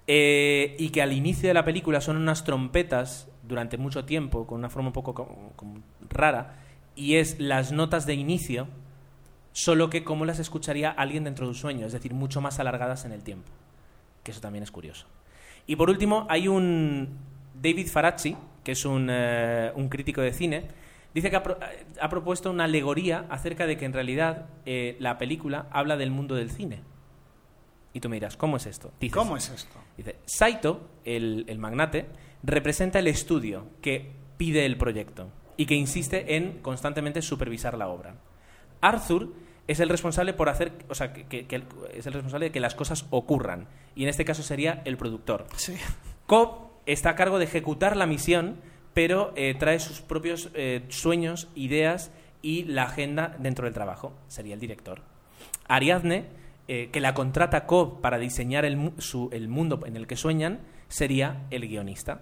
Eh, 0.08 0.76
y 0.78 0.90
que 0.90 1.02
al 1.02 1.14
inicio 1.14 1.48
de 1.48 1.54
la 1.54 1.64
película 1.64 2.02
son 2.02 2.18
unas 2.18 2.44
trompetas 2.44 3.30
durante 3.44 3.78
mucho 3.78 4.04
tiempo, 4.04 4.46
con 4.46 4.58
una 4.60 4.70
forma 4.70 4.90
un 4.90 4.94
poco 4.94 5.14
como- 5.14 5.54
como 5.56 5.76
rara, 6.10 6.56
y 6.98 7.16
es 7.16 7.40
las 7.40 7.72
notas 7.72 8.06
de 8.06 8.16
inicio, 8.16 8.68
solo 9.54 9.90
que 9.90 10.04
como 10.04 10.26
las 10.26 10.40
escucharía 10.40 10.90
alguien 10.92 11.24
dentro 11.24 11.46
de 11.46 11.52
un 11.52 11.56
sueño, 11.56 11.86
es 11.86 11.94
decir, 11.94 12.14
mucho 12.14 12.42
más 12.42 12.60
alargadas 12.60 13.06
en 13.06 13.14
el 13.14 13.24
tiempo. 13.24 13.48
Que 14.26 14.32
eso 14.32 14.42
también 14.42 14.64
es 14.64 14.72
curioso. 14.72 15.06
Y 15.66 15.78
por 15.78 15.90
último, 15.90 16.28
hay 16.30 16.50
un 16.50 17.08
David 17.54 17.88
Faracci, 17.88 18.36
que 18.70 18.74
es 18.74 18.86
un, 18.86 19.08
eh, 19.10 19.72
un 19.74 19.90
crítico 19.90 20.22
de 20.22 20.32
cine, 20.32 20.68
dice 21.16 21.32
que 21.32 21.36
ha, 21.36 21.42
pro- 21.42 21.58
ha 22.00 22.10
propuesto 22.10 22.52
una 22.52 22.66
alegoría 22.66 23.26
acerca 23.32 23.66
de 23.66 23.78
que 23.78 23.86
en 23.86 23.94
realidad 23.94 24.46
eh, 24.68 24.96
la 25.00 25.18
película 25.18 25.66
habla 25.72 25.98
del 25.98 26.12
mundo 26.12 26.36
del 26.36 26.52
cine. 26.52 26.82
Y 27.94 28.00
tú 28.00 28.10
me 28.10 28.18
dirás, 28.18 28.38
¿cómo 28.38 28.58
es 28.58 28.68
esto? 28.68 28.92
Dices, 29.00 29.18
¿Cómo 29.18 29.36
es 29.38 29.50
esto? 29.50 29.80
Dice, 29.98 30.18
Saito, 30.28 30.88
el, 31.04 31.46
el 31.48 31.58
magnate, 31.58 32.06
representa 32.44 33.00
el 33.00 33.08
estudio 33.08 33.66
que 33.82 34.12
pide 34.38 34.68
el 34.68 34.78
proyecto 34.78 35.32
y 35.58 35.66
que 35.66 35.74
insiste 35.74 36.36
en 36.36 36.60
constantemente 36.62 37.24
supervisar 37.24 37.76
la 37.76 37.88
obra. 37.88 38.18
Arthur 38.82 39.34
es 39.68 39.80
el 39.80 39.90
responsable 39.90 40.34
por 40.36 40.48
hacer, 40.48 40.74
o 40.90 40.94
sea, 40.94 41.12
que, 41.12 41.26
que- 41.26 41.48
que 41.48 41.64
es 41.96 42.06
el 42.06 42.14
responsable 42.14 42.46
de 42.46 42.52
que 42.52 42.60
las 42.60 42.76
cosas 42.76 43.08
ocurran 43.10 43.68
y 43.96 44.04
en 44.04 44.10
este 44.10 44.26
caso 44.26 44.44
sería 44.44 44.84
el 44.86 44.96
productor. 44.96 45.48
Sí. 45.56 45.76
Cobb 46.28 46.69
está 46.94 47.12
a 47.12 47.16
cargo 47.16 47.38
de 47.38 47.46
ejecutar 47.46 47.96
la 47.96 48.06
misión, 48.06 48.58
pero 48.94 49.32
eh, 49.36 49.56
trae 49.58 49.80
sus 49.80 50.02
propios 50.02 50.50
eh, 50.56 50.84
sueños, 50.90 51.48
ideas 51.56 52.12
y 52.42 52.64
la 52.64 52.84
agenda 52.84 53.36
dentro 53.40 53.66
del 53.66 53.74
trabajo. 53.74 54.14
Sería 54.28 54.56
el 54.56 54.60
director. 54.60 55.02
Ariadne, 55.68 56.26
eh, 56.68 56.90
que 56.92 57.00
la 57.00 57.14
contrata 57.14 57.66
Cobb 57.66 58.02
para 58.02 58.18
diseñar 58.18 58.66
el, 58.66 58.92
el 59.32 59.48
mundo 59.48 59.80
en 59.86 59.96
el 59.96 60.08
que 60.08 60.16
sueñan, 60.16 60.60
sería 60.88 61.46
el 61.52 61.68
guionista. 61.68 62.22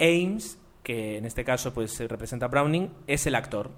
Ames, 0.00 0.58
que 0.82 1.18
en 1.18 1.26
este 1.26 1.44
caso 1.44 1.74
pues 1.74 1.92
se 1.92 2.08
representa 2.08 2.46
a 2.46 2.48
Browning, 2.48 2.90
es 3.06 3.26
el 3.26 3.34
actor. 3.34 3.70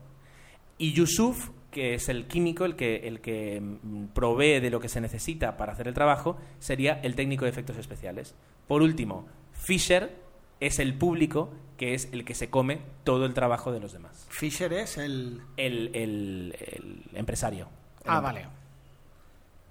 Y 0.78 0.92
Yusuf, 0.92 1.50
que 1.70 1.94
es 1.94 2.08
el 2.08 2.26
químico, 2.26 2.64
el 2.64 2.76
que, 2.76 3.08
el 3.08 3.20
que 3.20 3.60
mm, 3.60 4.06
provee 4.14 4.60
de 4.60 4.70
lo 4.70 4.80
que 4.80 4.88
se 4.88 5.00
necesita 5.00 5.56
para 5.56 5.72
hacer 5.72 5.88
el 5.88 5.94
trabajo, 5.94 6.38
sería 6.58 7.00
el 7.02 7.14
técnico 7.14 7.44
de 7.44 7.50
efectos 7.50 7.76
especiales. 7.76 8.34
Por 8.66 8.82
último, 8.82 9.26
Fisher 9.62 10.16
es 10.60 10.78
el 10.78 10.94
público, 10.94 11.52
que 11.76 11.94
es 11.94 12.08
el 12.12 12.24
que 12.24 12.34
se 12.34 12.50
come 12.50 12.80
todo 13.04 13.24
el 13.26 13.34
trabajo 13.34 13.72
de 13.72 13.80
los 13.80 13.92
demás. 13.92 14.26
Fisher 14.28 14.72
es 14.72 14.98
el... 14.98 15.42
El, 15.56 15.90
el- 15.94 16.56
el 16.60 17.04
empresario. 17.14 17.68
El 18.04 18.10
Ah, 18.10 18.20
vale. 18.20 18.46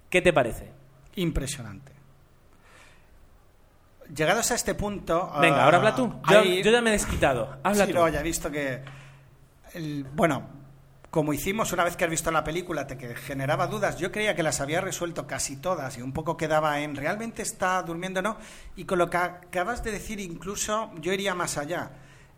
¿Qué 0.10 0.22
te 0.22 0.32
parece? 0.34 0.72
Impresionante. 1.16 1.92
Llegados 4.16 4.50
a 4.52 4.56
este 4.56 4.74
punto... 4.74 5.32
Venga, 5.40 5.58
ah, 5.62 5.66
ahora 5.66 5.78
habla 5.78 5.96
tú. 5.96 6.12
Yo, 6.30 6.40
hay- 6.40 6.64
yo 6.64 6.72
ya 6.72 6.82
me 6.82 6.90
he 6.90 6.94
desquitado. 6.94 7.58
Habla 7.64 7.86
Sí, 7.86 7.92
tú. 7.92 7.98
no, 8.00 8.10
ya 8.10 8.20
he 8.22 8.24
visto 8.24 8.50
que... 8.50 8.82
el- 9.74 10.04
bueno, 10.16 10.48
como 11.12 11.34
hicimos 11.34 11.74
una 11.74 11.84
vez 11.84 11.95
que 11.95 12.03
has 12.03 12.10
visto 12.10 12.30
la 12.30 12.43
película, 12.43 12.86
te 12.86 12.97
que 12.97 13.16
generaba 13.16 13.66
dudas, 13.68 13.97
yo 13.97 14.12
creía 14.12 14.36
que 14.36 14.43
las 14.43 14.62
había 14.62 14.80
resuelto 14.82 15.26
casi 15.26 15.55
todas 15.57 15.97
y 15.97 16.01
un 16.03 16.14
poco 16.14 16.38
quedaba 16.38 16.80
en 16.82 16.95
¿realmente 16.95 17.41
está 17.41 17.82
durmiendo 17.82 18.20
o 18.20 18.24
no? 18.24 18.38
Y 18.76 18.86
con 18.86 18.99
lo 18.99 19.10
que 19.10 19.18
acabas 19.18 19.84
de 19.84 19.91
decir 19.91 20.20
incluso 20.20 20.91
yo 21.01 21.12
iría 21.12 21.34
más 21.34 21.57
allá. 21.57 21.91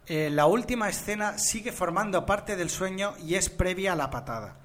Eh, 0.08 0.30
la 0.32 0.46
última 0.46 0.88
escena 0.90 1.38
sigue 1.38 1.72
formando 1.72 2.26
parte 2.26 2.56
del 2.56 2.70
sueño 2.70 3.14
y 3.24 3.36
es 3.36 3.50
previa 3.50 3.94
a 3.94 3.96
la 3.96 4.10
patada. 4.10 4.56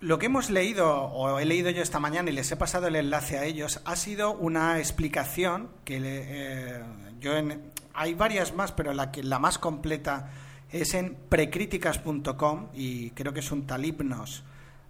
Lo 0.00 0.18
que 0.18 0.26
hemos 0.26 0.50
leído, 0.50 0.88
o 1.04 1.38
he 1.38 1.44
leído 1.44 1.70
yo 1.70 1.82
esta 1.82 1.98
mañana 2.00 2.30
y 2.30 2.34
les 2.34 2.50
he 2.52 2.56
pasado 2.56 2.86
el 2.86 2.96
enlace 2.96 3.38
a 3.38 3.44
ellos, 3.44 3.80
ha 3.84 3.96
sido 3.96 4.32
una 4.32 4.78
explicación 4.78 5.70
que 5.84 5.98
eh, 6.02 6.82
yo 7.18 7.36
en- 7.36 7.72
hay 7.94 8.14
varias 8.14 8.54
más, 8.54 8.72
pero 8.72 8.92
la 8.92 9.10
que 9.10 9.22
la 9.22 9.38
más 9.38 9.58
completa 9.58 10.30
es 10.70 10.94
en 10.94 11.14
precríticas.com 11.28 12.68
y 12.74 13.10
creo 13.10 13.32
que 13.32 13.40
es 13.40 13.50
un 13.50 13.66
talibnos 13.66 14.44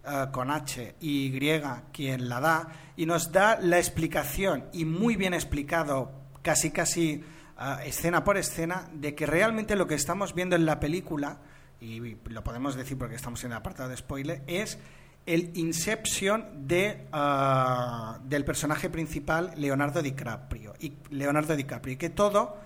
eh, 0.04 0.26
con 0.32 0.50
H 0.50 0.96
y 1.00 1.30
griega 1.30 1.84
quien 1.92 2.28
la 2.28 2.40
da 2.40 2.68
y 2.96 3.06
nos 3.06 3.32
da 3.32 3.58
la 3.60 3.78
explicación 3.78 4.64
y 4.72 4.84
muy 4.84 5.16
bien 5.16 5.34
explicado, 5.34 6.12
casi 6.42 6.70
casi 6.70 7.24
eh, 7.60 7.76
escena 7.86 8.24
por 8.24 8.36
escena, 8.36 8.88
de 8.92 9.14
que 9.14 9.26
realmente 9.26 9.76
lo 9.76 9.86
que 9.86 9.94
estamos 9.94 10.34
viendo 10.34 10.56
en 10.56 10.66
la 10.66 10.80
película 10.80 11.38
y 11.80 12.16
lo 12.30 12.42
podemos 12.42 12.74
decir 12.74 12.96
porque 12.96 13.16
estamos 13.16 13.44
en 13.44 13.52
el 13.52 13.58
apartado 13.58 13.90
de 13.90 13.96
spoiler, 13.96 14.42
es 14.46 14.78
el 15.26 15.50
Inception 15.54 16.66
de, 16.66 17.06
ah, 17.12 18.18
del 18.24 18.44
personaje 18.44 18.88
principal, 18.88 19.52
Leonardo 19.56 20.00
DiCaprio. 20.00 20.74
Y 20.78 20.94
Leonardo 21.10 21.56
DiCaprio. 21.56 21.94
Y 21.94 21.96
que 21.96 22.10
todo, 22.10 22.56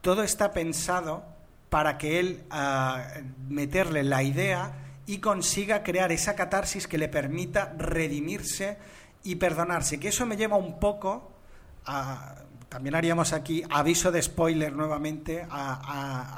todo 0.00 0.22
está 0.22 0.52
pensado 0.52 1.37
para 1.70 1.98
que 1.98 2.18
él 2.18 2.44
ah, 2.50 3.08
meterle 3.48 4.02
la 4.02 4.22
idea 4.22 4.72
y 5.06 5.18
consiga 5.18 5.82
crear 5.82 6.12
esa 6.12 6.34
catarsis 6.34 6.86
que 6.86 6.98
le 6.98 7.08
permita 7.08 7.74
redimirse 7.76 8.78
y 9.22 9.36
perdonarse. 9.36 9.98
Que 9.98 10.08
eso 10.08 10.26
me 10.26 10.36
lleva 10.36 10.56
un 10.56 10.78
poco 10.78 11.32
a, 11.86 12.44
también 12.68 12.94
haríamos 12.94 13.32
aquí 13.32 13.62
aviso 13.70 14.12
de 14.12 14.20
spoiler 14.22 14.72
nuevamente 14.74 15.46
a, 15.50 15.72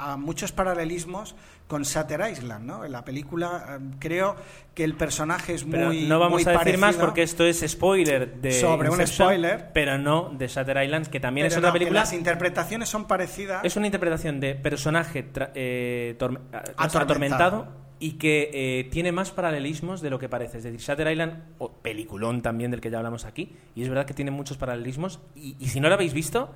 a- 0.03 0.13
a 0.13 0.17
muchos 0.17 0.53
paralelismos 0.53 1.35
con 1.67 1.83
Shutter 1.83 2.21
Island, 2.33 2.65
¿no? 2.67 2.85
En 2.85 2.91
la 2.93 3.05
película 3.05 3.79
eh, 3.81 3.95
creo 4.01 4.35
que 4.75 4.83
el 4.83 4.95
personaje 4.97 5.55
es 5.55 5.65
Pero 5.65 5.87
muy 5.89 6.07
no 6.09 6.19
vamos 6.19 6.45
muy 6.45 6.53
a 6.55 6.59
decir 6.59 6.79
más 6.79 6.97
porque 6.97 7.23
esto 7.23 7.45
es 7.45 7.65
spoiler 7.67 8.35
de 8.41 8.53
Sobre 8.53 8.89
un 8.91 9.01
Inception, 9.01 9.29
spoiler. 9.29 9.71
pero 9.73 9.97
no 9.99 10.31
de 10.31 10.49
Shutter 10.49 10.83
Island, 10.85 11.07
que 11.09 11.21
también 11.21 11.47
es 11.47 11.57
otra 11.57 11.69
no, 11.71 11.73
película. 11.75 12.01
Las 12.01 12.13
interpretaciones 12.13 12.89
son 12.89 13.07
parecidas. 13.07 13.65
Es 13.65 13.77
una 13.77 13.87
interpretación 13.87 14.41
de 14.41 14.55
personaje 14.57 15.29
eh, 15.55 16.17
torme- 16.19 16.41
Atormentado. 16.77 16.99
atormentado 17.05 17.69
y 18.01 18.13
que 18.13 18.51
eh, 18.53 18.85
tiene 18.91 19.13
más 19.13 19.31
paralelismos 19.31 20.01
de 20.01 20.11
lo 20.11 20.19
que 20.19 20.29
parece. 20.29 20.59
Es 20.59 20.65
decir, 20.65 20.81
Shutter 20.81 21.13
Island, 21.13 21.45
o 21.59 21.71
peliculón 21.71 22.43
también 22.43 22.73
del 22.73 22.81
que 22.81 22.91
ya 22.91 22.99
hablamos 22.99 23.27
aquí, 23.27 23.55
y 23.77 23.83
es 23.83 23.89
verdad 23.89 24.07
que 24.07 24.15
tiene 24.15 24.33
muchos 24.33 24.57
paralelismos. 24.57 25.21
Y, 25.37 25.57
y 25.61 25.69
si 25.69 25.81
no 25.81 25.89
la 25.89 25.95
habéis 25.95 26.15
visto, 26.15 26.53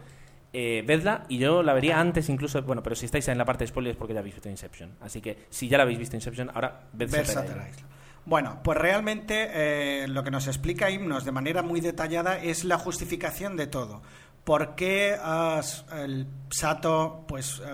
eh, 0.56 0.84
vedla, 0.86 1.24
y 1.28 1.38
yo 1.38 1.64
la 1.64 1.74
vería 1.74 1.98
antes 1.98 2.28
incluso. 2.28 2.62
Bueno, 2.62 2.80
pero 2.82 2.94
si 2.94 3.06
estáis 3.06 3.26
en 3.28 3.38
la 3.38 3.44
parte 3.44 3.64
de 3.64 3.68
spoilers, 3.68 3.96
porque 3.96 4.14
ya 4.14 4.20
habéis 4.20 4.36
visto 4.36 4.48
Inception. 4.48 4.92
Así 5.00 5.20
que 5.20 5.46
si 5.50 5.68
ya 5.68 5.76
la 5.76 5.82
habéis 5.82 5.98
visto 5.98 6.16
Inception, 6.16 6.48
ahora 6.54 6.88
ved 6.92 7.08
Shutter 7.08 7.44
Island. 7.44 7.94
Bueno, 8.24 8.60
pues 8.62 8.78
realmente 8.78 9.50
eh, 9.52 10.08
lo 10.08 10.22
que 10.22 10.30
nos 10.30 10.46
explica 10.46 10.90
Himnos 10.90 11.24
de 11.24 11.32
manera 11.32 11.62
muy 11.62 11.80
detallada 11.80 12.38
es 12.38 12.64
la 12.64 12.78
justificación 12.78 13.56
de 13.56 13.66
todo. 13.66 14.00
¿Por 14.44 14.76
qué 14.76 15.16
ah, 15.20 15.60
el 15.92 16.26
Sato 16.50 17.24
pues 17.26 17.60
eh, 17.64 17.70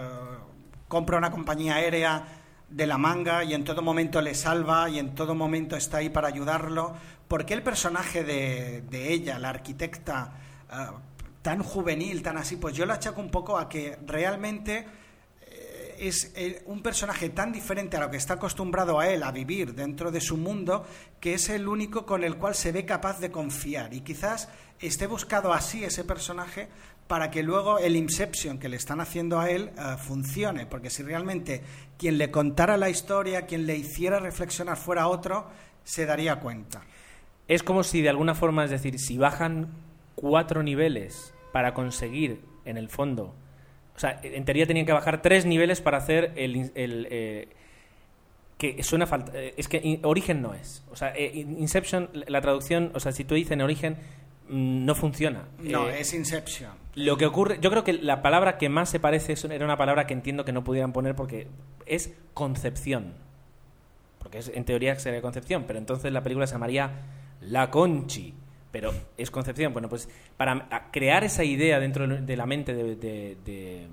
compra 0.88 1.18
una 1.18 1.30
compañía 1.30 1.76
aérea 1.76 2.24
de 2.70 2.86
la 2.86 2.98
manga 2.98 3.44
y 3.44 3.54
en 3.54 3.64
todo 3.64 3.82
momento 3.82 4.20
le 4.20 4.34
salva 4.34 4.88
y 4.88 4.98
en 4.98 5.14
todo 5.14 5.34
momento 5.34 5.76
está 5.76 5.98
ahí 5.98 6.08
para 6.08 6.28
ayudarlo? 6.28 6.94
¿Por 7.28 7.44
qué 7.44 7.54
el 7.54 7.62
personaje 7.62 8.24
de, 8.24 9.12
ella, 9.12 9.38
la 9.38 9.50
arquitecta, 9.50 10.32
ah, 10.70 10.94
tan 11.42 11.62
juvenil, 11.62 12.22
tan 12.22 12.38
así? 12.38 12.56
Pues 12.56 12.74
yo 12.74 12.86
lo 12.86 12.92
achaco 12.92 13.20
un 13.20 13.30
poco 13.30 13.58
a 13.58 13.68
que 13.68 13.98
realmente 14.06 14.86
eh, 15.42 15.96
es 15.98 16.32
eh, 16.34 16.62
un 16.66 16.82
personaje 16.82 17.28
tan 17.30 17.52
diferente 17.52 17.96
a 17.96 18.00
lo 18.00 18.10
que 18.10 18.16
está 18.16 18.34
acostumbrado 18.34 18.98
a 18.98 19.08
él 19.08 19.22
a 19.22 19.32
vivir 19.32 19.74
dentro 19.74 20.10
de 20.10 20.20
su 20.20 20.36
mundo 20.36 20.86
que 21.20 21.34
es 21.34 21.48
el 21.50 21.68
único 21.68 22.06
con 22.06 22.24
el 22.24 22.36
cual 22.36 22.54
se 22.54 22.72
ve 22.72 22.84
capaz 22.84 23.20
de 23.20 23.30
confiar 23.30 23.92
y 23.92 24.00
quizás 24.00 24.48
esté 24.80 25.06
buscado 25.06 25.52
así 25.52 25.84
ese 25.84 26.04
personaje 26.04 26.68
para 27.06 27.30
que 27.30 27.42
luego 27.42 27.78
el 27.78 27.96
Inception 27.96 28.58
que 28.58 28.68
le 28.68 28.76
están 28.76 29.00
haciendo 29.00 29.40
a 29.40 29.50
él 29.50 29.72
eh, 29.76 29.96
funcione 29.98 30.66
porque 30.66 30.90
si 30.90 31.02
realmente 31.02 31.62
quien 32.00 32.16
le 32.16 32.30
contara 32.30 32.78
la 32.78 32.88
historia 32.88 33.42
quien 33.46 33.66
le 33.66 33.76
hiciera 33.76 34.18
reflexionar 34.18 34.78
fuera 34.78 35.06
otro 35.06 35.46
se 35.84 36.06
daría 36.06 36.40
cuenta 36.40 36.80
Es 37.46 37.62
como 37.62 37.82
si 37.84 38.00
de 38.00 38.08
alguna 38.08 38.34
forma, 38.34 38.64
es 38.64 38.70
decir, 38.70 38.98
si 38.98 39.18
bajan 39.18 39.68
cuatro 40.14 40.62
niveles 40.62 41.34
para 41.52 41.74
conseguir, 41.74 42.40
en 42.64 42.76
el 42.78 42.88
fondo, 42.88 43.34
sea, 44.00 44.18
en 44.22 44.44
teoría 44.46 44.66
tenían 44.66 44.86
que 44.86 44.92
bajar 44.92 45.20
tres 45.20 45.44
niveles 45.44 45.80
para 45.82 45.98
hacer 45.98 46.32
el... 46.36 46.72
el, 46.74 47.06
eh, 47.10 47.48
que 48.56 48.82
suena 48.82 49.06
falta... 49.06 49.32
eh, 49.34 49.54
es 49.56 49.68
que 49.68 50.00
Origen 50.04 50.42
no 50.42 50.54
es. 50.54 50.84
O 50.90 50.96
sea, 50.96 51.12
eh, 51.16 51.32
in- 51.34 51.58
Inception, 51.58 52.08
la 52.12 52.40
traducción, 52.40 52.90
o 52.94 53.00
sea, 53.00 53.12
si 53.12 53.24
tú 53.24 53.34
dices 53.34 53.52
en 53.52 53.62
Origen, 53.62 53.96
no 54.50 54.94
funciona. 54.94 55.44
No, 55.60 55.88
Eh, 55.88 56.00
es 56.00 56.12
Inception. 56.12 56.72
Lo 56.96 57.16
que 57.16 57.24
ocurre, 57.26 57.58
yo 57.60 57.70
creo 57.70 57.84
que 57.84 57.92
la 57.92 58.20
palabra 58.20 58.58
que 58.58 58.68
más 58.68 58.90
se 58.90 58.98
parece 59.00 59.34
era 59.54 59.64
una 59.64 59.76
palabra 59.76 60.06
que 60.06 60.12
entiendo 60.14 60.44
que 60.44 60.52
no 60.52 60.64
pudieran 60.64 60.92
poner 60.92 61.14
porque 61.14 61.46
es 61.86 62.12
concepción. 62.34 63.14
Porque 64.18 64.38
es, 64.38 64.50
en 64.54 64.64
teoría 64.64 64.98
sería 64.98 65.22
concepción, 65.22 65.64
pero 65.66 65.78
entonces 65.78 66.12
la 66.12 66.22
película 66.22 66.46
se 66.46 66.54
llamaría 66.54 66.90
La 67.40 67.70
Conchi. 67.70 68.34
Pero 68.72 68.92
es 69.16 69.30
concepción. 69.30 69.72
Bueno, 69.72 69.88
pues 69.88 70.08
para 70.36 70.90
crear 70.92 71.24
esa 71.24 71.42
idea 71.44 71.80
dentro 71.80 72.06
de 72.06 72.36
la 72.36 72.46
mente 72.46 72.74
de, 72.74 72.96
de- 72.96 73.36
de- 73.44 73.88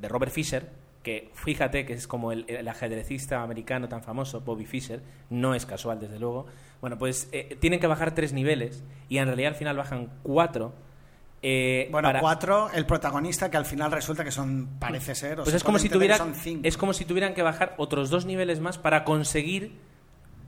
de 0.00 0.08
Robert 0.08 0.32
Fisher, 0.32 0.68
que 1.02 1.30
fíjate 1.34 1.84
que 1.86 1.92
es 1.94 2.06
como 2.06 2.32
el, 2.32 2.44
el 2.48 2.66
ajedrecista 2.68 3.42
americano 3.42 3.88
tan 3.88 4.02
famoso, 4.02 4.40
Bobby 4.42 4.66
Fischer, 4.66 5.00
no 5.30 5.54
es 5.54 5.64
casual 5.66 6.00
desde 6.00 6.18
luego. 6.18 6.46
Bueno, 6.84 6.98
pues 6.98 7.30
eh, 7.32 7.56
tienen 7.60 7.80
que 7.80 7.86
bajar 7.86 8.14
tres 8.14 8.34
niveles 8.34 8.84
y 9.08 9.16
en 9.16 9.24
realidad 9.26 9.48
al 9.52 9.54
final 9.54 9.74
bajan 9.74 10.10
cuatro. 10.22 10.74
eh, 11.40 11.88
Bueno, 11.90 12.08
para- 12.08 12.20
cuatro, 12.20 12.68
el 12.74 12.84
protagonista, 12.84 13.50
que 13.50 13.56
al 13.56 13.64
final 13.64 13.90
resulta 13.90 14.22
que 14.22 14.30
son, 14.30 14.68
parece 14.78 15.14
ser, 15.14 15.40
o 15.40 15.44
pues 15.44 15.54
es 15.54 15.64
como 15.64 15.78
si 15.78 15.86
entender 15.86 16.10
que 16.10 16.16
tuviera, 16.18 16.32
son 16.34 16.34
cinco. 16.42 16.60
es 16.68 16.76
como 16.76 16.92
si 16.92 17.06
tuvieran 17.06 17.32
que 17.32 17.40
bajar 17.42 17.72
otros 17.78 18.10
dos 18.10 18.26
niveles 18.26 18.60
más 18.60 18.76
para 18.76 19.02
conseguir 19.04 19.78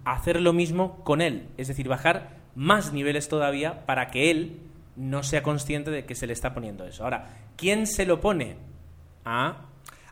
hacer 0.04 0.38
lo 0.42 0.52
mismo 0.52 1.02
con 1.04 1.22
él, 1.22 1.48
es 1.56 1.68
decir, 1.68 1.88
bajar 1.88 2.36
más 2.54 2.92
niveles 2.92 3.28
todavía 3.30 3.86
para 3.86 4.08
que 4.08 4.30
él 4.30 4.60
no 4.94 5.22
sea 5.22 5.42
consciente 5.42 5.90
de 5.90 6.04
que 6.04 6.14
se 6.14 6.26
le 6.26 6.34
está 6.34 6.52
poniendo 6.52 6.84
eso. 6.86 7.02
Ahora, 7.04 7.28
¿quién 7.56 7.86
se 7.86 8.04
lo 8.04 8.20
pone? 8.20 8.56
Ah, 9.24 9.62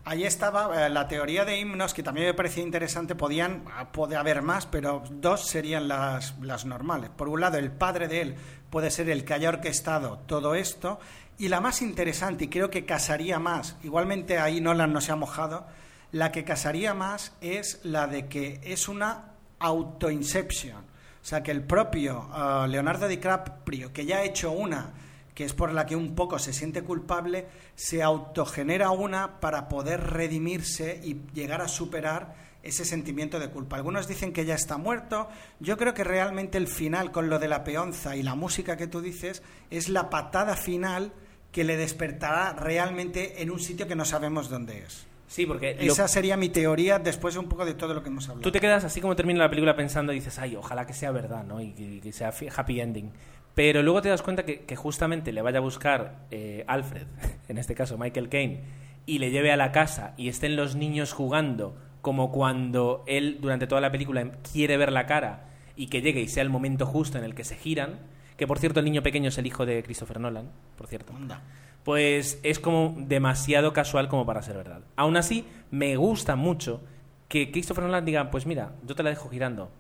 Ahí 0.06 0.24
estaba 0.24 0.86
eh, 0.86 0.90
la 0.90 1.08
teoría 1.08 1.46
de 1.46 1.58
himnos, 1.58 1.94
que 1.94 2.02
también 2.02 2.26
me 2.26 2.34
parecía 2.34 2.62
interesante. 2.62 3.14
Podían, 3.14 3.64
ah, 3.74 3.90
puede 3.90 4.16
haber 4.16 4.42
más, 4.42 4.66
pero 4.66 5.02
dos 5.10 5.46
serían 5.48 5.88
las, 5.88 6.34
las 6.42 6.66
normales. 6.66 7.08
Por 7.08 7.28
un 7.28 7.40
lado, 7.40 7.56
el 7.56 7.72
padre 7.72 8.06
de 8.06 8.20
él 8.20 8.34
puede 8.68 8.90
ser 8.90 9.08
el 9.08 9.24
que 9.24 9.32
haya 9.32 9.48
orquestado 9.48 10.18
todo 10.26 10.54
esto. 10.54 10.98
Y 11.38 11.48
la 11.48 11.60
más 11.60 11.80
interesante, 11.80 12.44
y 12.44 12.48
creo 12.48 12.68
que 12.68 12.84
casaría 12.84 13.38
más, 13.38 13.76
igualmente 13.82 14.38
ahí 14.38 14.60
Nolan 14.60 14.92
no 14.92 15.00
se 15.00 15.10
ha 15.10 15.16
mojado, 15.16 15.66
la 16.12 16.30
que 16.30 16.44
casaría 16.44 16.94
más 16.94 17.32
es 17.40 17.80
la 17.82 18.06
de 18.06 18.28
que 18.28 18.60
es 18.62 18.88
una 18.88 19.32
auto-inception. 19.58 20.76
O 20.76 21.26
sea, 21.26 21.42
que 21.42 21.50
el 21.50 21.62
propio 21.62 22.28
ah, 22.30 22.66
Leonardo 22.68 23.08
DiCaprio, 23.08 23.92
que 23.92 24.04
ya 24.04 24.18
ha 24.18 24.24
hecho 24.24 24.52
una, 24.52 24.92
que 25.34 25.44
es 25.44 25.52
por 25.52 25.72
la 25.72 25.84
que 25.86 25.96
un 25.96 26.14
poco 26.14 26.38
se 26.38 26.52
siente 26.52 26.82
culpable, 26.82 27.46
se 27.74 28.02
autogenera 28.02 28.90
una 28.90 29.40
para 29.40 29.68
poder 29.68 30.00
redimirse 30.12 31.00
y 31.02 31.16
llegar 31.34 31.60
a 31.60 31.68
superar 31.68 32.34
ese 32.62 32.84
sentimiento 32.84 33.38
de 33.38 33.50
culpa. 33.50 33.76
Algunos 33.76 34.08
dicen 34.08 34.32
que 34.32 34.44
ya 34.46 34.54
está 34.54 34.78
muerto. 34.78 35.28
Yo 35.60 35.76
creo 35.76 35.92
que 35.92 36.02
realmente 36.04 36.56
el 36.56 36.66
final 36.68 37.10
con 37.12 37.28
lo 37.28 37.38
de 37.38 37.48
la 37.48 37.62
peonza 37.64 38.16
y 38.16 38.22
la 38.22 38.34
música 38.34 38.76
que 38.76 38.86
tú 38.86 39.00
dices 39.02 39.42
es 39.70 39.88
la 39.90 40.08
patada 40.08 40.56
final 40.56 41.12
que 41.52 41.62
le 41.64 41.76
despertará 41.76 42.52
realmente 42.54 43.42
en 43.42 43.50
un 43.50 43.60
sitio 43.60 43.86
que 43.86 43.94
no 43.94 44.04
sabemos 44.04 44.48
dónde 44.48 44.78
es. 44.78 45.06
sí, 45.26 45.46
porque 45.46 45.74
lo- 45.80 45.92
Esa 45.92 46.06
sería 46.08 46.36
mi 46.36 46.48
teoría 46.48 46.98
después 47.00 47.34
de 47.34 47.40
un 47.40 47.48
poco 47.48 47.64
de 47.64 47.74
todo 47.74 47.92
lo 47.92 48.02
que 48.02 48.08
hemos 48.08 48.24
hablado. 48.28 48.42
tú 48.42 48.52
te 48.52 48.60
quedas 48.60 48.84
así 48.84 49.00
como 49.00 49.14
termina 49.16 49.40
la 49.40 49.50
película 49.50 49.74
pensando 49.76 50.12
y 50.12 50.16
dices, 50.16 50.38
ay, 50.38 50.54
ojalá 50.56 50.86
que 50.86 50.94
sea 50.94 51.10
verdad, 51.10 51.42
¿no? 51.44 51.60
Y 51.60 51.72
que, 51.72 52.00
que 52.00 52.12
sea 52.12 52.32
happy 52.56 52.80
ending. 52.80 53.10
Pero 53.54 53.82
luego 53.82 54.02
te 54.02 54.08
das 54.08 54.22
cuenta 54.22 54.44
que, 54.44 54.64
que 54.64 54.76
justamente 54.76 55.32
le 55.32 55.42
vaya 55.42 55.58
a 55.58 55.62
buscar 55.62 56.26
eh, 56.30 56.64
Alfred, 56.66 57.06
en 57.48 57.58
este 57.58 57.74
caso 57.74 57.96
Michael 57.98 58.28
Caine, 58.28 58.62
y 59.06 59.18
le 59.18 59.30
lleve 59.30 59.52
a 59.52 59.56
la 59.56 59.72
casa 59.72 60.14
y 60.16 60.28
estén 60.28 60.56
los 60.56 60.76
niños 60.76 61.12
jugando 61.12 61.76
como 62.02 62.32
cuando 62.32 63.04
él 63.06 63.38
durante 63.40 63.66
toda 63.66 63.80
la 63.80 63.90
película 63.90 64.30
quiere 64.52 64.76
ver 64.76 64.92
la 64.92 65.06
cara 65.06 65.48
y 65.76 65.86
que 65.86 66.02
llegue 66.02 66.20
y 66.20 66.28
sea 66.28 66.42
el 66.42 66.50
momento 66.50 66.86
justo 66.86 67.18
en 67.18 67.24
el 67.24 67.34
que 67.34 67.44
se 67.44 67.56
giran, 67.56 67.98
que 68.36 68.46
por 68.46 68.58
cierto 68.58 68.80
el 68.80 68.84
niño 68.84 69.02
pequeño 69.02 69.28
es 69.28 69.38
el 69.38 69.46
hijo 69.46 69.64
de 69.66 69.82
Christopher 69.82 70.20
Nolan, 70.20 70.50
por 70.76 70.86
cierto 70.86 71.14
Anda. 71.14 71.42
pues 71.84 72.40
es 72.42 72.58
como 72.58 72.94
demasiado 72.98 73.72
casual 73.72 74.08
como 74.08 74.26
para 74.26 74.42
ser 74.42 74.56
verdad. 74.56 74.80
Aún 74.96 75.16
así, 75.16 75.46
me 75.70 75.96
gusta 75.96 76.36
mucho 76.36 76.82
que 77.28 77.50
Christopher 77.50 77.84
Nolan 77.84 78.04
diga, 78.04 78.30
pues 78.30 78.46
mira, 78.46 78.72
yo 78.86 78.94
te 78.94 79.02
la 79.02 79.10
dejo 79.10 79.28
girando. 79.28 79.70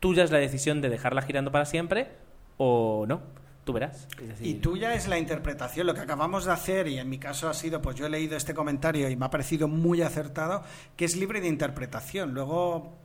Tuya 0.00 0.24
es 0.24 0.30
la 0.30 0.38
decisión 0.38 0.80
de 0.80 0.90
dejarla 0.90 1.22
girando 1.22 1.50
para 1.50 1.64
siempre 1.64 2.08
o 2.58 3.06
no. 3.06 3.38
Tú 3.64 3.72
verás. 3.74 4.08
Y 4.40 4.54
tuya 4.54 4.94
es 4.94 5.08
la 5.08 5.18
interpretación, 5.18 5.86
lo 5.86 5.94
que 5.94 6.00
acabamos 6.00 6.46
de 6.46 6.52
hacer, 6.52 6.88
y 6.88 6.98
en 6.98 7.08
mi 7.08 7.18
caso 7.18 7.50
ha 7.50 7.54
sido, 7.54 7.82
pues 7.82 7.96
yo 7.96 8.06
he 8.06 8.08
leído 8.08 8.34
este 8.34 8.54
comentario 8.54 9.10
y 9.10 9.16
me 9.16 9.26
ha 9.26 9.30
parecido 9.30 9.68
muy 9.68 10.00
acertado, 10.00 10.62
que 10.96 11.04
es 11.04 11.16
libre 11.16 11.42
de 11.42 11.48
interpretación. 11.48 12.32
Luego, 12.32 12.96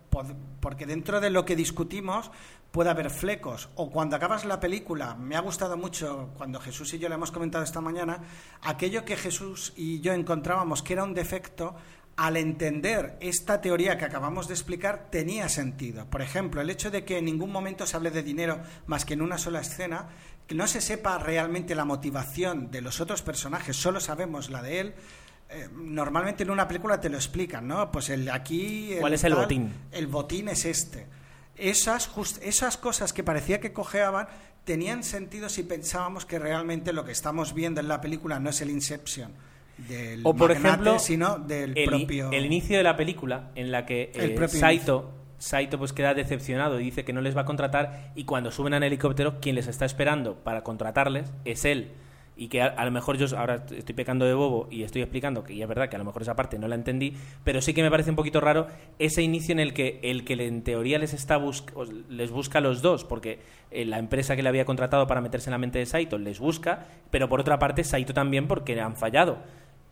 porque 0.60 0.86
dentro 0.86 1.20
de 1.20 1.32
lo 1.32 1.44
que 1.44 1.58
discutimos 1.58 2.32
puede 2.72 2.90
haber 2.90 3.10
flecos. 3.10 3.70
O 3.76 3.92
cuando 3.92 4.16
acabas 4.16 4.46
la 4.46 4.60
película, 4.60 5.16
me 5.16 5.36
ha 5.36 5.42
gustado 5.42 5.78
mucho, 5.78 6.30
cuando 6.38 6.60
Jesús 6.60 6.94
y 6.94 7.00
yo 7.00 7.10
le 7.10 7.16
hemos 7.16 7.32
comentado 7.32 7.64
esta 7.64 7.82
mañana, 7.82 8.22
aquello 8.62 9.06
que 9.06 9.18
Jesús 9.18 9.74
y 9.76 10.00
yo 10.02 10.14
encontrábamos 10.14 10.82
que 10.82 10.94
era 10.94 11.04
un 11.04 11.14
defecto, 11.14 11.76
al 12.16 12.38
entender 12.38 13.18
esta 13.22 13.60
teoría 13.62 13.98
que 13.98 14.06
acabamos 14.06 14.48
de 14.48 14.54
explicar, 14.54 15.08
tenía 15.10 15.50
sentido. 15.50 16.06
Por 16.06 16.22
ejemplo, 16.22 16.62
el 16.62 16.70
hecho 16.70 16.92
de 16.92 17.04
que 17.06 17.18
en 17.18 17.26
ningún 17.26 17.52
momento 17.52 17.88
se 17.88 17.96
hable 17.96 18.12
de 18.12 18.22
dinero 18.24 18.60
más 18.86 19.04
que 19.06 19.14
en 19.16 19.22
una 19.24 19.38
sola 19.38 19.62
escena, 19.62 20.10
que 20.48 20.54
no 20.56 20.68
se 20.68 20.82
sepa 20.82 21.18
realmente 21.18 21.74
la 21.74 21.86
motivación 21.86 22.70
de 22.70 22.82
los 22.82 23.00
otros 23.02 23.22
personajes, 23.24 23.76
solo 23.78 24.00
sabemos 24.00 24.50
la 24.50 24.62
de 24.62 24.80
él. 24.80 24.94
eh, 25.50 25.70
normalmente 25.74 26.44
en 26.44 26.50
una 26.50 26.68
película 26.68 27.00
te 27.00 27.10
lo 27.10 27.18
explican, 27.18 27.68
¿no? 27.68 27.92
Pues 27.92 28.10
el 28.10 28.30
aquí. 28.30 28.96
¿Cuál 29.00 29.14
es 29.14 29.24
el 29.24 29.36
botín? 29.36 29.72
El 29.92 30.08
botín 30.08 30.48
es 30.50 30.66
este. 30.66 31.06
Esas, 31.56 32.08
just- 32.08 32.42
esas 32.42 32.78
cosas 32.78 33.14
que 33.14 33.24
parecía 33.24 33.60
que 33.60 33.72
cojeaban 33.74 34.28
tenían 34.66 35.04
sentido 35.04 35.50
si 35.50 35.62
pensábamos 35.64 36.26
que 36.26 36.40
realmente 36.40 36.92
lo 36.94 37.06
que 37.06 37.12
estamos 37.12 37.54
viendo 37.54 37.82
en 37.82 37.88
la 37.88 38.02
película 38.02 38.40
no 38.40 38.50
es 38.50 38.62
el 38.62 38.70
Inception 38.72 39.34
del 39.78 40.22
o 40.24 40.36
por 40.36 40.50
magnate, 40.54 40.68
ejemplo, 40.68 41.00
sino 41.00 41.40
del 41.40 41.78
el, 41.78 41.86
propio. 41.90 42.32
el 42.32 42.46
inicio 42.46 42.78
de 42.78 42.84
la 42.84 42.96
película 42.96 43.50
en 43.56 43.72
la 43.72 43.86
que 43.86 44.12
El 44.16 44.32
eh, 44.32 44.36
propio 44.36 44.60
Saito, 44.60 45.12
Saito 45.40 45.78
pues 45.78 45.94
queda 45.94 46.14
decepcionado 46.14 46.80
y 46.80 46.84
dice 46.86 47.04
que 47.04 47.12
no 47.14 47.22
les 47.22 47.36
va 47.36 47.42
a 47.42 47.46
contratar 47.46 48.12
y 48.16 48.24
cuando 48.26 48.52
suben 48.52 48.74
al 48.74 48.84
helicóptero 48.84 49.40
quien 49.42 49.56
les 49.56 49.68
está 49.68 49.86
esperando 49.86 50.36
para 50.36 50.64
contratarles 50.64 51.32
es 51.44 51.66
él 51.66 51.92
y 52.36 52.48
que 52.48 52.64
a, 52.64 52.66
a 52.68 52.84
lo 52.86 52.90
mejor 52.90 53.18
yo 53.18 53.38
ahora 53.38 53.64
estoy 53.76 53.94
pecando 53.94 54.26
de 54.26 54.34
bobo 54.34 54.68
y 54.72 54.82
estoy 54.82 55.04
explicando 55.04 55.44
que 55.44 55.56
ya 55.56 55.66
es 55.66 55.70
verdad 55.70 55.88
que 55.90 55.98
a 55.98 56.00
lo 56.00 56.06
mejor 56.06 56.24
esa 56.24 56.36
parte 56.36 56.58
no 56.58 56.68
la 56.68 56.74
entendí 56.74 57.14
pero 57.44 57.62
sí 57.62 57.76
que 57.76 57.84
me 57.84 57.92
parece 57.92 58.10
un 58.10 58.16
poquito 58.16 58.42
raro 58.42 58.68
ese 58.98 59.22
inicio 59.22 59.52
en 59.54 59.60
el 59.60 59.74
que 59.74 60.00
el 60.02 60.24
que 60.24 60.34
en 60.34 60.64
teoría 60.64 60.98
les 60.98 61.14
está 61.14 61.38
bus- 61.38 61.64
les 62.10 62.32
busca 62.32 62.58
a 62.58 62.62
los 62.62 62.82
dos 62.82 63.04
porque 63.04 63.40
eh, 63.70 63.86
la 63.86 64.00
empresa 64.00 64.36
que 64.36 64.42
le 64.42 64.50
había 64.50 64.66
contratado 64.66 65.06
para 65.06 65.22
meterse 65.22 65.50
en 65.50 65.52
la 65.52 65.58
mente 65.60 65.78
de 65.78 65.86
Saito 65.86 66.18
les 66.18 66.40
busca 66.40 66.88
pero 67.12 67.30
por 67.30 67.40
otra 67.40 67.60
parte 67.60 67.84
Saito 67.84 68.16
también 68.16 68.48
porque 68.48 68.80
han 68.82 68.96
fallado 68.96 69.38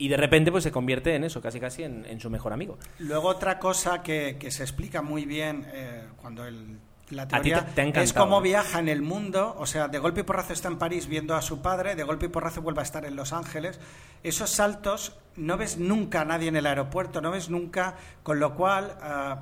y 0.03 0.07
de 0.07 0.17
repente 0.17 0.51
pues 0.51 0.63
se 0.63 0.71
convierte 0.71 1.15
en 1.15 1.23
eso, 1.23 1.41
casi 1.41 1.59
casi 1.59 1.83
en, 1.83 2.05
en 2.05 2.19
su 2.19 2.29
mejor 2.29 2.53
amigo. 2.53 2.77
Luego 2.99 3.27
otra 3.29 3.59
cosa 3.59 4.01
que, 4.01 4.37
que 4.39 4.49
se 4.51 4.63
explica 4.63 5.01
muy 5.01 5.25
bien 5.25 5.65
eh, 5.73 6.05
cuando 6.21 6.45
el, 6.45 6.79
la 7.11 7.27
teoría 7.27 7.65
te- 7.65 7.71
te 7.73 7.81
ha 7.81 7.83
encantado, 7.83 8.03
es 8.05 8.13
cómo 8.13 8.41
viaja 8.41 8.79
en 8.79 8.87
el 8.89 9.01
mundo, 9.01 9.55
o 9.59 9.65
sea, 9.65 9.87
de 9.89 9.99
golpe 9.99 10.21
y 10.21 10.23
porrazo 10.23 10.53
está 10.53 10.69
en 10.69 10.77
París 10.77 11.07
viendo 11.07 11.35
a 11.35 11.41
su 11.41 11.61
padre, 11.61 11.95
de 11.95 12.03
golpe 12.03 12.25
y 12.27 12.29
porrazo 12.29 12.61
vuelve 12.61 12.79
a 12.79 12.83
estar 12.83 13.05
en 13.05 13.15
Los 13.15 13.31
Ángeles. 13.33 13.79
Esos 14.23 14.49
saltos 14.49 15.17
no 15.35 15.57
ves 15.57 15.77
nunca 15.77 16.21
a 16.21 16.25
nadie 16.25 16.47
en 16.47 16.55
el 16.55 16.65
aeropuerto, 16.65 17.21
no 17.21 17.29
ves 17.31 17.49
nunca, 17.49 17.95
con 18.23 18.39
lo 18.39 18.55
cual 18.55 18.95
ah, 19.01 19.41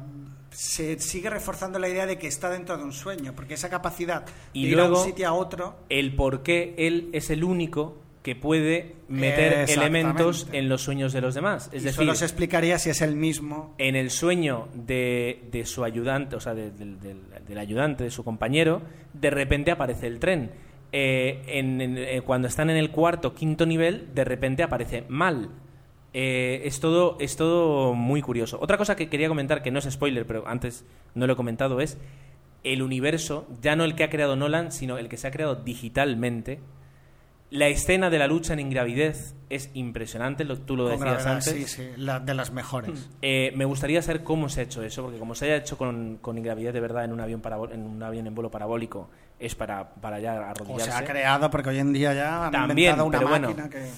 se 0.52 1.00
sigue 1.00 1.30
reforzando 1.30 1.78
la 1.80 1.88
idea 1.90 2.06
de 2.06 2.18
que 2.18 2.28
está 2.28 2.50
dentro 2.50 2.76
de 2.78 2.84
un 2.84 2.92
sueño, 2.94 3.34
porque 3.36 3.54
esa 3.54 3.70
capacidad 3.70 4.26
Y 4.54 4.64
de 4.64 4.70
ir 4.72 4.76
luego- 4.78 4.98
a 4.98 5.00
un 5.02 5.06
sitio 5.06 5.28
a 5.28 5.34
otro 5.34 5.78
El 5.90 6.16
por 6.16 6.42
qué 6.44 6.74
él 6.78 7.10
es 7.14 7.30
el 7.30 7.44
único 7.44 7.98
que 8.24 8.36
puede 8.36 8.96
meter 9.08 9.66
elementos 9.82 10.48
en 10.52 10.68
los 10.70 10.82
sueños 10.82 11.14
de 11.14 11.22
los 11.22 11.36
demás. 11.36 11.68
Es 11.74 11.82
y 11.84 11.86
decir, 11.86 11.94
solo 11.94 12.16
se 12.16 12.26
explicaría 12.26 12.78
si 12.78 12.90
es 12.90 13.02
el 13.02 13.16
mismo. 13.16 13.74
en 13.78 13.96
el 13.96 14.10
sueño 14.12 14.68
de, 14.74 15.42
de 15.52 15.66
su 15.66 15.84
ayudante, 15.86 16.36
o 16.36 16.40
sea, 16.40 16.54
de- 16.54 16.72
del- 16.72 17.58
ayudante, 17.58 18.04
de 18.04 18.12
su 18.12 18.24
compañero, 18.24 18.82
de 19.14 19.30
repente 19.30 19.72
aparece 19.72 20.08
el 20.08 20.20
tren. 20.20 20.52
Eh, 20.92 21.42
en- 21.48 21.82
en- 21.82 21.98
eh, 21.98 22.22
cuando 22.26 22.48
están 22.48 22.70
en 22.70 22.78
el 22.78 22.92
cuarto, 22.92 23.34
quinto 23.34 23.66
nivel, 23.66 24.10
de 24.14 24.24
repente 24.26 24.64
aparece 24.64 25.04
mal. 25.08 25.50
Eh, 26.14 26.62
es, 26.66 26.80
todo, 26.80 27.18
es 27.20 27.36
todo 27.38 27.94
muy 27.94 28.22
curioso. 28.22 28.58
Otra 28.62 28.78
cosa 28.78 28.96
que 28.96 29.10
quería 29.10 29.28
comentar, 29.30 29.62
que 29.62 29.72
no 29.72 29.80
es 29.80 29.86
spoiler, 29.90 30.26
pero 30.26 30.48
antes 30.48 30.84
no 31.16 31.26
lo 31.28 31.34
he 31.34 31.36
comentado, 31.36 31.80
es 31.82 31.98
el 32.64 32.82
universo, 32.82 33.48
ya 33.62 33.76
no 33.76 33.84
el 33.86 33.96
que 33.96 34.04
ha 34.04 34.10
creado 34.10 34.36
Nolan, 34.36 34.72
sino 34.72 34.98
el 34.98 35.08
que 35.08 35.18
se 35.18 35.28
ha 35.28 35.32
creado 35.32 35.56
digitalmente. 35.56 36.60
La 37.52 37.68
escena 37.68 38.10
de 38.12 38.20
la 38.20 38.28
lucha 38.28 38.54
en 38.54 38.60
ingravidez 38.60 39.34
es 39.50 39.72
impresionante, 39.74 40.44
lo, 40.46 40.60
tú 40.60 40.76
lo 40.76 40.84
Con 40.84 40.92
decías 41.00 41.24
gravedad, 41.24 41.34
antes. 41.34 41.54
Sí, 41.54 41.66
sí, 41.66 41.90
la- 41.98 42.20
de 42.20 42.36
las 42.36 42.52
mejores. 42.52 43.10
Eh, 43.24 43.52
me 43.56 43.66
gustaría 43.66 44.02
saber 44.04 44.24
cómo 44.24 44.50
se 44.50 44.60
ha 44.62 44.64
hecho 44.66 44.84
eso, 44.84 45.02
porque 45.04 45.18
como 45.18 45.34
se 45.34 45.46
haya 45.46 45.56
hecho 45.56 45.76
con, 45.76 46.18
con 46.22 46.38
ingravidez 46.38 46.74
de 46.74 46.80
verdad 46.80 47.06
en 47.06 47.12
un 47.14 47.20
avión 47.22 47.42
en 47.72 47.82
un 47.88 48.04
avión 48.04 48.28
en 48.28 48.36
vuelo 48.36 48.52
parabólico, 48.52 49.10
es 49.40 49.56
para, 49.56 49.90
para 49.96 50.20
ya 50.20 50.36
O 50.40 50.44
arrodillarse. 50.44 50.92
se 50.92 50.98
ha 50.98 51.04
creado, 51.06 51.50
porque 51.50 51.70
hoy 51.70 51.80
en 51.80 51.92
día 51.92 52.14
ya 52.14 52.46
han 52.46 52.52
También, 52.52 52.92
inventado 52.92 53.06
una 53.08 53.18
pero 53.18 53.30
bueno. 53.30 53.70
que... 53.70 53.90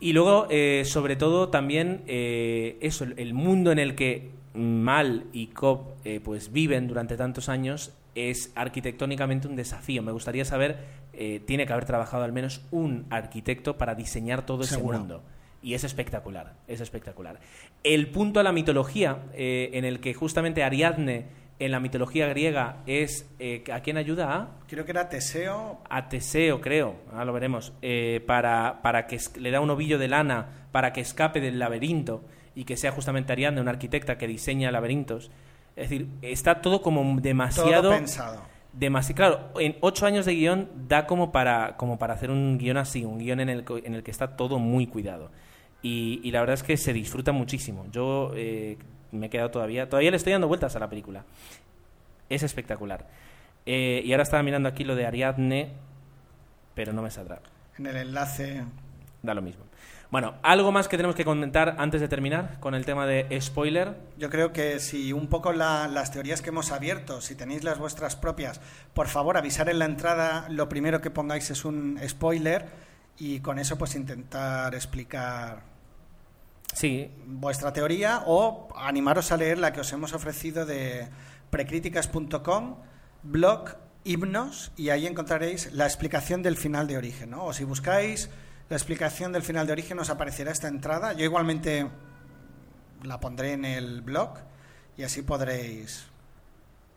Y 0.00 0.12
luego, 0.12 0.46
eh, 0.50 0.82
sobre 0.84 1.14
todo, 1.16 1.50
también 1.50 2.02
eh, 2.08 2.78
eso, 2.80 3.04
el- 3.04 3.14
el 3.18 3.32
mundo 3.34 3.70
en 3.70 3.78
el 3.78 3.94
que 3.94 4.30
Mal 4.54 5.24
y 5.32 5.48
Cobb 5.48 5.94
eh, 6.04 6.20
pues 6.24 6.50
viven 6.52 6.88
durante 6.88 7.16
tantos 7.16 7.48
años 7.48 7.92
es 8.18 8.52
arquitectónicamente 8.54 9.48
un 9.48 9.56
desafío. 9.56 10.02
Me 10.02 10.12
gustaría 10.12 10.44
saber, 10.44 10.78
eh, 11.12 11.40
tiene 11.46 11.66
que 11.66 11.72
haber 11.72 11.84
trabajado 11.84 12.24
al 12.24 12.32
menos 12.32 12.62
un 12.70 13.06
arquitecto 13.10 13.78
para 13.78 13.94
diseñar 13.94 14.44
todo 14.46 14.64
ese 14.64 14.78
mundo. 14.78 15.22
Y 15.62 15.74
es 15.74 15.84
espectacular, 15.84 16.54
es 16.68 16.80
espectacular. 16.80 17.40
El 17.82 18.10
punto 18.10 18.38
a 18.38 18.42
la 18.42 18.52
mitología, 18.52 19.24
eh, 19.34 19.70
en 19.72 19.84
el 19.84 20.00
que 20.00 20.14
justamente 20.14 20.62
Ariadne 20.62 21.26
en 21.58 21.72
la 21.72 21.80
mitología 21.80 22.28
griega 22.28 22.76
es... 22.86 23.28
eh, 23.40 23.64
¿A 23.72 23.80
quién 23.80 23.96
ayuda? 23.96 24.32
A? 24.34 24.48
Creo 24.68 24.84
que 24.84 24.92
era 24.92 25.08
Teseo. 25.08 25.80
a 25.90 26.08
Teseo, 26.08 26.60
creo, 26.60 26.96
ahora 27.10 27.24
lo 27.24 27.32
veremos, 27.32 27.72
eh, 27.82 28.22
para, 28.26 28.80
para 28.82 29.06
que 29.08 29.18
le 29.40 29.50
da 29.50 29.60
un 29.60 29.70
ovillo 29.70 29.98
de 29.98 30.06
lana 30.08 30.68
para 30.70 30.92
que 30.92 31.00
escape 31.00 31.40
del 31.40 31.58
laberinto 31.58 32.22
y 32.54 32.64
que 32.64 32.76
sea 32.76 32.92
justamente 32.92 33.32
Ariadne, 33.32 33.60
una 33.60 33.72
arquitecta 33.72 34.18
que 34.18 34.28
diseña 34.28 34.70
laberintos. 34.70 35.30
Es 35.78 35.90
decir, 35.90 36.08
está 36.22 36.60
todo 36.60 36.82
como 36.82 37.20
demasiado... 37.20 37.82
Todo 37.82 37.90
pensado. 37.92 38.42
demasi- 38.78 39.14
claro, 39.14 39.50
en 39.58 39.76
ocho 39.80 40.06
años 40.06 40.26
de 40.26 40.34
guion 40.34 40.68
da 40.88 41.06
como 41.06 41.30
para, 41.32 41.76
como 41.76 41.98
para 41.98 42.14
hacer 42.14 42.30
un 42.30 42.58
guion 42.58 42.76
así, 42.76 43.04
un 43.04 43.18
guion 43.18 43.40
en 43.40 43.48
el, 43.48 43.64
en 43.84 43.94
el 43.94 44.02
que 44.02 44.10
está 44.10 44.36
todo 44.36 44.58
muy 44.58 44.86
cuidado. 44.86 45.30
Y, 45.82 46.20
y 46.24 46.30
la 46.32 46.40
verdad 46.40 46.54
es 46.54 46.62
que 46.64 46.76
se 46.76 46.92
disfruta 46.92 47.30
muchísimo. 47.32 47.86
Yo 47.92 48.32
eh, 48.34 48.76
me 49.12 49.26
he 49.26 49.30
quedado 49.30 49.50
todavía, 49.50 49.88
todavía 49.88 50.10
le 50.10 50.16
estoy 50.16 50.32
dando 50.32 50.48
vueltas 50.48 50.74
a 50.74 50.78
la 50.80 50.88
película. 50.88 51.24
Es 52.28 52.42
espectacular. 52.42 53.06
Eh, 53.64 54.02
y 54.04 54.12
ahora 54.12 54.24
estaba 54.24 54.42
mirando 54.42 54.68
aquí 54.68 54.82
lo 54.82 54.96
de 54.96 55.06
Ariadne, 55.06 55.70
pero 56.74 56.92
no 56.92 57.02
me 57.02 57.10
saldrá. 57.10 57.40
En 57.78 57.86
el 57.86 57.96
enlace. 57.96 58.64
Da 59.22 59.34
lo 59.34 59.42
mismo. 59.42 59.64
Bueno, 60.10 60.36
¿algo 60.42 60.72
más 60.72 60.88
que 60.88 60.96
tenemos 60.96 61.14
que 61.14 61.24
comentar 61.26 61.76
antes 61.78 62.00
de 62.00 62.08
terminar 62.08 62.58
con 62.60 62.74
el 62.74 62.86
tema 62.86 63.04
de 63.04 63.38
spoiler? 63.42 63.94
Yo 64.16 64.30
creo 64.30 64.54
que 64.54 64.78
si 64.78 65.12
un 65.12 65.26
poco 65.28 65.52
la- 65.52 65.86
las 65.86 66.10
teorías 66.12 66.40
que 66.40 66.48
hemos 66.48 66.72
abierto, 66.72 67.20
si 67.20 67.34
tenéis 67.34 67.62
las 67.62 67.78
vuestras 67.78 68.16
propias, 68.16 68.58
por 68.94 69.08
favor 69.08 69.36
avisar 69.36 69.68
en 69.68 69.78
la 69.78 69.84
entrada, 69.84 70.46
lo 70.48 70.66
primero 70.70 71.02
que 71.02 71.10
pongáis 71.10 71.50
es 71.50 71.66
un 71.66 72.00
spoiler 72.08 72.66
y 73.18 73.40
con 73.40 73.58
eso 73.58 73.76
pues 73.76 73.94
intentar 73.96 74.74
explicar 74.74 75.62
Sí, 76.72 77.10
vuestra 77.26 77.72
teoría 77.72 78.22
o 78.26 78.68
animaros 78.76 79.32
a 79.32 79.36
leer 79.36 79.58
la 79.58 79.72
que 79.72 79.80
os 79.80 79.92
hemos 79.92 80.12
ofrecido 80.12 80.64
de 80.64 81.08
precríticas.com, 81.50 82.76
blog 83.22 83.70
himnos 84.04 84.70
y 84.76 84.90
ahí 84.90 85.06
encontraréis 85.06 85.72
la 85.72 85.84
explicación 85.86 86.42
del 86.42 86.56
final 86.56 86.86
de 86.86 86.96
origen. 86.96 87.30
¿no? 87.30 87.44
O 87.46 87.52
si 87.52 87.64
buscáis 87.64 88.30
la 88.68 88.76
explicación 88.76 89.32
del 89.32 89.42
final 89.42 89.66
de 89.66 89.72
origen 89.72 89.98
os 89.98 90.10
aparecerá 90.10 90.50
esta 90.50 90.68
entrada. 90.68 91.12
Yo 91.12 91.24
igualmente 91.24 91.88
la 93.02 93.20
pondré 93.20 93.52
en 93.52 93.64
el 93.64 94.02
blog 94.02 94.38
y 94.96 95.04
así 95.04 95.22
podréis 95.22 96.08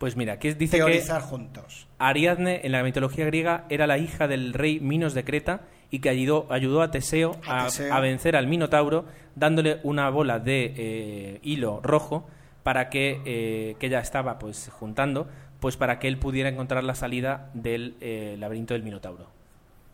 pues 0.02 0.18
mira, 0.18 0.34
aquí 0.34 0.52
dice 0.56 0.77
que 0.77 0.84
teorizar 0.84 1.22
juntos. 1.22 1.88
Ariadne 1.99 2.61
en 2.64 2.72
la 2.72 2.81
mitología 2.81 3.23
griega 3.27 3.65
era 3.69 3.85
la 3.85 3.99
hija 3.99 4.27
del 4.27 4.52
rey 4.52 4.80
Minos 4.80 5.14
de 5.14 5.23
Creta 5.23 5.61
y 5.91 5.99
que 5.99 6.10
ayudó, 6.10 6.48
ayudó 6.49 6.81
a, 6.81 6.89
Teseo 6.89 7.39
A 7.45 7.61
a, 7.61 7.65
Teseo. 7.65 7.93
a 7.93 7.99
vencer 7.99 8.35
al 8.35 8.48
Minotauro 8.48 9.06
dándole 9.35 9.80
una 9.84 10.10
bola 10.10 10.39
de 10.39 10.73
eh, 10.76 11.39
hilo 11.43 11.81
rojo 11.84 12.27
para 12.64 12.89
que, 12.89 13.22
eh, 13.26 13.76
que 13.77 13.85
ella 13.85 13.99
estaba 13.99 14.39
pues 14.39 14.72
juntando 14.73 15.27
pues 15.60 15.77
para 15.77 15.99
que 15.99 16.07
él 16.07 16.18
pudiera 16.18 16.49
encontrar 16.49 16.84
la 16.84 16.95
salida 16.95 17.52
del 17.53 17.95
eh, 18.02 18.38
laberinto 18.39 18.73
del 18.73 18.81
Minotauro. 18.81 19.27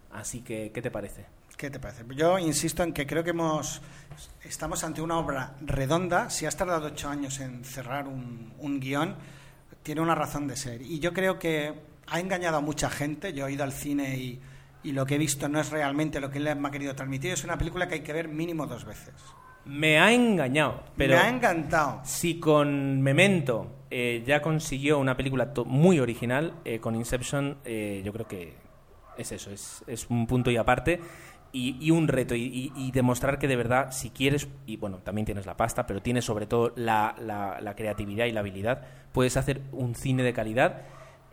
Así 0.10 0.40
que, 0.40 0.72
¿qué 0.72 0.82
te 0.82 0.90
parece? 0.90 1.26
¿Qué 1.58 1.72
te 1.72 1.80
parece? 1.80 2.04
Yo 2.16 2.38
insisto 2.38 2.84
en 2.84 2.94
que 2.94 3.08
creo 3.08 3.24
que 3.24 3.32
hemos 3.32 3.82
estamos 4.44 4.84
ante 4.84 5.02
una 5.02 5.18
obra 5.18 5.56
redonda. 5.62 6.30
Si 6.30 6.46
has 6.46 6.56
tardado 6.56 6.88
ocho 6.88 7.10
años 7.10 7.40
en 7.40 7.66
cerrar 7.66 8.08
un, 8.08 8.54
un 8.60 8.80
guion, 8.80 9.16
tiene 9.82 10.02
una 10.02 10.14
razón 10.14 10.48
de 10.48 10.56
ser. 10.56 10.82
Y 10.84 11.00
yo 11.00 11.14
creo 11.14 11.40
que 11.40 11.74
ha 12.08 12.20
engañado 12.20 12.58
a 12.58 12.62
mucha 12.62 12.90
gente. 12.90 13.34
Yo 13.34 13.48
he 13.48 13.54
ido 13.54 13.64
al 13.64 13.74
cine 13.74 14.18
y, 14.18 14.40
y 14.84 14.92
lo 14.92 15.06
que 15.06 15.16
he 15.16 15.18
visto 15.18 15.50
no 15.50 15.60
es 15.60 15.72
realmente 15.72 16.20
lo 16.20 16.30
que 16.30 16.38
él 16.38 16.56
me 16.58 16.68
ha 16.68 16.72
querido 16.72 16.94
transmitir. 16.96 17.32
Es 17.34 17.44
una 17.44 17.58
película 17.58 17.88
que 17.88 17.96
hay 17.96 18.02
que 18.02 18.14
ver 18.14 18.28
mínimo 18.28 18.68
dos 18.68 18.86
veces. 18.86 19.16
Me 19.66 20.00
ha 20.00 20.14
engañado, 20.14 20.84
pero 20.96 21.16
Me 21.16 21.22
ha 21.22 21.30
encantado. 21.30 22.02
si 22.06 22.40
con 22.40 23.02
Memento 23.02 23.84
eh, 23.90 24.24
ya 24.26 24.42
consiguió 24.42 24.98
una 25.00 25.18
película 25.18 25.52
muy 25.66 26.00
original, 26.00 26.54
eh, 26.64 26.80
con 26.80 26.96
Inception 26.96 27.58
eh, 27.66 28.02
yo 28.06 28.14
creo 28.14 28.28
que 28.28 28.54
es 29.18 29.32
eso, 29.32 29.52
es, 29.52 29.84
es 29.88 30.10
un 30.10 30.26
punto 30.26 30.52
y 30.52 30.58
aparte 30.58 31.02
y, 31.52 31.78
y 31.80 31.92
un 31.92 32.08
reto 32.08 32.36
y, 32.36 32.72
demostrar 32.94 33.40
que 33.40 33.48
de 33.48 33.56
verdad 33.56 33.92
si 33.92 34.10
quieres, 34.10 34.48
y 34.66 34.78
bueno, 34.78 34.98
también 35.00 35.26
tienes 35.26 35.46
la 35.46 35.58
pasta, 35.58 35.86
pero 35.88 36.02
tienes 36.02 36.26
sobre 36.26 36.46
todo 36.48 36.74
la, 36.76 37.16
la- 37.20 37.60
la 37.62 37.76
creatividad 37.76 38.26
y 38.26 38.32
la 38.32 38.40
habilidad, 38.42 38.82
puedes 39.12 39.38
hacer 39.38 39.62
un 39.72 39.96
cine 39.96 40.24
de 40.24 40.34
calidad 40.34 40.82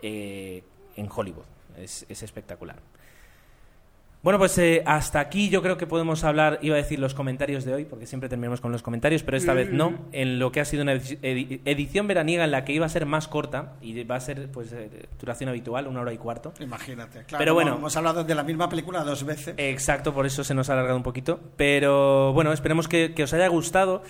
eh, 0.01 0.63
en 0.95 1.09
Hollywood. 1.13 1.45
Es, 1.77 2.05
es 2.09 2.23
espectacular. 2.23 2.77
Bueno, 4.25 4.39
pues 4.39 4.57
eh, 4.57 4.81
hasta 4.87 5.19
aquí 5.19 5.49
yo 5.49 5.61
creo 5.61 5.77
que 5.77 5.85
podemos 5.85 6.23
hablar, 6.23 6.57
iba 6.63 6.73
a 6.73 6.77
decir 6.79 6.97
los 6.97 7.13
comentarios 7.13 7.63
de 7.63 7.75
hoy, 7.75 7.85
porque 7.85 8.07
siempre 8.07 8.27
terminamos 8.27 8.59
con 8.59 8.71
los 8.71 8.81
comentarios, 8.81 9.21
pero 9.21 9.37
esta 9.37 9.53
vez 9.53 9.71
no, 9.71 9.99
en 10.13 10.39
lo 10.39 10.51
que 10.51 10.59
ha 10.61 10.65
sido 10.65 10.81
una 10.81 10.95
edi- 10.95 11.19
edi- 11.21 11.61
edición 11.63 12.07
veraniega 12.07 12.43
en 12.43 12.49
la 12.49 12.65
que 12.65 12.73
iba 12.73 12.87
a 12.87 12.89
ser 12.89 13.05
más 13.05 13.27
corta 13.27 13.73
y 13.81 14.03
va 14.03 14.15
a 14.15 14.19
ser 14.19 14.49
pues 14.51 14.73
eh, 14.73 14.89
duración 15.19 15.49
habitual, 15.49 15.85
una 15.85 16.01
hora 16.01 16.11
y 16.11 16.17
cuarto. 16.17 16.53
Imagínate. 16.59 17.23
Claro, 17.25 17.37
Pero 17.37 17.53
bueno. 17.53 17.75
hemos 17.75 17.95
hablado 17.97 18.23
de 18.23 18.33
la 18.33 18.41
misma 18.41 18.67
película 18.67 19.03
dos 19.03 19.23
veces. 19.25 19.53
Exacto, 19.57 20.11
por 20.11 20.25
eso 20.25 20.43
se 20.43 20.55
nos 20.55 20.71
ha 20.71 20.73
alargado 20.73 20.97
un 20.97 21.03
poquito. 21.03 21.39
Pero 21.55 22.33
bueno, 22.33 22.51
esperemos 22.51 22.87
que, 22.87 23.13
que 23.13 23.21
os 23.21 23.33
haya 23.35 23.47
gustado. 23.47 24.01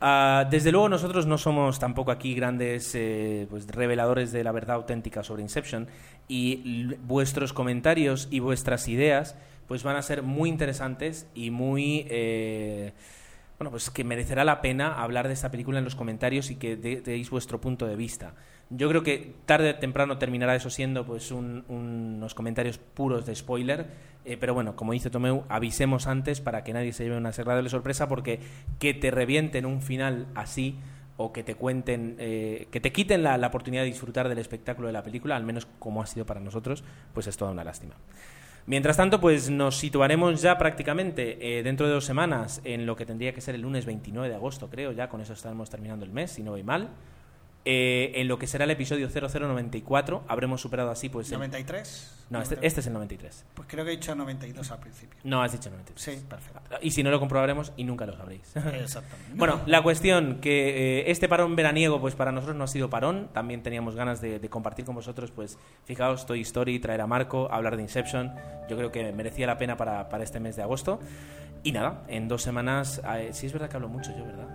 Ah, 0.00 0.46
desde 0.48 0.70
luego 0.70 0.88
nosotros 0.88 1.26
no 1.26 1.38
somos 1.38 1.80
tampoco 1.80 2.12
aquí 2.12 2.32
grandes 2.34 2.94
eh, 2.94 3.48
pues, 3.50 3.66
reveladores 3.66 4.30
de 4.30 4.44
la 4.44 4.52
verdad 4.52 4.76
auténtica 4.76 5.24
sobre 5.24 5.42
Inception 5.42 5.88
y 6.28 6.94
vuestros 7.02 7.52
comentarios 7.52 8.28
y 8.30 8.38
vuestras 8.38 8.86
ideas 8.86 9.34
pues 9.66 9.82
van 9.82 9.96
a 9.96 10.02
ser 10.02 10.22
muy 10.22 10.50
interesantes 10.50 11.26
y 11.34 11.50
muy 11.50 12.06
eh, 12.10 12.92
bueno 13.58 13.72
pues 13.72 13.90
que 13.90 14.04
merecerá 14.04 14.44
la 14.44 14.60
pena 14.60 15.02
hablar 15.02 15.26
de 15.26 15.34
esta 15.34 15.50
película 15.50 15.78
en 15.78 15.84
los 15.84 15.96
comentarios 15.96 16.50
y 16.52 16.56
que 16.56 16.76
de- 16.76 17.00
deis 17.00 17.28
vuestro 17.30 17.60
punto 17.60 17.84
de 17.86 17.96
vista. 17.96 18.34
Yo 18.70 18.88
creo 18.90 19.02
que 19.02 19.34
tarde 19.46 19.70
o 19.70 19.74
temprano 19.76 20.18
terminará 20.18 20.54
eso 20.54 20.68
siendo 20.68 21.06
pues 21.06 21.30
un- 21.32 21.64
unos 21.68 22.34
comentarios 22.34 22.76
puros 22.76 23.24
de 23.24 23.34
spoiler, 23.34 23.86
eh, 24.26 24.36
pero 24.36 24.52
bueno, 24.52 24.76
como 24.76 24.92
dice 24.92 25.08
Tomeu, 25.08 25.44
avisemos 25.48 26.06
antes 26.06 26.40
para 26.42 26.64
que 26.64 26.74
nadie 26.74 26.92
se 26.92 27.04
lleve 27.04 27.16
una 27.16 27.30
agradable 27.30 27.70
sorpresa 27.70 28.08
porque 28.08 28.40
que 28.78 28.92
te 28.92 29.10
revienten 29.10 29.64
un 29.64 29.80
final 29.80 30.26
así 30.34 30.76
o 31.16 31.32
que 31.32 31.42
te 31.42 31.54
cuenten, 31.54 32.16
eh, 32.18 32.68
que 32.70 32.78
te 32.80 32.92
quiten 32.92 33.22
la, 33.22 33.38
la 33.38 33.46
oportunidad 33.46 33.82
de 33.82 33.88
disfrutar 33.88 34.28
del 34.28 34.38
espectáculo 34.38 34.86
de 34.88 34.92
la 34.92 35.02
película, 35.02 35.34
al 35.34 35.44
menos 35.44 35.66
como 35.78 36.02
ha 36.02 36.06
sido 36.06 36.26
para 36.26 36.38
nosotros, 36.40 36.84
pues 37.14 37.26
es 37.26 37.36
toda 37.38 37.50
una 37.52 37.64
lástima. 37.64 37.94
Mientras 38.66 38.98
tanto, 38.98 39.18
pues 39.18 39.48
nos 39.48 39.78
situaremos 39.78 40.42
ya 40.42 40.58
prácticamente 40.58 41.58
eh, 41.58 41.62
dentro 41.62 41.86
de 41.86 41.94
dos 41.94 42.04
semanas 42.04 42.60
en 42.64 42.84
lo 42.84 42.96
que 42.96 43.06
tendría 43.06 43.32
que 43.32 43.40
ser 43.40 43.54
el 43.54 43.62
lunes 43.62 43.86
29 43.86 44.28
de 44.28 44.34
agosto, 44.34 44.68
creo, 44.68 44.92
ya 44.92 45.08
con 45.08 45.22
eso 45.22 45.32
estaremos 45.32 45.70
terminando 45.70 46.04
el 46.04 46.12
mes, 46.12 46.32
si 46.32 46.42
no 46.42 46.50
voy 46.50 46.62
mal. 46.62 46.90
Eh, 47.64 48.12
en 48.14 48.28
lo 48.28 48.38
que 48.38 48.46
será 48.46 48.64
el 48.64 48.70
episodio 48.70 49.08
0094, 49.10 50.22
habremos 50.28 50.60
superado 50.60 50.90
así, 50.90 51.08
pues... 51.10 51.30
el- 51.32 51.38
¿93? 51.40 52.12
No, 52.30 52.40
este, 52.42 52.58
este 52.62 52.80
es 52.80 52.86
el 52.86 52.92
93. 52.92 53.44
Pues 53.54 53.68
creo 53.68 53.84
que 53.84 53.92
he 53.92 53.96
dicho 53.96 54.14
92 54.14 54.70
al 54.70 54.78
principio. 54.80 55.18
No, 55.24 55.42
has 55.42 55.52
dicho 55.52 55.68
93. 55.70 56.00
Sí, 56.20 56.24
perfecto. 56.28 56.60
Y 56.82 56.90
si 56.92 57.02
no 57.02 57.10
lo 57.10 57.18
comprobaremos 57.20 57.72
y 57.76 57.84
nunca 57.84 58.06
lo 58.06 58.16
sabréis. 58.16 58.54
Exactamente. 58.56 59.32
Bueno, 59.34 59.60
la 59.66 59.82
cuestión 59.82 60.40
que 60.40 61.00
eh, 61.00 61.10
este 61.10 61.28
parón 61.28 61.56
veraniego, 61.56 62.00
pues 62.00 62.14
para 62.14 62.32
nosotros 62.32 62.56
no 62.56 62.64
ha 62.64 62.68
sido 62.68 62.88
parón. 62.90 63.28
También 63.32 63.62
teníamos 63.62 63.94
ganas 63.94 64.20
de, 64.20 64.38
de 64.38 64.48
compartir 64.50 64.84
con 64.84 64.94
vosotros, 64.94 65.30
pues 65.30 65.58
fijaos, 65.84 66.26
Toy 66.26 66.40
Story, 66.42 66.78
traer 66.80 67.00
a 67.02 67.06
Marco, 67.06 67.50
hablar 67.52 67.76
de 67.76 67.82
Inception. 67.82 68.34
Yo 68.68 68.76
creo 68.76 68.92
que 68.92 69.12
merecía 69.12 69.46
la 69.46 69.58
pena 69.58 69.76
para, 69.76 70.08
para 70.08 70.24
este 70.24 70.38
mes 70.40 70.56
de 70.56 70.62
agosto. 70.62 71.00
Y 71.64 71.72
nada, 71.72 72.04
en 72.08 72.28
dos 72.28 72.42
semanas, 72.42 73.00
eh, 73.16 73.30
sí 73.32 73.46
es 73.46 73.52
verdad 73.52 73.68
que 73.68 73.76
hablo 73.76 73.88
mucho 73.88 74.12
yo, 74.16 74.24
¿verdad? 74.24 74.46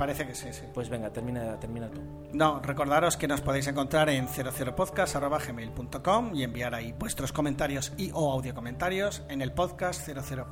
Parece 0.00 0.26
que 0.26 0.34
sí, 0.34 0.50
sí. 0.50 0.62
Pues 0.72 0.88
venga, 0.88 1.12
termina, 1.12 1.60
termina 1.60 1.90
tú. 1.90 2.00
No, 2.32 2.58
recordaros 2.60 3.18
que 3.18 3.28
nos 3.28 3.42
podéis 3.42 3.66
encontrar 3.66 4.08
en 4.08 4.28
00podcast.gmail.com 4.28 6.34
y 6.34 6.42
enviar 6.42 6.74
ahí 6.74 6.92
vuestros 6.92 7.32
comentarios 7.32 7.92
y 7.98 8.10
o 8.14 8.32
audio 8.32 8.54
comentarios 8.54 9.22
en 9.28 9.42
el 9.42 9.52
podcast 9.52 10.06
00 10.06 10.46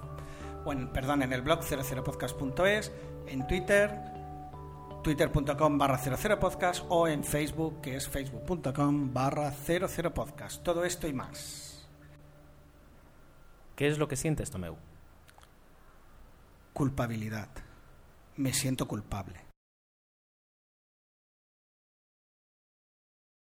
o 0.66 0.72
en, 0.74 0.92
perdón, 0.92 1.22
en 1.22 1.32
el 1.32 1.40
blog 1.40 1.60
00podcast.es, 1.62 2.92
en 3.26 3.46
Twitter 3.46 3.90
twitter.com 5.02 5.78
barra 5.78 5.96
00podcast 5.96 6.84
o 6.90 7.08
en 7.08 7.24
Facebook 7.24 7.80
que 7.80 7.96
es 7.96 8.06
facebook.com 8.06 9.14
barra 9.14 9.50
00podcast. 9.50 10.62
Todo 10.62 10.84
esto 10.84 11.08
y 11.08 11.14
más. 11.14 11.88
¿Qué 13.76 13.88
es 13.88 13.96
lo 13.96 14.08
que 14.08 14.16
sientes, 14.16 14.50
Tomeu? 14.50 14.76
Culpabilidad. 16.74 17.48
Me 18.39 18.52
siento 18.52 18.86
culpable. 18.86 19.47